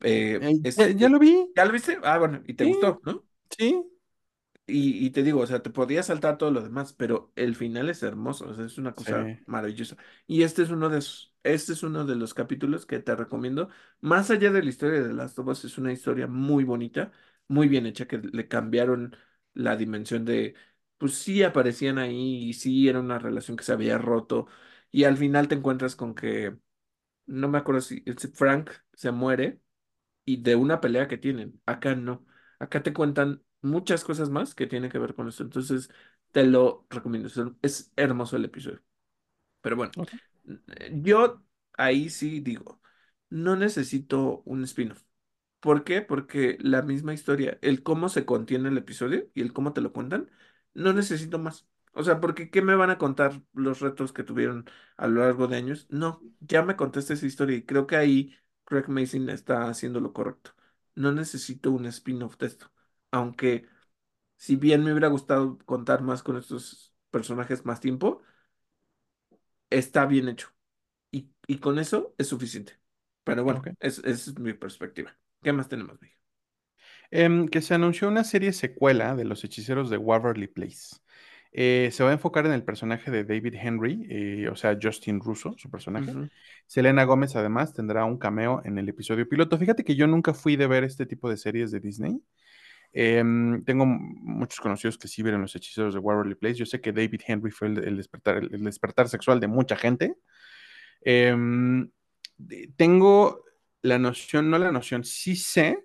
Eh, 0.00 0.46
Eh, 0.62 0.74
ya, 0.76 0.88
ya 0.90 1.08
eh, 1.08 1.10
lo 1.10 1.18
vi. 1.18 1.46
¿ya 1.56 1.64
lo 1.64 1.72
viste? 1.72 1.98
Ah, 2.04 2.18
bueno, 2.18 2.42
y 2.46 2.54
te 2.54 2.64
Sí, 2.64 2.66
gustó, 2.66 3.00
¿no? 3.04 3.24
sí, 3.58 3.84
Y, 4.68 5.06
y 5.06 5.10
te 5.10 5.22
digo, 5.22 5.40
o 5.40 5.46
sea, 5.46 5.62
te 5.62 5.70
podías 5.70 6.06
saltar 6.06 6.38
todo 6.38 6.50
lo 6.50 6.60
demás, 6.62 6.92
pero 6.92 7.32
el 7.36 7.54
final 7.54 7.88
es 7.88 8.02
hermoso, 8.02 8.48
o 8.48 8.54
sea, 8.54 8.64
es 8.66 8.78
una 8.78 8.96
sí. 8.96 9.12
cosa 9.14 9.32
maravillosa. 9.46 9.96
Y 10.26 10.42
este 10.42 10.62
es 10.62 10.70
uno 10.70 10.88
de 10.88 10.98
esos, 10.98 11.32
este 11.44 11.72
es 11.72 11.84
uno 11.84 12.04
de 12.04 12.16
los 12.16 12.34
capítulos 12.34 12.84
que 12.84 12.98
te 12.98 13.14
recomiendo. 13.14 13.68
Más 14.00 14.28
allá 14.30 14.50
de 14.50 14.62
la 14.64 14.68
historia 14.68 15.02
de 15.02 15.14
Last 15.14 15.38
of 15.38 15.46
Us, 15.48 15.64
es 15.64 15.78
una 15.78 15.92
historia 15.92 16.26
muy 16.26 16.64
bonita, 16.64 17.12
muy 17.48 17.68
bien 17.68 17.86
hecha, 17.86 18.06
que 18.06 18.18
le 18.18 18.48
cambiaron 18.48 19.16
la 19.54 19.76
dimensión 19.76 20.24
de 20.24 20.54
pues 20.98 21.14
sí 21.14 21.42
aparecían 21.42 21.98
ahí 21.98 22.48
y 22.48 22.52
sí 22.54 22.88
era 22.88 23.00
una 23.00 23.18
relación 23.18 23.56
que 23.56 23.64
se 23.64 23.72
había 23.72 23.98
roto 23.98 24.46
y 24.90 25.04
al 25.04 25.16
final 25.16 25.48
te 25.48 25.54
encuentras 25.56 25.96
con 25.96 26.14
que, 26.14 26.56
no 27.26 27.48
me 27.48 27.58
acuerdo 27.58 27.80
si 27.80 28.02
Frank 28.34 28.70
se 28.94 29.10
muere 29.12 29.60
y 30.24 30.38
de 30.42 30.56
una 30.56 30.80
pelea 30.80 31.08
que 31.08 31.18
tienen. 31.18 31.60
Acá 31.66 31.94
no. 31.94 32.26
Acá 32.58 32.82
te 32.82 32.92
cuentan 32.92 33.42
muchas 33.62 34.04
cosas 34.04 34.30
más 34.30 34.54
que 34.54 34.66
tienen 34.66 34.90
que 34.90 34.98
ver 34.98 35.14
con 35.14 35.28
esto. 35.28 35.42
Entonces, 35.44 35.90
te 36.32 36.44
lo 36.46 36.86
recomiendo. 36.90 37.28
Es 37.62 37.92
hermoso 37.96 38.36
el 38.36 38.44
episodio. 38.46 38.82
Pero 39.62 39.76
bueno, 39.76 39.94
Ok, 39.96 40.10
yo 40.92 41.42
ahí 41.78 42.10
sí 42.10 42.40
digo, 42.40 42.80
no 43.30 43.56
necesito 43.56 44.42
un 44.46 44.64
spin-off. 44.64 45.04
¿Por 45.66 45.82
qué? 45.84 46.00
Porque 46.02 46.58
la 46.60 46.82
misma 46.82 47.12
historia, 47.14 47.58
el 47.60 47.82
cómo 47.82 48.08
se 48.08 48.24
contiene 48.24 48.68
el 48.68 48.78
episodio 48.78 49.28
y 49.34 49.40
el 49.42 49.52
cómo 49.52 49.72
te 49.72 49.80
lo 49.80 49.92
cuentan, 49.92 50.30
no 50.74 50.92
necesito 50.92 51.38
más. 51.40 51.66
O 51.92 52.04
sea, 52.04 52.20
porque 52.20 52.50
¿qué 52.50 52.62
me 52.62 52.76
van 52.76 52.90
a 52.90 52.98
contar 52.98 53.42
los 53.52 53.80
retos 53.80 54.12
que 54.12 54.22
tuvieron 54.22 54.66
a 54.96 55.08
lo 55.08 55.20
largo 55.22 55.48
de 55.48 55.56
años? 55.56 55.86
No, 55.90 56.22
ya 56.40 56.62
me 56.62 56.76
contaste 56.76 57.14
esa 57.14 57.26
historia 57.26 57.56
y 57.56 57.64
creo 57.66 57.86
que 57.88 57.96
ahí 57.96 58.36
Craig 58.64 58.84
Mason 58.88 59.28
está 59.30 59.68
haciendo 59.68 60.00
lo 60.00 60.12
correcto. 60.12 60.52
No 60.94 61.10
necesito 61.12 61.72
un 61.72 61.86
spin-off 61.86 62.36
de 62.38 62.46
esto. 62.46 62.70
Aunque, 63.10 63.66
si 64.38 64.56
bien 64.56 64.84
me 64.84 64.92
hubiera 64.92 65.08
gustado 65.08 65.58
contar 65.66 66.02
más 66.02 66.22
con 66.22 66.36
estos 66.38 66.94
personajes 67.10 67.64
más 67.66 67.80
tiempo, 67.80 68.22
está 69.70 70.06
bien 70.06 70.28
hecho. 70.28 70.48
Y, 71.12 71.30
y 71.48 71.58
con 71.60 71.78
eso 71.80 72.14
es 72.18 72.28
suficiente. 72.28 72.74
Pero 73.24 73.44
bueno, 73.44 73.70
es- 73.80 73.98
esa 74.00 74.30
es 74.32 74.38
mi 74.40 74.54
perspectiva. 74.54 75.16
¿Qué 75.42 75.52
más 75.52 75.68
tenemos, 75.68 76.00
Miguel? 76.00 76.16
Em, 77.10 77.48
que 77.48 77.62
se 77.62 77.74
anunció 77.74 78.08
una 78.08 78.24
serie 78.24 78.52
secuela 78.52 79.14
de 79.14 79.24
Los 79.24 79.44
Hechiceros 79.44 79.90
de 79.90 79.96
Waverly 79.96 80.48
Place. 80.48 80.96
Eh, 81.52 81.88
se 81.92 82.04
va 82.04 82.10
a 82.10 82.12
enfocar 82.12 82.44
en 82.44 82.52
el 82.52 82.64
personaje 82.64 83.10
de 83.10 83.24
David 83.24 83.54
Henry, 83.54 84.06
eh, 84.10 84.48
o 84.50 84.56
sea, 84.56 84.76
Justin 84.80 85.20
Russo, 85.20 85.54
su 85.56 85.70
personaje. 85.70 86.12
Selena 86.66 87.04
Gómez, 87.04 87.34
además, 87.36 87.72
tendrá 87.72 88.04
un 88.04 88.18
cameo 88.18 88.60
en 88.64 88.76
el 88.78 88.88
episodio 88.88 89.26
piloto. 89.28 89.56
Fíjate 89.56 89.84
que 89.84 89.94
yo 89.94 90.06
nunca 90.06 90.34
fui 90.34 90.56
de 90.56 90.66
ver 90.66 90.84
este 90.84 91.06
tipo 91.06 91.30
de 91.30 91.36
series 91.36 91.70
de 91.70 91.80
Disney. 91.80 92.20
Em, 92.92 93.64
tengo 93.64 93.86
muchos 93.86 94.60
conocidos 94.60 94.98
que 94.98 95.08
sí 95.08 95.22
vieron 95.22 95.40
Los 95.40 95.54
Hechiceros 95.54 95.94
de 95.94 96.00
Waverly 96.00 96.34
Place. 96.34 96.56
Yo 96.56 96.66
sé 96.66 96.80
que 96.80 96.92
David 96.92 97.22
Henry 97.26 97.50
fue 97.50 97.68
el, 97.68 97.78
el 97.84 97.96
despertar, 97.96 98.36
el 98.36 98.64
despertar 98.64 99.08
sexual 99.08 99.40
de 99.40 99.46
mucha 99.46 99.76
gente. 99.76 100.14
Em, 101.00 101.90
tengo 102.76 103.45
la 103.86 103.98
noción, 103.98 104.50
no 104.50 104.58
la 104.58 104.72
noción, 104.72 105.04
sí 105.04 105.36
sé 105.36 105.84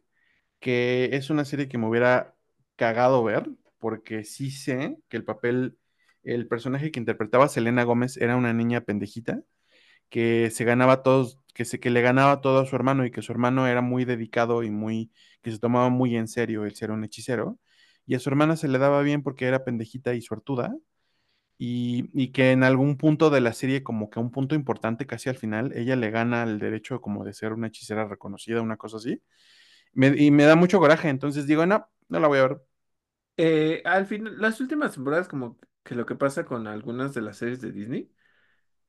que 0.60 1.12
es 1.14 1.30
una 1.30 1.46
serie 1.46 1.70
que 1.70 1.78
me 1.78 1.88
hubiera 1.88 2.36
cagado 2.78 3.24
ver, 3.24 3.50
porque 3.80 4.24
sí 4.26 4.52
sé 4.52 4.98
que 5.10 5.18
el 5.18 5.26
papel, 5.26 5.78
el 6.24 6.48
personaje 6.48 6.92
que 6.92 7.00
interpretaba 7.00 7.50
Selena 7.50 7.84
Gómez 7.84 8.18
era 8.18 8.36
una 8.38 8.54
niña 8.54 8.82
pendejita, 8.82 9.42
que 10.10 10.50
se 10.52 10.66
ganaba 10.66 11.04
todos, 11.04 11.40
que 11.54 11.66
se, 11.66 11.80
que 11.80 11.90
le 11.90 12.02
ganaba 12.02 12.42
todo 12.42 12.60
a 12.62 12.66
su 12.68 12.76
hermano 12.76 13.06
y 13.06 13.12
que 13.12 13.22
su 13.22 13.32
hermano 13.32 13.68
era 13.68 13.82
muy 13.82 14.06
dedicado 14.06 14.64
y 14.64 14.72
muy, 14.72 15.12
que 15.42 15.52
se 15.52 15.60
tomaba 15.60 15.90
muy 15.90 16.16
en 16.18 16.28
serio 16.28 16.66
el 16.66 16.76
ser 16.76 16.92
un 16.92 17.04
hechicero, 17.04 17.60
y 18.06 18.16
a 18.16 18.20
su 18.20 18.30
hermana 18.30 18.58
se 18.58 18.68
le 18.68 18.78
daba 18.80 19.02
bien 19.02 19.24
porque 19.24 19.46
era 19.46 19.64
pendejita 19.64 20.14
y 20.16 20.22
suertuda, 20.22 20.76
y, 21.62 22.10
y 22.14 22.30
que 22.32 22.52
en 22.52 22.64
algún 22.64 22.98
punto 22.98 23.30
de 23.30 23.42
la 23.42 23.54
serie, 23.54 23.84
como 23.84 24.10
que 24.10 24.20
un 24.20 24.32
punto 24.32 24.56
importante, 24.56 25.06
casi 25.08 25.30
al 25.30 25.38
final, 25.38 25.74
ella 25.76 25.96
le 25.96 26.10
gana 26.12 26.44
el 26.44 26.60
derecho 26.60 27.02
como 27.02 27.24
de 27.26 27.34
ser 27.34 27.54
una 27.54 27.68
hechicera 27.68 28.08
reconocida, 28.08 28.62
una 28.62 28.78
cosa 28.78 28.98
así 28.98 29.22
me- 29.94 30.10
y 30.18 30.32
me 30.32 30.46
da 30.46 30.56
mucho 30.56 30.80
coraje, 30.80 31.10
entonces 31.10 31.48
digo, 31.48 31.66
no, 31.66 31.88
no 32.10 32.20
la 32.20 32.28
voy 32.28 32.40
a 32.40 32.44
ver. 32.48 32.62
Eh, 33.38 33.82
al 33.86 34.06
final, 34.06 34.40
las 34.40 34.60
últimas 34.62 34.94
temporadas, 34.94 35.28
como 35.28 35.58
que 35.84 35.96
lo 35.96 36.06
que 36.06 36.16
pasa 36.16 36.46
con 36.46 36.68
algunas 36.68 37.14
de 37.14 37.22
las 37.22 37.38
series 37.38 37.62
de 37.62 37.72
Disney, 37.72 38.12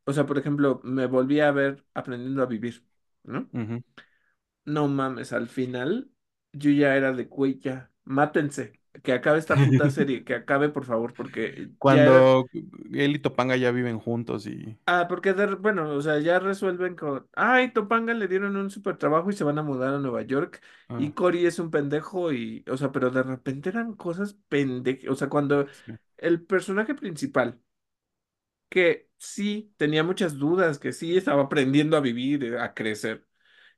o 0.05 0.12
sea, 0.15 0.27
por 0.27 0.39
ejemplo, 0.39 0.81
me 0.85 1.07
volví 1.07 1.40
a 1.40 1.53
ver 1.53 1.86
Aprendiendo 1.94 2.43
a 2.43 2.47
Vivir, 2.47 2.86
¿no? 3.24 3.51
No 4.65 4.89
mames, 4.89 5.32
al 5.32 5.49
final 5.49 6.11
yo 6.53 6.70
ya 6.70 6.97
era 6.97 7.12
de, 7.12 7.24
güey, 7.24 7.59
ya, 7.59 7.90
mátense, 8.05 8.81
que 9.02 9.12
acabe 9.12 9.39
esta 9.39 9.62
puta 9.62 9.90
serie, 9.90 10.24
que 10.24 10.35
acabe, 10.35 10.69
por 10.70 10.85
favor, 10.85 11.14
porque 11.14 11.70
ya 11.85 12.06
Cuando 12.06 12.48
él 12.93 13.16
y 13.16 13.19
Topanga 13.19 13.56
ya 13.56 13.70
viven 13.73 13.98
juntos 13.98 14.47
y... 14.47 14.78
Ah, 14.86 15.06
porque 15.09 15.32
de- 15.32 15.55
bueno, 15.55 15.94
o 15.94 16.02
sea, 16.02 16.19
ya 16.19 16.40
resuelven 16.40 16.97
con, 16.97 17.28
ay, 17.35 17.73
Topanga 17.73 18.14
le 18.14 18.27
dieron 18.27 18.56
un 18.56 18.69
super 18.70 18.98
trabajo 18.98 19.31
y 19.31 19.32
se 19.32 19.44
van 19.44 19.59
a 19.59 19.62
mudar 19.62 19.94
a 19.94 19.98
Nueva 19.98 20.23
York 20.23 20.60
y 20.97 21.12
ah, 21.12 21.12
Cory 21.12 21.47
es 21.47 21.60
un 21.60 21.70
pendejo 21.70 22.32
y, 22.32 22.64
o 22.69 22.77
sea, 22.77 22.90
pero 22.90 23.10
de 23.10 23.23
repente 23.23 23.69
eran 23.69 23.94
cosas 23.94 24.35
pendejas, 24.48 25.09
o 25.10 25.14
sea, 25.14 25.28
cuando 25.28 25.66
sí, 25.70 25.93
el 26.16 26.43
personaje 26.44 26.94
principal, 26.97 27.60
que 28.69 29.09
sí 29.19 29.73
tenía 29.77 30.02
muchas 30.05 30.39
dudas, 30.39 30.78
que 30.78 30.93
sí 30.93 31.16
estaba 31.16 31.43
aprendiendo 31.44 31.97
a 31.97 32.01
vivir, 32.01 32.44
eh, 32.44 32.60
a 32.60 32.74
crecer, 32.74 33.27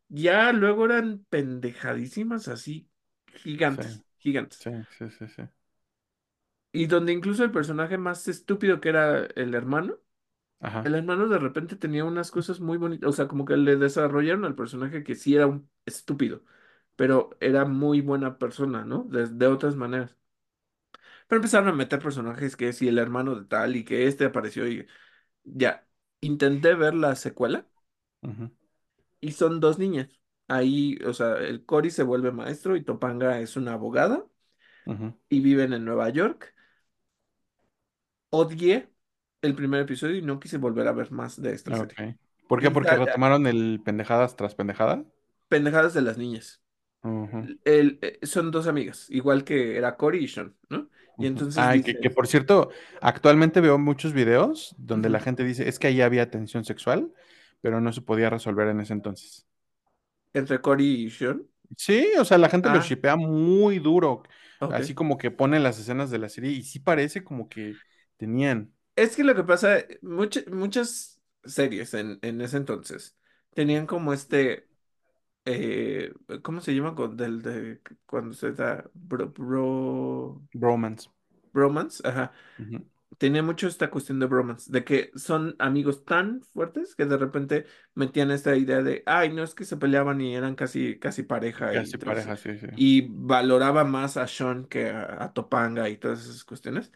ya 0.08 0.52
luego 0.52 0.86
eran 0.86 1.24
pendejadísimas 1.30 2.48
así, 2.48 2.90
sí, 3.78 4.03
gigantes, 4.24 4.60
sí, 4.60 4.70
sí, 4.98 5.10
sí, 5.10 5.28
sí. 5.28 5.42
Y 6.72 6.86
donde 6.86 7.12
incluso 7.12 7.44
el 7.44 7.52
personaje 7.52 7.98
más 7.98 8.26
estúpido 8.28 8.80
que 8.80 8.88
era 8.88 9.26
el 9.26 9.54
hermano, 9.54 9.98
Ajá. 10.60 10.84
El 10.84 10.94
hermano 10.96 11.28
de 11.28 11.38
repente 11.38 11.76
tenía 11.76 12.04
unas 12.06 12.30
cosas 12.32 12.60
muy 12.60 12.78
bonitas, 12.78 13.08
o 13.10 13.12
sea, 13.14 13.28
como 13.28 13.44
que 13.46 13.56
le 13.56 13.76
desarrollaron 13.76 14.44
al 14.46 14.54
personaje 14.56 15.04
que 15.04 15.14
sí 15.16 15.34
era 15.36 15.46
un 15.48 15.70
estúpido, 15.86 16.44
pero 16.96 17.30
era 17.40 17.64
muy 17.66 18.00
buena 18.02 18.38
persona, 18.38 18.84
¿no? 18.86 19.04
De, 19.04 19.26
de 19.28 19.46
otras 19.48 19.76
maneras. 19.76 20.16
Pero 21.26 21.38
empezaron 21.38 21.68
a 21.68 21.72
meter 21.72 22.00
personajes 22.00 22.56
que 22.56 22.72
sí, 22.72 22.88
el 22.88 22.98
hermano 22.98 23.34
de 23.34 23.44
tal 23.46 23.76
y 23.76 23.84
que 23.84 24.06
este 24.06 24.24
apareció 24.26 24.66
y 24.68 24.86
ya. 25.44 25.88
Intenté 26.22 26.74
ver 26.74 26.94
la 26.94 27.16
secuela 27.16 27.68
ujú, 28.22 28.50
y 29.20 29.32
son 29.32 29.58
dos 29.60 29.78
niñas. 29.78 30.08
Ahí, 30.48 30.98
o 31.06 31.12
sea, 31.14 31.36
el 31.38 31.64
Cory 31.64 31.90
se 31.90 32.02
vuelve 32.02 32.30
maestro 32.32 32.76
y 32.76 32.84
Topanga 32.84 33.40
es 33.40 33.56
una 33.56 33.74
abogada 33.74 34.24
y 35.28 35.40
viven 35.40 35.72
en 35.72 35.84
Nueva 35.84 36.08
York. 36.10 36.54
Odié 38.38 38.90
el 39.42 39.54
primer 39.54 39.80
episodio 39.82 40.16
y 40.16 40.22
no 40.22 40.38
quise 40.40 40.58
volver 40.58 40.88
a 40.88 40.92
ver 40.92 41.10
más 41.12 41.40
de 41.40 41.52
esta 41.54 41.72
Ok. 41.72 41.94
serie. 41.94 41.96
¿Por 42.48 42.60
qué? 42.62 42.70
Porque 42.70 42.96
retomaron 42.96 43.46
el 43.46 43.80
pendejadas 43.84 44.36
tras 44.36 44.54
pendejada. 44.54 45.04
pendejadas 45.48 45.94
de 45.94 46.02
las 46.02 46.18
niñas. 46.18 46.62
El- 47.64 47.98
eh, 48.02 48.18
son 48.26 48.50
dos 48.50 48.66
amigas, 48.66 49.06
igual 49.10 49.44
que 49.44 49.76
era 49.76 49.96
Cory 49.96 50.24
y 50.24 50.28
Sean, 50.28 50.56
¿no? 50.70 50.88
Y 51.18 51.26
entonces 51.26 51.68
Ay, 51.68 51.82
que, 51.82 52.10
por 52.10 52.26
cierto, 52.26 52.70
actualmente 53.00 53.60
veo 53.60 53.78
muchos 53.78 54.12
videos 54.12 54.74
donde 54.78 55.10
la 55.10 55.20
gente 55.20 55.44
dice, 55.44 55.68
es 55.68 55.78
que 55.78 55.86
ahí 55.88 56.00
había 56.00 56.30
tensión 56.30 56.64
sexual, 56.64 57.12
pero 57.60 57.80
no 57.80 57.92
se 57.92 58.02
podía 58.02 58.30
resolver 58.30 58.68
en 58.68 58.80
ese 58.80 58.92
entonces. 58.92 59.46
Entre 60.34 60.60
Cory 60.60 61.06
y 61.06 61.10
Sean. 61.10 61.46
Sí, 61.76 62.08
o 62.18 62.24
sea, 62.24 62.38
la 62.38 62.48
gente 62.48 62.70
lo 62.70 62.78
Ah, 62.78 62.80
shipea 62.80 63.16
muy 63.16 63.78
duro, 63.78 64.22
así 64.68 64.94
como 64.94 65.18
que 65.18 65.30
pone 65.30 65.58
las 65.60 65.78
escenas 65.78 66.10
de 66.10 66.18
la 66.18 66.28
serie 66.28 66.52
y 66.52 66.62
sí 66.62 66.78
parece 66.78 67.24
como 67.24 67.48
que 67.48 67.80
tenían. 68.16 68.72
Es 68.96 69.16
que 69.16 69.24
lo 69.24 69.34
que 69.34 69.42
pasa, 69.44 69.78
much- 70.02 70.46
muchas 70.52 71.20
series 71.44 71.94
en, 71.94 72.18
en 72.22 72.40
ese 72.40 72.56
entonces 72.58 73.16
tenían 73.54 73.86
como 73.86 74.12
este, 74.12 74.68
eh, 75.46 76.12
¿cómo 76.42 76.60
se 76.62 76.74
llama? 76.74 76.94
Con- 76.96 77.16
Del, 77.16 77.42
de, 77.42 77.82
cuando 78.06 78.34
se 78.34 78.52
da 78.52 78.90
bro, 78.94 79.32
bro- 79.32 80.42
Bromance. 80.54 81.08
bromance, 81.52 82.00
ajá. 82.04 82.32
Ujú, 82.58 82.78
Tenía 83.18 83.42
mucho 83.42 83.68
esta 83.68 83.90
cuestión 83.90 84.18
de 84.20 84.26
bromance, 84.26 84.70
de 84.72 84.84
que 84.84 85.10
son 85.16 85.56
amigos 85.58 86.04
tan 86.04 86.42
fuertes 86.42 86.94
que 86.94 87.06
de 87.06 87.16
repente 87.16 87.66
metían 87.94 88.30
esta 88.30 88.56
idea 88.56 88.82
de, 88.82 89.02
ay, 89.06 89.32
no 89.32 89.42
es 89.44 89.54
que 89.54 89.64
se 89.64 89.76
peleaban 89.76 90.20
y 90.20 90.34
eran 90.34 90.54
casi, 90.56 90.98
casi 90.98 91.22
pareja 91.22 91.76
y 91.76 91.92
Casi 91.92 91.98
tras- 91.98 92.30
pareja, 92.30 92.36
sí, 92.36 92.56
sí. 92.58 92.68
y 92.74 93.08
valoraba 93.10 93.84
más 93.84 94.16
a 94.16 94.26
Sean 94.26 94.66
que 94.66 94.90
a, 94.90 95.22
a 95.24 95.32
Topanga 95.32 95.88
y 95.88 95.96
todas 95.98 96.20
esas 96.24 96.44
cuestiones. 96.44 96.92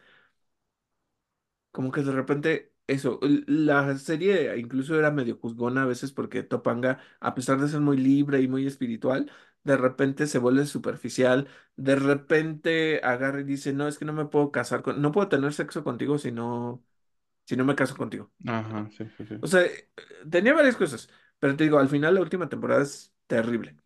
Como 1.70 1.92
que 1.92 2.02
de 2.02 2.12
repente 2.12 2.72
eso, 2.86 3.20
la 3.46 3.96
serie 3.98 4.56
incluso 4.58 4.98
era 4.98 5.10
medio 5.10 5.36
juzgona 5.38 5.82
a 5.82 5.86
veces 5.86 6.12
porque 6.12 6.42
Topanga, 6.42 6.98
a 7.20 7.34
pesar 7.34 7.60
de 7.60 7.68
ser 7.68 7.80
muy 7.80 7.96
libre 7.98 8.40
y 8.40 8.48
muy 8.48 8.66
espiritual, 8.66 9.30
de 9.64 9.76
repente 9.76 10.26
se 10.26 10.39
vuelve 10.39 10.66
superficial, 10.66 11.48
de 11.76 11.97
repente 11.97 13.01
agarra 13.05 13.40
y 13.40 13.44
dice, 13.44 13.72
no, 13.72 13.89
es 13.89 13.98
que 13.98 14.05
no 14.05 14.12
me 14.12 14.26
puedo 14.26 14.51
casar 14.52 14.82
con, 14.82 15.01
no 15.02 15.12
puedo 15.12 15.28
tener 15.28 15.52
sexo 15.52 15.85
contigo 15.85 16.18
si 16.18 16.32
no 16.32 16.85
si 17.47 17.56
no 17.56 17.64
me 17.66 17.76
caso 17.76 17.97
contigo. 17.97 18.32
Ajá, 18.47 18.90
sí, 18.90 19.05
sí, 19.16 19.24
sí. 19.26 19.36
O 19.40 19.47
sea, 19.47 19.62
eh, 19.64 19.90
tenía 20.30 20.55
varias 20.55 20.76
cosas, 20.76 21.09
pero 21.39 21.56
te 21.56 21.64
digo, 21.64 21.78
al 21.78 21.89
final 21.89 22.14
la 22.14 22.20
última 22.20 22.48
temporada 22.48 22.82
es 22.82 23.14
terrible. 23.26 23.76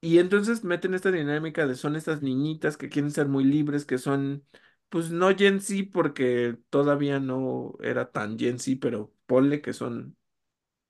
Y 0.00 0.18
entonces 0.18 0.64
meten 0.64 0.94
esta 0.94 1.12
dinámica 1.12 1.66
de 1.66 1.76
son 1.76 1.96
estas 1.96 2.22
niñitas 2.22 2.76
que 2.78 2.88
quieren 2.90 3.10
ser 3.12 3.28
muy 3.28 3.44
libres, 3.44 3.84
que 3.86 3.98
son, 3.98 4.46
pues 4.90 5.10
no 5.10 5.36
Gen 5.36 5.60
Z 5.60 5.90
porque 5.92 6.58
todavía 6.70 7.20
no 7.20 7.74
era 7.82 8.12
tan 8.12 8.38
Gen 8.38 8.58
Z, 8.60 8.78
pero 8.80 9.14
ponle 9.26 9.62
que 9.62 9.72
son 9.74 10.16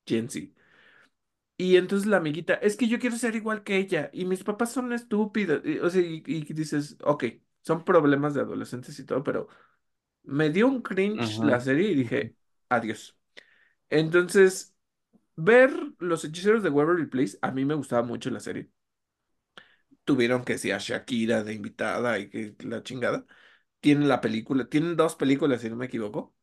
Gen 0.06 0.30
Z. 0.30 0.52
Y 1.62 1.76
entonces 1.76 2.08
la 2.08 2.16
amiguita, 2.18 2.54
es 2.54 2.76
que 2.76 2.88
yo 2.88 2.98
quiero 2.98 3.16
ser 3.16 3.36
igual 3.36 3.62
que 3.62 3.76
ella 3.76 4.10
y 4.12 4.24
mis 4.24 4.42
papás 4.44 4.72
son 4.72 4.92
estúpidos. 4.92 5.62
Y, 5.64 5.78
o 5.78 5.90
sea, 5.90 6.02
y, 6.02 6.22
y 6.26 6.42
dices, 6.54 6.96
ok, 7.04 7.24
son 7.62 7.84
problemas 7.84 8.34
de 8.34 8.40
adolescentes 8.40 8.98
y 8.98 9.04
todo, 9.06 9.22
pero 9.22 9.48
Me 10.24 10.50
dio 10.50 10.68
un 10.68 10.82
cringe 10.82 11.40
la 11.42 11.60
serie 11.60 11.90
y 11.92 11.96
dije, 11.96 12.36
adiós. 12.68 13.18
Entonces, 13.90 14.74
ver 15.36 15.72
Los 15.98 16.24
Hechiceros 16.24 16.62
de 16.64 16.70
Waverly 16.70 17.06
Place, 17.06 17.38
a 17.42 17.52
mí 17.52 17.64
me 17.64 17.74
gustaba 17.74 18.02
mucho 18.04 18.30
la 18.30 18.40
serie. 18.40 18.70
Tuvieron 20.04 20.44
que 20.44 20.58
sí 20.58 20.70
a 20.72 20.78
Shakira 20.78 21.44
de 21.44 21.54
invitada 21.54 22.18
y 22.18 22.28
que 22.30 22.56
la 22.64 22.82
chingada. 22.82 23.24
Tienen 23.80 24.08
la 24.08 24.20
película, 24.22 24.66
tienen 24.68 24.96
dos 24.96 25.16
películas, 25.16 25.60
si 25.62 25.70
no 25.70 25.76
me 25.76 25.86
equivoco. 25.86 26.34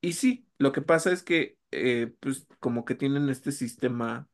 Y 0.00 0.14
sí, 0.14 0.48
lo 0.58 0.72
que 0.72 0.82
pasa 0.82 1.12
es 1.12 1.22
que, 1.24 1.58
eh, 1.72 2.14
pues, 2.20 2.46
como 2.60 2.84
que 2.86 2.94
tienen 2.96 3.28
este 3.30 3.52
sistema, 3.52 4.28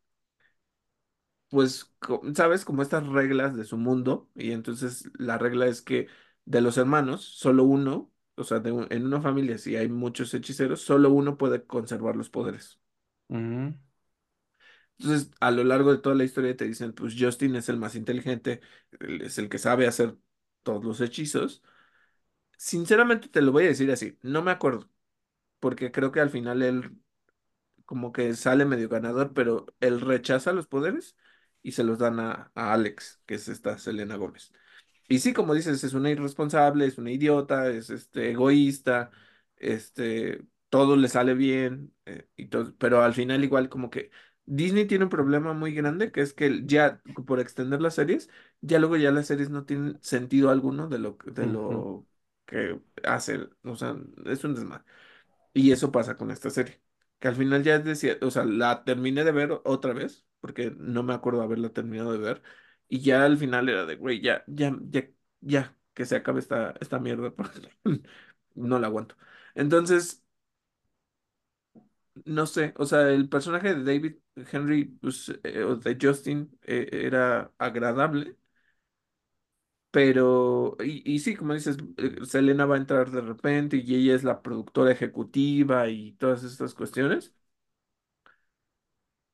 pues, 1.51 1.95
¿sabes? 2.37 2.65
Como 2.67 2.83
estas 2.83 3.07
reglas 3.09 3.57
de 3.57 3.65
su 3.67 3.79
mundo. 3.79 4.31
Y 4.37 4.53
entonces 4.53 5.11
la 5.19 5.39
regla 5.39 5.67
es 5.69 5.83
que 5.83 6.09
de 6.47 6.63
los 6.63 6.79
hermanos, 6.79 7.25
solo 7.25 7.65
uno, 7.65 8.13
o 8.37 8.45
sea, 8.45 8.61
de 8.61 8.73
un- 8.73 8.89
en 8.91 9.07
una 9.07 9.23
familia, 9.23 9.59
si 9.59 9.77
hay 9.77 9.89
muchos 9.91 10.35
hechiceros, 10.35 10.83
solo 10.83 11.11
uno 11.13 11.39
puede 11.39 11.67
conservar 11.67 12.17
los 12.17 12.31
poderes. 12.31 12.81
ujú, 13.31 13.73
Entonces, 14.99 15.31
a 15.41 15.51
lo 15.51 15.65
largo 15.65 15.93
de 15.93 15.99
toda 15.99 16.15
la 16.15 16.25
historia 16.25 16.57
te 16.57 16.67
dicen, 16.67 16.93
pues 16.93 17.15
Justin 17.19 17.57
es 17.57 17.69
el 17.69 17.79
más 17.79 17.95
inteligente, 17.95 18.61
él 19.01 19.23
es 19.23 19.39
el 19.39 19.49
que 19.49 19.59
sabe 19.59 19.87
hacer 19.87 20.17
todos 20.63 20.85
los 20.85 21.01
hechizos. 21.01 21.63
Sinceramente 22.59 23.29
te 23.29 23.43
lo 23.43 23.53
voy 23.53 23.65
a 23.67 23.69
decir 23.69 23.91
así, 23.93 24.19
no 24.23 24.43
me 24.43 24.51
acuerdo, 24.53 24.91
porque 25.61 25.93
creo 25.93 26.13
que 26.13 26.21
al 26.21 26.31
final 26.31 26.63
él 26.63 26.99
como 27.87 28.13
que 28.13 28.35
sale 28.35 28.65
medio 28.67 28.89
ganador, 28.89 29.35
pero 29.35 29.67
él 29.81 30.01
rechaza 30.01 30.53
los 30.53 30.67
poderes 30.69 31.17
y 31.63 31.73
se 31.73 31.85
los 31.85 31.99
dan 31.99 32.21
a, 32.21 32.51
a 32.55 32.73
Alex, 32.73 33.23
que 33.27 33.35
es 33.37 33.49
esta 33.49 33.79
Selena 33.79 34.17
Gómez. 34.17 34.53
Y 35.09 35.19
sí, 35.21 35.33
como 35.33 35.55
dices, 35.55 35.83
es 35.85 35.95
una 35.95 36.11
irresponsable, 36.11 36.87
es 36.87 36.99
una 36.99 37.11
idiota, 37.11 37.69
es 37.71 37.91
este 37.91 38.31
egoísta, 38.31 39.11
este, 39.57 40.43
todo 40.69 40.97
le 40.97 41.09
sale 41.09 41.35
bien, 41.35 41.95
eh, 42.07 42.29
y 42.37 42.47
todo, 42.47 42.75
pero 42.79 43.03
al 43.03 43.15
final 43.15 43.43
igual 43.45 43.69
como 43.69 43.91
que 43.91 44.11
Disney 44.47 44.87
tiene 44.87 45.05
un 45.05 45.11
problema 45.11 45.53
muy 45.53 45.75
grande, 45.75 46.13
que 46.13 46.21
es 46.23 46.33
que 46.33 46.63
ya 46.65 47.03
por 47.27 47.41
extender 47.41 47.81
las 47.81 47.95
series, 47.97 48.31
ya 48.61 48.79
luego 48.79 48.97
ya 48.97 49.11
las 49.11 49.27
series 49.27 49.51
no 49.51 49.65
tienen 49.65 49.99
sentido 50.03 50.51
alguno 50.51 50.89
de 50.89 50.99
lo, 50.99 51.19
que- 51.19 51.31
de 51.33 51.47
lo 51.47 52.07
que 52.47 52.81
hacen, 53.05 53.51
o 53.65 53.75
sea, 53.77 53.97
es 54.27 54.45
un 54.45 54.55
desmadre. 54.55 54.85
Y 55.53 55.73
eso 55.73 55.93
pasa 55.93 56.17
con 56.17 56.31
esta 56.31 56.51
serie, 56.51 56.83
que 57.19 57.29
al 57.29 57.37
final 57.37 57.63
ya 57.65 57.79
decía, 57.79 58.17
o 58.23 58.31
sea, 58.31 58.45
la 58.45 58.85
terminé 58.85 59.25
de 59.25 59.33
ver 59.33 59.61
otra 59.65 59.93
vez, 59.93 60.27
porque 60.41 60.73
no 60.79 61.03
me 61.03 61.15
acuerdo 61.15 61.43
haberla 61.43 61.71
terminado 61.73 62.13
de 62.13 62.19
ver, 62.19 62.43
y 62.89 63.01
ya 63.01 63.25
al 63.25 63.39
final 63.39 63.69
era 63.69 63.87
de, 63.87 63.97
güey, 63.97 64.21
ya, 64.21 64.45
ya, 64.47 64.77
ya, 64.91 65.09
ya, 65.41 65.77
que 65.95 66.05
se 66.07 66.17
acabe 66.17 66.41
esta, 66.41 66.75
esta 66.81 66.99
mierda, 66.99 67.31
porque 67.35 67.71
no 68.55 68.79
la 68.79 68.87
aguanto. 68.89 69.17
Entonces, 69.55 70.23
no 72.25 72.47
sé, 72.47 72.75
o 72.77 72.87
sea, 72.87 73.09
el 73.11 73.29
personaje 73.29 73.75
de 73.75 73.85
David 73.85 74.17
Henry, 74.53 74.85
pues, 74.85 75.31
eh, 75.45 75.63
o 75.65 75.77
de 75.77 75.99
Justin, 76.01 76.51
eh, 76.63 76.89
era 76.93 77.53
agradable, 77.59 78.37
pero, 79.91 80.77
y, 80.85 81.03
y 81.15 81.19
sí, 81.19 81.35
como 81.37 81.55
dices, 81.55 81.77
eh, 81.97 82.19
Selena 82.25 82.65
va 82.67 82.77
a 82.77 82.79
entrar 82.79 83.11
de 83.11 83.21
repente 83.23 83.77
y 83.79 83.95
ella 83.97 84.15
es 84.15 84.23
la 84.25 84.41
productora 84.43 84.93
ejecutiva 84.93 85.89
y 85.89 86.13
todas 86.13 86.45
estas 86.45 86.75
cuestiones. 86.75 87.35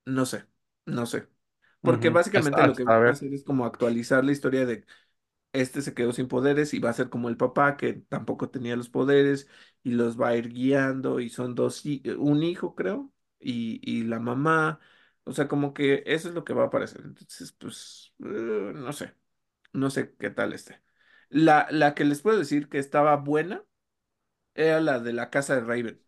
No 0.07 0.24
sé, 0.31 0.41
no 0.87 1.07
sé. 1.07 1.29
Porque 1.83 2.11
básicamente 2.11 2.63
Hasta, 2.63 2.65
lo 2.65 2.75
que 2.77 2.85
hasta 2.85 2.95
a 2.97 2.99
van 2.99 3.07
a 3.07 3.11
ver. 3.11 3.13
hacer 3.13 3.33
es 3.35 3.45
como 3.45 3.65
actualizar 3.67 4.25
la 4.25 4.33
historia 4.33 4.67
de 4.67 4.85
este 5.53 5.83
se 5.83 5.95
quedó 5.95 6.13
sin 6.13 6.29
poderes 6.29 6.75
y 6.75 6.81
va 6.81 6.91
a 6.91 6.93
ser 6.95 7.11
como 7.11 7.29
el 7.31 7.37
papá 7.37 7.77
que 7.77 7.95
tampoco 7.95 8.51
tenía 8.51 8.77
los 8.77 8.89
poderes 8.91 9.49
y 9.83 9.93
los 9.93 10.21
va 10.21 10.29
a 10.31 10.37
ir 10.37 10.51
guiando 10.51 11.21
y 11.21 11.31
son 11.31 11.55
dos, 11.55 11.85
un 12.19 12.43
hijo 12.43 12.75
creo 12.75 13.13
y, 13.41 13.81
y 13.85 14.05
la 14.05 14.21
mamá. 14.21 14.81
O 15.25 15.33
sea, 15.33 15.49
como 15.49 15.75
que 15.75 16.03
eso 16.07 16.29
es 16.29 16.35
lo 16.35 16.45
que 16.45 16.55
va 16.55 16.65
a 16.65 16.67
aparecer. 16.69 17.03
Entonces, 17.05 17.53
pues, 17.53 18.15
eh, 18.21 18.73
no 18.75 18.93
sé, 18.93 19.15
no 19.73 19.91
sé 19.91 20.15
qué 20.19 20.31
tal 20.31 20.53
esté. 20.55 20.83
La, 21.31 21.69
la 21.71 21.95
que 21.95 22.05
les 22.05 22.23
puedo 22.23 22.39
decir 22.39 22.69
que 22.71 22.79
estaba 22.79 23.17
buena 23.17 23.65
era 24.55 24.81
la 24.81 25.01
de 25.01 25.13
la 25.13 25.31
casa 25.31 25.55
de 25.57 25.63
Raven. 25.63 26.03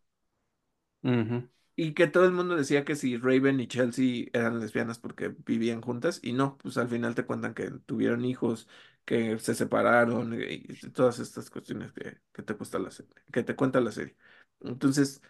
Ujú, 1.03 1.49
Y 1.81 1.95
que 1.95 2.09
todo 2.09 2.25
el 2.25 2.33
mundo 2.33 2.57
decía 2.57 2.85
que 2.85 2.97
si 2.97 3.17
Raven 3.19 3.61
y 3.61 3.69
Chelsea 3.69 4.27
eran 4.33 4.59
lesbianas 4.61 4.99
porque 4.99 5.29
vivían 5.47 5.81
juntas, 5.81 6.19
y 6.25 6.33
no, 6.33 6.59
pues 6.59 6.77
al 6.77 6.89
final 6.89 7.15
te 7.15 7.25
cuentan 7.25 7.55
que 7.55 7.71
tuvieron 7.87 8.25
hijos, 8.25 8.69
que 9.05 9.39
se 9.39 9.55
separaron, 9.55 10.35
y 10.43 10.65
todas 10.93 11.21
estas 11.21 11.51
cuestiones 11.51 11.93
que, 11.93 12.21
que 12.33 12.43
te 12.43 12.57
cuesta 12.57 12.79
la 12.81 12.91
serie, 12.91 13.13
que 13.33 13.45
te 13.45 13.55
cuenta 13.57 13.81
la 13.81 13.93
serie. 13.93 14.17
Entonces, 14.61 15.23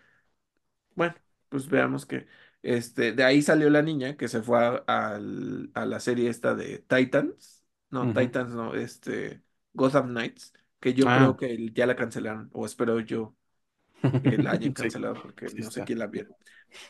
bueno, 0.95 1.15
pues 1.49 1.69
veamos 1.69 2.07
que 2.07 2.27
este, 2.63 3.13
de 3.13 3.25
ahí 3.25 3.43
salió 3.43 3.71
la 3.71 3.83
niña 3.83 4.17
que 4.17 4.29
se 4.29 4.43
fue 4.43 4.59
a, 4.59 4.85
al- 5.15 5.71
a 5.75 5.87
la 5.87 6.01
serie 6.01 6.29
esta 6.31 6.55
de 6.55 6.79
Titans, 6.81 7.65
no. 7.91 8.11
Titans 8.13 8.51
no, 8.55 8.75
este, 8.75 9.43
Gotham 9.75 10.09
Knights, 10.11 10.53
que 10.81 10.95
yo 10.95 11.11
creo 11.13 11.37
Ah, 11.37 11.37
que 11.37 11.71
ya 11.73 11.87
la 11.87 11.97
cancelaron, 11.97 12.51
o 12.53 12.67
espero 12.67 13.01
yo 13.01 13.37
que 14.23 14.39
la 14.39 14.53
hayan 14.53 14.75
sí, 14.75 14.83
cancelado 14.83 15.15
porque 15.23 15.49
sí 15.49 15.57
no 15.59 15.71
sé 15.71 15.85
quién 15.85 15.99
la 15.99 16.07
viera. 16.07 16.29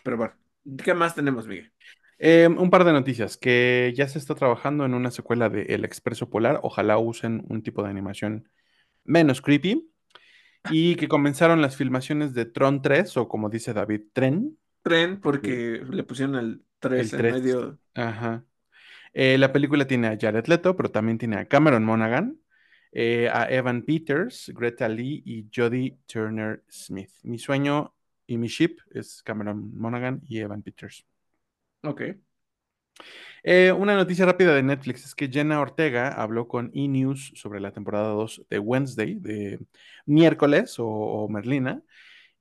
Pero 0.03 0.17
bueno, 0.17 0.35
¿qué 0.83 0.95
más 0.95 1.15
tenemos, 1.15 1.47
Miguel? 1.47 1.73
Eh, 2.19 2.49
un 2.49 2.71
par 2.71 2.85
de 2.85 2.93
noticias, 2.93 3.37
que 3.37 3.93
ya 3.97 4.09
se 4.09 4.19
está 4.19 4.35
trabajando 4.35 4.85
en 4.85 4.95
una 4.95 5.11
secuela 5.11 5.49
de 5.49 5.63
El 5.63 5.85
Expreso 5.85 6.29
Polar, 6.29 6.59
ojalá 6.63 6.99
usen 6.99 7.45
un 7.49 7.63
tipo 7.63 7.83
de 7.83 7.91
animación 7.91 8.49
menos 9.05 9.41
creepy, 9.41 9.89
y 10.71 10.97
que 10.97 11.09
comenzaron 11.09 11.63
las 11.63 11.77
filmaciones 11.77 12.35
de 12.35 12.45
Tron 12.45 12.83
3, 12.83 13.17
o 13.17 13.29
como 13.29 13.49
dice 13.49 13.73
David, 13.73 14.03
Tren, 14.13 14.59
Tren, 14.83 15.21
porque 15.21 15.83
le 15.89 16.03
pusieron 16.03 16.37
el 16.37 16.63
3 16.81 17.13
el 17.13 17.21
en 17.21 17.33
3. 17.33 17.35
medio. 17.35 17.79
Ajá. 17.95 18.45
Eh, 19.13 19.39
la 19.39 19.53
película 19.53 19.87
tiene 19.87 20.09
a 20.09 20.19
Jared 20.21 20.47
Leto, 20.47 20.77
pero 20.77 20.91
también 20.91 21.19
tiene 21.19 21.37
a 21.37 21.47
Cameron 21.47 21.85
Monaghan, 21.85 22.39
eh, 22.93 23.28
a 23.32 23.51
Evan 23.51 23.82
Peters, 23.82 24.51
Greta 24.55 24.89
Lee 24.89 25.23
y 25.24 25.48
Jodie 25.55 25.98
Turner 26.06 26.62
Smith. 26.69 27.10
Mi 27.23 27.39
sueño 27.39 27.94
y 28.27 28.39
mi 28.39 28.48
ship 28.48 28.78
es 28.90 29.23
Cameron 29.23 29.77
Monaghan 29.77 30.20
y 30.27 30.39
Evan 30.39 30.62
Peters. 30.62 31.05
Ok. 31.82 32.02
Eh, 33.43 33.73
una 33.73 33.94
noticia 33.94 34.27
rápida 34.27 34.55
de 34.55 34.62
Netflix 34.62 35.05
es 35.05 35.15
que 35.15 35.28
Jenna 35.28 35.60
Ortega 35.60 36.09
habló 36.09 36.48
con 36.48 36.70
E! 36.74 36.89
News 36.89 37.32
sobre 37.36 37.60
la 37.60 37.73
temporada 37.73 38.09
2 38.09 38.44
de 38.51 38.59
Wednesday, 38.59 39.15
de 39.15 39.60
miércoles 40.06 40.78
o, 40.78 40.86
o 40.86 41.28
Merlina, 41.28 41.82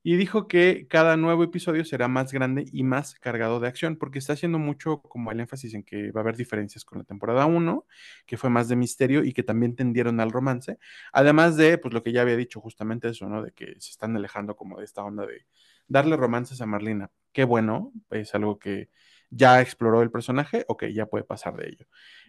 y 0.02 0.16
dijo 0.16 0.48
que 0.48 0.86
cada 0.88 1.16
nuevo 1.16 1.44
episodio 1.44 1.84
será 1.84 2.08
más 2.08 2.32
grande 2.32 2.64
y 2.72 2.82
más 2.84 3.14
cargado 3.16 3.60
de 3.60 3.68
acción, 3.68 3.96
porque 3.96 4.18
está 4.18 4.34
haciendo 4.34 4.58
mucho 4.58 5.02
como 5.02 5.32
el 5.32 5.40
énfasis 5.40 5.74
en 5.74 5.82
que 5.82 6.12
va 6.12 6.20
a 6.20 6.22
haber 6.22 6.36
diferencias 6.36 6.84
con 6.84 6.98
la 6.98 7.04
temporada 7.04 7.46
uno, 7.46 7.86
que 8.26 8.36
fue 8.36 8.50
más 8.50 8.68
de 8.68 8.76
misterio 8.76 9.24
y 9.24 9.32
que 9.32 9.42
también 9.42 9.74
tendieron 9.76 10.20
al 10.20 10.30
romance, 10.30 10.78
además 11.12 11.56
de, 11.56 11.78
pues 11.78 11.92
lo 11.94 12.02
que 12.02 12.12
ya 12.12 12.22
había 12.22 12.36
dicho 12.36 12.60
justamente 12.60 13.08
eso, 13.08 13.28
¿no? 13.28 13.42
De 13.42 13.52
que 13.52 13.74
se 13.80 13.90
están 13.90 14.16
alejando 14.16 14.56
como 14.56 14.78
de 14.78 14.84
esta 14.84 15.02
onda 15.04 15.26
de 15.26 15.46
darle 15.88 16.16
romances 16.16 16.60
a 16.60 16.66
Marlina. 16.66 17.10
Qué 17.32 17.44
bueno, 17.44 17.92
es 18.10 18.34
algo 18.34 18.58
que 18.58 18.90
ya 19.30 19.60
exploró 19.60 20.02
el 20.02 20.10
personaje, 20.10 20.64
ok, 20.68 20.86
ya 20.86 21.06
puede 21.06 21.24
pasar 21.24 21.56
de 21.56 21.68
ello. 21.68 21.86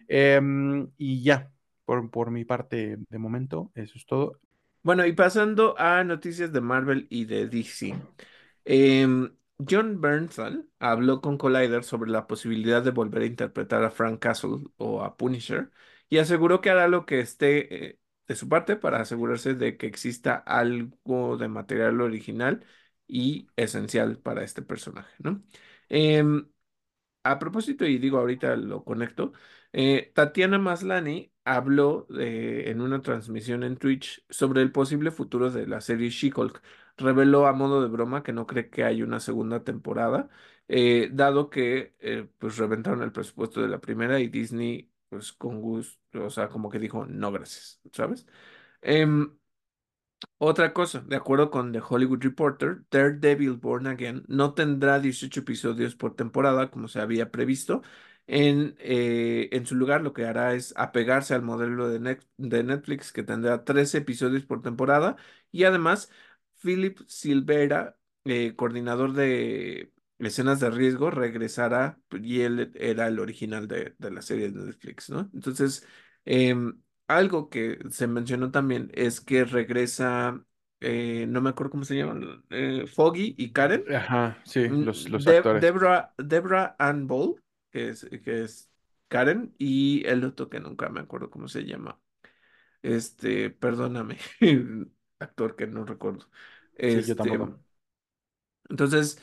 Em, 0.08 0.90
y 0.98 1.22
ya, 1.22 1.50
por, 1.84 2.10
por 2.10 2.30
mi 2.30 2.44
parte, 2.44 2.96
de 3.08 3.18
momento, 3.18 3.70
eso 3.74 3.96
es 3.96 4.06
todo. 4.06 4.38
Bueno, 4.82 5.04
y 5.06 5.12
pasando 5.12 5.74
a 5.78 6.02
noticias 6.04 6.52
de 6.52 6.60
Marvel 6.60 7.06
y 7.10 7.26
de 7.26 7.46
DC. 7.46 7.94
em, 8.64 9.34
John 9.68 10.00
Bernthal 10.00 10.66
habló 10.78 11.20
con 11.20 11.36
Collider 11.38 11.84
sobre 11.84 12.10
la 12.10 12.26
posibilidad 12.26 12.82
de 12.82 12.90
volver 12.92 13.22
a 13.22 13.26
interpretar 13.26 13.84
a 13.84 13.90
Frank 13.90 14.20
Castle 14.20 14.64
o 14.78 15.02
a 15.02 15.16
Punisher 15.18 15.70
y 16.08 16.16
aseguró 16.18 16.60
que 16.62 16.70
hará 16.70 16.88
lo 16.88 17.04
que 17.06 17.20
esté 17.20 17.90
eh, 17.90 17.98
de 18.26 18.36
su 18.36 18.48
parte 18.48 18.76
para 18.76 19.00
asegurarse 19.00 19.54
de 19.54 19.76
que 19.76 19.86
exista 19.86 20.34
algo 20.36 21.36
de 21.36 21.48
material 21.48 22.00
original 22.00 22.64
y 23.06 23.48
esencial 23.56 24.18
para 24.18 24.44
este 24.44 24.62
personaje, 24.62 25.14
¿no? 25.18 25.42
Em, 25.90 26.48
A 27.22 27.38
propósito, 27.38 27.84
y 27.84 27.98
digo 27.98 28.18
ahorita 28.18 28.56
lo 28.56 28.82
conecto, 28.84 29.32
eh, 29.72 30.10
Tatiana 30.14 30.58
Maslany 30.58 31.29
habló 31.44 32.06
de- 32.10 32.70
en 32.70 32.80
una 32.80 33.02
transmisión 33.02 33.62
en 33.64 33.76
Twitch 33.76 34.24
sobre 34.30 34.62
el 34.62 34.72
posible 34.72 35.10
futuro 35.10 35.50
de 35.50 35.66
la 35.66 35.80
serie 35.80 36.10
She-Hulk. 36.10 36.62
Reveló 36.96 37.46
a 37.46 37.52
modo 37.52 37.82
de 37.82 37.88
broma 37.88 38.22
que 38.22 38.32
no 38.32 38.46
cree 38.46 38.68
que 38.70 38.84
haya 38.84 39.04
una 39.04 39.20
segunda 39.20 39.64
temporada, 39.64 40.28
eh, 40.68 41.08
dado 41.12 41.50
que 41.50 41.94
eh, 42.00 42.28
pues 42.38 42.56
reventaron 42.58 43.02
el 43.02 43.12
presupuesto 43.12 43.62
de 43.62 43.68
la 43.68 43.80
primera 43.80 44.20
y 44.20 44.28
Disney, 44.28 44.90
pues 45.08 45.32
con 45.32 45.60
gusto, 45.60 46.24
o 46.24 46.30
sea, 46.30 46.48
como 46.48 46.68
que 46.70 46.78
dijo, 46.78 47.06
no, 47.06 47.32
gracias, 47.32 47.80
¿sabes? 47.92 48.26
Em, 48.82 49.36
otra 50.38 50.72
cosa, 50.72 51.00
de 51.00 51.16
acuerdo 51.16 51.50
con 51.50 51.72
The 51.72 51.80
Hollywood 51.86 52.22
Reporter, 52.22 52.84
Daredevil 52.90 53.52
Born 53.54 53.86
Again 53.86 54.24
no 54.28 54.54
tendrá 54.54 54.98
18 55.00 55.40
episodios 55.40 55.94
por 55.96 56.14
temporada 56.16 56.70
como 56.70 56.88
se 56.88 57.00
había 57.00 57.30
previsto. 57.30 57.82
En, 58.32 58.76
eh, 58.78 59.48
en 59.52 59.66
su 59.66 59.74
lugar, 59.74 60.02
lo 60.02 60.12
que 60.12 60.24
hará 60.24 60.54
es 60.54 60.72
apegarse 60.76 61.34
al 61.34 61.42
modelo 61.42 61.88
de, 61.88 61.98
Net- 62.00 62.26
de 62.36 62.62
Netflix 62.62 63.12
que 63.12 63.24
tendrá 63.24 63.64
13 63.64 63.98
episodios 63.98 64.44
por 64.44 64.62
temporada 64.62 65.16
y 65.50 65.64
además 65.64 66.10
Philip 66.62 66.98
Silvera, 67.08 67.98
eh, 68.24 68.54
coordinador 68.54 69.12
de 69.14 69.92
escenas 70.18 70.60
de 70.60 70.70
riesgo, 70.70 71.10
regresará 71.10 71.98
y 72.22 72.42
él 72.42 72.70
era 72.76 73.08
el 73.08 73.18
original 73.18 73.66
de, 73.66 73.94
de 73.98 74.10
la 74.10 74.22
serie 74.22 74.50
de 74.50 74.60
Netflix, 74.64 75.10
¿no? 75.10 75.28
Entonces, 75.34 75.84
em, 76.24 76.80
algo 77.08 77.48
que 77.50 77.78
se 77.90 78.06
mencionó 78.06 78.50
también 78.52 78.90
es 78.94 79.20
que 79.20 79.44
regresa, 79.44 80.44
eh, 80.80 81.26
no 81.28 81.40
me 81.40 81.50
acuerdo 81.50 81.70
cómo 81.72 81.84
se 81.84 81.96
llaman, 81.96 82.44
eh, 82.50 82.86
Foggy 82.86 83.34
y 83.38 83.52
Karen. 83.52 83.84
Ajá, 83.94 84.40
sí, 84.46 84.68
los, 84.78 85.08
Mm, 85.08 85.10
los 85.10 85.26
De- 85.26 85.28
actores. 85.28 85.66
Debra, 85.66 86.14
Debra 86.18 86.76
Ann 86.78 87.06
Ball, 87.06 87.42
que 87.70 87.88
es, 87.90 88.06
que 88.24 88.44
es 88.44 88.70
Karen, 89.08 89.54
y 89.58 90.06
el 90.06 90.24
otro 90.24 90.48
que 90.50 90.60
nunca 90.60 90.88
me 90.90 91.00
acuerdo 91.00 91.30
cómo 91.30 91.48
se 91.48 91.64
llama. 91.64 92.00
Este, 92.82 93.50
perdóname, 93.50 94.18
actor 95.20 95.56
que 95.56 95.66
no 95.66 95.84
recuerdo. 95.84 96.30
Sí, 96.86 97.04
yo 97.04 97.16
Este, 97.16 97.16
tampoco. 97.16 97.58
entonces, 98.68 99.20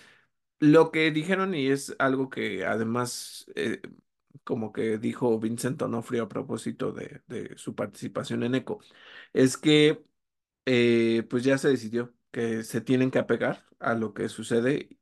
lo 0.60 0.92
que 0.92 1.12
dijeron, 1.12 1.54
y 1.56 1.68
es 1.70 1.96
algo 2.00 2.30
que 2.30 2.66
además, 2.66 3.46
eh, 3.56 3.82
como 4.44 4.74
que 4.74 4.98
dijo 4.98 5.40
Vincent 5.40 5.82
Onofrio 5.84 6.24
a 6.26 6.30
propósito 6.30 6.92
de, 6.94 7.24
de 7.28 7.58
su 7.58 7.76
participación 7.76 8.44
en 8.44 8.56
Echo, 8.56 8.80
es 9.34 9.58
que 9.58 10.04
eh, 10.66 11.26
pues 11.30 11.46
ya 11.46 11.58
se 11.60 11.70
decidió 11.70 12.16
que 12.32 12.64
se 12.64 12.82
tienen 12.82 13.12
que 13.12 13.20
apegar 13.20 13.66
a 13.80 13.94
lo 13.94 14.14
que 14.14 14.30
sucede. 14.30 15.00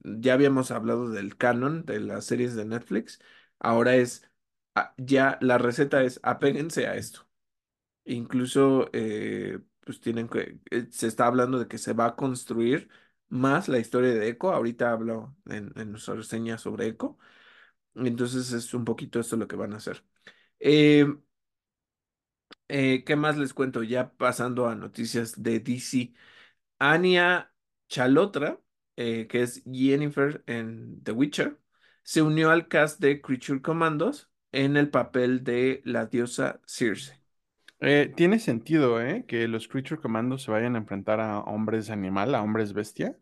ya 0.00 0.34
habíamos 0.34 0.70
hablado 0.70 1.10
del 1.10 1.36
canon 1.36 1.84
de 1.84 2.00
las 2.00 2.24
series 2.26 2.54
de 2.54 2.64
Netflix. 2.64 3.20
Ahora 3.58 3.96
es, 3.96 4.28
ah, 4.74 4.94
ya 4.98 5.38
la 5.40 5.58
receta 5.58 6.02
es 6.02 6.20
apéguense 6.22 6.86
a 6.86 6.96
esto. 6.96 7.28
Incluso, 8.04 8.90
eh, 8.92 9.60
pues 9.80 10.00
tienen 10.00 10.28
que, 10.28 10.60
eh, 10.70 10.88
se 10.90 11.06
está 11.06 11.26
hablando 11.26 11.58
de 11.58 11.68
que 11.68 11.78
se 11.78 11.92
va 11.94 12.06
a 12.06 12.16
construir 12.16 12.88
más 13.28 13.68
la 13.68 13.78
historia 13.78 14.14
de 14.14 14.28
Echo. 14.28 14.52
Ahorita 14.52 14.92
hablo 14.92 15.36
en, 15.46 15.72
nuestra 15.90 16.14
reseña 16.14 16.58
sobre 16.58 16.88
Echo. 16.88 17.18
Entonces 17.94 18.52
es 18.52 18.74
un 18.74 18.84
poquito 18.84 19.20
esto 19.20 19.36
lo 19.36 19.48
que 19.48 19.56
van 19.56 19.74
a 19.74 19.76
hacer. 19.78 20.04
Eh, 20.60 21.06
eh, 22.68 23.04
¿qué 23.04 23.16
más 23.16 23.36
les 23.36 23.54
cuento? 23.54 23.82
Ya 23.82 24.12
pasando 24.16 24.68
a 24.68 24.74
noticias 24.74 25.42
de 25.42 25.60
DC. 25.60 26.14
Anya 26.82 27.52
Chalotra, 27.88 28.58
eh, 28.96 29.28
que 29.28 29.42
es 29.42 29.62
Yennefer 29.64 30.42
en 30.46 31.00
The 31.04 31.12
Witcher, 31.12 31.58
se 32.02 32.22
unió 32.22 32.50
al 32.50 32.66
cast 32.66 33.00
de 33.00 33.20
Creature 33.20 33.62
Commandos 33.62 34.30
en 34.50 34.76
el 34.76 34.90
papel 34.90 35.44
de 35.44 35.80
la 35.84 36.06
diosa 36.06 36.60
Circe. 36.66 37.22
Eh, 37.80 38.12
tiene 38.16 38.40
sentido, 38.40 39.00
¿eh? 39.00 39.24
Que 39.26 39.46
los 39.46 39.68
Creature 39.68 40.00
Commandos 40.00 40.42
se 40.42 40.50
vayan 40.50 40.74
a 40.74 40.78
enfrentar 40.78 41.20
a 41.20 41.40
hombres 41.40 41.88
animal, 41.88 42.34
a 42.34 42.42
hombres 42.42 42.72
bestia. 42.72 43.16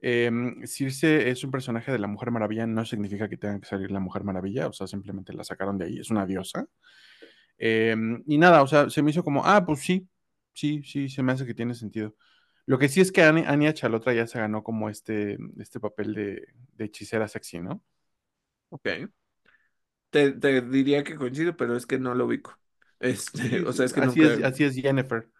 Em, 0.00 0.64
Circe 0.66 1.30
es 1.30 1.42
un 1.42 1.50
personaje 1.50 1.90
de 1.90 1.98
la 1.98 2.06
Mujer 2.06 2.30
Maravilla, 2.30 2.66
no 2.66 2.84
significa 2.84 3.28
que 3.28 3.36
tenga 3.36 3.58
que 3.60 3.66
salir 3.66 3.90
la 3.90 4.00
Mujer 4.00 4.22
Maravilla, 4.22 4.68
o 4.68 4.72
sea, 4.72 4.86
simplemente 4.86 5.32
la 5.32 5.42
sacaron 5.44 5.78
de 5.78 5.86
ahí, 5.86 5.98
es 5.98 6.10
una 6.10 6.26
diosa. 6.26 6.66
Em, 7.58 8.22
y 8.26 8.38
nada, 8.38 8.62
o 8.62 8.66
sea, 8.66 8.90
se 8.90 9.02
me 9.02 9.10
hizo 9.10 9.24
como, 9.24 9.44
ah, 9.46 9.64
pues 9.64 9.80
sí, 9.80 10.08
sí, 10.52 10.82
sí, 10.84 11.08
se 11.08 11.22
me 11.22 11.32
hace 11.32 11.46
que 11.46 11.54
tiene 11.54 11.74
sentido. 11.74 12.14
Lo 12.66 12.78
que 12.78 12.88
sí 12.88 13.00
es 13.00 13.12
que 13.12 13.22
Anya 13.22 13.74
Chalotra 13.74 14.14
ya 14.14 14.26
se 14.26 14.38
ganó 14.38 14.62
como 14.64 14.88
este, 14.88 15.38
este 15.58 15.80
papel 15.80 16.14
de, 16.14 16.46
de 16.74 16.84
hechicera 16.86 17.28
sexy, 17.28 17.60
¿no? 17.60 17.82
Ok. 18.70 19.08
Te, 20.10 20.32
te 20.32 20.60
diría 20.62 21.02
que 21.04 21.16
coincido, 21.16 21.56
pero 21.56 21.76
es 21.76 21.86
que 21.86 21.98
no 21.98 22.14
lo 22.14 22.26
ubico. 22.26 22.58
Este, 23.00 23.42
Sí, 23.50 23.66
o 23.66 23.72
sí, 23.72 23.74
sea, 23.74 23.84
es 23.86 23.92
que 23.92 24.00
así 24.00 24.22
nunca. 24.22 24.28
es, 24.28 24.42
así 24.42 24.64
es 24.64 24.74
Yennefer. 24.76 25.30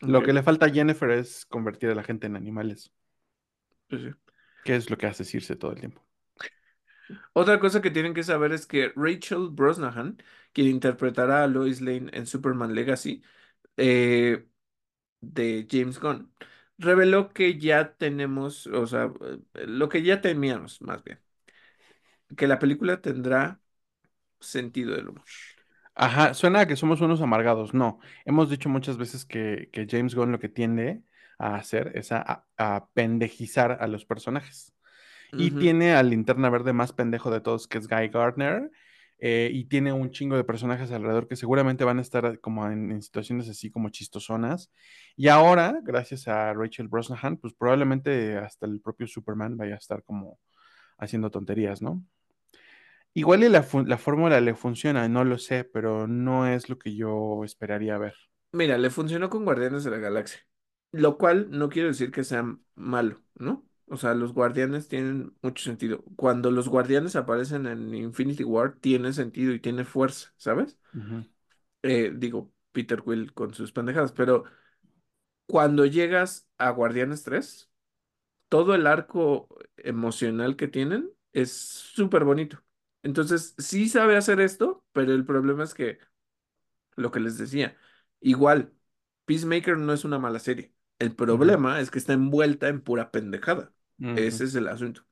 Lo 0.00 0.22
que 0.22 0.32
le 0.32 0.42
falta 0.42 0.66
a 0.66 0.68
Yennefer 0.68 1.10
es 1.12 1.46
convertir 1.46 1.90
a 1.90 1.94
la 1.94 2.02
gente 2.04 2.26
en 2.26 2.36
animales, 2.36 2.92
pues 3.88 4.02
sí. 4.02 4.14
que 4.64 4.74
es 4.76 4.90
lo 4.90 4.98
que 4.98 5.06
hace 5.06 5.24
Circe 5.24 5.54
todo 5.56 5.72
el 5.72 5.78
tiempo. 5.80 6.02
Otra 7.32 7.60
cosa 7.60 7.80
que 7.82 7.90
tienen 7.90 8.14
que 8.14 8.22
saber 8.22 8.52
es 8.52 8.66
que 8.66 8.92
Rachel 8.96 9.48
Brosnahan, 9.50 10.18
quien 10.52 10.68
interpretará 10.68 11.44
a 11.44 11.46
Lois 11.46 11.80
Lane 11.80 12.10
en 12.12 12.26
Superman 12.26 12.74
Legacy, 12.74 13.22
eh, 13.76 14.46
de 15.20 15.66
James 15.70 16.00
Gunn, 16.00 16.32
reveló 16.78 17.32
que 17.32 17.58
ya 17.58 17.94
tenemos, 17.96 18.66
o 18.68 18.86
sea, 18.86 19.12
eh, 19.54 19.66
lo 19.66 19.88
que 19.88 20.02
ya 20.02 20.20
temíamos, 20.20 20.80
más 20.82 21.02
bien, 21.04 21.20
que 22.36 22.46
la 22.48 22.58
película 22.58 23.00
tendrá 23.00 23.60
sentido 24.40 24.94
del 24.96 25.08
humor. 25.10 25.24
Ajá, 25.94 26.34
suena 26.34 26.60
a 26.60 26.66
que 26.66 26.76
somos 26.76 27.00
unos 27.00 27.20
amargados. 27.20 27.72
No, 27.74 28.00
hemos 28.24 28.50
dicho 28.50 28.68
muchas 28.68 28.96
veces 28.96 29.24
que, 29.24 29.70
que 29.72 29.86
James 29.88 30.14
Gunn 30.14 30.32
lo 30.32 30.40
que 30.40 30.48
tiende 30.48 31.02
a 31.38 31.54
hacer 31.56 31.92
es 31.94 32.10
a, 32.12 32.46
a 32.58 32.88
pendejizar 32.94 33.78
a 33.80 33.86
los 33.86 34.04
personajes. 34.04 34.74
Y 35.36 35.52
tiene 35.52 35.94
al 35.94 36.10
linterna 36.10 36.50
verde 36.50 36.72
más 36.74 36.92
pendejo 36.92 37.30
de 37.30 37.40
todos, 37.40 37.68
que 37.68 37.78
es 37.78 37.88
Guy 37.88 38.08
Gardner. 38.08 38.70
Eh, 39.18 39.50
y 39.52 39.66
tiene 39.66 39.92
un 39.92 40.10
chingo 40.10 40.36
de 40.36 40.44
personajes 40.44 40.90
alrededor 40.90 41.28
que 41.28 41.36
seguramente 41.36 41.84
van 41.84 41.98
a 41.98 42.02
estar 42.02 42.40
como 42.40 42.66
en, 42.66 43.00
situaciones 43.00 43.48
así 43.48 43.70
como 43.70 43.88
chistosonas. 43.88 44.70
Y 45.16 45.28
ahora, 45.28 45.80
gracias 45.82 46.28
a 46.28 46.52
Rachel 46.52 46.88
Brosnahan, 46.88 47.36
pues 47.36 47.54
probablemente 47.54 48.36
hasta 48.36 48.66
el 48.66 48.80
propio 48.80 49.06
Superman 49.06 49.56
vaya 49.56 49.74
a 49.74 49.78
estar 49.78 50.02
como 50.02 50.38
haciendo 50.98 51.30
tonterías, 51.30 51.82
¿no? 51.82 52.04
Igual 53.14 53.44
y 53.44 53.48
la, 53.48 53.64
la 53.86 53.98
fórmula 53.98 54.40
le 54.40 54.54
funciona, 54.54 55.08
no 55.08 55.24
lo 55.24 55.38
sé, 55.38 55.62
pero 55.62 56.08
no 56.08 56.48
es 56.48 56.68
lo 56.68 56.78
que 56.78 56.96
yo 56.96 57.44
esperaría 57.44 57.96
ver. 57.96 58.14
Mira, 58.52 58.76
le 58.76 58.90
funcionó 58.90 59.30
con 59.30 59.44
Guardianes 59.44 59.84
de 59.84 59.90
la 59.90 59.98
Galaxia, 59.98 60.40
lo 60.90 61.16
cual 61.16 61.48
no 61.50 61.68
quiere 61.68 61.88
decir 61.88 62.10
que 62.10 62.24
sea 62.24 62.44
malo, 62.74 63.22
¿no? 63.34 63.64
O 63.88 63.96
sea, 63.96 64.14
los 64.14 64.32
guardianes 64.32 64.88
tienen 64.88 65.34
mucho 65.42 65.64
sentido. 65.64 66.02
Cuando 66.16 66.50
los 66.50 66.68
guardianes 66.68 67.16
aparecen 67.16 67.66
en 67.66 67.94
Infinity 67.94 68.44
War, 68.44 68.76
tiene 68.80 69.12
sentido 69.12 69.52
y 69.52 69.60
tiene 69.60 69.84
fuerza, 69.84 70.32
¿sabes? 70.38 70.78
Eh, 71.82 72.12
digo, 72.14 72.52
Peter 72.72 73.02
Quill 73.02 73.32
con 73.34 73.52
sus 73.54 73.72
pendejadas, 73.72 74.12
pero 74.12 74.44
cuando 75.46 75.86
llegas 75.86 76.48
a 76.58 76.70
Guardianes 76.70 77.22
3, 77.24 77.70
todo 78.50 78.74
el 78.76 78.88
arco 78.88 79.48
emocional 79.78 80.56
que 80.56 80.68
tienen 80.68 81.10
es 81.32 81.52
súper 81.52 82.24
bonito. 82.24 82.62
Entonces, 83.04 83.54
sí 83.58 83.88
sabe 83.90 84.16
hacer 84.18 84.40
esto, 84.40 84.84
pero 84.92 85.14
el 85.14 85.26
problema 85.26 85.64
es 85.64 85.74
que 85.74 85.98
lo 86.96 87.12
que 87.12 87.20
les 87.20 87.38
decía. 87.38 87.76
Igual, 88.20 88.74
Peacemaker 89.26 89.78
no 89.78 89.94
es 89.94 90.04
una 90.06 90.20
mala 90.20 90.40
serie. 90.40 90.73
El 90.98 91.14
problema 91.14 91.80
es 91.80 91.90
que 91.90 91.98
está 91.98 92.12
envuelta 92.12 92.68
en 92.68 92.80
pura 92.80 93.10
pendejada. 93.10 93.72
Ese 93.98 94.44
es 94.44 94.54
el 94.54 94.68
asunto. 94.68 95.06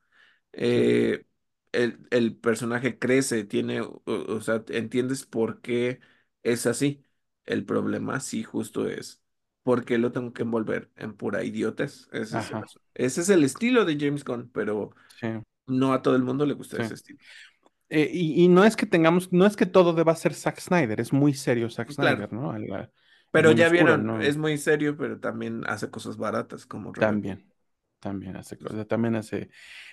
Eh, 0.53 1.25
el, 1.71 1.99
el 2.11 2.35
personaje 2.35 2.99
crece, 2.99 3.43
tiene, 3.43 3.81
o, 3.81 4.01
o 4.05 4.41
sea, 4.41 4.63
entiendes 4.69 5.25
por 5.25 5.61
qué 5.61 5.99
es 6.43 6.65
así. 6.65 7.03
El 7.45 7.65
problema 7.65 8.19
sí 8.19 8.43
justo 8.43 8.87
es 8.87 9.21
por 9.63 9.83
qué 9.85 9.97
lo 9.97 10.11
tengo 10.11 10.33
que 10.33 10.43
envolver 10.43 10.91
en 10.95 11.15
pura 11.15 11.43
idiotez. 11.43 12.07
Ese 12.11 12.39
es 12.39 12.51
el. 12.51 12.63
Ese 12.93 13.21
es 13.21 13.29
el 13.29 13.43
estilo 13.43 13.85
de 13.85 13.97
James 13.99 14.23
Gunn, 14.23 14.49
pero 14.53 14.91
sí, 15.19 15.27
no 15.65 15.93
a 15.93 16.01
todo 16.01 16.15
el 16.15 16.23
mundo 16.23 16.45
le 16.45 16.53
gusta 16.53 16.77
sí. 16.77 16.83
ese 16.83 16.93
estilo. 16.93 17.19
Eh, 17.89 18.09
y, 18.11 18.43
y 18.43 18.47
no 18.47 18.63
es 18.63 18.75
que 18.75 18.85
tengamos, 18.85 19.31
no 19.31 19.45
es 19.45 19.55
que 19.55 19.65
todo 19.65 19.93
deba 19.93 20.15
ser 20.15 20.33
Zack 20.33 20.59
Snyder, 20.59 20.99
es 20.99 21.13
muy 21.13 21.33
serio 21.33 21.69
Zack 21.69 21.91
Claro, 21.91 22.17
Snyder, 22.17 22.33
¿no? 22.33 22.53
Pero 23.33 23.51
ya 23.53 23.69
vieron, 23.69 24.05
¿no? 24.05 24.19
es 24.19 24.37
muy 24.37 24.57
serio, 24.59 24.97
pero 24.97 25.19
también 25.19 25.63
hace 25.67 25.91
cosas 25.91 26.17
baratas 26.17 26.65
como 26.67 26.93
Rebel. 26.93 27.21
También, 27.21 27.45
también 27.99 28.35
hace 28.37 28.57
cosas, 28.57 28.87
también 28.87 29.15
hace... 29.15 29.49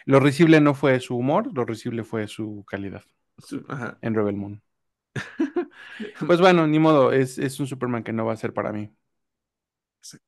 Lo 0.07 0.21
risible 0.21 0.61
no 0.61 0.75
fue 0.75 1.01
su 1.01 1.17
humor, 1.17 1.51
lo 1.55 1.65
risible 1.65 2.05
fue 2.05 2.29
su 2.29 2.65
calidad 2.69 3.03
Su- 3.39 3.65
Ajá. 3.69 4.01
en 4.03 4.15
Rebel 4.15 4.37
Moon. 4.37 4.63
Pues 6.27 6.41
bueno, 6.41 6.67
ni 6.67 6.79
modo, 6.79 7.13
es, 7.13 7.39
es 7.39 7.61
un 7.61 7.67
Superman 7.67 8.03
que 8.05 8.13
no 8.13 8.25
va 8.27 8.33
a 8.35 8.37
ser 8.37 8.53
para 8.55 8.73
mí. 8.73 8.95
Sí, 10.01 10.19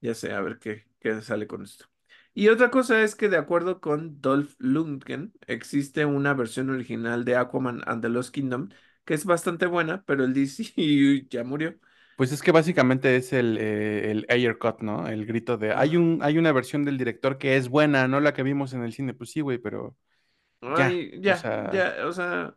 Ya 0.00 0.14
sé, 0.14 0.32
a 0.32 0.42
ver 0.42 0.58
qué, 0.58 0.86
qué 1.00 1.22
sale 1.22 1.46
con 1.46 1.62
esto. 1.64 1.86
Y 2.34 2.48
otra 2.48 2.70
cosa 2.70 3.02
es 3.02 3.16
que 3.16 3.28
de 3.28 3.38
acuerdo 3.38 3.80
con 3.80 4.20
Dolph 4.22 4.54
Lundgren, 4.58 5.34
existe 5.46 6.06
una 6.06 6.34
versión 6.34 6.70
original 6.70 7.24
de 7.24 7.36
Aquaman 7.36 7.82
and 7.86 8.02
the 8.02 8.08
Lost 8.10 8.34
Kingdom 8.34 8.70
que 9.04 9.14
es 9.14 9.24
bastante 9.26 9.66
buena, 9.66 10.04
pero 10.06 10.24
el 10.24 10.34
DC 10.34 10.72
ya 11.30 11.44
murió. 11.44 11.78
Pues 12.18 12.32
es 12.32 12.42
que 12.42 12.52
básicamente 12.52 13.16
es 13.16 13.32
el, 13.32 13.58
eh, 13.58 14.10
el 14.10 14.26
Ayer 14.28 14.58
cut, 14.58 14.80
¿no? 14.82 15.08
El 15.08 15.26
grito 15.26 15.56
de, 15.56 15.72
hay 15.72 15.96
un, 15.96 16.20
hay 16.22 16.36
una 16.38 16.50
versión 16.52 16.84
del 16.84 16.98
director 16.98 17.38
que 17.38 17.56
es 17.56 17.68
buena, 17.68 18.08
no 18.08 18.20
la 18.20 18.34
que 18.34 18.42
vimos 18.44 18.72
en 18.74 18.82
el 18.82 18.92
cine. 18.92 19.14
Pues 19.14 19.30
sí, 19.30 19.40
güey, 19.40 19.58
pero 19.58 19.96
ya, 20.74 21.00
Ay, 21.00 21.20
o 21.26 21.34
ya, 21.34 21.34
sea, 21.34 21.70
ya, 21.70 22.06
o 22.06 22.12
sea, 22.12 22.56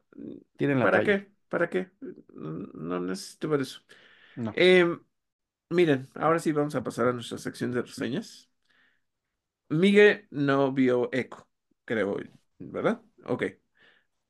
tienen 0.57 0.79
la 0.79 0.89
¿para 0.89 0.91
talla. 0.91 1.13
qué? 1.13 1.31
¿Para 1.49 1.69
qué? 1.69 1.91
No, 2.33 2.51
no 2.73 2.99
necesito 3.01 3.49
ver 3.49 3.61
eso. 3.61 3.81
No. 4.35 4.55
Em, 4.55 5.03
miren, 5.69 6.09
ahora 6.15 6.39
sí 6.39 6.51
vamos 6.53 6.75
a 6.75 6.83
pasar 6.83 7.07
a 7.09 7.13
nuestra 7.13 7.37
sección 7.39 7.71
de 7.73 7.83
reseñas. 7.83 8.49
Miguel 9.69 10.27
no 10.31 10.71
vio 10.73 11.09
Echo, 11.13 11.47
creo, 11.85 12.17
¿verdad? 12.59 13.01
Ok. 13.25 13.43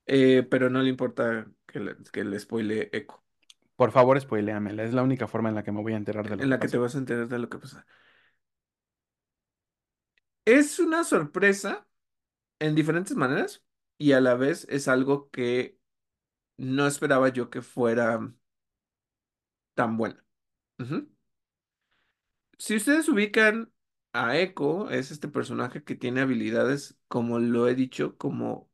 Eh, 0.07 0.43
pero 0.49 0.69
no 0.69 0.81
le 0.81 0.89
importa 0.89 1.47
que 1.67 1.79
le, 1.79 1.95
que 2.11 2.23
le 2.23 2.39
spoile 2.39 2.89
Echo, 2.93 3.23
Por 3.81 3.91
favor, 3.91 4.21
spoiléamela. 4.21 4.83
Es 4.83 4.93
la 4.93 5.01
única 5.01 5.27
forma 5.27 5.49
en 5.49 5.55
la 5.55 5.63
que 5.63 5.71
me 5.71 5.81
voy 5.81 5.93
a 5.93 5.97
enterar 5.97 6.23
de 6.23 6.29
lo 6.29 6.35
en 6.35 6.41
que 6.41 6.45
la 6.45 6.59
que 6.59 6.67
te 6.67 6.77
vas 6.77 6.93
a 6.93 6.99
enterar 6.99 7.27
de 7.27 7.39
lo 7.39 7.49
que 7.49 7.57
pasa. 7.57 7.83
Es 10.45 10.77
una 10.77 11.03
sorpresa 11.03 11.87
en 12.59 12.75
diferentes 12.75 13.17
maneras 13.17 13.63
y 13.97 14.11
a 14.11 14.21
la 14.21 14.35
vez 14.35 14.67
es 14.69 14.87
algo 14.87 15.31
que 15.31 15.79
no 16.57 16.85
esperaba 16.85 17.29
yo 17.29 17.49
que 17.49 17.63
fuera 17.63 18.19
tan 19.73 19.97
buena. 19.97 20.23
Si 22.59 22.75
ustedes 22.75 23.09
ubican 23.09 23.73
a 24.13 24.37
Echo, 24.37 24.91
es 24.91 25.09
este 25.09 25.27
personaje 25.27 25.83
que 25.83 25.95
tiene 25.95 26.21
habilidades, 26.21 26.99
como 27.07 27.39
lo 27.39 27.67
he 27.67 27.73
dicho, 27.73 28.15
como 28.15 28.69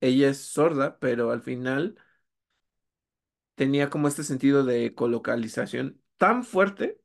ella 0.00 0.30
es 0.30 0.38
sorda, 0.44 0.98
pero 0.98 1.30
al 1.30 1.42
final 1.42 1.96
tenía 3.56 3.90
como 3.90 4.08
este 4.08 4.24
sentido 4.24 4.64
de 4.64 4.94
colocalización 4.94 6.00
tan 6.18 6.44
fuerte 6.44 7.00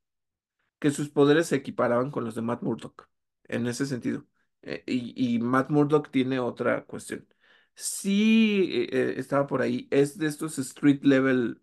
que 0.80 0.92
sus 0.92 1.10
poderes 1.10 1.48
se 1.48 1.58
equiparaban 1.58 2.12
con 2.12 2.26
los 2.26 2.36
de 2.36 2.42
Matt 2.44 2.64
Murdock, 2.64 3.10
en 3.46 3.68
ese 3.68 3.86
sentido. 3.88 4.26
Eh, 4.64 4.84
y, 4.88 5.36
y 5.36 5.40
Matt 5.40 5.70
Murdock 5.72 6.12
tiene 6.12 6.40
otra 6.40 6.86
cuestión. 6.86 7.28
Sí, 7.76 8.70
eh, 8.72 8.90
eh, 8.92 9.14
estaba 9.18 9.48
por 9.48 9.62
ahí, 9.62 9.88
es 9.92 10.18
de 10.18 10.28
estos 10.28 10.60
street 10.60 11.04
level 11.04 11.62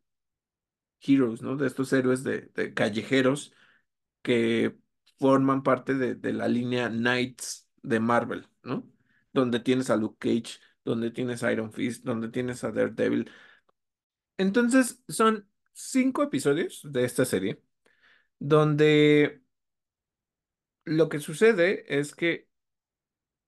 heroes, 1.01 1.43
¿no? 1.43 1.57
De 1.57 1.67
estos 1.67 1.93
héroes 1.93 2.25
de, 2.25 2.51
callejeros 2.75 3.53
que 4.23 4.77
forman 5.19 5.63
parte 5.63 5.95
de, 5.95 6.15
de 6.15 6.33
la 6.33 6.49
línea 6.49 6.89
Knights 6.89 7.69
de 7.83 8.01
Marvel, 8.01 8.49
¿no? 8.63 8.89
Donde 9.33 9.61
tienes 9.61 9.91
a 9.91 9.97
Luke 9.97 10.19
Cage, 10.19 10.61
donde 10.85 11.11
tienes 11.11 11.43
a 11.43 11.53
Iron 11.53 11.73
Fist, 11.73 12.05
donde 12.05 12.29
tienes 12.29 12.65
a 12.65 12.73
Daredevil. 12.73 13.31
Entonces, 14.39 15.03
son 15.09 15.49
cinco 15.75 16.23
episodios 16.23 16.81
de 16.85 17.05
esta 17.05 17.25
serie, 17.25 17.63
donde 18.39 19.43
lo 20.85 21.09
que 21.09 21.21
sucede 21.21 21.85
es 22.01 22.15
que 22.15 22.49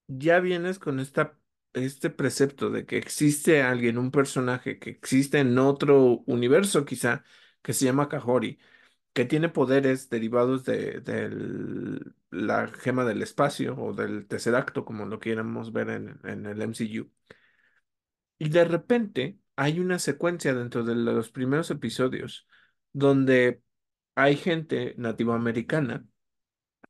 ya 0.08 0.40
vienes 0.40 0.78
con 0.78 1.00
esta, 1.00 1.38
este 1.72 2.10
precepto 2.10 2.70
de 2.70 2.86
que 2.86 2.98
existe 2.98 3.62
alguien, 3.62 3.98
un 3.98 4.10
personaje 4.10 4.78
que 4.78 4.90
existe 4.90 5.38
en 5.38 5.58
otro 5.58 6.22
universo 6.26 6.84
quizá, 6.84 7.24
que 7.62 7.72
se 7.72 7.84
llama 7.86 8.08
Kahori 8.08 8.58
que 9.12 9.24
tiene 9.24 9.48
poderes 9.48 10.08
derivados 10.10 10.64
de, 10.64 11.02
la 12.30 12.68
gema 12.68 13.04
del 13.04 13.22
espacio 13.22 13.76
o 13.76 13.92
del 13.92 14.26
tercer 14.28 14.54
acto, 14.54 14.84
como 14.84 15.06
lo 15.06 15.20
quieramos 15.20 15.72
ver 15.72 15.90
en, 15.90 16.20
en 16.24 16.46
el 16.46 16.62
MCU. 16.62 17.10
Y 18.38 18.48
de 18.48 18.64
repente 18.64 19.39
hay 19.60 19.78
una 19.80 19.98
secuencia 19.98 20.54
dentro 20.54 20.84
de 20.84 20.94
los 20.94 21.30
primeros 21.30 21.70
episodios 21.70 22.46
donde 22.94 23.62
hay 24.14 24.36
gente 24.36 24.94
nativoamericana 24.98 26.06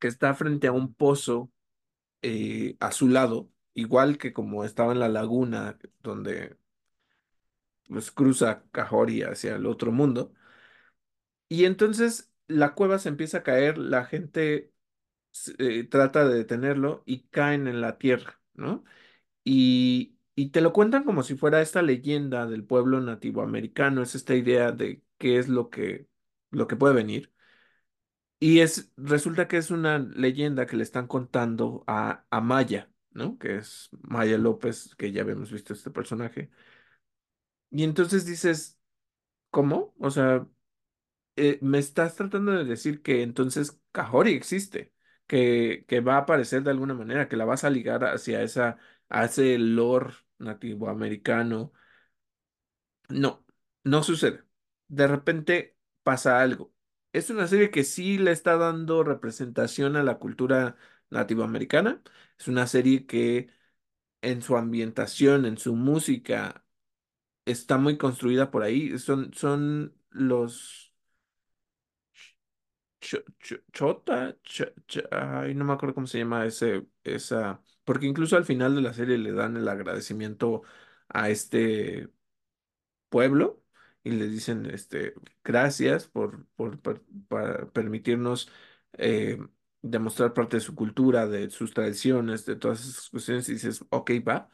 que 0.01 0.09
está 0.09 0.34
frente 0.34 0.68
a 0.68 0.72
un 0.72 0.94
pozo 0.94 1.51
eh, 2.22 2.76
a 2.80 2.92
su 2.92 3.09
lado, 3.09 3.51
igual 3.74 4.18
que 4.18 4.32
como 4.32 4.64
estaba 4.64 4.92
en 4.92 5.01
la 5.01 5.09
laguna 5.09 5.78
donde 6.02 6.59
pues, 7.88 8.10
cruza 8.12 8.64
Cajori 8.72 9.22
hacia 9.22 9.56
el 9.56 9.66
otro 9.66 9.92
mundo. 9.92 10.32
Y 11.48 11.64
entonces 11.64 12.30
la 12.47 12.74
cueva 12.74 12.98
se 12.98 13.09
empieza 13.09 13.38
a 13.38 13.42
caer, 13.42 13.78
la 13.78 14.05
gente 14.05 14.72
eh, 15.59 15.84
trata 15.84 16.28
de 16.28 16.36
detenerlo 16.36 17.02
y 17.06 17.24
caen 17.28 17.68
en 17.68 17.80
la 17.80 17.98
tierra, 17.98 18.40
¿no? 18.55 18.84
Y, 19.44 20.19
y 20.43 20.51
te 20.51 20.61
lo 20.61 20.73
cuentan 20.73 21.05
como 21.05 21.23
si 21.23 21.37
fuera 21.37 21.61
esta 21.62 21.83
leyenda 21.83 22.47
del 22.47 22.65
pueblo 22.65 23.01
nativo 23.01 23.43
americano, 23.43 24.03
es 24.03 24.15
esta 24.15 24.35
idea 24.35 24.73
de 24.73 25.03
qué 25.19 25.39
es 25.39 25.49
lo 25.49 25.71
que, 25.71 26.09
lo 26.51 26.67
que 26.67 26.77
puede 26.77 26.95
venir. 26.95 27.33
Y 28.39 28.61
es, 28.61 28.91
resulta 28.97 29.49
que 29.49 29.59
es 29.59 29.71
una 29.71 29.99
leyenda 29.99 30.67
que 30.67 30.77
le 30.77 30.83
están 30.83 31.07
contando 31.07 31.85
a, 31.87 32.25
a 32.31 32.41
Maya, 32.41 32.91
¿no? 33.11 33.37
Que 33.39 33.57
es 33.59 33.91
Maya 34.03 34.39
López, 34.39 34.95
que 34.97 35.12
ya 35.12 35.23
habíamos 35.23 35.53
visto 35.53 35.75
este 35.75 35.91
personaje. 35.91 36.51
Y 37.71 37.85
entonces 37.85 38.27
dices, 38.27 38.79
¿cómo? 39.51 39.95
O 40.01 40.11
sea, 40.11 40.49
eh, 41.37 41.59
me 41.62 41.79
estás 41.79 42.17
tratando 42.17 42.53
de 42.53 42.65
decir 42.65 43.03
que 43.03 43.23
entonces 43.23 43.81
Kahori 43.93 44.35
existe, 44.35 44.95
que, 45.27 45.85
que 45.89 46.01
va 46.01 46.17
a 46.17 46.19
aparecer 46.21 46.62
de 46.65 46.71
alguna 46.73 46.95
manera, 46.95 47.29
que 47.29 47.37
la 47.37 47.47
vas 47.47 47.65
a 47.65 47.71
ligar 47.71 48.05
hacia 48.05 48.43
esa, 48.43 48.79
ese 49.11 49.59
lore 49.59 50.15
nativo 50.41 50.89
americano. 50.89 51.73
No, 53.09 53.45
no 53.85 54.03
sucede. 54.03 54.45
De 54.89 55.07
repente 55.07 55.77
pasa 56.03 56.41
algo. 56.41 56.73
Es 57.12 57.31
una 57.31 57.47
serie 57.49 57.71
que 57.71 57.83
sí 57.85 58.19
le 58.19 58.31
está 58.33 58.57
dando 58.57 59.03
representación 59.03 59.97
a 59.97 60.03
la 60.05 60.19
cultura 60.19 60.77
nativoamericana. 61.11 62.03
Es 62.39 62.47
una 62.49 62.67
serie 62.67 63.07
que 63.07 63.51
en 64.23 64.43
su 64.43 64.57
ambientación, 64.57 65.47
en 65.47 65.59
su 65.59 65.77
música, 65.77 66.65
está 67.47 67.79
muy 67.79 67.99
construida 67.99 68.51
por 68.51 68.62
ahí. 68.65 68.99
Son, 68.99 69.33
son 69.35 69.97
los 70.11 70.95
Cho- 73.01 73.25
cho- 73.41 73.57
Chota, 73.73 74.37
Ch- 74.45 74.73
Ch- 74.87 75.09
ay, 75.11 75.55
no 75.55 75.65
me 75.65 75.73
acuerdo 75.73 75.95
cómo 75.95 76.07
se 76.07 76.19
llama 76.19 76.45
ese, 76.47 76.87
esa, 77.03 77.62
porque 77.91 78.07
incluso 78.07 78.37
al 78.37 78.45
final 78.45 78.77
de 78.77 78.83
la 78.83 78.95
serie 78.95 79.19
le 79.19 79.33
dan 79.33 79.57
el 79.57 79.67
agradecimiento 79.69 80.62
a 81.09 81.29
este 81.29 82.09
pueblo 83.09 83.62
y 84.05 84.11
le 84.12 84.29
dicen, 84.29 84.67
este, 84.67 85.15
gracias 85.45 86.07
por, 86.07 86.47
por, 86.57 86.81
para 87.29 87.69
permitirnos 87.73 88.49
eh, 88.95 89.39
demostrar 89.83 90.35
parte 90.35 90.59
de 90.59 90.61
su 90.61 90.77
cultura, 90.77 91.27
de 91.27 91.51
sus 91.51 91.75
tradiciones, 91.75 92.47
de 92.47 92.57
todas 92.57 92.81
esas 92.87 93.11
cuestiones, 93.11 93.49
y 93.49 93.55
dices, 93.55 93.85
ok, 93.91 94.12
va. 94.27 94.51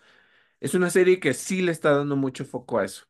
Es 0.60 0.74
una 0.74 0.90
serie 0.90 1.20
que 1.20 1.34
sí 1.34 1.62
le 1.62 1.72
está 1.72 1.92
dando 1.92 2.16
mucho 2.16 2.44
foco 2.44 2.78
a 2.80 2.84
eso. 2.86 3.06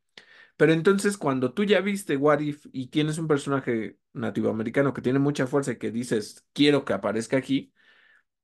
Pero 0.57 0.73
entonces, 0.73 1.19
cuando 1.19 1.55
tú 1.55 1.65
ya 1.65 1.81
viste 1.81 2.17
What 2.17 2.41
If 2.41 2.67
y 2.73 2.89
tienes 2.89 3.19
un 3.19 3.29
personaje 3.29 3.99
nativoamericano 4.15 4.95
que 4.95 5.03
tiene 5.03 5.19
mucha 5.21 5.47
fuerza 5.47 5.73
y 5.73 5.79
que 5.79 5.91
dices, 5.93 6.47
quiero 6.55 6.85
que 6.85 6.95
aparezca 6.95 7.37
aquí, 7.39 7.73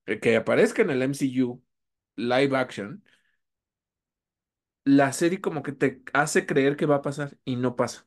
eh, 0.07 0.21
que 0.21 0.37
aparezca 0.37 0.83
en 0.83 0.91
el 0.91 1.03
MCU 1.03 1.63
live 2.17 2.57
action, 2.57 3.03
la 4.85 5.13
serie 5.13 5.41
como 5.41 5.63
que 5.63 5.73
te 5.73 6.03
hace 6.13 6.47
creer 6.47 6.77
que 6.77 6.87
va 6.87 6.97
a 6.97 7.03
pasar 7.03 7.37
y 7.45 7.57
no 7.57 7.75
pasa. 7.77 8.07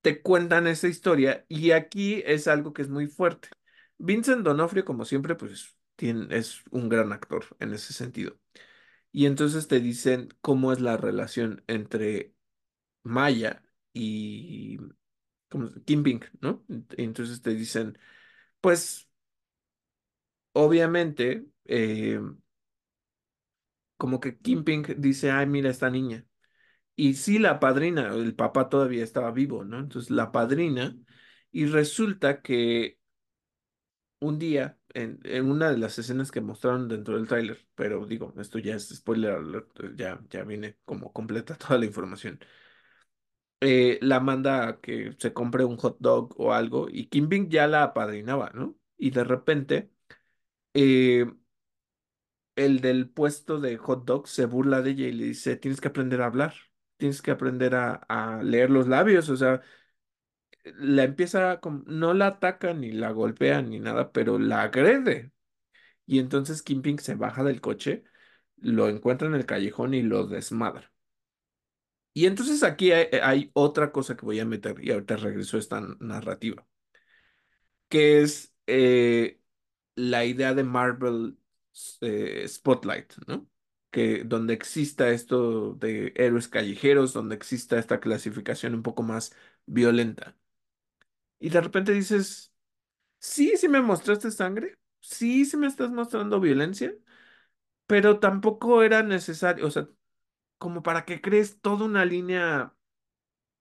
Te 0.00 0.20
cuentan 0.22 0.66
esa 0.66 0.88
historia 0.88 1.44
y 1.48 1.70
aquí 1.72 2.22
es 2.26 2.48
algo 2.48 2.72
que 2.72 2.82
es 2.82 2.88
muy 2.88 3.06
fuerte. 3.06 3.48
Vincent 3.98 4.42
D'Onofrio, 4.44 4.84
como 4.84 5.04
siempre, 5.04 5.36
pues 5.36 5.76
es 6.30 6.62
un 6.72 6.88
gran 6.88 7.12
actor 7.12 7.44
en 7.60 7.72
ese 7.72 7.92
sentido. 7.92 8.36
Y 9.12 9.26
entonces 9.26 9.68
te 9.68 9.80
dicen 9.80 10.28
cómo 10.42 10.72
es 10.72 10.80
la 10.80 10.96
relación 10.98 11.64
entre 11.68 12.34
Maya 13.04 13.62
y 13.94 14.78
Kim 15.86 16.02
Pink, 16.02 16.26
¿no? 16.40 16.64
Ent- 16.68 16.94
Entonces 16.98 17.42
te 17.42 17.54
dicen, 17.54 17.98
pues 18.60 19.08
obviamente, 20.52 21.46
eh, 21.66 22.20
como 23.96 24.20
que 24.20 24.38
Kim 24.38 24.64
Pink 24.64 24.88
dice, 24.98 25.30
ay, 25.30 25.46
mira 25.46 25.70
esta 25.70 25.90
niña. 25.90 26.26
Y 26.96 27.14
sí, 27.16 27.38
la 27.38 27.60
padrina, 27.60 28.08
el 28.14 28.34
papá 28.36 28.68
todavía 28.68 29.04
estaba 29.04 29.32
vivo, 29.32 29.64
¿no? 29.64 29.78
Entonces 29.80 30.10
la 30.10 30.32
padrina, 30.32 30.96
y 31.52 31.66
resulta 31.66 32.42
que 32.42 32.98
un 34.20 34.38
día, 34.38 34.78
en, 34.94 35.18
en 35.24 35.50
una 35.50 35.70
de 35.70 35.78
las 35.78 35.98
escenas 35.98 36.30
que 36.30 36.40
mostraron 36.40 36.88
dentro 36.88 37.16
del 37.16 37.26
tráiler, 37.28 37.66
pero 37.74 38.06
digo, 38.06 38.32
esto 38.38 38.58
ya 38.58 38.76
es 38.76 38.88
spoiler 38.94 39.32
alert, 39.32 39.96
ya, 39.96 40.20
ya 40.30 40.44
viene 40.44 40.78
como 40.84 41.12
completa 41.12 41.56
toda 41.58 41.78
la 41.78 41.86
información. 41.86 42.38
eh, 43.60 43.98
la 44.02 44.20
manda 44.20 44.68
a 44.68 44.80
que 44.80 45.12
se 45.18 45.32
compre 45.32 45.64
un 45.64 45.76
hot 45.78 45.96
dog 46.00 46.34
o 46.40 46.52
algo 46.52 46.88
y 46.90 47.06
Kim 47.08 47.28
Pink 47.28 47.48
ya 47.50 47.66
la 47.66 47.84
apadrinaba, 47.84 48.50
¿no? 48.54 48.76
Y 48.96 49.10
de 49.10 49.24
repente 49.24 49.90
eh, 50.74 51.26
el 52.56 52.80
del 52.80 53.08
puesto 53.10 53.60
de 53.60 53.76
hot 53.78 54.04
dog 54.04 54.28
se 54.28 54.46
burla 54.46 54.82
de 54.82 54.90
ella 54.92 55.06
y 55.08 55.12
le 55.12 55.24
dice, 55.26 55.56
tienes 55.56 55.80
que 55.80 55.88
aprender 55.88 56.22
a 56.22 56.26
hablar, 56.26 56.54
tienes 56.96 57.22
que 57.22 57.30
aprender 57.30 57.74
a, 57.74 57.94
a 58.08 58.42
leer 58.42 58.70
los 58.70 58.88
labios, 58.88 59.28
o 59.30 59.36
sea, 59.36 59.62
la 60.64 61.04
empieza, 61.04 61.60
no 61.86 62.14
la 62.14 62.26
ataca 62.28 62.72
ni 62.74 62.92
la 62.92 63.10
golpea 63.12 63.62
ni 63.62 63.78
nada, 63.80 64.12
pero 64.12 64.38
la 64.38 64.62
agrede. 64.62 65.32
Y 66.06 66.18
entonces 66.20 66.62
Kim 66.62 66.82
se 66.98 67.14
baja 67.16 67.44
del 67.44 67.60
coche, 67.62 68.04
lo 68.58 68.88
encuentra 68.90 69.28
en 69.28 69.34
el 69.36 69.46
callejón 69.46 69.94
y 69.94 70.02
lo 70.02 70.26
desmadra. 70.26 70.92
Y 72.14 72.26
entonces 72.26 72.62
aquí 72.62 72.92
hay, 72.92 73.06
hay 73.22 73.50
otra 73.54 73.92
cosa 73.92 74.16
que 74.16 74.24
voy 74.26 74.40
a 74.40 74.44
meter 74.46 74.76
y 74.84 74.90
ahorita 74.92 75.16
regreso 75.16 75.56
a 75.56 75.60
esta 75.60 75.80
narrativa. 76.00 76.66
que 77.88 78.22
es 78.22 78.54
eh, 78.66 79.40
la 79.94 80.24
idea 80.24 80.54
de 80.54 80.64
Marvel 80.64 81.38
eh, 82.00 82.46
Spotlight, 82.48 83.14
¿no? 83.26 83.48
Que 83.90 84.24
donde 84.24 84.54
exista 84.54 85.10
esto 85.10 85.74
de 85.74 86.12
héroes 86.16 86.48
callejeros, 86.48 87.12
donde 87.12 87.34
exista 87.36 87.78
esta 87.78 88.00
clasificación 88.00 88.74
un 88.74 88.82
poco 88.82 89.02
más 89.02 89.34
violenta. 89.66 90.36
Y 91.38 91.50
de 91.50 91.60
repente 91.60 91.92
dices, 91.92 92.52
sí, 93.20 93.56
sí 93.56 93.68
me 93.68 93.82
mostraste 93.82 94.30
sangre, 94.32 94.78
sí, 95.00 95.44
sí 95.46 95.56
me 95.58 95.66
estás 95.68 95.90
mostrando 95.92 96.40
violencia, 96.40 96.94
pero 97.86 98.20
tampoco 98.20 98.82
era 98.82 99.02
necesario, 99.02 99.66
o 99.66 99.70
sea, 99.72 99.88
como 100.58 100.82
para 100.82 101.04
que 101.06 101.20
crees 101.22 101.60
toda 101.60 101.86
una 101.86 102.04
línea, 102.06 102.74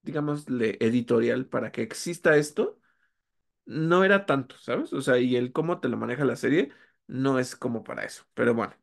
digamos, 0.03 0.45
editorial 0.49 1.47
para 1.47 1.71
que 1.71 1.83
exista 1.83 2.38
esto, 2.38 2.79
no 3.65 4.03
era 4.03 4.25
tanto, 4.25 4.57
¿sabes? 4.59 4.93
O 4.93 5.01
sea, 5.01 5.19
y 5.19 5.35
el 5.35 5.51
cómo 5.53 5.79
te 5.79 5.89
lo 5.89 5.97
maneja 5.97 6.25
la 6.25 6.35
serie 6.38 6.71
no 7.11 7.39
es 7.39 7.55
como 7.55 7.83
para 7.83 8.03
eso, 8.05 8.25
pero 8.33 8.53
bueno. 8.55 8.75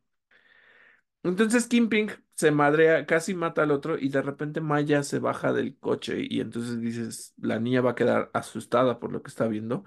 Entonces 1.23 1.67
Kingpin 1.67 2.11
se 2.35 2.51
madrea, 2.51 3.05
casi 3.05 3.33
mata 3.33 3.63
al 3.63 3.71
otro 3.71 3.97
y 3.97 4.09
de 4.09 4.21
repente 4.21 4.61
Maya 4.61 5.03
se 5.03 5.19
baja 5.19 5.51
del 5.51 5.77
coche 5.77 6.25
y 6.29 6.39
entonces 6.39 6.79
dices, 6.79 7.33
la 7.37 7.59
niña 7.59 7.81
va 7.81 7.91
a 7.91 7.95
quedar 7.95 8.31
asustada 8.33 8.99
por 8.99 9.11
lo 9.11 9.21
que 9.21 9.29
está 9.29 9.47
viendo 9.47 9.83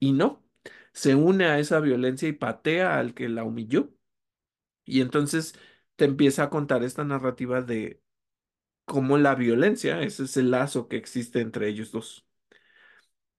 y 0.00 0.12
no, 0.12 0.44
se 0.92 1.14
une 1.14 1.46
a 1.46 1.58
esa 1.60 1.80
violencia 1.80 2.28
y 2.28 2.32
patea 2.32 2.98
al 2.98 3.14
que 3.14 3.28
la 3.28 3.44
humilló 3.44 3.90
y 4.84 5.00
entonces 5.02 5.54
te 5.96 6.06
empieza 6.06 6.44
a 6.44 6.50
contar 6.50 6.84
esta 6.84 7.04
narrativa 7.04 7.62
de 7.62 8.02
cómo 8.86 9.18
la 9.18 9.34
violencia, 9.36 10.02
ese 10.02 10.24
es 10.24 10.36
el 10.38 10.50
lazo 10.52 10.88
que 10.88 10.96
existe 10.96 11.40
entre 11.40 11.68
ellos 11.68 11.92
dos. 11.92 12.26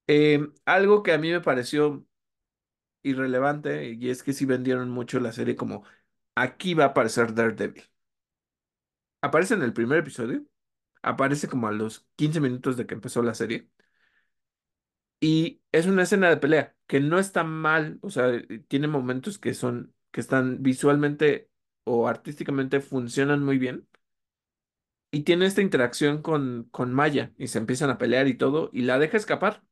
Eh, 0.07 0.47
algo 0.65 1.01
que 1.03 1.13
a 1.13 1.17
mí 1.17 1.31
me 1.31 1.41
pareció 1.41 2.05
irrelevante 3.03 3.91
y 3.93 4.09
es 4.09 4.23
que 4.23 4.33
sí 4.33 4.45
vendieron 4.45 4.89
mucho 4.89 5.19
la 5.19 5.31
serie 5.31 5.55
como 5.55 5.83
aquí 6.35 6.73
va 6.73 6.85
a 6.85 6.87
aparecer 6.89 7.33
Daredevil. 7.35 7.83
Aparece 9.21 9.53
en 9.55 9.63
el 9.63 9.73
primer 9.73 9.99
episodio, 9.99 10.43
aparece 11.03 11.47
como 11.49 11.67
a 11.67 11.71
los 11.73 12.07
15 12.17 12.41
minutos 12.41 12.77
de 12.77 12.87
que 12.87 12.95
empezó 12.95 13.23
la 13.23 13.35
serie 13.35 13.69
y 15.19 15.61
es 15.71 15.85
una 15.87 16.03
escena 16.03 16.29
de 16.29 16.37
pelea 16.37 16.75
que 16.87 16.99
no 16.99 17.19
está 17.19 17.43
mal, 17.43 17.99
o 18.01 18.09
sea, 18.09 18.31
tiene 18.67 18.87
momentos 18.87 19.39
que 19.39 19.53
son 19.53 19.93
que 20.11 20.21
están 20.21 20.61
visualmente 20.61 21.49
o 21.85 22.07
artísticamente 22.07 22.81
funcionan 22.81 23.43
muy 23.43 23.57
bien 23.57 23.87
y 25.11 25.21
tiene 25.23 25.45
esta 25.45 25.61
interacción 25.61 26.21
con 26.21 26.67
con 26.71 26.93
Maya 26.93 27.31
y 27.37 27.47
se 27.47 27.59
empiezan 27.59 27.89
a 27.89 27.97
pelear 27.97 28.27
y 28.27 28.35
todo 28.37 28.69
y 28.73 28.81
la 28.83 28.99
deja 28.99 29.17
escapar. 29.17 29.63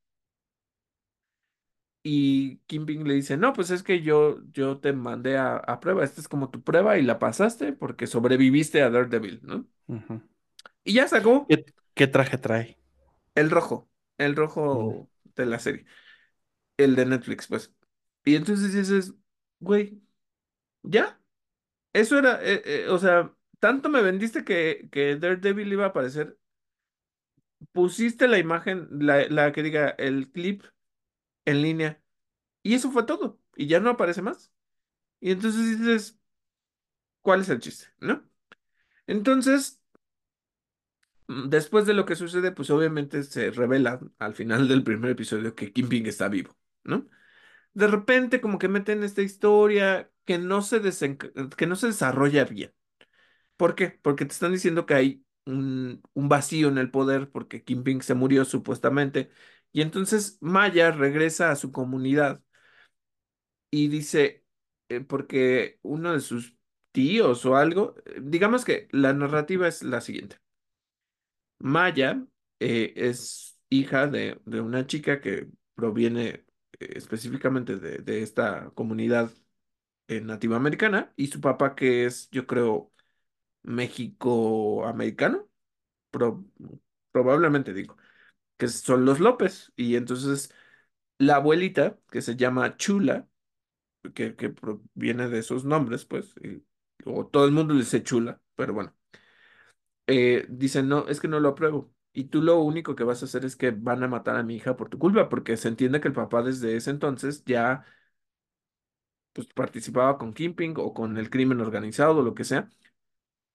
Y 2.04 2.58
Kingpin 2.68 3.08
le 3.08 3.14
dice, 3.16 3.38
no, 3.38 3.54
pues 3.54 3.70
es 3.72 3.84
que 3.84 4.02
yo, 4.02 4.40
yo 4.54 4.80
te 4.80 4.92
mandé 4.94 5.38
a, 5.38 5.58
a 5.58 5.80
prueba, 5.80 6.04
esta 6.04 6.20
es 6.22 6.28
como 6.28 6.50
tu 6.50 6.64
prueba 6.64 6.98
y 6.98 7.04
la 7.04 7.20
pasaste 7.20 7.74
porque 7.74 8.08
sobreviviste 8.08 8.82
a 8.82 8.90
Daredevil, 8.90 9.40
¿no? 9.44 9.68
Y 10.84 10.94
ya 10.94 11.08
sacó 11.08 11.48
¿Qué, 11.48 11.66
qué 11.94 12.08
traje 12.08 12.38
trae? 12.40 12.78
el 13.36 13.50
rojo, 13.52 13.90
el 14.18 14.36
Mm, 14.74 14.96
rojo 14.96 15.10
de 15.36 15.46
la 15.46 15.60
serie, 15.60 15.86
el 16.78 16.96
de 16.96 17.06
Netflix, 17.08 17.48
pues. 17.48 17.74
Y 18.26 18.36
entonces 18.36 18.74
dices, 18.74 19.14
güey, 19.60 20.02
ya, 20.84 21.22
eso 21.94 22.20
era, 22.20 22.42
eh, 22.44 22.64
eh, 22.66 22.88
o 22.90 23.00
sea, 23.00 23.36
tanto 23.60 23.90
me 23.90 24.02
vendiste 24.04 24.46
que, 24.46 24.90
que 24.92 25.18
Daredevil 25.18 25.74
iba 25.74 25.86
a 25.86 25.90
aparecer, 25.90 26.40
pusiste 27.72 28.28
la 28.28 28.38
imagen, 28.40 28.88
la, 29.00 29.28
la 29.30 29.52
que 29.52 29.64
diga 29.64 29.90
el 29.92 30.32
clip 30.32 30.64
en 31.52 31.62
línea 31.62 32.02
y 32.64 32.76
eso 32.76 32.92
fue 32.92 33.06
todo, 33.06 33.40
y 33.56 33.68
ya 33.68 33.80
no 33.82 33.92
aparece 33.92 34.22
más. 34.24 34.54
Y 35.22 35.32
entonces 35.32 35.80
dices, 35.80 36.20
¿cuál 37.22 37.42
es 37.42 37.50
el 37.50 37.60
chiste? 37.60 37.88
¿No? 38.00 38.24
Entonces, 39.08 39.82
mm, 41.28 41.50
después 41.50 41.86
de 41.86 41.94
lo 41.94 42.06
que 42.06 42.16
sucede, 42.16 42.52
pues 42.52 42.70
obviamente 42.70 43.24
se 43.24 43.52
revela 43.52 44.00
al 44.20 44.34
final 44.36 44.68
del 44.68 44.84
primer 44.84 45.12
episodio 45.12 45.56
que 45.56 45.72
Kingpin 45.74 46.06
está 46.06 46.28
vivo, 46.30 46.56
¿no? 46.84 47.08
De 47.74 47.88
repente 47.88 48.42
como 48.42 48.60
que 48.60 48.70
meten 48.70 49.04
esta 49.04 49.22
historia 49.22 50.12
que 50.26 50.40
no 50.40 50.62
se 50.62 50.82
que 51.58 51.68
no 51.68 51.78
se 51.78 51.88
desarrolla 51.88 52.46
bien. 52.46 52.74
¿Por 53.58 53.76
qué? 53.76 54.00
Porque 54.04 54.26
te 54.26 54.34
están 54.34 54.54
diciendo 54.54 54.86
que 54.86 54.96
hay 54.96 55.26
un, 55.46 56.02
un 56.14 56.30
vacío 56.30 56.70
en 56.70 56.78
el 56.80 56.92
poder 56.92 57.32
porque 57.32 57.64
Kingpin 57.64 58.02
se 58.02 58.16
murió 58.16 58.46
supuestamente. 58.46 59.32
Y 59.74 59.82
entonces 59.82 60.38
Maya 60.42 60.92
regresa 60.92 61.52
a 61.52 61.56
su 61.56 61.72
comunidad 61.72 62.42
y 63.70 63.88
dice, 63.88 64.46
eh, 64.90 65.02
porque 65.02 65.80
uno 65.84 66.14
de 66.14 66.20
sus 66.22 66.56
tíos 66.92 67.46
o 67.46 67.56
algo, 67.58 67.96
eh, 68.06 68.20
digamos 68.22 68.66
que 68.66 68.88
la 68.92 69.14
narrativa 69.14 69.68
es 69.68 69.84
la 69.84 70.02
siguiente. 70.02 70.38
Maya 71.60 72.26
eh, 72.60 72.94
es 72.96 73.60
hija 73.70 74.08
de, 74.08 74.40
de 74.46 74.62
una 74.62 74.88
chica 74.88 75.22
que 75.22 75.48
proviene 75.76 76.46
específicamente 76.80 77.78
de, 77.78 78.00
de 78.00 78.22
esta 78.24 78.72
comunidad 78.74 79.32
nativa 80.08 80.58
americana 80.58 81.14
y 81.16 81.28
su 81.28 81.42
papá 81.42 81.76
que 81.76 82.06
es, 82.06 82.30
yo 82.32 82.48
creo, 82.48 82.92
México-americano, 83.64 85.50
pro- 86.12 86.46
probablemente 87.12 87.74
digo, 87.74 87.98
que 88.62 88.70
son 88.70 89.06
los 89.06 89.20
López. 89.22 89.74
Y 89.76 89.98
entonces 89.98 90.54
la 91.20 91.38
abuelita, 91.38 92.00
que 92.12 92.22
se 92.22 92.36
llama 92.38 92.78
Chula, 92.78 93.28
que, 94.16 94.36
que 94.36 94.50
proviene 94.52 95.30
de 95.30 95.40
esos 95.40 95.66
nombres, 95.66 96.06
pues, 96.06 96.36
o 97.06 97.28
todo 97.28 97.46
el 97.46 97.52
mundo 97.52 97.74
le 97.76 97.82
dice 97.82 98.04
Chula, 98.04 98.42
pero 98.56 98.74
bueno. 98.74 98.96
eh, 100.08 100.46
dicen, 100.50 100.88
no, 100.90 101.08
es 101.08 101.20
que 101.20 101.28
no 101.28 101.40
lo 101.40 101.50
apruebo. 101.50 101.94
Y 102.14 102.26
tú 102.26 102.42
lo 102.42 102.60
único 102.60 102.96
que 102.96 103.04
vas 103.04 103.22
a 103.22 103.26
hacer 103.26 103.46
es 103.46 103.56
que 103.56 103.72
van 103.72 104.04
a 104.04 104.08
matar 104.08 104.36
a 104.36 104.44
mi 104.44 104.56
hija 104.56 104.76
por 104.76 104.90
tu 104.90 105.00
culpa, 105.00 105.30
porque 105.30 105.56
se 105.58 105.70
entiende 105.70 106.02
que 106.02 106.08
el 106.10 106.14
papá 106.14 106.44
desde 106.44 106.76
ese 106.76 106.90
entonces 106.92 107.44
ya 107.46 107.86
pues, 109.34 109.48
participaba 109.48 110.18
con 110.18 110.34
Kingpin 110.34 110.74
o 110.78 110.94
con 110.94 111.18
el 111.18 111.30
crimen 111.30 111.62
organizado 111.62 112.18
o 112.20 112.22
lo 112.24 112.36
que 112.36 112.44
sea. 112.44 112.70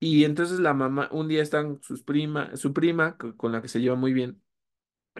Y 0.00 0.24
entonces 0.24 0.60
la 0.60 0.74
mamá, 0.74 1.10
un 1.12 1.28
día 1.28 1.42
están 1.42 1.82
sus 1.82 2.02
prima, 2.04 2.56
su 2.56 2.72
prima, 2.74 3.18
co- 3.18 3.36
con 3.36 3.52
la 3.52 3.62
que 3.62 3.68
se 3.68 3.80
lleva 3.80 3.96
muy 3.96 4.12
bien, 4.14 4.42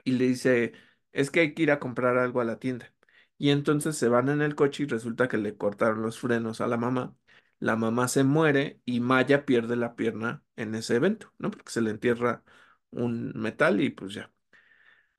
y 0.05 0.13
le 0.13 0.27
dice, 0.29 0.73
es 1.13 1.31
que 1.31 1.41
hay 1.41 1.55
que 1.55 1.63
ir 1.65 1.71
a 1.71 1.79
comprar 1.81 2.19
algo 2.19 2.41
a 2.41 2.45
la 2.45 2.59
tienda. 2.59 2.93
Y 3.39 3.51
entonces 3.51 3.97
se 3.97 4.09
van 4.09 4.29
en 4.29 4.43
el 4.43 4.55
coche 4.55 4.85
y 4.85 4.87
resulta 4.87 5.29
que 5.29 5.37
le 5.39 5.57
cortaron 5.57 6.03
los 6.03 6.19
frenos 6.19 6.61
a 6.61 6.67
la 6.67 6.77
mamá. 6.77 7.15
La 7.59 7.77
mamá 7.77 8.09
se 8.09 8.25
muere 8.25 8.81
y 8.85 9.01
Maya 9.01 9.45
pierde 9.47 9.77
la 9.77 9.97
pierna 9.97 10.45
en 10.57 10.75
ese 10.75 10.97
evento, 10.97 11.33
¿no? 11.39 11.51
Porque 11.51 11.71
se 11.73 11.81
le 11.83 11.91
entierra 11.91 12.45
un 12.91 13.33
metal 13.35 13.81
y 13.81 13.91
pues 13.91 14.15
ya. 14.15 14.33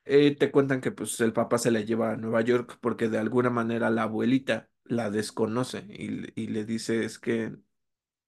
Eh, 0.06 0.36
te 0.38 0.52
cuentan 0.52 0.80
que 0.82 0.92
pues 0.92 1.20
el 1.20 1.34
papá 1.34 1.58
se 1.58 1.70
la 1.72 1.82
lleva 1.82 2.12
a 2.14 2.18
Nueva 2.18 2.42
York 2.42 2.78
porque 2.82 3.10
de 3.10 3.18
alguna 3.20 3.50
manera 3.50 3.90
la 3.90 4.04
abuelita 4.04 4.70
la 4.86 5.10
desconoce 5.12 5.86
y, 5.90 6.08
le- 6.48 6.66
dice 6.66 7.04
es 7.04 7.20
que 7.20 7.50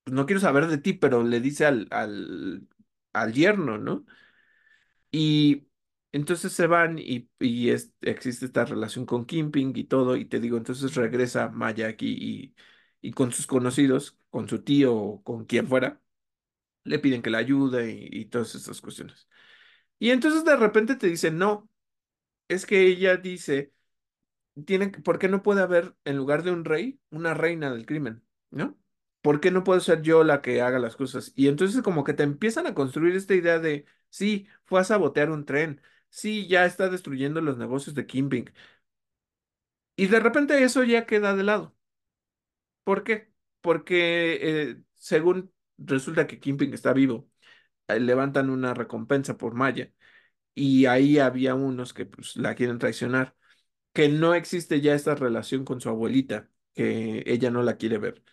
pues, 0.06 0.16
no 0.16 0.26
quiero 0.28 0.42
saber 0.42 0.68
de 0.68 0.78
ti, 0.80 0.94
pero 0.94 1.24
le 1.24 1.42
dice 1.42 1.66
al, 1.68 1.88
al, 1.92 2.68
al 3.14 3.34
yerno, 3.34 3.78
¿no? 3.80 4.06
Y 5.12 5.68
entonces 6.12 6.54
se 6.54 6.68
van 6.68 6.98
y, 7.00 7.30
y 7.40 7.70
es- 7.70 7.94
existe 8.02 8.46
esta 8.46 8.66
relación 8.66 9.06
con 9.06 9.26
Kimping 9.26 9.74
y 9.76 9.84
todo, 9.86 10.16
y 10.16 10.26
te 10.26 10.40
digo, 10.40 10.58
entonces 10.58 10.96
regresa 10.96 11.50
Maya 11.50 11.88
aquí 11.88 12.08
y, 12.20 12.56
y 13.02 13.12
con 13.12 13.32
sus 13.32 13.48
conocidos, 13.48 14.18
con 14.30 14.48
su 14.50 14.64
tío 14.64 14.96
o 14.96 15.24
con 15.24 15.46
quien 15.46 15.68
fuera, 15.68 16.02
le 16.84 17.00
piden 17.00 17.22
que 17.22 17.30
la 17.30 17.40
ayude 17.40 17.92
y, 18.12 18.26
todas 18.26 18.56
estas 18.56 18.82
cuestiones. 18.82 19.28
Y 20.00 20.12
entonces 20.12 20.46
de 20.46 20.56
repente 20.58 20.96
te 20.96 21.08
dicen, 21.08 21.38
no, 21.38 21.70
es 22.50 22.66
que 22.66 22.82
ella 22.88 23.18
dice, 23.18 23.74
tiene, 24.66 24.90
¿por 24.90 25.20
qué 25.20 25.28
no 25.30 25.44
puede 25.44 25.62
haber, 25.62 25.96
en 26.06 26.18
lugar 26.18 26.44
de 26.44 26.52
un 26.52 26.66
rey, 26.66 27.00
una 27.12 27.34
reina 27.34 27.72
del 27.72 27.86
crimen? 27.86 28.24
¿No? 28.52 28.78
¿Por 29.22 29.40
qué 29.42 29.52
no 29.52 29.64
puedo 29.64 29.80
ser 29.80 30.02
yo 30.02 30.24
la 30.24 30.42
que 30.42 30.62
haga 30.62 30.80
las 30.80 30.96
cosas? 30.96 31.34
Y 31.36 31.48
entonces 31.48 31.82
como 31.82 32.04
que 32.04 32.14
te 32.14 32.24
empiezan 32.24 32.68
a 32.68 32.74
construir 32.74 33.16
esta 33.16 33.36
idea 33.36 33.60
de, 33.60 33.86
sí, 34.10 34.48
fue 34.66 34.80
a 34.82 34.84
sabotear 34.84 35.30
un 35.32 35.46
tren, 35.46 35.82
sí, 36.10 36.48
ya 36.48 36.66
está 36.66 36.90
destruyendo 36.90 37.42
los 37.42 37.58
negocios 37.58 37.96
de 37.96 38.06
Kingpin. 38.08 38.52
Y 39.96 40.08
de 40.08 40.20
repente 40.20 40.64
eso 40.64 40.84
ya 40.84 41.06
queda 41.06 41.36
de 41.36 41.44
lado. 41.44 41.76
¿Por 42.84 43.04
qué? 43.04 43.32
Porque 43.62 44.40
eh, 44.72 44.82
según 44.96 45.54
resulta 45.78 46.28
que 46.28 46.40
Kingpin 46.40 46.74
está 46.74 46.94
vivo, 46.94 47.30
eh, 47.88 48.00
levantan 48.00 48.50
una 48.50 48.74
recompensa 48.74 49.38
por 49.38 49.54
Maya 49.56 49.92
y 50.56 50.88
ahí 50.88 51.20
había 51.20 51.56
unos 51.56 51.94
que 51.94 52.06
pues, 52.08 52.38
la 52.38 52.56
quieren 52.56 52.80
traicionar, 52.80 53.36
que 53.94 54.10
no 54.10 54.34
existe 54.36 54.82
ya 54.82 54.96
esta 54.96 55.16
relación 55.16 55.66
con 55.66 55.82
su 55.82 55.90
abuelita, 55.90 56.50
que 56.74 57.24
ella 57.28 57.52
no 57.52 57.64
la 57.64 57.78
quiere 57.78 58.00
ver. 58.00 58.24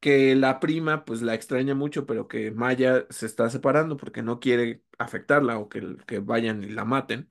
Que 0.00 0.34
la 0.36 0.60
prima 0.60 1.04
pues 1.04 1.22
la 1.22 1.34
extraña 1.34 1.74
mucho, 1.74 2.06
pero 2.06 2.28
que 2.28 2.50
Maya 2.52 3.06
se 3.10 3.26
está 3.26 3.50
separando 3.50 3.96
porque 3.96 4.22
no 4.22 4.40
quiere 4.40 4.84
afectarla 4.98 5.58
o 5.58 5.68
que, 5.68 5.96
que 6.06 6.18
vayan 6.20 6.62
y 6.64 6.68
la 6.70 6.84
maten. 6.84 7.28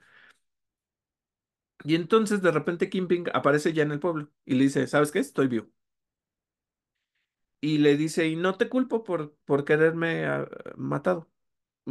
Y 1.86 1.96
entonces 1.96 2.42
de 2.42 2.52
repente 2.52 2.90
Kingpin 2.90 3.26
aparece 3.34 3.72
ya 3.74 3.84
en 3.84 3.92
el 3.92 4.00
pueblo 4.00 4.30
y 4.46 4.56
le 4.56 4.64
dice, 4.66 4.88
¿sabes 4.88 5.12
qué? 5.12 5.20
Estoy 5.20 5.48
vivo. 5.48 5.68
Y 7.62 7.80
le 7.80 7.98
dice, 7.98 8.28
y 8.28 8.36
no 8.36 8.58
te 8.58 8.70
culpo 8.70 9.04
por, 9.04 9.36
por 9.46 9.66
quererme 9.66 10.26
ah, 10.28 10.48
matado, 10.78 11.32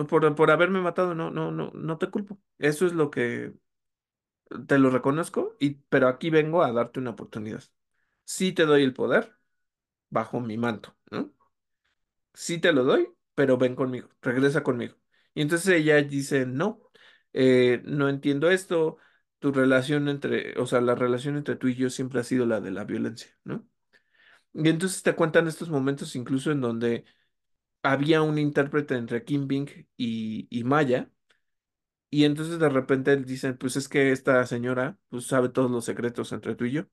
por, 0.08 0.34
por 0.36 0.50
haberme 0.50 0.80
matado, 0.80 1.14
no, 1.14 1.30
no, 1.30 1.52
no, 1.52 1.70
no 1.74 1.98
te 1.98 2.10
culpo. 2.10 2.38
Eso 2.58 2.86
es 2.86 2.92
lo 2.94 3.10
que 3.10 3.54
te 4.66 4.78
lo 4.78 4.90
reconozco, 4.90 5.56
y, 5.60 5.70
pero 5.88 6.08
aquí 6.08 6.30
vengo 6.30 6.62
a 6.62 6.72
darte 6.72 7.00
una 7.00 7.10
oportunidad. 7.10 7.62
sí 8.24 8.52
te 8.52 8.66
doy 8.66 8.84
el 8.84 8.94
poder 8.94 9.34
bajo 10.10 10.40
mi 10.40 10.56
manto, 10.58 10.96
¿no? 11.10 11.32
Sí 12.34 12.58
te 12.58 12.72
lo 12.72 12.84
doy, 12.84 13.08
pero 13.34 13.58
ven 13.58 13.76
conmigo, 13.76 14.08
regresa 14.22 14.62
conmigo. 14.62 14.96
Y 15.34 15.42
entonces 15.42 15.68
ella 15.68 16.00
dice, 16.02 16.46
no, 16.46 16.80
eh, 17.32 17.80
no 17.84 18.08
entiendo 18.08 18.50
esto, 18.50 18.98
tu 19.38 19.52
relación 19.52 20.08
entre, 20.08 20.58
o 20.58 20.66
sea, 20.66 20.80
la 20.80 20.94
relación 20.94 21.36
entre 21.36 21.56
tú 21.56 21.68
y 21.68 21.74
yo 21.76 21.90
siempre 21.90 22.20
ha 22.20 22.24
sido 22.24 22.46
la 22.46 22.60
de 22.60 22.70
la 22.72 22.84
violencia, 22.84 23.36
¿no? 23.44 23.66
Y 24.54 24.68
entonces 24.70 25.02
te 25.02 25.16
cuentan 25.16 25.48
estos 25.48 25.70
momentos 25.70 26.16
incluso 26.16 26.52
en 26.52 26.60
donde 26.62 27.04
había 27.82 28.22
un 28.22 28.38
intérprete 28.38 28.96
entre 28.96 29.24
Kim 29.24 29.48
Bing 29.48 29.70
y, 29.96 30.48
y 30.50 30.64
Maya, 30.64 31.10
y 32.10 32.24
entonces 32.24 32.58
de 32.58 32.68
repente 32.68 33.16
dicen, 33.16 33.56
pues 33.58 33.76
es 33.76 33.88
que 33.88 34.12
esta 34.12 34.46
señora, 34.46 34.98
pues 35.08 35.26
sabe 35.26 35.48
todos 35.48 35.70
los 35.70 35.84
secretos 35.84 36.32
entre 36.32 36.54
tú 36.54 36.64
y 36.66 36.72
yo. 36.72 36.84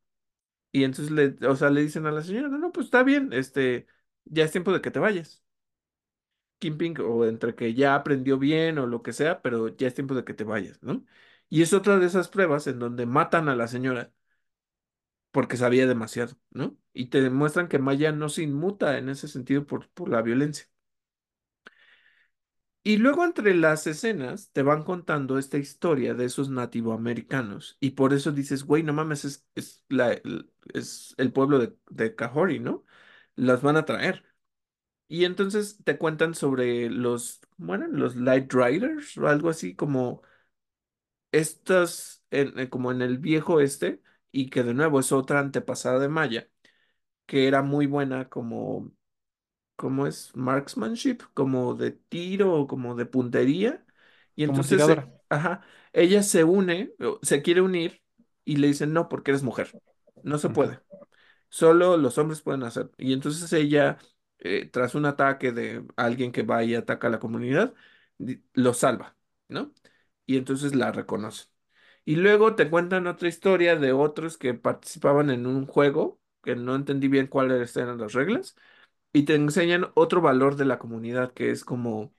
Y 0.71 0.83
entonces 0.85 1.11
le, 1.11 1.37
o 1.47 1.55
sea, 1.55 1.69
le 1.69 1.81
dicen 1.81 2.05
a 2.05 2.11
la 2.11 2.23
señora, 2.23 2.47
no, 2.49 2.57
no, 2.57 2.71
pues 2.71 2.85
está 2.87 3.03
bien, 3.03 3.33
este, 3.33 3.87
ya 4.25 4.45
es 4.45 4.51
tiempo 4.51 4.71
de 4.73 4.81
que 4.81 4.91
te 4.91 4.99
vayas. 4.99 5.43
Kimping, 6.59 6.95
o 7.01 7.25
entre 7.25 7.55
que 7.55 7.73
ya 7.73 7.95
aprendió 7.95 8.37
bien 8.37 8.77
o 8.77 8.85
lo 8.87 9.01
que 9.01 9.13
sea, 9.13 9.41
pero 9.41 9.69
ya 9.75 9.87
es 9.87 9.95
tiempo 9.95 10.13
de 10.15 10.23
que 10.23 10.33
te 10.35 10.43
vayas, 10.43 10.81
¿no? 10.83 11.03
Y 11.49 11.63
es 11.63 11.73
otra 11.73 11.97
de 11.97 12.05
esas 12.05 12.29
pruebas 12.29 12.67
en 12.67 12.77
donde 12.79 13.05
matan 13.07 13.49
a 13.49 13.55
la 13.55 13.67
señora 13.67 14.13
porque 15.31 15.57
sabía 15.57 15.87
demasiado, 15.87 16.35
¿no? 16.51 16.77
Y 16.93 17.07
te 17.07 17.21
demuestran 17.21 17.67
que 17.67 17.79
Maya 17.79 18.11
no 18.11 18.29
se 18.29 18.43
inmuta 18.43 18.97
en 18.97 19.09
ese 19.09 19.27
sentido 19.27 19.65
por, 19.65 19.89
por 19.91 20.09
la 20.09 20.21
violencia. 20.21 20.67
Y 22.83 22.97
luego 22.97 23.23
entre 23.25 23.53
las 23.55 23.85
escenas 23.85 24.49
te 24.53 24.63
van 24.63 24.83
contando 24.83 25.37
esta 25.37 25.57
historia 25.59 26.15
de 26.15 26.25
esos 26.25 26.49
nativoamericanos 26.49 27.77
y 27.79 27.91
por 27.91 28.11
eso 28.13 28.31
dices, 28.31 28.63
güey, 28.63 28.81
no 28.83 28.91
mames, 28.93 29.23
es, 29.25 29.45
es, 29.55 29.83
la, 29.87 30.19
es 30.73 31.13
el 31.17 31.31
pueblo 31.31 31.59
de, 31.59 31.75
de 31.91 32.15
Cahori, 32.15 32.59
¿no? 32.59 32.83
Las 33.35 33.61
van 33.61 33.77
a 33.77 33.85
traer. 33.85 34.23
Y 35.07 35.25
entonces 35.25 35.79
te 35.83 35.97
cuentan 35.97 36.35
sobre 36.35 36.89
los, 36.89 37.41
bueno, 37.57 37.87
los 37.89 38.15
Light 38.17 38.53
Riders 38.53 39.17
o 39.17 39.27
algo 39.27 39.49
así 39.49 39.75
como 39.75 40.23
estas, 41.31 42.23
eh, 42.31 42.69
como 42.69 42.91
en 42.91 43.01
el 43.01 43.17
viejo 43.17 43.59
este, 43.61 44.01
y 44.31 44.49
que 44.49 44.63
de 44.63 44.73
nuevo 44.73 44.99
es 44.99 45.11
otra 45.11 45.39
antepasada 45.39 45.99
de 45.99 46.09
Maya, 46.09 46.49
que 47.27 47.47
era 47.47 47.61
muy 47.63 47.87
buena 47.87 48.29
como 48.29 48.91
¿cómo 49.81 50.07
es? 50.07 50.35
Marksmanship, 50.35 51.19
como 51.33 51.75
de 51.75 51.91
tiro 51.91 52.53
o 52.55 52.67
como 52.67 52.95
de 52.95 53.07
puntería. 53.07 53.85
Y 54.35 54.43
Como 54.43 54.63
entonces, 54.63 54.87
eh, 54.89 55.03
ajá, 55.29 55.63
ella 55.93 56.23
se 56.23 56.43
une, 56.45 56.93
se 57.23 57.41
quiere 57.43 57.61
unir 57.61 58.03
y 58.45 58.57
le 58.57 58.67
dicen, 58.67 58.93
no, 58.93 59.09
porque 59.09 59.31
eres 59.31 59.43
mujer. 59.43 59.77
No 60.23 60.37
se 60.39 60.49
puede. 60.51 60.81
Solo 61.49 61.97
los 61.97 62.17
hombres 62.17 62.41
pueden 62.41 62.63
hacer. 62.63 62.91
Y 62.97 63.13
entonces 63.13 63.51
ella, 63.53 63.97
eh, 64.39 64.67
tras 64.71 64.95
un 64.95 65.05
ataque 65.05 65.51
de 65.53 65.85
alguien 65.97 66.31
que 66.31 66.43
va 66.43 66.63
y 66.63 66.75
ataca 66.75 67.07
a 67.07 67.09
la 67.11 67.19
comunidad, 67.19 67.73
lo 68.53 68.73
salva, 68.73 69.17
¿no? 69.47 69.73
Y 70.25 70.37
entonces 70.37 70.75
la 70.75 70.91
reconocen. 70.91 71.49
Y 72.05 72.15
luego 72.17 72.55
te 72.55 72.69
cuentan 72.69 73.07
otra 73.07 73.27
historia 73.29 73.75
de 73.75 73.93
otros 73.93 74.37
que 74.37 74.53
participaban 74.55 75.29
en 75.29 75.45
un 75.47 75.67
juego, 75.67 76.21
que 76.43 76.55
no 76.55 76.75
entendí 76.75 77.07
bien 77.07 77.27
cuáles 77.27 77.75
eran 77.77 77.99
las 77.99 78.13
reglas 78.13 78.55
y 79.13 79.23
te 79.25 79.35
enseñan 79.35 79.91
otro 79.95 80.21
valor 80.21 80.55
de 80.55 80.65
la 80.65 80.79
comunidad 80.79 81.33
que 81.33 81.51
es 81.51 81.65
como 81.65 82.13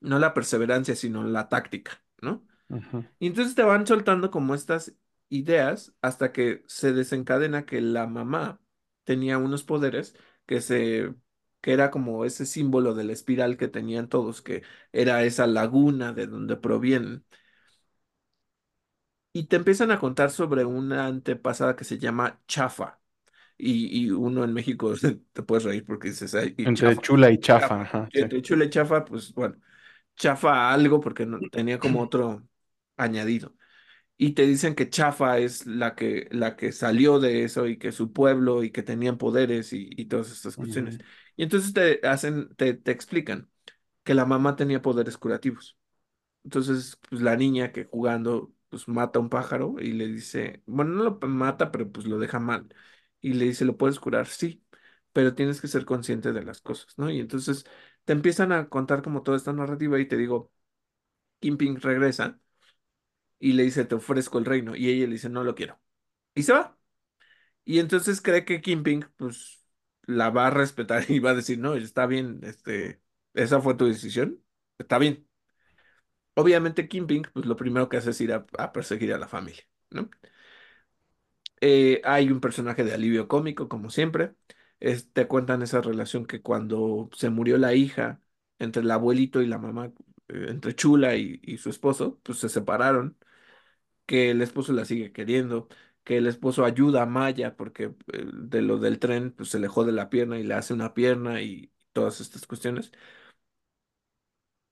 no 0.00 0.18
la 0.18 0.34
perseverancia, 0.34 0.96
sino 0.96 1.24
la 1.24 1.48
táctica, 1.48 2.04
¿no? 2.20 2.46
Y 3.20 3.28
entonces 3.28 3.54
te 3.54 3.62
van 3.64 3.86
soltando 3.86 4.30
como 4.30 4.54
estas 4.54 4.94
ideas 5.30 5.94
hasta 6.02 6.32
que 6.32 6.64
se 6.68 6.92
desencadena 6.92 7.66
que 7.66 7.80
la 7.80 8.06
mamá 8.06 8.60
tenía 9.04 9.38
unos 9.38 9.64
poderes 9.64 10.16
que 10.46 10.60
se 10.60 11.14
que 11.62 11.72
era 11.74 11.90
como 11.90 12.24
ese 12.26 12.46
símbolo 12.46 12.94
de 12.94 13.04
la 13.04 13.12
espiral 13.14 13.56
que 13.56 13.68
tenían 13.68 14.08
todos, 14.08 14.42
que 14.42 14.62
era 14.92 15.24
esa 15.24 15.46
laguna 15.46 16.12
de 16.12 16.26
donde 16.26 16.56
provienen. 16.56 17.24
Y 19.34 19.44
te 19.48 19.56
empiezan 19.56 19.90
a 19.90 19.98
contar 20.00 20.30
sobre 20.30 20.64
una 20.64 21.06
antepasada 21.06 21.76
que 21.76 21.84
se 21.84 21.98
llama 21.98 22.40
Chafa. 22.48 23.00
Y, 23.56 24.06
y 24.06 24.10
uno 24.10 24.44
en 24.44 24.52
México 24.52 24.92
te 25.32 25.42
puedes 25.42 25.64
reír 25.64 25.84
porque 25.84 26.08
dices, 26.08 26.34
ay, 26.34 26.54
y 26.58 26.70
Entre 26.70 26.70
Chafa. 26.72 27.00
chula 27.00 27.30
y 27.30 27.38
chafa, 27.38 27.80
Chafa. 27.80 27.82
ajá, 27.82 28.10
Y 28.12 28.18
sí. 28.18 28.20
entre 28.20 28.42
chula 28.42 28.64
y 28.66 28.70
chafa, 28.70 29.04
pues 29.04 29.32
bueno, 29.34 29.56
chafa 30.16 30.72
algo 30.72 31.00
porque 31.00 31.26
no, 31.26 31.44
tenía 31.48 31.78
como 31.80 32.00
otro 32.02 32.46
añadido. 32.96 33.54
Y 34.16 34.32
te 34.34 34.46
dicen 34.46 34.74
que 34.76 34.90
chafa 34.90 35.38
es 35.38 35.66
la 35.66 35.94
que, 35.96 36.28
la 36.30 36.56
que 36.56 36.72
salió 36.72 37.20
de 37.20 37.44
eso 37.44 37.66
y 37.66 37.78
que 37.78 37.92
su 37.92 38.12
pueblo 38.12 38.62
y 38.64 38.70
que 38.72 38.82
tenían 38.84 39.18
poderes 39.18 39.72
y, 39.72 39.90
y 39.96 40.06
todas 40.06 40.30
estas 40.32 40.56
cuestiones. 40.56 40.98
Y 41.36 41.42
entonces 41.44 41.72
te 41.74 42.00
hacen, 42.06 42.54
te, 42.56 42.74
te 42.74 42.92
explican 42.92 43.50
que 44.04 44.14
la 44.14 44.26
mamá 44.26 44.56
tenía 44.56 44.82
poderes 44.82 45.18
curativos. 45.18 45.78
Entonces, 46.44 46.98
pues 47.08 47.22
la 47.22 47.36
niña 47.36 47.72
que 47.72 47.84
jugando, 47.86 48.52
pues 48.68 48.86
mata 48.88 49.18
a 49.18 49.22
un 49.22 49.30
pájaro 49.30 49.76
y 49.80 49.92
le 49.92 50.06
dice, 50.08 50.62
bueno, 50.66 50.92
no 50.94 51.04
lo 51.04 51.28
mata, 51.28 51.70
pero 51.72 51.90
pues 51.90 52.06
lo 52.06 52.18
deja 52.18 52.38
mal. 52.40 52.68
Y 53.24 53.34
le 53.34 53.46
dice, 53.46 53.64
¿lo 53.64 53.76
puedes 53.78 54.00
curar? 54.00 54.26
Sí, 54.26 54.64
pero 55.12 55.34
tienes 55.34 55.60
que 55.60 55.68
ser 55.68 55.84
consciente 55.86 56.32
de 56.32 56.42
las 56.44 56.60
cosas, 56.60 56.98
¿no? 56.98 57.10
Y 57.10 57.20
entonces 57.20 57.64
te 58.04 58.12
empiezan 58.12 58.52
a 58.52 58.68
contar 58.68 59.02
como 59.02 59.22
toda 59.22 59.36
esta 59.38 59.52
narrativa 59.54 59.98
y 60.00 60.06
te 60.08 60.16
digo, 60.18 60.52
Kim 61.40 61.56
Ping 61.58 61.78
regresa 61.80 62.40
y 63.38 63.52
le 63.52 63.64
dice, 63.64 63.84
te 63.84 63.94
ofrezco 63.94 64.38
el 64.38 64.44
reino. 64.44 64.76
Y 64.76 64.88
ella 64.88 65.06
le 65.06 65.12
dice, 65.14 65.28
no 65.28 65.44
lo 65.44 65.54
quiero. 65.54 65.80
Y 66.34 66.44
se 66.44 66.52
va. 66.54 66.78
Y 67.64 67.80
entonces 67.80 68.20
cree 68.22 68.44
que 68.44 68.60
Kim 68.62 68.82
Ping, 68.84 69.04
pues, 69.18 69.64
la 70.04 70.30
va 70.30 70.48
a 70.48 70.50
respetar 70.50 71.04
y 71.10 71.20
va 71.20 71.30
a 71.32 71.34
decir, 71.34 71.58
no, 71.60 71.74
está 71.76 72.06
bien, 72.06 72.40
este, 72.44 73.02
esa 73.34 73.60
fue 73.62 73.76
tu 73.76 73.86
decisión, 73.86 74.42
está 74.78 74.98
bien. 74.98 75.28
Obviamente 76.34 76.88
Kim 76.88 77.06
Ping, 77.06 77.22
pues 77.32 77.46
lo 77.46 77.56
primero 77.56 77.88
que 77.88 77.96
hace 77.96 78.10
es 78.10 78.20
ir 78.20 78.32
a 78.32 78.72
perseguir 78.72 79.12
a 79.14 79.18
la 79.18 79.28
familia, 79.28 79.64
¿no? 79.90 80.10
Eh, 81.66 82.00
hay 82.04 82.30
un 82.30 82.40
personaje 82.40 82.84
de 82.84 82.92
alivio 82.94 83.26
cómico, 83.28 83.68
como 83.68 83.88
siempre. 83.90 84.34
Es- 84.80 85.10
te 85.12 85.26
cuentan 85.26 85.62
esa 85.62 85.80
relación 85.80 86.26
que 86.26 86.42
cuando 86.42 87.08
se 87.14 87.30
murió 87.30 87.56
la 87.58 87.74
hija, 87.74 88.20
entre 88.58 88.82
el 88.82 88.90
abuelito 88.90 89.40
y 89.42 89.46
la 89.46 89.58
mamá, 89.58 89.86
eh, 90.28 90.46
entre 90.48 90.74
Chula 90.74 91.16
y, 91.16 91.40
su 91.58 91.70
esposo, 91.70 92.20
pues 92.22 92.38
se 92.38 92.48
separaron, 92.50 93.16
que 94.06 94.30
el 94.32 94.42
esposo 94.42 94.72
la 94.74 94.84
sigue 94.86 95.12
queriendo, 95.12 95.68
que 96.04 96.18
el 96.18 96.26
esposo 96.26 96.64
ayuda 96.64 97.02
a 97.02 97.06
Maya 97.06 97.56
porque 97.56 97.84
eh, 98.12 98.26
de 98.34 98.62
lo 98.62 98.78
del 98.78 98.98
tren, 99.00 99.32
pues 99.32 99.50
se 99.50 99.58
le 99.60 99.68
jode 99.68 99.92
la 99.92 100.10
pierna 100.10 100.38
y 100.40 100.44
le 100.44 100.54
hace 100.54 100.74
una 100.74 100.94
pierna 100.94 101.42
y 101.42 101.72
todas 101.92 102.20
estas 102.20 102.46
cuestiones. 102.46 102.92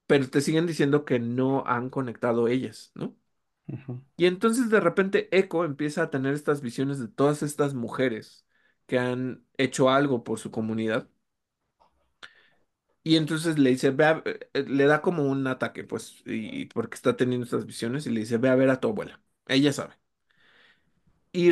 Pero 0.06 0.28
te 0.30 0.40
siguen 0.40 0.66
diciendo 0.66 1.04
que 1.04 1.18
no 1.18 1.64
han 1.66 1.90
conectado 1.90 2.46
ellas, 2.48 2.92
¿no? 2.94 3.16
Y 4.16 4.26
entonces 4.26 4.70
de 4.70 4.80
repente 4.80 5.28
Echo 5.36 5.64
empieza 5.64 6.02
a 6.04 6.10
tener 6.10 6.34
estas 6.34 6.60
visiones 6.60 6.98
de 7.00 7.08
todas 7.08 7.42
estas 7.42 7.74
mujeres 7.74 8.46
que 8.86 8.98
han 8.98 9.44
hecho 9.58 9.90
algo 9.90 10.22
por 10.24 10.38
su 10.38 10.50
comunidad. 10.50 11.08
Y 13.04 13.16
entonces 13.16 13.58
le 13.58 13.70
dice, 13.70 13.90
ve 13.90 14.04
a- 14.06 14.22
eh, 14.24 14.64
le 14.68 14.84
da 14.86 15.02
como 15.02 15.24
un 15.24 15.46
ataque, 15.46 15.82
pues, 15.84 16.22
y, 16.26 16.66
porque 16.66 16.94
está 16.94 17.16
teniendo 17.16 17.44
estas 17.44 17.66
visiones, 17.66 18.06
y 18.06 18.10
le 18.10 18.20
dice, 18.20 18.38
ve 18.38 18.48
a 18.48 18.54
ver 18.54 18.70
a 18.70 18.80
tu 18.80 18.88
abuela. 18.88 19.20
Ella 19.48 19.72
sabe. 19.72 19.94
Y 21.34 21.50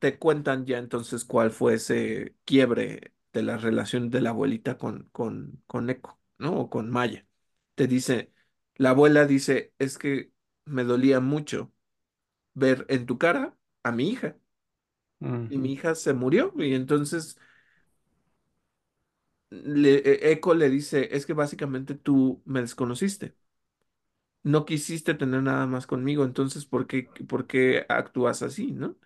te 0.00 0.18
cuentan 0.18 0.66
ya 0.66 0.78
entonces 0.78 1.24
cuál 1.24 1.50
fue 1.50 1.74
ese 1.74 2.36
quiebre 2.44 3.14
de 3.32 3.42
la 3.42 3.56
relación 3.56 4.10
de 4.10 4.20
la 4.20 4.30
abuelita 4.30 4.76
con, 4.78 5.08
con, 5.12 5.62
con 5.66 5.88
Echo, 5.90 6.18
¿no? 6.38 6.58
O 6.60 6.70
con 6.70 6.90
Maya. 6.90 7.26
Te 7.74 7.86
dice, 7.86 8.32
la 8.76 8.90
abuela 8.90 9.24
dice, 9.26 9.72
es 9.78 9.96
que 9.98 10.32
me 10.66 10.84
dolía 10.84 11.20
mucho 11.20 11.72
ver 12.54 12.86
en 12.88 13.06
tu 13.06 13.18
cara 13.18 13.56
a 13.84 13.92
mi 13.92 14.10
hija. 14.10 14.36
y 15.48 15.58
mi 15.58 15.72
hija 15.72 15.94
se 15.94 16.14
murió 16.14 16.52
y 16.56 16.74
entonces 16.74 17.38
le, 19.50 19.96
e- 19.98 20.32
Echo 20.32 20.54
le 20.54 20.68
dice, 20.70 21.08
es 21.16 21.26
que 21.26 21.32
básicamente 21.34 21.94
tú 21.94 22.42
me 22.44 22.60
desconociste, 22.60 23.36
no 24.42 24.64
quisiste 24.64 25.14
tener 25.14 25.42
nada 25.42 25.66
más 25.66 25.86
conmigo, 25.86 26.24
entonces 26.24 26.66
¿por 26.66 26.86
qué, 26.86 27.04
por 27.28 27.46
qué 27.46 27.86
actúas 27.88 28.42
así, 28.42 28.72
no? 28.72 28.96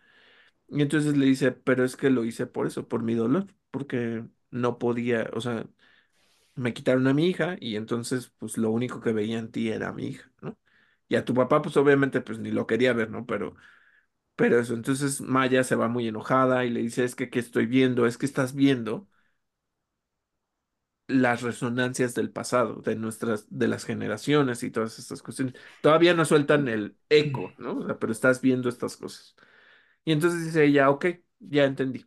Y 0.69 0.83
entonces 0.83 1.17
le 1.19 1.27
dice, 1.27 1.53
pero 1.53 1.85
es 1.85 1.97
que 1.97 2.11
lo 2.11 2.25
hice 2.25 2.47
por 2.47 2.67
eso, 2.67 2.89
por 2.89 3.03
mi 3.03 3.15
dolor, 3.15 3.47
porque 3.71 4.25
no 4.51 4.79
podía, 4.79 5.31
o 5.35 5.41
sea, 5.41 5.69
me 6.57 6.75
quitaron 6.75 7.07
a 7.09 7.15
mi 7.15 7.27
hija 7.29 7.57
y 7.61 7.77
entonces 7.77 8.31
pues 8.39 8.59
lo 8.59 8.71
único 8.73 9.01
que 9.01 9.13
veía 9.13 9.39
en 9.39 9.51
ti 9.53 9.71
era 9.71 9.89
a 9.91 9.93
mi 9.95 10.07
hija, 10.09 10.33
¿no? 10.43 10.59
Y 11.09 11.17
a 11.17 11.25
tu 11.25 11.35
papá 11.35 11.63
pues 11.63 11.77
obviamente 11.77 12.21
pues 12.21 12.39
ni 12.39 12.51
lo 12.51 12.67
quería 12.67 12.93
ver, 12.93 13.11
¿no? 13.11 13.27
Pero, 13.27 13.57
pero 14.37 14.61
eso, 14.61 14.75
entonces 14.75 15.21
Maya 15.23 15.65
se 15.65 15.77
va 15.77 15.89
muy 15.89 16.09
enojada 16.09 16.65
y 16.65 16.71
le 16.71 16.81
dice, 16.83 17.05
es 17.05 17.15
que 17.17 17.31
¿qué 17.31 17.41
estoy 17.41 17.67
viendo? 17.67 18.07
Es 18.07 18.19
que 18.19 18.27
estás 18.27 18.55
viendo 18.55 19.09
las 21.07 21.41
resonancias 21.43 22.15
del 22.15 22.31
pasado, 22.31 22.77
de 22.83 22.95
nuestras, 22.97 23.47
de 23.51 23.67
las 23.69 23.85
generaciones 23.85 24.63
y 24.63 24.71
todas 24.71 24.99
estas 24.99 25.23
cuestiones. 25.23 25.55
Todavía 25.81 26.13
no 26.15 26.25
sueltan 26.25 26.69
el 26.69 26.99
eco, 27.09 27.55
¿no? 27.59 27.87
Pero 27.99 28.13
estás 28.13 28.41
viendo 28.43 28.69
estas 28.69 28.97
cosas. 28.97 29.35
Y 30.05 30.13
entonces 30.13 30.45
dice 30.47 30.65
ella, 30.65 30.91
ok, 30.91 31.07
ya 31.41 31.65
entendí. 31.65 32.07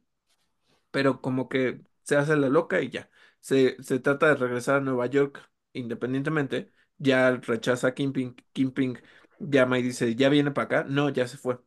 pero 0.92 1.22
como 1.22 1.50
que 1.50 1.82
se 2.04 2.18
hace 2.18 2.36
la 2.38 2.50
loca 2.50 2.82
y 2.82 2.90
ya. 2.90 3.10
Se, 3.40 3.82
se 3.84 4.00
trata 4.00 4.28
de 4.30 4.36
regresar 4.36 4.78
a 4.78 4.82
Nueva 4.82 5.08
York 5.08 5.50
independientemente, 5.74 6.72
ya 7.02 7.32
rechaza 7.38 7.88
a 7.90 7.94
Kingpin, 7.94 8.36
Kingpin 8.54 9.00
llama 9.40 9.80
y 9.80 9.84
dice, 9.84 10.16
¿ya 10.16 10.30
viene 10.30 10.52
para 10.52 10.66
acá? 10.66 10.84
No, 10.90 11.10
ya 11.10 11.28
se 11.28 11.38
fue. 11.38 11.60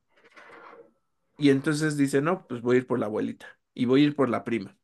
Y 1.36 1.50
entonces 1.50 1.96
dice, 1.96 2.20
no, 2.22 2.46
pues 2.46 2.60
voy 2.62 2.76
a 2.76 2.78
ir 2.80 2.86
por 2.86 2.98
la 2.98 3.06
abuelita 3.06 3.46
y 3.74 3.86
voy 3.86 4.02
a 4.02 4.04
ir 4.04 4.16
por 4.16 4.28
la 4.28 4.44
prima. 4.44 4.76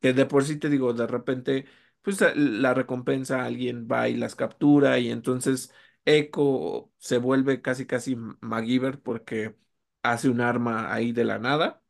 Que 0.00 0.12
de 0.14 0.26
por 0.26 0.44
sí 0.44 0.58
te 0.58 0.70
digo, 0.70 0.94
de 0.94 1.06
repente, 1.08 1.66
pues 2.02 2.20
la 2.36 2.74
recompensa, 2.74 3.44
alguien 3.44 3.88
va 3.90 4.08
y 4.08 4.16
las 4.16 4.36
captura 4.36 4.98
y 5.00 5.10
entonces 5.10 5.72
Echo 6.04 6.92
se 6.98 7.18
vuelve 7.18 7.62
casi 7.62 7.86
casi 7.86 8.16
MacGyver 8.16 9.00
porque 9.02 9.56
hace 10.02 10.28
un 10.30 10.40
arma 10.42 10.92
ahí 10.94 11.12
de 11.12 11.24
la 11.24 11.38
nada 11.38 11.82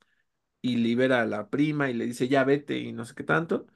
y 0.62 0.76
libera 0.78 1.22
a 1.22 1.26
la 1.26 1.50
prima 1.50 1.90
y 1.90 1.94
le 1.94 2.06
dice, 2.06 2.28
ya 2.28 2.44
vete 2.44 2.78
y 2.78 2.92
no 2.92 3.04
sé 3.04 3.14
qué 3.14 3.24
tanto. 3.24 3.66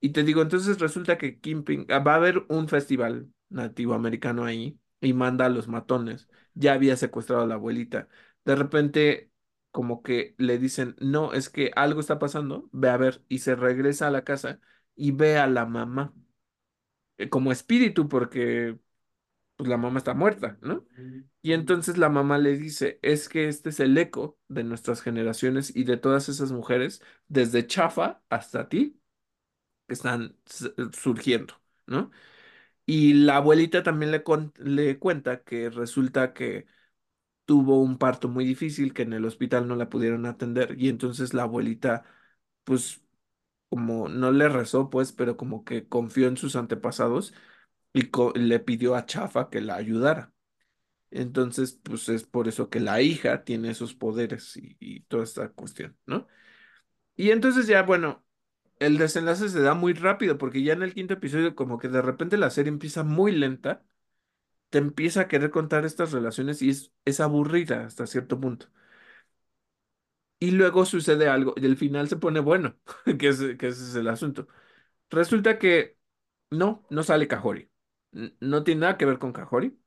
Y 0.00 0.10
te 0.10 0.24
digo, 0.24 0.42
entonces 0.42 0.78
resulta 0.80 1.18
que 1.18 1.40
Kingpin, 1.40 1.86
ah, 1.90 2.00
va 2.00 2.14
a 2.14 2.16
haber 2.16 2.44
un 2.48 2.68
festival 2.68 3.32
nativo 3.50 3.94
americano 3.94 4.44
ahí 4.44 4.78
y 5.00 5.12
manda 5.12 5.46
a 5.46 5.48
los 5.48 5.68
matones. 5.68 6.28
Ya 6.54 6.72
había 6.74 6.96
secuestrado 6.96 7.42
a 7.42 7.46
la 7.46 7.54
abuelita. 7.54 8.08
De 8.44 8.56
repente, 8.56 9.30
como 9.70 10.02
que 10.02 10.34
le 10.38 10.58
dicen, 10.58 10.96
no, 11.00 11.32
es 11.32 11.48
que 11.50 11.70
algo 11.76 12.00
está 12.00 12.18
pasando, 12.18 12.68
ve 12.72 12.88
a 12.90 12.96
ver, 12.96 13.22
y 13.28 13.38
se 13.40 13.54
regresa 13.56 14.08
a 14.08 14.10
la 14.10 14.24
casa 14.24 14.60
y 14.96 15.12
ve 15.12 15.38
a 15.38 15.46
la 15.46 15.66
mamá 15.66 16.14
eh, 17.18 17.28
como 17.28 17.52
espíritu 17.52 18.08
porque 18.08 18.78
pues, 19.56 19.68
la 19.68 19.76
mamá 19.76 19.98
está 19.98 20.14
muerta, 20.14 20.58
¿no? 20.62 20.86
Y 21.42 21.52
entonces 21.52 21.98
la 21.98 22.08
mamá 22.10 22.38
le 22.38 22.56
dice, 22.58 22.98
es 23.02 23.28
que 23.28 23.48
este 23.48 23.70
es 23.70 23.80
el 23.80 23.96
eco 23.98 24.38
de 24.48 24.64
nuestras 24.64 25.02
generaciones 25.02 25.74
y 25.76 25.84
de 25.84 25.96
todas 25.96 26.28
esas 26.28 26.52
mujeres, 26.52 27.02
desde 27.28 27.66
Chafa 27.66 28.22
hasta 28.30 28.68
ti 28.68 29.00
que 29.86 29.94
están 29.94 30.36
surgiendo, 30.92 31.54
¿no? 31.86 32.10
Y 32.88 33.12
la 33.14 33.36
abuelita 33.38 33.84
también 33.84 34.12
le, 34.12 34.24
le 34.58 34.98
cuenta 34.98 35.42
que 35.44 35.68
resulta 35.70 36.32
que 36.34 36.66
tuvo 37.46 37.80
un 37.82 37.98
parto 37.98 38.28
muy 38.28 38.44
difícil, 38.46 38.94
que 38.94 39.02
en 39.02 39.12
el 39.14 39.24
hospital 39.26 39.68
no 39.68 39.76
la 39.76 39.88
pudieron 39.90 40.26
atender 40.26 40.76
y 40.78 40.88
entonces 40.90 41.34
la 41.34 41.44
abuelita, 41.44 42.04
pues, 42.64 43.02
como 43.70 44.08
no 44.08 44.32
le 44.32 44.48
rezó, 44.50 44.90
pues, 44.90 45.12
pero 45.12 45.36
como 45.38 45.64
que 45.64 45.88
confió 45.88 46.28
en 46.28 46.36
sus 46.38 46.56
antepasados 46.56 47.34
y 47.94 48.10
le 48.36 48.60
pidió 48.60 48.96
a 48.96 49.06
Chafa 49.06 49.50
que 49.50 49.60
la 49.62 49.76
ayudara. 49.76 50.32
Entonces, 51.10 51.74
pues 51.82 52.08
es 52.10 52.24
por 52.24 52.48
eso 52.48 52.70
que 52.70 52.80
la 52.80 53.02
hija 53.02 53.44
tiene 53.44 53.70
esos 53.70 53.94
poderes 53.94 54.56
y, 54.58 54.76
y 54.80 55.00
toda 55.02 55.24
esta 55.24 55.50
cuestión, 55.50 55.96
¿no? 56.06 56.26
Y 57.16 57.30
entonces 57.32 57.66
ya, 57.66 57.82
bueno, 57.82 58.24
el 58.80 58.98
desenlace 58.98 59.48
se 59.48 59.60
da 59.62 59.74
muy 59.74 59.92
rápido 59.94 60.38
porque 60.38 60.62
ya 60.62 60.72
en 60.74 60.82
el 60.82 60.94
quinto 60.94 61.14
episodio 61.14 61.54
como 61.54 61.78
que 61.78 61.88
de 61.88 62.02
repente 62.02 62.36
la 62.38 62.50
serie 62.50 62.70
empieza 62.72 63.04
muy 63.04 63.32
lenta, 63.32 63.84
te 64.70 64.78
empieza 64.78 65.22
a 65.22 65.28
querer 65.28 65.50
contar 65.52 65.84
estas 65.86 66.12
relaciones 66.12 66.62
y 66.62 66.70
es, 66.70 66.92
es 67.06 67.20
aburrida 67.20 67.86
hasta 67.86 68.06
cierto 68.06 68.40
punto. 68.40 68.68
Y 70.40 70.52
luego 70.52 70.84
sucede 70.84 71.28
algo 71.28 71.54
y 71.56 71.66
el 71.66 71.76
final 71.76 72.08
se 72.08 72.16
pone 72.16 72.40
bueno, 72.40 72.76
que 73.18 73.28
es, 73.28 73.38
que 73.58 73.68
ese 73.68 73.82
es 73.84 73.94
el 73.96 74.08
asunto. 74.08 74.46
Resulta 75.10 75.58
que 75.58 75.98
no, 76.50 76.86
no 76.90 77.02
sale 77.04 77.28
Kahori. 77.28 77.70
N- 78.12 78.36
No 78.40 78.64
tiene 78.64 78.82
nada 78.82 78.98
que 78.98 79.06
ver 79.06 79.18
con 79.20 79.32
Kahori. 79.32 79.78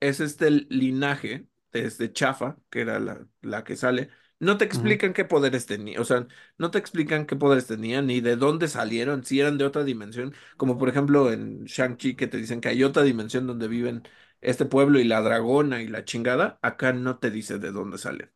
es 0.00 0.20
este 0.20 0.50
linaje 0.50 1.46
desde 1.72 2.12
Chafa, 2.12 2.56
que 2.70 2.80
era 2.82 2.98
la, 3.00 3.26
la 3.42 3.64
que 3.64 3.76
sale. 3.76 4.10
No 4.40 4.58
te 4.58 4.64
explican 4.64 5.12
qué 5.12 5.24
poderes 5.24 5.66
tenía, 5.66 6.00
o 6.00 6.04
sea, 6.04 6.26
no 6.58 6.70
te 6.70 6.78
explican 6.78 7.26
qué 7.26 7.36
poderes 7.36 7.66
tenían 7.66 8.06
ni 8.06 8.20
de 8.20 8.36
dónde 8.36 8.68
salieron, 8.68 9.24
si 9.24 9.40
eran 9.40 9.58
de 9.58 9.64
otra 9.64 9.84
dimensión, 9.84 10.34
como 10.56 10.76
por 10.78 10.88
ejemplo 10.88 11.32
en 11.32 11.64
Shang-Chi 11.64 12.16
que 12.16 12.26
te 12.26 12.36
dicen 12.38 12.60
que 12.60 12.68
hay 12.68 12.82
otra 12.84 13.02
dimensión 13.04 13.46
donde 13.46 13.68
viven 13.68 14.02
este 14.40 14.66
pueblo 14.66 14.98
y 15.00 15.04
la 15.04 15.20
dragona 15.22 15.82
y 15.82 15.88
la 15.88 16.04
chingada, 16.04 16.58
acá 16.62 16.92
no 16.92 17.18
te 17.18 17.30
dice 17.30 17.58
de 17.58 17.72
dónde 17.72 17.98
salen. 17.98 18.30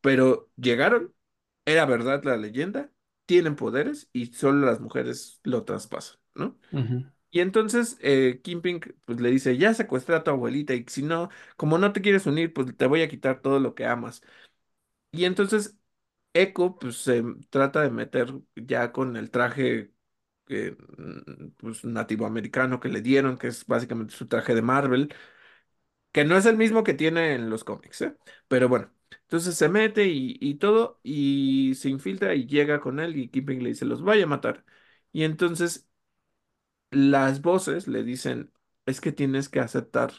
Pero 0.00 0.50
llegaron, 0.56 1.14
era 1.64 1.84
verdad 1.86 2.22
la 2.24 2.36
leyenda, 2.36 2.90
tienen 3.26 3.56
poderes 3.56 4.08
y 4.12 4.26
solo 4.34 4.66
las 4.66 4.80
mujeres 4.80 5.40
lo 5.44 5.64
traspasan, 5.64 6.18
¿no? 6.34 6.58
Y 7.32 7.40
entonces 7.40 7.96
eh, 8.00 8.40
Kingpin 8.42 8.80
pues, 9.04 9.20
le 9.20 9.30
dice, 9.30 9.56
ya 9.56 9.72
secuestré 9.74 10.16
a 10.16 10.24
tu 10.24 10.30
abuelita 10.32 10.74
y 10.74 10.84
si 10.88 11.02
no, 11.02 11.28
como 11.56 11.78
no 11.78 11.92
te 11.92 12.02
quieres 12.02 12.26
unir, 12.26 12.52
pues 12.52 12.76
te 12.76 12.86
voy 12.86 13.02
a 13.02 13.08
quitar 13.08 13.40
todo 13.40 13.60
lo 13.60 13.74
que 13.76 13.86
amas. 13.86 14.22
Y 15.12 15.24
entonces 15.24 15.76
Echo 16.34 16.76
pues 16.78 16.96
se 16.98 17.22
trata 17.50 17.82
de 17.82 17.90
meter 17.90 18.32
ya 18.56 18.92
con 18.92 19.16
el 19.16 19.30
traje 19.30 19.92
mm, 20.48 21.48
pues, 21.58 21.84
nativo 21.84 22.26
americano 22.26 22.80
que 22.80 22.88
le 22.88 23.02
dieron, 23.02 23.38
que 23.38 23.48
es 23.48 23.66
básicamente 23.66 24.14
su 24.14 24.26
traje 24.28 24.54
de 24.54 24.62
Marvel, 24.62 25.14
que 26.12 26.24
no 26.24 26.36
es 26.36 26.46
el 26.46 26.56
mismo 26.56 26.84
que 26.84 26.94
tiene 26.94 27.34
en 27.34 27.50
los 27.50 27.64
cómics, 27.64 28.02
¿eh? 28.02 28.16
Pero 28.48 28.68
bueno, 28.68 28.92
entonces 29.22 29.56
se 29.56 29.68
mete 29.68 30.06
y, 30.08 30.36
y 30.40 30.56
todo 30.56 31.00
y 31.02 31.74
se 31.76 31.88
infiltra 31.90 32.34
y 32.34 32.46
llega 32.46 32.80
con 32.80 33.00
él 33.00 33.16
y 33.16 33.28
Kingpin 33.28 33.62
le 33.62 33.70
dice, 33.70 33.84
los 33.84 34.02
voy 34.02 34.20
a 34.22 34.26
matar. 34.26 34.64
Y 35.12 35.24
entonces 35.24 35.88
las 36.90 37.40
voces 37.42 37.88
le 37.88 38.02
dicen, 38.04 38.52
es 38.86 39.00
que 39.00 39.12
tienes 39.12 39.48
que 39.48 39.60
aceptar 39.60 40.12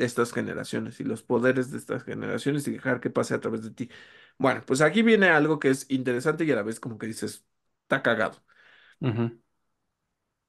estas 0.00 0.32
generaciones 0.32 1.00
y 1.00 1.04
los 1.04 1.22
poderes 1.22 1.70
de 1.70 1.78
estas 1.78 2.04
generaciones 2.04 2.66
y 2.68 2.72
dejar 2.72 3.00
que 3.00 3.10
pase 3.10 3.34
a 3.34 3.40
través 3.40 3.62
de 3.62 3.70
ti. 3.70 3.90
Bueno, 4.38 4.62
pues 4.66 4.80
aquí 4.80 5.02
viene 5.02 5.28
algo 5.28 5.58
que 5.58 5.70
es 5.70 5.86
interesante 5.90 6.44
y 6.44 6.50
a 6.52 6.56
la 6.56 6.62
vez 6.62 6.80
como 6.80 6.98
que 6.98 7.06
dices, 7.06 7.44
está 7.82 8.02
cagado. 8.02 8.42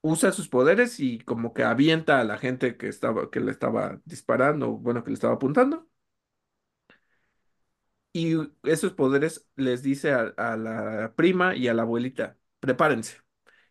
Usa 0.02 0.32
sus 0.34 0.48
poderes 0.50 1.00
y 1.00 1.20
como 1.20 1.54
que 1.54 1.64
avienta 1.64 2.20
a 2.22 2.24
la 2.24 2.38
gente 2.38 2.78
que 2.78 2.88
estaba, 2.88 3.30
que 3.32 3.40
le 3.42 3.52
estaba 3.52 4.02
disparando, 4.06 4.72
bueno, 4.78 5.04
que 5.04 5.10
le 5.12 5.16
estaba 5.16 5.34
apuntando. 5.36 5.90
Y 8.14 8.36
esos 8.64 8.94
poderes 8.94 9.48
les 9.56 9.84
dice 9.84 10.12
a, 10.14 10.22
a 10.38 10.58
la 10.58 11.14
prima 11.16 11.56
y 11.56 11.68
a 11.68 11.74
la 11.74 11.84
abuelita, 11.84 12.38
prepárense. 12.60 13.18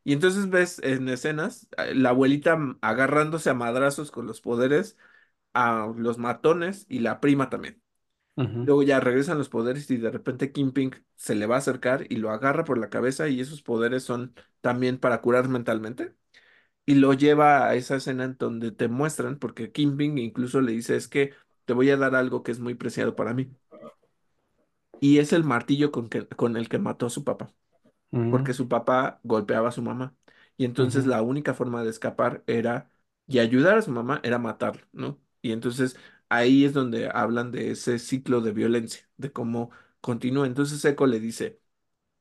Y 0.05 0.12
entonces 0.15 0.51
ves 0.51 0.81
en 0.85 1.09
escenas 1.09 1.69
a 1.78 1.86
la 1.86 2.11
abuelita 2.11 2.55
m- 2.55 2.77
agarrándose 2.82 3.51
a 3.51 3.55
madrazos 3.55 4.11
con 4.12 4.27
los 4.27 4.40
poderes 4.43 4.99
a 5.55 5.93
los 5.97 6.19
matones 6.19 6.87
y 6.89 7.01
la 7.01 7.20
prima 7.20 7.51
también. 7.51 7.83
Luego 8.65 8.83
ya 8.83 9.01
regresan 9.01 9.39
los 9.39 9.49
poderes 9.49 9.91
y 9.91 9.97
de 9.97 10.11
repente 10.11 10.53
Kingpin 10.53 10.93
se 11.16 11.35
le 11.35 11.47
va 11.47 11.57
a 11.57 11.59
acercar 11.59 12.07
y 12.11 12.16
lo 12.16 12.31
agarra 12.31 12.65
por 12.65 12.79
la 12.79 12.91
cabeza 12.91 13.29
y 13.29 13.41
esos 13.41 13.62
poderes 13.62 14.05
son 14.05 14.35
también 14.61 14.99
para 14.99 15.20
curar 15.23 15.49
mentalmente. 15.49 16.15
Y 16.87 16.97
lo 16.97 17.15
lleva 17.15 17.69
a 17.69 17.75
esa 17.77 17.97
escena 17.97 18.25
en 18.25 18.37
donde 18.39 18.73
te 18.73 18.89
muestran, 18.89 19.39
porque 19.39 19.73
Kingpin 19.73 20.19
incluso 20.19 20.61
le 20.62 20.73
dice 20.73 20.97
es 20.97 21.09
que 21.09 21.35
te 21.66 21.75
voy 21.75 21.91
a 21.91 21.97
dar 21.99 22.15
algo 22.16 22.43
que 22.43 22.53
es 22.53 22.61
muy 22.61 22.75
preciado 22.75 23.16
para 23.16 23.35
mí. 23.35 23.55
Y 25.01 25.19
es 25.19 25.33
el 25.33 25.45
martillo 25.45 25.93
con, 25.93 26.09
que- 26.09 26.27
con 26.29 26.57
el 26.57 26.69
que 26.69 26.79
mató 26.79 27.07
a 27.07 27.11
su 27.11 27.25
papá. 27.25 27.53
ujú, 28.12 28.29
porque 28.29 28.55
su 28.55 28.69
papá 28.69 29.20
golpeaba 29.25 29.69
a 29.70 29.73
su 29.73 29.83
mamá. 29.83 30.16
Y 30.59 30.65
entonces 30.66 31.07
la 31.07 31.23
única 31.23 31.55
forma 31.55 31.85
de 31.85 31.91
escapar 31.91 32.45
era, 32.49 32.91
y 33.27 33.39
ayudar 33.41 33.79
a 33.79 33.83
su 33.83 33.91
mamá, 33.93 34.20
era 34.25 34.39
matarlo, 34.39 34.87
¿no? 34.93 35.20
Y 35.43 35.52
entonces 35.52 35.97
ahí 36.28 36.65
es 36.65 36.73
donde 36.73 37.09
hablan 37.12 37.51
de 37.52 37.70
ese 37.73 37.98
ciclo 37.98 38.40
de 38.40 38.52
violencia, 38.52 39.09
de 39.16 39.32
cómo 39.32 39.70
continúa. 40.01 40.47
Entonces 40.47 40.85
Echo 40.85 41.06
le 41.06 41.20
dice, 41.20 41.60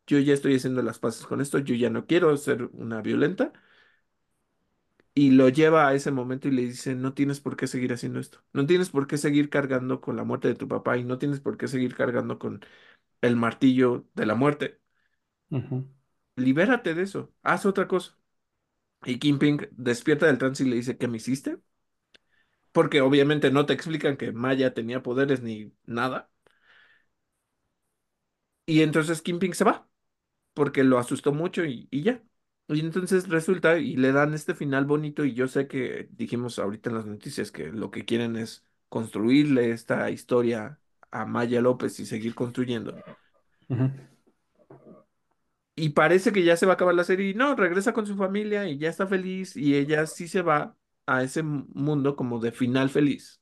yo 0.08 0.20
ya 0.20 0.34
estoy 0.34 0.56
haciendo 0.58 0.82
las 0.84 1.00
paces 1.00 1.26
con 1.28 1.42
esto, 1.42 1.60
yo 1.60 1.76
ya 1.76 1.90
no 1.92 2.06
quiero 2.08 2.36
ser 2.38 2.64
una 2.74 3.02
violenta. 3.02 3.54
Y 5.14 5.32
lo 5.32 5.50
lleva 5.50 5.88
a 5.88 5.96
ese 5.96 6.12
momento 6.12 6.48
y 6.48 6.52
le 6.52 6.62
dice, 6.64 6.94
no 6.96 7.14
tienes 7.14 7.40
por 7.42 7.56
qué 7.58 7.66
seguir 7.68 7.92
haciendo 7.92 8.20
esto, 8.20 8.44
no 8.54 8.66
tienes 8.68 8.90
por 8.92 9.08
qué 9.08 9.18
seguir 9.18 9.50
cargando 9.50 10.00
con 10.00 10.16
la 10.16 10.24
muerte 10.24 10.48
de 10.50 10.56
tu 10.56 10.68
papá 10.68 10.98
y 10.98 11.04
no 11.04 11.18
tienes 11.18 11.40
por 11.40 11.58
qué 11.58 11.68
seguir 11.68 11.96
cargando 11.96 12.38
con 12.40 12.62
el 13.22 13.36
martillo 13.38 14.08
de 14.16 14.26
la 14.28 14.36
muerte. 14.36 14.82
Libérate 16.36 16.94
de 16.94 17.04
eso, 17.04 17.34
haz 17.44 17.66
otra 17.66 17.88
cosa. 17.88 18.18
Y 19.06 19.20
Kingpin 19.20 19.68
despierta 19.74 20.28
del 20.28 20.38
trance 20.40 20.64
y 20.64 20.68
le 20.70 20.78
dice, 20.78 20.98
¿qué 20.98 21.08
me 21.10 21.18
hiciste? 21.18 21.60
Porque 22.78 23.02
obviamente 23.02 23.50
no 23.50 23.66
te 23.66 23.74
explican 23.74 24.18
que 24.18 24.32
Maya 24.32 24.76
tenía 24.76 25.02
poderes 25.02 25.42
ni 25.42 25.74
nada. 25.88 26.30
Y 28.68 28.82
entonces 28.82 29.22
Kingpin 29.24 29.54
se 29.56 29.64
va, 29.64 29.90
porque 30.54 30.84
lo 30.84 31.00
asustó 31.00 31.34
mucho 31.34 31.66
y, 31.66 31.88
y 31.92 32.04
ya. 32.04 32.24
Y 32.68 32.82
entonces 32.82 33.30
resulta 33.30 33.80
y 33.80 33.96
le 33.98 34.12
dan 34.12 34.36
este 34.36 34.56
final 34.56 34.86
bonito 34.86 35.26
y 35.26 35.34
yo 35.34 35.48
sé 35.48 35.68
que 35.68 36.10
dijimos 36.12 36.60
ahorita 36.60 36.92
en 36.92 36.98
las 36.98 37.08
noticias 37.08 37.52
que 37.52 37.70
lo 37.72 37.92
que 37.92 38.06
quieren 38.06 38.36
es 38.36 38.64
construirle 38.90 39.72
esta 39.72 40.12
historia 40.12 40.80
a 41.12 41.26
Maya 41.26 41.62
López 41.62 42.00
y 42.00 42.06
seguir 42.06 42.36
construyendo. 42.36 42.96
Y 45.76 45.90
parece 45.90 46.32
que 46.32 46.44
ya 46.44 46.58
se 46.58 46.68
va 46.68 46.74
a 46.74 46.76
acabar 46.76 46.94
la 46.94 47.04
serie 47.06 47.30
y 47.32 47.34
no, 47.34 47.56
regresa 47.56 47.94
con 47.94 48.06
su 48.06 48.16
familia 48.18 48.68
y 48.68 48.78
ya 48.78 48.90
está 48.90 49.08
feliz 49.08 49.56
y 49.58 49.76
ella 49.76 50.06
sí 50.06 50.28
se 50.28 50.44
va 50.44 50.78
a 51.08 51.24
ese 51.24 51.44
mundo 51.44 52.16
como 52.18 52.40
de 52.40 52.54
final 52.54 52.90
feliz. 52.92 53.42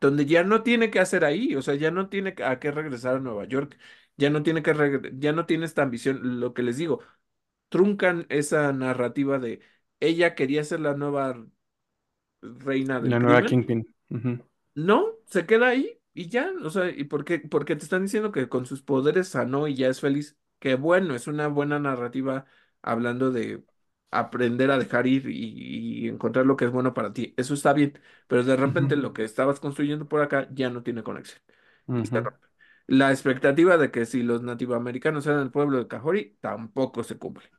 donde 0.00 0.26
ya 0.26 0.44
no 0.44 0.62
tiene 0.62 0.90
que 0.90 1.00
hacer 1.00 1.24
ahí, 1.24 1.54
o 1.56 1.62
sea, 1.62 1.74
ya 1.74 1.90
no 1.90 2.08
tiene 2.08 2.34
a 2.44 2.58
qué 2.60 2.70
regresar 2.70 3.16
a 3.16 3.20
Nueva 3.20 3.44
York 3.46 3.78
Ya 4.16 4.30
no 4.30 4.42
tiene 4.42 4.62
que 4.62 4.74
ya 5.14 5.32
no 5.32 5.46
tiene 5.46 5.66
esta 5.66 5.82
ambición, 5.82 6.40
lo 6.40 6.54
que 6.54 6.62
les 6.62 6.76
digo, 6.76 7.00
truncan 7.68 8.26
esa 8.30 8.72
narrativa 8.72 9.38
de 9.38 9.60
ella 10.00 10.34
quería 10.34 10.64
ser 10.64 10.80
la 10.80 10.94
nueva 10.96 11.46
reina 12.42 13.00
del 13.00 13.10
La 13.10 13.18
nueva 13.20 13.42
crimen 13.42 13.64
Kingpin. 13.64 13.86
No, 14.74 15.16
se 15.26 15.46
queda 15.46 15.68
ahí 15.68 16.00
y 16.14 16.28
ya, 16.28 16.52
o 16.62 16.70
sea, 16.70 16.88
¿y 16.90 17.04
por 17.04 17.24
qué? 17.24 17.40
Porque 17.40 17.74
te 17.76 17.82
están 17.84 18.02
diciendo 18.04 18.30
que 18.32 18.48
con 18.48 18.64
sus 18.66 18.82
poderes 18.82 19.28
sanó 19.28 19.66
y 19.68 19.74
ya 19.74 19.88
es 19.88 20.00
feliz. 20.00 20.38
Que 20.60 20.74
bueno, 20.76 21.14
es 21.14 21.26
una 21.26 21.48
buena 21.48 21.78
narrativa 21.80 22.46
hablando 22.82 23.30
de 23.32 23.64
aprender 24.10 24.70
a 24.70 24.78
dejar 24.78 25.06
ir 25.06 25.28
y, 25.28 26.04
y 26.06 26.08
encontrar 26.08 26.46
lo 26.46 26.56
que 26.56 26.64
es 26.66 26.70
bueno 26.72 26.94
para 26.94 27.12
ti. 27.12 27.34
Eso 27.36 27.54
está 27.54 27.72
bien, 27.72 27.98
pero 28.26 28.44
de 28.44 28.56
repente 28.56 28.96
lo 28.96 29.12
que 29.12 29.24
estabas 29.24 29.60
construyendo 29.60 30.08
por 30.08 30.22
acá 30.22 30.48
ya 30.52 30.70
no 30.70 30.82
tiene 30.82 31.02
conexión 31.02 31.40
ujú, 31.88 32.18
rompe. 32.22 32.48
La 32.86 33.10
expectativa 33.12 33.76
de 33.78 33.90
que 33.90 34.06
si 34.06 34.22
los 34.22 34.42
nativoamericanos 34.42 35.26
eran 35.26 35.40
el 35.42 35.50
pueblo 35.52 35.78
de 35.78 35.88
Cajori 35.88 36.36
tampoco 36.40 37.04
se 37.04 37.18
cumple. 37.18 37.50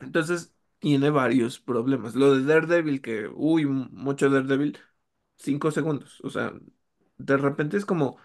Entonces, 0.00 0.54
tiene 0.78 1.10
varios 1.10 1.58
problemas. 1.60 2.14
Lo 2.14 2.34
de 2.36 2.44
Daredevil, 2.44 3.00
que, 3.02 3.28
uy, 3.34 3.64
mucho 3.66 4.30
Daredevil, 4.30 4.78
cinco 5.36 5.70
segundos. 5.70 6.20
O 6.22 6.30
sea, 6.30 6.52
de 7.18 7.36
repente 7.36 7.76
es 7.76 7.84
como 7.86 8.18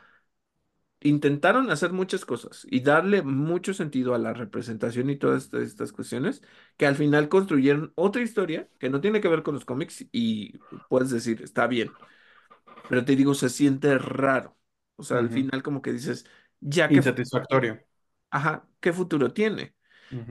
intentaron 1.04 1.70
hacer 1.72 1.94
muchas 1.94 2.26
cosas 2.26 2.66
y 2.70 2.82
darle 2.82 3.22
mucho 3.24 3.74
sentido 3.74 4.14
a 4.16 4.18
la 4.20 4.34
representación 4.34 5.10
y 5.10 5.18
todas 5.18 5.44
estas, 5.46 5.64
estas 5.64 5.92
cuestiones, 5.92 6.42
que 6.78 6.86
al 6.88 6.96
final 6.96 7.30
construyeron 7.30 7.94
otra 7.96 8.22
historia 8.22 8.70
que 8.80 8.90
no 8.90 9.02
tiene 9.02 9.22
que 9.22 9.28
ver 9.28 9.44
con 9.44 9.56
los 9.56 9.66
cómics 9.66 10.06
y 10.12 10.60
puedes 10.90 11.10
decir, 11.12 11.42
está 11.44 11.68
bien, 11.68 11.92
pero 12.88 13.06
te 13.06 13.16
digo, 13.16 13.34
se 13.34 13.50
siente 13.50 13.98
raro. 13.98 14.58
O 14.96 15.04
sea, 15.04 15.18
al 15.20 15.30
final 15.30 15.64
como 15.64 15.82
que 15.82 15.92
dices, 15.94 16.26
ya 16.60 16.92
que, 16.92 17.00
Insatisfactorio. 17.00 17.80
ajá, 18.30 18.68
¿qué 18.80 18.94
futuro 18.94 19.34
tiene? 19.34 19.76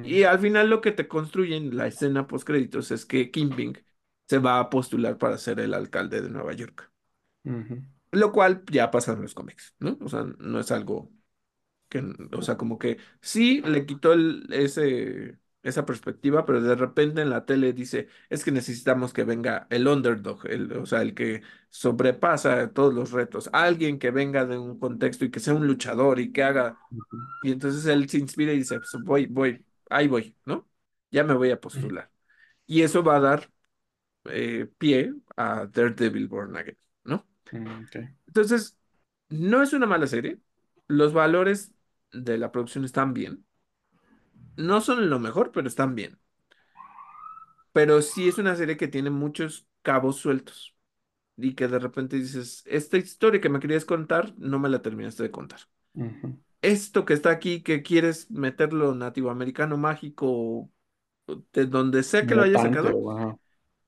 Y 0.03 0.25
al 0.25 0.39
final 0.41 0.71
lo 0.71 0.81
que 0.81 0.93
te 0.93 1.09
construyen 1.09 1.77
la 1.77 1.87
escena 1.89 2.27
post 2.27 2.47
créditos 2.47 2.91
es 2.91 3.07
que 3.07 3.31
Kingpin 3.31 3.79
se 4.29 4.39
va 4.39 4.61
a 4.61 4.71
postular 4.71 5.19
para 5.19 5.39
ser 5.39 5.61
el 5.61 5.75
alcalde 5.75 6.23
de 6.23 6.31
Nueva 6.31 6.53
York. 6.55 6.93
Lo 8.13 8.33
cual 8.33 8.65
ya 8.71 8.91
pasa 8.91 9.13
en 9.15 9.23
los 9.23 9.35
cómics, 9.35 9.75
¿no? 9.79 9.99
O 10.03 10.09
sea, 10.09 10.25
no 10.39 10.61
es 10.61 10.71
algo 10.71 11.11
que, 11.89 12.03
o 12.33 12.43
sea, 12.43 12.57
como 12.57 12.79
que 12.79 12.99
sí 13.21 13.63
le 13.63 13.87
quitó 13.87 14.13
el- 14.15 14.47
ese, 14.53 15.39
esa 15.63 15.87
perspectiva, 15.87 16.47
pero 16.47 16.63
de 16.63 16.75
repente 16.77 17.23
en 17.23 17.31
la 17.31 17.47
tele 17.47 17.73
dice, 17.75 18.09
es 18.31 18.45
que 18.45 18.53
necesitamos 18.53 19.13
que 19.13 19.25
venga 19.25 19.67
el 19.71 19.89
underdog, 19.89 20.47
el, 20.49 20.73
o 20.79 20.87
sea, 20.87 21.03
el 21.03 21.15
que 21.15 21.43
sobrepasa 21.71 22.73
todos 22.73 22.95
los 22.95 23.13
retos, 23.13 23.51
alguien 23.53 23.99
que 23.99 24.11
venga 24.13 24.47
de 24.47 24.59
un 24.59 24.79
contexto 24.79 25.25
y 25.27 25.31
que 25.31 25.41
sea 25.41 25.55
un 25.55 25.67
luchador 25.67 26.21
y 26.21 26.33
que 26.33 26.43
haga, 26.45 26.79
y 27.43 27.53
entonces 27.53 27.87
él 27.87 28.09
se 28.11 28.19
inspira 28.19 28.53
y 28.53 28.59
dice, 28.59 28.79
pues 28.81 28.93
voy, 29.05 29.27
voy, 29.27 29.65
ahí 29.91 30.09
voy, 30.09 30.37
¿no? 30.47 30.69
Ya 31.11 31.25
me 31.25 31.35
voy 31.35 31.51
a 31.53 31.61
postular. 31.61 32.11
Y 32.67 32.83
eso 32.83 33.03
va 33.05 33.17
a 33.17 33.21
dar 33.21 33.51
eh, 34.27 34.69
pie 34.79 35.15
a 35.37 35.67
Daredevil 35.67 36.29
Born 36.29 36.57
Again, 36.57 36.77
ok. 37.53 37.97
Entonces, 38.27 38.79
no 39.29 39.63
es 39.63 39.73
una 39.73 39.87
mala 39.87 40.07
serie. 40.07 40.41
Los 40.89 41.13
valores 41.13 41.73
de 42.13 42.39
la 42.39 42.53
producción 42.53 42.85
están 42.85 43.15
bien. 43.15 43.47
No 44.57 44.81
son 44.81 45.11
lo 45.11 45.19
mejor, 45.19 45.53
pero 45.53 45.69
están 45.69 45.95
bien. 45.95 46.19
Pero 47.73 48.03
sí 48.03 48.29
es 48.29 48.39
una 48.39 48.57
serie 48.57 48.77
que 48.77 48.89
tiene 48.89 49.11
muchos 49.11 49.67
cabos 49.83 50.17
sueltos 50.17 50.77
y 51.37 51.55
que 51.55 51.69
de 51.69 51.79
repente 51.79 52.17
dices, 52.19 52.65
esta 52.67 52.99
historia 52.99 53.41
que 53.41 53.51
me 53.51 53.61
querías 53.61 53.85
contar, 53.87 54.35
no 54.39 54.59
me 54.59 54.69
la 54.69 54.83
terminaste 54.83 55.23
de 55.25 55.31
contar. 55.31 55.61
Esto 56.63 57.05
que 57.05 57.15
está 57.15 57.31
aquí, 57.31 57.63
que 57.63 57.83
quieres 57.83 58.31
meterlo 58.31 58.95
nativo 58.95 59.31
americano 59.31 59.77
mágico, 59.79 60.71
de 61.55 61.67
donde 61.67 62.05
sea 62.05 62.27
que 62.27 62.37
lo 62.37 62.45
hayas 62.45 62.63
sacado, 62.63 63.03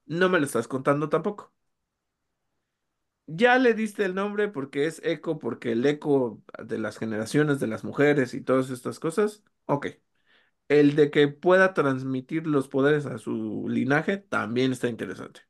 no 0.06 0.30
me 0.30 0.40
lo 0.40 0.46
estás 0.46 0.68
contando 0.68 1.10
tampoco. 1.10 1.53
Ya 3.26 3.58
le 3.58 3.72
diste 3.74 4.04
el 4.04 4.14
nombre 4.14 4.48
porque 4.48 4.86
es 4.86 5.00
eco, 5.04 5.38
porque 5.38 5.72
el 5.72 5.84
eco 5.86 6.42
de 6.62 6.78
las 6.78 6.98
generaciones 6.98 7.58
de 7.58 7.66
las 7.66 7.82
mujeres 7.84 8.34
y 8.34 8.42
todas 8.42 8.68
estas 8.70 9.00
cosas. 9.00 9.42
Ok. 9.66 9.86
El 10.68 10.96
de 10.96 11.10
que 11.10 11.28
pueda 11.28 11.74
transmitir 11.74 12.46
los 12.46 12.68
poderes 12.68 13.06
a 13.06 13.18
su 13.18 13.66
linaje 13.68 14.18
también 14.18 14.72
está 14.72 14.88
interesante. 14.88 15.42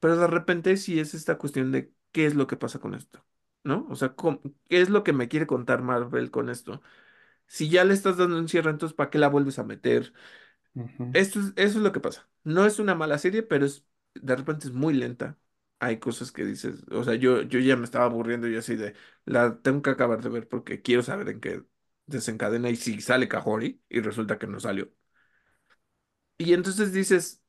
Pero 0.00 0.16
de 0.18 0.26
repente 0.28 0.76
sí 0.76 1.00
es 1.00 1.14
esta 1.14 1.38
cuestión 1.38 1.72
de 1.72 1.92
qué 2.12 2.26
es 2.26 2.34
lo 2.34 2.46
que 2.46 2.56
pasa 2.56 2.78
con 2.80 2.94
esto, 2.94 3.24
¿no? 3.64 3.86
O 3.90 3.96
sea, 3.96 4.14
cómo- 4.16 4.40
¿qué 4.68 4.80
es 4.82 4.90
lo 4.90 5.04
que 5.04 5.12
me 5.12 5.28
quiere 5.28 5.46
contar 5.46 5.82
Marvel 5.82 6.30
con 6.30 6.50
esto? 6.50 6.82
Si 7.46 7.70
ya 7.70 7.84
le 7.84 7.94
estás 7.94 8.16
dando 8.18 8.38
un 8.38 8.48
cierre, 8.48 8.70
entonces 8.70 8.96
¿para 8.96 9.10
qué 9.10 9.18
la 9.18 9.28
vuelves 9.28 9.58
a 9.60 9.64
meter? 9.64 10.12
Esto 11.12 11.40
es, 11.40 11.46
eso 11.56 11.78
es 11.78 11.84
lo 11.84 11.92
que 11.92 12.00
pasa. 12.00 12.28
No 12.44 12.66
es 12.66 12.78
una 12.78 12.94
mala 12.94 13.18
serie, 13.18 13.42
pero 13.42 13.66
es, 13.66 13.86
de 14.14 14.36
repente 14.36 14.66
es 14.68 14.72
muy 14.74 14.94
lenta. 14.94 15.38
Hay 15.78 15.98
cosas 16.00 16.32
que 16.32 16.44
dices, 16.44 16.82
o 16.90 17.04
sea, 17.04 17.14
yo, 17.16 17.42
yo 17.42 17.58
ya 17.60 17.76
me 17.76 17.84
estaba 17.84 18.06
aburriendo 18.06 18.48
y 18.48 18.56
así 18.56 18.76
de, 18.76 18.94
la 19.26 19.60
tengo 19.60 19.82
que 19.82 19.90
acabar 19.90 20.22
de 20.22 20.30
ver 20.30 20.48
porque 20.48 20.80
quiero 20.82 21.02
saber 21.02 21.28
en 21.28 21.40
qué 21.40 21.62
desencadena 22.06 22.70
y 22.70 22.76
si 22.76 23.00
sale 23.02 23.28
Kahori 23.28 23.82
y 23.90 24.00
resulta 24.00 24.38
que 24.38 24.46
no 24.46 24.58
salió. 24.60 24.90
Y 26.38 26.52
entonces 26.54 26.92
dices, 26.92 27.42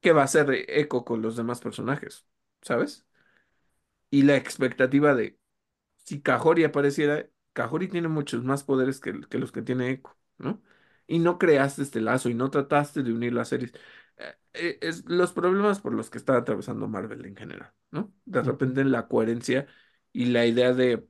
¿qué 0.00 0.12
va 0.12 0.22
a 0.22 0.24
hacer 0.26 0.50
Echo 0.68 1.04
con 1.04 1.22
los 1.22 1.36
demás 1.36 1.60
personajes? 1.60 2.26
¿Sabes? 2.62 3.06
Y 4.10 4.22
la 4.22 4.36
expectativa 4.36 5.14
de, 5.14 5.38
si 5.98 6.22
Kahori 6.22 6.64
apareciera, 6.64 7.28
Kahori 7.54 7.88
tiene 7.88 8.08
muchos 8.08 8.44
más 8.44 8.64
poderes 8.64 9.00
que, 9.00 9.20
que 9.30 9.38
los 9.38 9.52
que 9.52 9.62
tiene 9.62 9.90
Echo, 9.92 10.16
¿no? 10.38 10.62
Y 11.08 11.20
no 11.20 11.38
creaste 11.38 11.82
este 11.82 12.00
lazo 12.00 12.28
y 12.30 12.34
no 12.34 12.50
trataste 12.50 13.02
de 13.02 13.12
unir 13.12 13.32
las 13.34 13.48
series. 13.50 13.72
Eh, 14.54 14.78
es 14.82 15.04
los 15.06 15.32
problemas 15.32 15.80
por 15.80 15.94
los 15.94 16.10
que 16.10 16.18
está 16.18 16.36
atravesando 16.36 16.88
Marvel 16.88 17.24
en 17.26 17.36
general, 17.36 17.72
¿no? 17.90 18.12
De 18.24 18.42
repente 18.42 18.84
la 18.84 19.08
coherencia 19.08 19.66
y 20.12 20.26
la 20.26 20.46
idea 20.46 20.72
de 20.74 21.06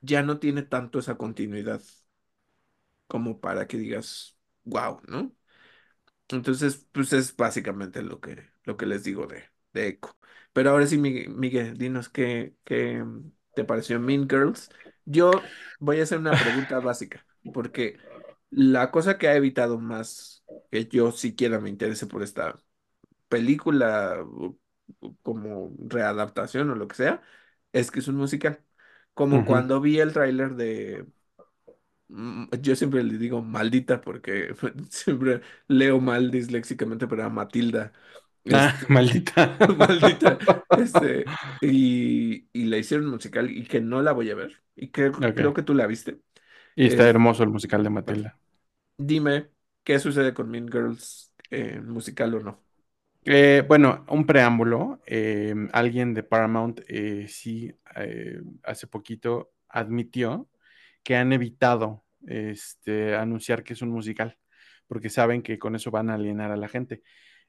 ya 0.00 0.22
no 0.22 0.38
tiene 0.38 0.62
tanto 0.62 0.98
esa 0.98 1.16
continuidad 1.16 1.80
como 3.06 3.40
para 3.40 3.66
que 3.66 3.76
digas, 3.78 4.36
wow, 4.64 5.00
¿no? 5.08 5.34
Entonces, 6.28 6.88
pues 6.92 7.12
es 7.12 7.36
básicamente 7.36 8.02
lo 8.02 8.20
que, 8.20 8.50
lo 8.64 8.76
que 8.76 8.86
les 8.86 9.04
digo 9.04 9.26
de, 9.26 9.44
de 9.72 9.88
Echo. 9.88 10.16
Pero 10.52 10.70
ahora 10.70 10.86
sí, 10.86 10.98
Mi- 10.98 11.28
Miguel, 11.28 11.76
dinos 11.78 12.08
qué, 12.08 12.56
qué 12.64 13.04
te 13.54 13.64
pareció 13.64 14.00
Mean 14.00 14.28
Girls. 14.28 14.70
Yo 15.04 15.52
voy 15.78 16.00
a 16.00 16.04
hacer 16.04 16.18
una 16.18 16.38
pregunta 16.38 16.80
básica, 16.80 17.26
porque 17.52 18.02
la 18.50 18.90
cosa 18.90 19.18
que 19.18 19.28
ha 19.28 19.36
evitado 19.36 19.78
más 19.80 20.41
que 20.70 20.86
yo 20.86 21.12
siquiera 21.12 21.60
me 21.60 21.70
interese 21.70 22.06
por 22.06 22.22
esta 22.22 22.56
película 23.28 24.24
como 25.22 25.72
readaptación 25.88 26.70
o 26.70 26.74
lo 26.74 26.88
que 26.88 26.96
sea, 26.96 27.22
es 27.72 27.90
que 27.90 28.00
es 28.00 28.08
un 28.08 28.16
musical. 28.16 28.64
Como 29.14 29.44
cuando 29.44 29.80
vi 29.80 29.98
el 30.00 30.12
tráiler 30.12 30.54
de 30.56 31.06
Mm, 32.08 32.46
Yo 32.60 32.76
siempre 32.76 33.02
le 33.04 33.18
digo 33.18 33.42
maldita 33.42 34.00
porque 34.00 34.54
siempre 34.90 35.40
leo 35.68 36.00
mal 36.00 36.30
disléxicamente, 36.30 37.06
pero 37.08 37.24
a 37.24 37.30
Matilda, 37.30 37.92
Ah, 38.52 38.74
este, 38.74 38.86
maldita. 38.88 39.56
maldita, 39.78 40.38
este, 40.74 41.32
y, 41.60 42.48
y 42.52 42.64
la 42.66 42.78
hicieron 42.78 43.06
musical 43.08 43.50
y 43.50 43.66
que 43.66 43.80
no 43.80 44.02
la 44.02 44.12
voy 44.12 44.30
a 44.30 44.34
ver. 44.34 44.62
Y 44.76 44.90
creo, 44.90 45.12
creo 45.34 45.54
que 45.54 45.62
tú 45.62 45.74
la 45.74 45.86
viste. 45.86 46.20
Y 46.76 46.84
está 46.86 47.08
Es, 47.08 47.08
hermoso 47.08 47.42
el 47.44 47.48
musical 47.48 47.82
de 47.82 47.88
Matilda. 47.90 48.38
dime 48.98 49.50
qué 49.84 49.98
sucede 49.98 50.34
con 50.34 50.50
Mean 50.50 50.68
Girls, 50.68 51.32
eh, 51.50 51.80
musical 51.80 52.34
o 52.34 52.40
no. 52.40 52.58
Eh, 53.24 53.64
bueno, 53.68 54.04
un 54.08 54.26
preámbulo. 54.26 55.00
eh, 55.06 55.54
alguien 55.72 56.14
de 56.14 56.22
Paramount 56.22 56.80
sí 57.28 57.72
hace 58.64 58.86
poquito 58.86 59.52
admitió 59.68 60.48
que 61.02 61.16
han 61.16 61.32
evitado 61.32 62.04
este, 62.26 63.14
anunciar 63.16 63.64
que 63.64 63.74
es 63.74 63.82
un 63.82 63.90
musical, 63.90 64.38
porque 64.86 65.10
saben 65.10 65.42
que 65.42 65.58
con 65.58 65.76
eso 65.76 65.90
van 65.90 66.10
a 66.10 66.14
alienar 66.14 66.50
a 66.52 66.56
la 66.56 66.68
gente. 66.68 67.02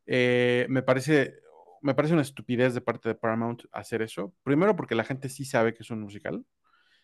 Me 0.05 0.83
parece, 0.83 1.35
me 1.81 1.95
parece 1.95 2.13
una 2.13 2.21
estupidez 2.23 2.73
de 2.73 2.81
parte 2.81 3.09
de 3.09 3.15
Paramount 3.15 3.63
hacer 3.71 4.01
eso. 4.01 4.33
Primero 4.43 4.75
porque 4.75 4.95
la 4.95 5.03
gente 5.03 5.29
sí 5.29 5.45
sabe 5.45 5.73
que 5.73 5.83
es 5.83 5.91
un 5.91 6.01
musical. 6.01 6.45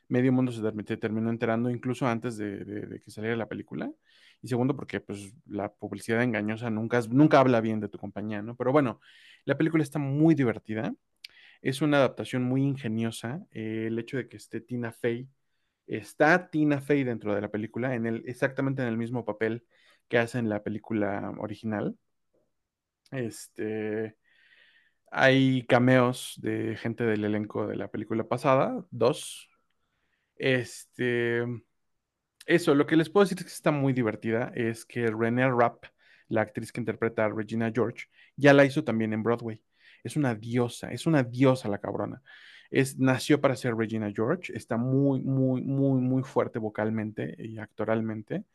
Medio 0.08 0.34
mundo 0.34 0.52
se 0.52 0.62
termi- 0.62 0.86
te 0.86 0.98
terminó 0.98 1.30
enterando 1.30 1.70
incluso 1.70 2.08
antes 2.08 2.38
de 2.38 3.02
que 3.04 3.12
saliera 3.12 3.36
la 3.36 3.48
película. 3.48 3.92
Y 4.42 4.48
segundo 4.48 4.76
porque 4.76 5.02
pues 5.02 5.34
la 5.46 5.72
publicidad 5.74 6.24
engañosa 6.24 6.70
nunca, 6.70 7.02
nunca 7.10 7.40
habla 7.40 7.62
bien 7.62 7.80
de 7.80 7.90
tu 7.90 7.98
compañía, 7.98 8.42
¿no? 8.42 8.56
Pero 8.56 8.72
bueno, 8.72 9.02
la 9.46 9.58
película 9.58 9.84
está 9.84 10.00
muy 10.00 10.36
divertida. 10.36 10.94
Es 11.62 11.82
una 11.82 11.98
adaptación 11.98 12.44
muy 12.44 12.64
ingeniosa. 12.64 13.46
Eh, 13.52 13.86
el 13.88 14.00
hecho 14.00 14.18
de 14.18 14.30
que 14.30 14.38
esté 14.38 14.62
Tina 14.62 14.92
Fey, 14.94 15.30
está 15.88 16.50
Tina 16.50 16.82
Fey 16.82 17.04
dentro 17.04 17.36
de 17.36 17.42
la 17.42 17.50
película, 17.52 17.96
en 17.96 18.06
el, 18.06 18.24
exactamente 18.28 18.82
en 18.82 18.90
el 18.90 18.98
mismo 18.98 19.26
papel 19.26 19.66
que 20.08 20.18
hace 20.20 20.40
en 20.40 20.50
la 20.50 20.64
película 20.64 21.34
original. 21.40 21.98
Este, 23.12 24.16
hay 25.12 25.66
cameos 25.66 26.36
de 26.42 26.78
gente 26.78 27.04
del 27.06 27.26
elenco 27.26 27.68
de 27.68 27.76
la 27.76 27.90
película 27.90 28.28
pasada, 28.28 28.86
dos. 28.92 29.50
Este, 30.36 31.44
eso, 32.50 32.74
lo 32.74 32.88
que 32.88 32.98
les 32.98 33.10
puedo 33.10 33.26
decir 33.26 33.38
es 33.38 33.44
que 33.46 33.54
está 33.54 33.72
muy 33.72 33.94
divertida, 33.94 34.52
es 34.56 34.84
que 34.84 35.12
Renée 35.12 35.48
Rapp, 35.48 35.86
la 36.30 36.42
actriz 36.42 36.72
que 36.72 36.82
interpreta 36.82 37.26
a 37.26 37.30
Regina 37.30 37.72
George, 37.72 38.08
ya 38.36 38.54
la 38.54 38.66
hizo 38.66 38.84
también 38.84 39.14
en 39.14 39.22
Broadway. 39.22 39.62
Es 40.04 40.16
una 40.16 40.34
diosa, 40.34 40.92
es 40.92 41.06
una 41.06 41.22
diosa 41.22 41.70
la 41.70 41.78
cabrona. 41.78 42.24
Es, 42.72 42.98
nació 42.98 43.40
para 43.40 43.56
ser 43.56 43.76
Regina 43.76 44.12
George, 44.12 44.52
está 44.56 44.78
muy, 44.78 45.22
muy, 45.22 45.62
muy, 45.62 46.02
muy 46.02 46.24
fuerte 46.24 46.58
vocalmente 46.58 47.36
y 47.38 47.60
actoralmente. 47.60 48.46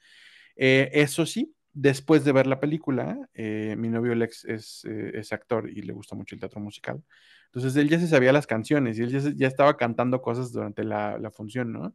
Eh, 0.57 0.91
eso 0.93 1.25
sí, 1.25 1.55
después 1.73 2.25
de 2.25 2.33
ver 2.33 2.49
la 2.49 2.59
película, 2.59 3.29
eh, 3.33 3.77
mi 3.79 3.89
novio 3.89 4.17
Lex 4.17 4.45
es, 4.45 4.85
eh, 4.87 5.13
es, 5.15 5.33
actor 5.33 5.71
y 5.71 5.83
le 5.83 5.93
gusta 5.93 6.17
mucho 6.17 6.35
el 6.35 6.41
teatro 6.41 6.61
musical. 6.61 7.01
Entonces 7.47 7.77
él 7.77 7.89
ya 7.89 8.01
se 8.01 8.09
sabía 8.09 8.33
las 8.33 8.49
canciones 8.49 8.99
y 8.99 9.03
él 9.03 9.37
ya, 9.37 9.47
estaba 9.47 9.77
cantando 9.77 10.21
cosas 10.21 10.53
durante 10.53 10.83
la, 10.83 11.17
la 11.19 11.31
función, 11.31 11.73
¿no? 11.73 11.95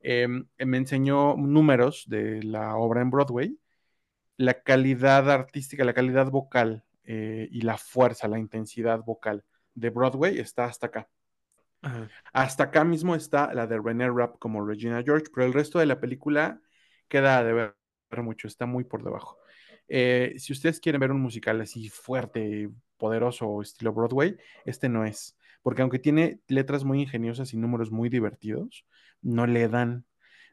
Eh, 0.00 0.28
me 0.28 0.76
enseñó 0.76 1.36
números 1.36 2.04
de 2.08 2.42
la 2.42 2.76
obra 2.76 3.00
en 3.00 3.10
Broadway, 3.10 3.58
la 4.36 4.62
calidad 4.62 5.30
artística, 5.30 5.84
la 5.84 5.94
calidad 5.94 6.30
vocal 6.30 6.84
eh, 7.04 7.48
y 7.50 7.62
la 7.62 7.78
fuerza, 7.78 8.28
la 8.28 8.38
intensidad 8.38 9.02
vocal 9.04 9.44
de 9.74 9.90
Broadway 9.90 10.38
está 10.38 10.64
hasta 10.64 10.86
acá. 10.86 11.08
Ajá. 11.82 12.08
Hasta 12.32 12.64
acá 12.64 12.84
mismo 12.84 13.14
está 13.14 13.52
la 13.54 13.66
de 13.66 13.78
René 13.78 14.10
Rapp 14.10 14.38
como 14.38 14.66
Regina 14.66 15.02
George, 15.02 15.26
pero 15.34 15.46
el 15.46 15.52
resto 15.52 15.78
de 15.78 15.86
la 15.86 16.00
película 16.00 16.60
queda 17.08 17.44
de 17.44 17.52
ver 17.52 17.76
mucho, 18.22 18.48
está 18.48 18.66
muy 18.66 18.84
por 18.84 19.02
debajo. 19.02 19.38
Eh, 19.88 20.34
si 20.38 20.52
ustedes 20.52 20.80
quieren 20.80 21.00
ver 21.00 21.12
un 21.12 21.20
musical 21.20 21.60
así 21.60 21.88
fuerte, 21.88 22.70
poderoso, 22.96 23.62
estilo 23.62 23.92
Broadway, 23.92 24.36
este 24.64 24.88
no 24.88 25.04
es, 25.04 25.36
porque 25.62 25.82
aunque 25.82 25.98
tiene 25.98 26.40
letras 26.48 26.84
muy 26.84 27.00
ingeniosas 27.00 27.52
y 27.52 27.56
números 27.56 27.90
muy 27.90 28.08
divertidos, 28.08 28.84
no 29.22 29.46
le 29.46 29.68
dan. 29.68 30.04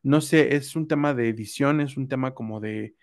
No 0.03 0.21
sé, 0.21 0.55
es 0.55 0.75
un 0.75 0.87
tema 0.87 1.13
de 1.13 1.29
edición, 1.29 1.81
es 1.81 1.97
un 1.97 2.07
tema 2.07 2.33
como 2.33 2.59
de, 2.59 2.95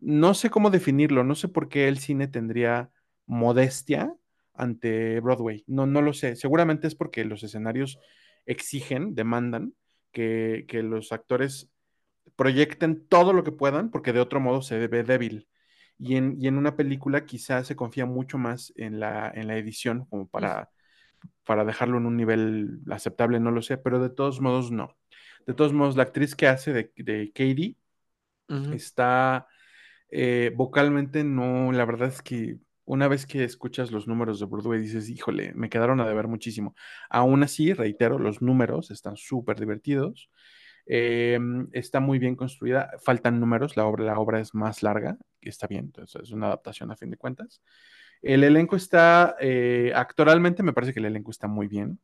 no 0.00 0.34
sé 0.34 0.50
cómo 0.50 0.70
definirlo, 0.70 1.24
no 1.24 1.34
sé 1.34 1.48
por 1.48 1.68
qué 1.68 1.88
el 1.88 1.98
cine 1.98 2.28
tendría 2.28 2.90
modestia 3.26 4.14
ante 4.54 5.20
Broadway, 5.20 5.64
no, 5.66 5.86
no 5.86 6.02
lo 6.02 6.12
sé, 6.12 6.36
seguramente 6.36 6.86
es 6.88 6.94
porque 6.94 7.24
los 7.24 7.42
escenarios 7.44 7.98
exigen, 8.46 9.14
demandan 9.14 9.74
que, 10.12 10.64
que 10.68 10.82
los 10.82 11.12
actores 11.12 11.70
proyecten 12.36 13.06
todo 13.08 13.32
lo 13.32 13.44
que 13.44 13.52
puedan, 13.52 13.90
porque 13.90 14.12
de 14.12 14.20
otro 14.20 14.40
modo 14.40 14.62
se 14.62 14.86
ve 14.88 15.02
débil. 15.02 15.48
Y 15.98 16.16
en, 16.16 16.36
y 16.40 16.46
en 16.48 16.56
una 16.56 16.76
película 16.76 17.26
quizás 17.26 17.66
se 17.66 17.76
confía 17.76 18.06
mucho 18.06 18.38
más 18.38 18.72
en 18.76 19.00
la, 19.00 19.30
en 19.34 19.48
la 19.48 19.56
edición, 19.56 20.06
como 20.06 20.28
para, 20.28 20.70
para 21.44 21.64
dejarlo 21.64 21.98
en 21.98 22.06
un 22.06 22.16
nivel 22.16 22.80
aceptable, 22.90 23.40
no 23.40 23.50
lo 23.50 23.62
sé, 23.62 23.78
pero 23.78 24.00
de 24.00 24.10
todos 24.10 24.40
modos 24.40 24.70
no. 24.70 24.96
De 25.46 25.54
todos 25.54 25.72
modos, 25.72 25.96
la 25.96 26.02
actriz 26.04 26.34
que 26.36 26.46
hace 26.46 26.72
de, 26.72 26.92
de 26.96 27.32
Katie 27.34 27.76
uh 28.48 28.54
-huh. 28.54 28.74
está 28.74 29.46
eh, 30.10 30.52
vocalmente, 30.54 31.24
no, 31.24 31.72
la 31.72 31.84
verdad 31.84 32.08
es 32.08 32.22
que 32.22 32.58
una 32.84 33.08
vez 33.08 33.26
que 33.26 33.44
escuchas 33.44 33.90
los 33.90 34.08
números 34.08 34.40
de 34.40 34.46
Broadway 34.46 34.80
dices, 34.80 35.10
híjole, 35.10 35.52
me 35.54 35.68
quedaron 35.68 36.00
a 36.00 36.08
deber 36.08 36.26
muchísimo. 36.26 36.74
Aún 37.10 37.42
así, 37.42 37.74
reitero, 37.74 38.18
los 38.18 38.40
números 38.40 38.90
están 38.90 39.16
súper 39.16 39.60
divertidos. 39.60 40.30
Eh, 40.86 41.38
está 41.72 42.00
muy 42.00 42.18
bien 42.18 42.34
construida, 42.34 42.90
faltan 43.04 43.40
números, 43.40 43.76
la 43.76 43.84
obra, 43.84 44.04
la 44.04 44.18
obra 44.18 44.40
es 44.40 44.54
más 44.54 44.82
larga, 44.82 45.18
está 45.42 45.66
bien, 45.66 45.84
entonces 45.86 46.22
es 46.22 46.30
una 46.30 46.46
adaptación 46.46 46.90
a 46.90 46.96
fin 46.96 47.10
de 47.10 47.18
cuentas. 47.18 47.62
El 48.22 48.44
elenco 48.44 48.76
está, 48.76 49.36
eh, 49.40 49.92
actoralmente 49.94 50.62
me 50.62 50.72
parece 50.72 50.92
que 50.92 51.00
el 51.00 51.06
elenco 51.06 51.30
está 51.30 51.48
muy 51.48 51.68
bien. 51.68 52.00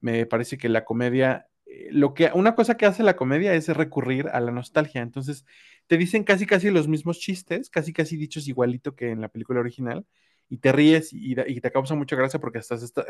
Me 0.00 0.26
parece 0.26 0.58
que 0.58 0.68
la 0.68 0.84
comedia, 0.84 1.48
eh, 1.66 1.88
lo 1.90 2.14
que, 2.14 2.30
una 2.34 2.54
cosa 2.54 2.76
que 2.76 2.86
hace 2.86 3.02
la 3.02 3.16
comedia 3.16 3.54
es 3.54 3.68
recurrir 3.68 4.28
a 4.28 4.40
la 4.40 4.52
nostalgia. 4.52 5.02
Entonces, 5.02 5.44
te 5.86 5.96
dicen 5.96 6.24
casi 6.24 6.46
casi 6.46 6.70
los 6.70 6.88
mismos 6.88 7.18
chistes, 7.18 7.70
casi 7.70 7.92
casi 7.92 8.16
dichos 8.16 8.48
igualito 8.48 8.94
que 8.96 9.10
en 9.10 9.20
la 9.20 9.28
película 9.28 9.60
original, 9.60 10.06
y 10.48 10.58
te 10.58 10.72
ríes 10.72 11.12
y, 11.12 11.34
y 11.46 11.60
te 11.60 11.72
causa 11.72 11.94
mucha 11.94 12.16
gracia 12.16 12.40
porque 12.40 12.58
hasta, 12.58 12.74
hasta, 12.74 13.04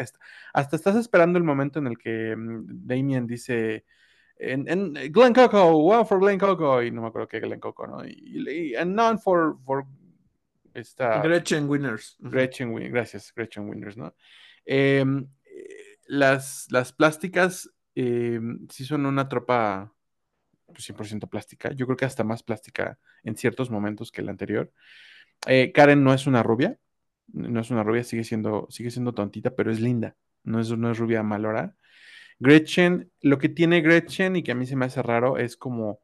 hasta, 0.53 0.77
estás 0.77 0.97
esperando 0.97 1.39
el 1.39 1.45
momento 1.45 1.79
en 1.79 1.87
el 1.89 1.99
que 1.99 2.35
um, 2.35 2.65
Damien 2.67 3.27
dice, 3.27 3.85
en, 4.37 4.69
en 4.69 4.95
Glen 5.13 5.33
Coco, 5.33 5.73
wow 5.73 6.05
for 6.05 6.21
Glen 6.21 6.39
Coco, 6.39 6.83
y 6.83 6.91
no 6.91 7.03
me 7.03 7.09
acuerdo 7.09 7.29
qué 7.29 7.41
Glen 7.41 7.61
Coco, 7.61 7.87
¿no? 7.87 8.05
Y, 8.07 8.45
y 8.49 8.75
and 8.77 8.95
none 8.95 9.19
for, 9.19 9.57
for 9.65 9.85
esta... 10.75 11.23
Gretchen 11.23 11.69
Winners. 11.69 12.17
Gretchen 12.19 12.71
Winners, 12.71 12.93
gracias, 12.93 13.33
Gretchen 13.35 13.69
Winners, 13.69 13.97
¿no? 13.97 14.15
Eh, 14.67 15.05
las, 16.07 16.67
las 16.71 16.93
plásticas 16.93 17.71
eh, 17.95 18.41
sí 18.71 18.85
son 18.85 19.07
una 19.07 19.29
tropa 19.29 19.93
pues, 20.67 20.91
100% 20.91 21.29
plástica. 21.29 21.73
Yo 21.73 21.87
creo 21.87 21.97
que 21.97 22.05
hasta 22.05 22.25
más 22.25 22.43
plástica 22.43 22.99
en 23.23 23.37
ciertos 23.37 23.71
momentos 23.71 24.11
que 24.11 24.23
la 24.23 24.31
anterior. 24.31 24.73
Eh, 25.47 25.73
Karen 25.73 26.03
no 26.03 26.13
es 26.13 26.27
una 26.27 26.43
rubia, 26.43 26.79
no 27.29 27.61
es 27.61 27.71
una 27.71 27.83
rubia, 27.83 28.05
sigue 28.05 28.25
siendo, 28.25 28.67
sigue 28.71 28.91
siendo 28.91 29.13
tontita, 29.15 29.55
pero 29.55 29.71
es 29.71 29.81
linda. 29.81 30.17
No 30.43 30.61
es, 30.61 30.71
no 30.77 30.91
es 30.91 30.99
rubia 30.99 31.23
malora. 31.23 31.77
Gretchen, 32.39 33.11
lo 33.21 33.39
que 33.39 33.49
tiene 33.49 33.81
Gretchen 33.81 34.37
y 34.37 34.43
que 34.43 34.53
a 34.53 34.55
mí 34.55 34.67
se 34.67 34.77
me 34.77 34.87
hace 34.87 35.03
raro 35.03 35.39
es 35.39 35.57
como 35.57 36.01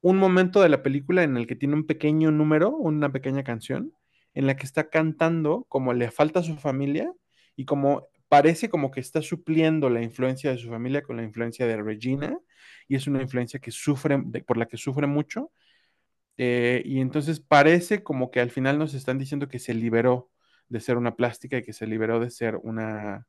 un 0.00 0.16
momento 0.16 0.62
de 0.62 0.68
la 0.68 0.82
película 0.82 1.22
en 1.22 1.36
el 1.36 1.46
que 1.46 1.56
tiene 1.56 1.74
un 1.74 1.86
pequeño 1.86 2.30
número, 2.30 2.70
una 2.70 3.12
pequeña 3.12 3.44
canción, 3.44 3.92
en 4.38 4.46
la 4.46 4.54
que 4.54 4.66
está 4.66 4.88
cantando 4.88 5.66
como 5.68 5.92
le 5.92 6.12
falta 6.12 6.38
a 6.38 6.42
su 6.44 6.54
familia 6.54 7.12
y 7.56 7.64
como 7.64 8.06
parece 8.28 8.68
como 8.68 8.92
que 8.92 9.00
está 9.00 9.20
supliendo 9.20 9.90
la 9.90 10.00
influencia 10.00 10.52
de 10.52 10.58
su 10.58 10.68
familia 10.68 11.02
con 11.02 11.16
la 11.16 11.24
influencia 11.24 11.66
de 11.66 11.76
Regina 11.82 12.38
y 12.86 12.94
es 12.94 13.08
una 13.08 13.20
influencia 13.20 13.58
que 13.58 13.72
sufre, 13.72 14.16
por 14.46 14.56
la 14.56 14.66
que 14.66 14.76
sufre 14.76 15.08
mucho. 15.08 15.50
Eh, 16.36 16.82
y 16.84 17.00
entonces 17.00 17.40
parece 17.40 18.04
como 18.04 18.30
que 18.30 18.38
al 18.38 18.50
final 18.50 18.78
nos 18.78 18.94
están 18.94 19.18
diciendo 19.18 19.48
que 19.48 19.58
se 19.58 19.74
liberó 19.74 20.30
de 20.68 20.78
ser 20.78 20.98
una 20.98 21.16
plástica 21.16 21.58
y 21.58 21.64
que 21.64 21.72
se 21.72 21.88
liberó 21.88 22.20
de 22.20 22.30
ser 22.30 22.60
una, 22.62 23.26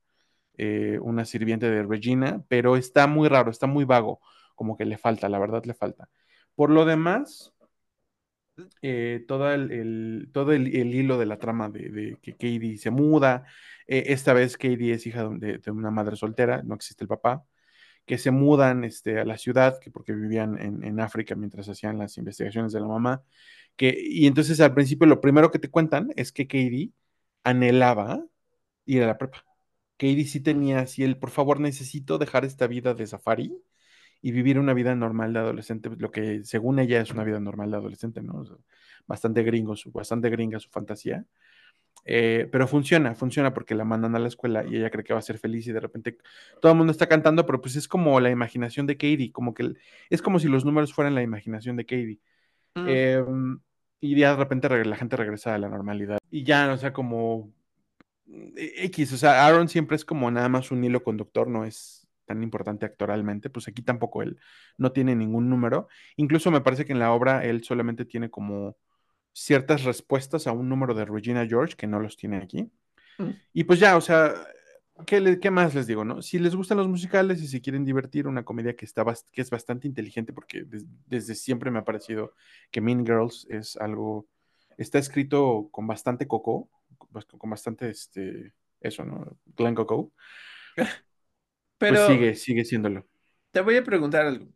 eh, 0.59 0.99
una 1.01 1.25
sirviente 1.25 1.71
de 1.71 1.81
Regina, 1.81 2.43
pero 2.49 2.77
está 2.77 3.07
muy 3.07 3.27
raro, 3.29 3.49
está 3.49 3.65
muy 3.65 3.83
vago, 3.83 4.21
como 4.53 4.77
que 4.77 4.85
le 4.85 4.99
falta, 4.99 5.27
la 5.27 5.39
verdad 5.39 5.65
le 5.65 5.73
falta. 5.73 6.07
Por 6.53 6.69
lo 6.69 6.85
demás, 6.85 7.51
eh, 8.81 9.25
todo, 9.27 9.51
el, 9.51 10.29
todo 10.33 10.53
el, 10.53 10.75
el, 10.75 10.93
hilo 10.95 11.17
de 11.17 11.25
la 11.25 11.37
trama 11.37 11.69
de, 11.69 12.17
que 12.21 12.33
Katie 12.33 12.77
se 12.77 12.91
muda, 12.91 13.45
eh, 13.87 14.05
esta 14.07 14.33
vez 14.33 14.57
Katie 14.57 14.93
es 14.93 15.07
hija 15.07 15.27
de, 15.29 15.57
de, 15.59 15.71
una 15.71 15.91
madre 15.91 16.15
soltera, 16.15 16.61
no 16.63 16.75
existe 16.75 17.03
el 17.03 17.07
papá, 17.07 17.43
que 18.05 18.17
se 18.17 18.31
mudan 18.31 18.83
este, 18.83 19.19
a 19.19 19.25
la 19.25 19.37
ciudad, 19.37 19.79
que 19.79 19.91
porque 19.91 20.13
vivían 20.13 20.57
en, 20.59 20.83
en, 20.83 20.99
África 20.99 21.35
mientras 21.35 21.69
hacían 21.69 21.97
las 21.99 22.17
investigaciones 22.17 22.73
de 22.73 22.79
la 22.81 22.87
mamá, 22.87 23.23
que, 23.75 23.95
y 23.99 24.27
entonces 24.27 24.59
al 24.61 24.73
principio 24.73 25.07
lo 25.07 25.21
primero 25.21 25.51
que 25.51 25.59
te 25.59 25.69
cuentan 25.69 26.09
es 26.15 26.31
que 26.31 26.47
Katie 26.47 26.91
anhelaba 27.43 28.25
ir 28.85 29.03
a 29.03 29.07
la 29.07 29.17
prepa. 29.17 29.45
Katie 29.97 30.25
sí 30.25 30.39
tenía 30.41 30.79
así 30.81 31.03
el, 31.03 31.17
por 31.17 31.29
favor, 31.31 31.59
necesito 31.59 32.17
dejar 32.17 32.45
esta 32.45 32.67
vida 32.67 32.93
de 32.93 33.07
safari 33.07 33.53
y 34.21 34.31
vivir 34.31 34.59
una 34.59 34.73
vida 34.73 34.95
normal 34.95 35.33
de 35.33 35.39
adolescente, 35.39 35.89
lo 35.97 36.11
que 36.11 36.43
según 36.43 36.79
ella 36.79 37.01
es 37.01 37.11
una 37.11 37.23
vida 37.23 37.39
normal 37.39 37.71
de 37.71 37.77
adolescente, 37.77 38.21
¿no? 38.21 38.39
O 38.39 38.45
sea, 38.45 38.55
bastante 39.07 39.43
gringo, 39.43 39.75
su, 39.75 39.91
bastante 39.91 40.29
gringa 40.29 40.59
su 40.59 40.69
fantasía. 40.69 41.25
Eh, 42.05 42.47
pero 42.51 42.67
funciona, 42.67 43.13
funciona 43.13 43.53
porque 43.53 43.75
la 43.75 43.83
mandan 43.83 44.15
a 44.15 44.19
la 44.19 44.27
escuela 44.27 44.63
y 44.65 44.77
ella 44.77 44.89
cree 44.89 45.03
que 45.03 45.13
va 45.13 45.19
a 45.19 45.23
ser 45.23 45.37
feliz 45.37 45.67
y 45.67 45.73
de 45.73 45.79
repente 45.79 46.17
todo 46.61 46.71
el 46.71 46.77
mundo 46.77 46.91
está 46.91 47.07
cantando, 47.07 47.45
pero 47.45 47.61
pues 47.61 47.75
es 47.75 47.87
como 47.87 48.19
la 48.19 48.29
imaginación 48.29 48.87
de 48.87 48.95
Katie, 48.95 49.31
como 49.31 49.53
que 49.53 49.73
es 50.09 50.21
como 50.21 50.39
si 50.39 50.47
los 50.47 50.65
números 50.65 50.93
fueran 50.93 51.15
la 51.15 51.23
imaginación 51.23 51.75
de 51.75 51.85
Katie. 51.85 52.19
Mm. 52.75 52.85
Eh, 52.87 53.23
y 54.01 54.15
ya 54.15 54.31
de 54.31 54.37
repente 54.37 54.85
la 54.85 54.95
gente 54.95 55.17
regresa 55.17 55.55
a 55.55 55.57
la 55.57 55.69
normalidad. 55.69 56.19
Y 56.31 56.43
ya, 56.43 56.71
o 56.71 56.77
sea, 56.77 56.93
como 56.93 57.51
X, 58.55 59.13
o 59.13 59.17
sea, 59.17 59.45
Aaron 59.45 59.67
siempre 59.67 59.95
es 59.95 60.05
como 60.05 60.29
nada 60.31 60.49
más 60.49 60.71
un 60.71 60.83
hilo 60.83 61.03
conductor, 61.03 61.47
no 61.47 61.65
es 61.65 61.98
tan 62.29 62.43
importante 62.43 62.85
actoralmente, 62.85 63.49
pues 63.49 63.67
aquí 63.67 63.81
tampoco 63.81 64.21
él 64.21 64.37
no 64.77 64.91
tiene 64.91 65.15
ningún 65.15 65.49
número. 65.49 65.87
Incluso 66.15 66.51
me 66.51 66.61
parece 66.61 66.85
que 66.85 66.93
en 66.93 66.99
la 66.99 67.11
obra 67.11 67.43
él 67.43 67.63
solamente 67.63 68.05
tiene 68.05 68.29
como 68.29 68.77
ciertas 69.33 69.83
respuestas 69.83 70.45
a 70.45 70.51
un 70.51 70.69
número 70.69 70.93
de 70.93 71.05
Regina 71.05 71.47
George 71.47 71.75
que 71.75 71.87
no 71.87 71.99
los 71.99 72.17
tiene 72.17 72.37
aquí. 72.37 72.71
Mm. 73.17 73.31
Y 73.53 73.63
pues 73.63 73.79
ya, 73.79 73.97
o 73.97 74.01
sea, 74.01 74.35
¿qué, 75.07 75.19
le, 75.19 75.39
¿qué, 75.39 75.49
más 75.49 75.73
les 75.73 75.87
digo, 75.87 76.05
no? 76.05 76.21
Si 76.21 76.37
les 76.37 76.55
gustan 76.55 76.77
los 76.77 76.87
musicales 76.87 77.41
y 77.41 77.47
si 77.47 77.61
quieren 77.61 77.83
divertir, 77.83 78.27
una 78.27 78.45
comedia 78.45 78.75
que, 78.75 78.85
está 78.85 79.03
que 79.31 79.41
es 79.41 79.49
bastante 79.49 79.87
inteligente, 79.87 80.33
porque 80.33 80.63
des, 80.65 80.85
desde 81.07 81.33
siempre 81.33 81.71
me 81.71 81.79
ha 81.79 81.85
parecido 81.85 82.33
que 82.69 82.79
Mean 82.79 83.03
Girls 83.05 83.47
es 83.49 83.75
algo, 83.77 84.27
está 84.77 84.99
escrito 84.99 85.69
con 85.71 85.87
bastante 85.87 86.27
coco, 86.27 86.69
con 87.39 87.49
bastante, 87.49 87.89
este, 87.89 88.53
eso, 88.81 89.03
¿no? 89.03 89.37
Glen 89.57 89.75
Coco. 89.75 90.11
Pero 91.79 91.97
pues 91.97 91.99
sigue, 92.01 92.35
sigue 92.35 92.65
siéndolo. 92.65 93.05
Te 93.51 93.61
voy 93.61 93.77
a 93.77 93.83
preguntar 93.83 94.25
algo. 94.25 94.47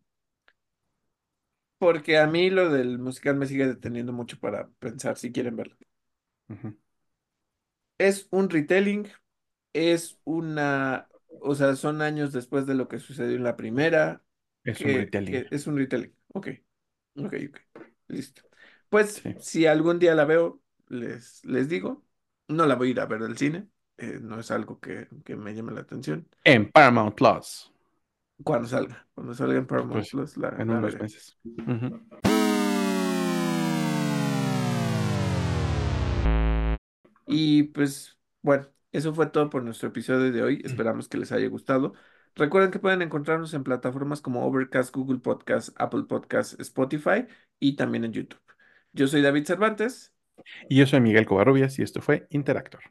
Porque 1.77 2.17
a 2.17 2.25
mí 2.27 2.49
lo 2.49 2.69
del 2.71 2.97
musical 2.99 3.35
me 3.35 3.45
sigue 3.47 3.67
deteniendo 3.67 4.11
mucho 4.13 4.39
para 4.39 4.69
pensar 4.79 5.17
si 5.17 5.31
quieren 5.31 5.55
verlo. 5.55 5.77
Uh 6.49 6.55
-huh. 6.55 6.73
Es 7.97 8.27
un 8.31 8.49
retelling, 8.49 9.07
es 9.73 10.19
una, 10.25 11.09
o 11.41 11.55
sea, 11.55 11.75
son 11.75 12.01
años 12.01 12.33
después 12.33 12.65
de 12.67 12.75
lo 12.75 12.87
que 12.87 12.99
sucedió 12.99 13.35
en 13.37 13.43
la 13.43 13.55
primera. 13.57 14.23
Es 14.65 14.83
un 14.83 14.93
retelling. 14.95 15.41
es 15.51 15.67
un 15.67 15.77
retelling. 15.77 16.15
Ok, 16.33 16.47
ok, 17.17 17.33
ok. 17.49 17.59
Listo. 18.07 18.43
Pues 18.89 19.23
Sí. 19.23 19.35
si 19.37 19.65
algún 19.65 19.99
día 19.99 20.15
la 20.15 20.25
veo, 20.25 20.61
les, 20.89 21.43
les 21.45 21.69
digo, 21.69 22.05
no 22.47 22.65
la 22.67 22.75
voy 22.75 22.89
a 22.89 22.91
ir 22.91 22.99
a 23.01 23.05
ver 23.07 23.23
al 23.23 23.37
cine. 23.37 23.69
Eh, 23.97 24.19
no 24.21 24.39
es 24.39 24.51
algo 24.51 24.79
que, 24.79 25.07
que 25.23 25.35
me 25.35 25.53
llame 25.53 25.71
la 25.73 25.81
atención. 25.81 26.27
En 26.43 26.71
Paramount 26.71 27.15
Plus. 27.15 27.71
Cuando 28.43 28.67
salga, 28.67 29.07
cuando 29.13 29.33
salga 29.33 29.57
en 29.57 29.67
Paramount 29.67 29.93
Pues 29.93 30.09
Plus, 30.09 30.37
la, 30.37 30.49
en 30.57 30.67
la 30.67 30.77
unos 30.79 30.93
veré. 30.93 31.03
meses. 31.03 31.37
Ujú. 31.43 32.01
Y 37.25 37.63
pues 37.63 38.17
bueno, 38.41 38.67
eso 38.91 39.13
fue 39.13 39.27
todo 39.27 39.49
por 39.49 39.63
nuestro 39.63 39.89
episodio 39.89 40.31
de 40.31 40.43
hoy. 40.43 40.61
Esperamos 40.63 41.07
que 41.07 41.17
les 41.17 41.31
haya 41.31 41.47
gustado. 41.47 41.93
Recuerden 42.35 42.71
que 42.71 42.79
pueden 42.79 43.01
encontrarnos 43.01 43.53
en 43.53 43.63
plataformas 43.63 44.21
como 44.21 44.45
Overcast, 44.45 44.93
Google 44.93 45.19
Podcast, 45.19 45.69
Apple 45.79 46.03
Podcast, 46.07 46.59
Spotify 46.59 47.25
y 47.59 47.75
también 47.75 48.03
en 48.05 48.13
YouTube. 48.13 48.41
Yo 48.91 49.07
soy 49.07 49.21
David 49.21 49.45
Cervantes. 49.45 50.13
Y 50.67 50.77
yo 50.77 50.87
soy 50.87 50.99
Miguel 50.99 51.25
Covarrubias 51.25 51.77
y 51.79 51.83
esto 51.83 52.01
fue 52.01 52.27
Interactor. 52.31 52.81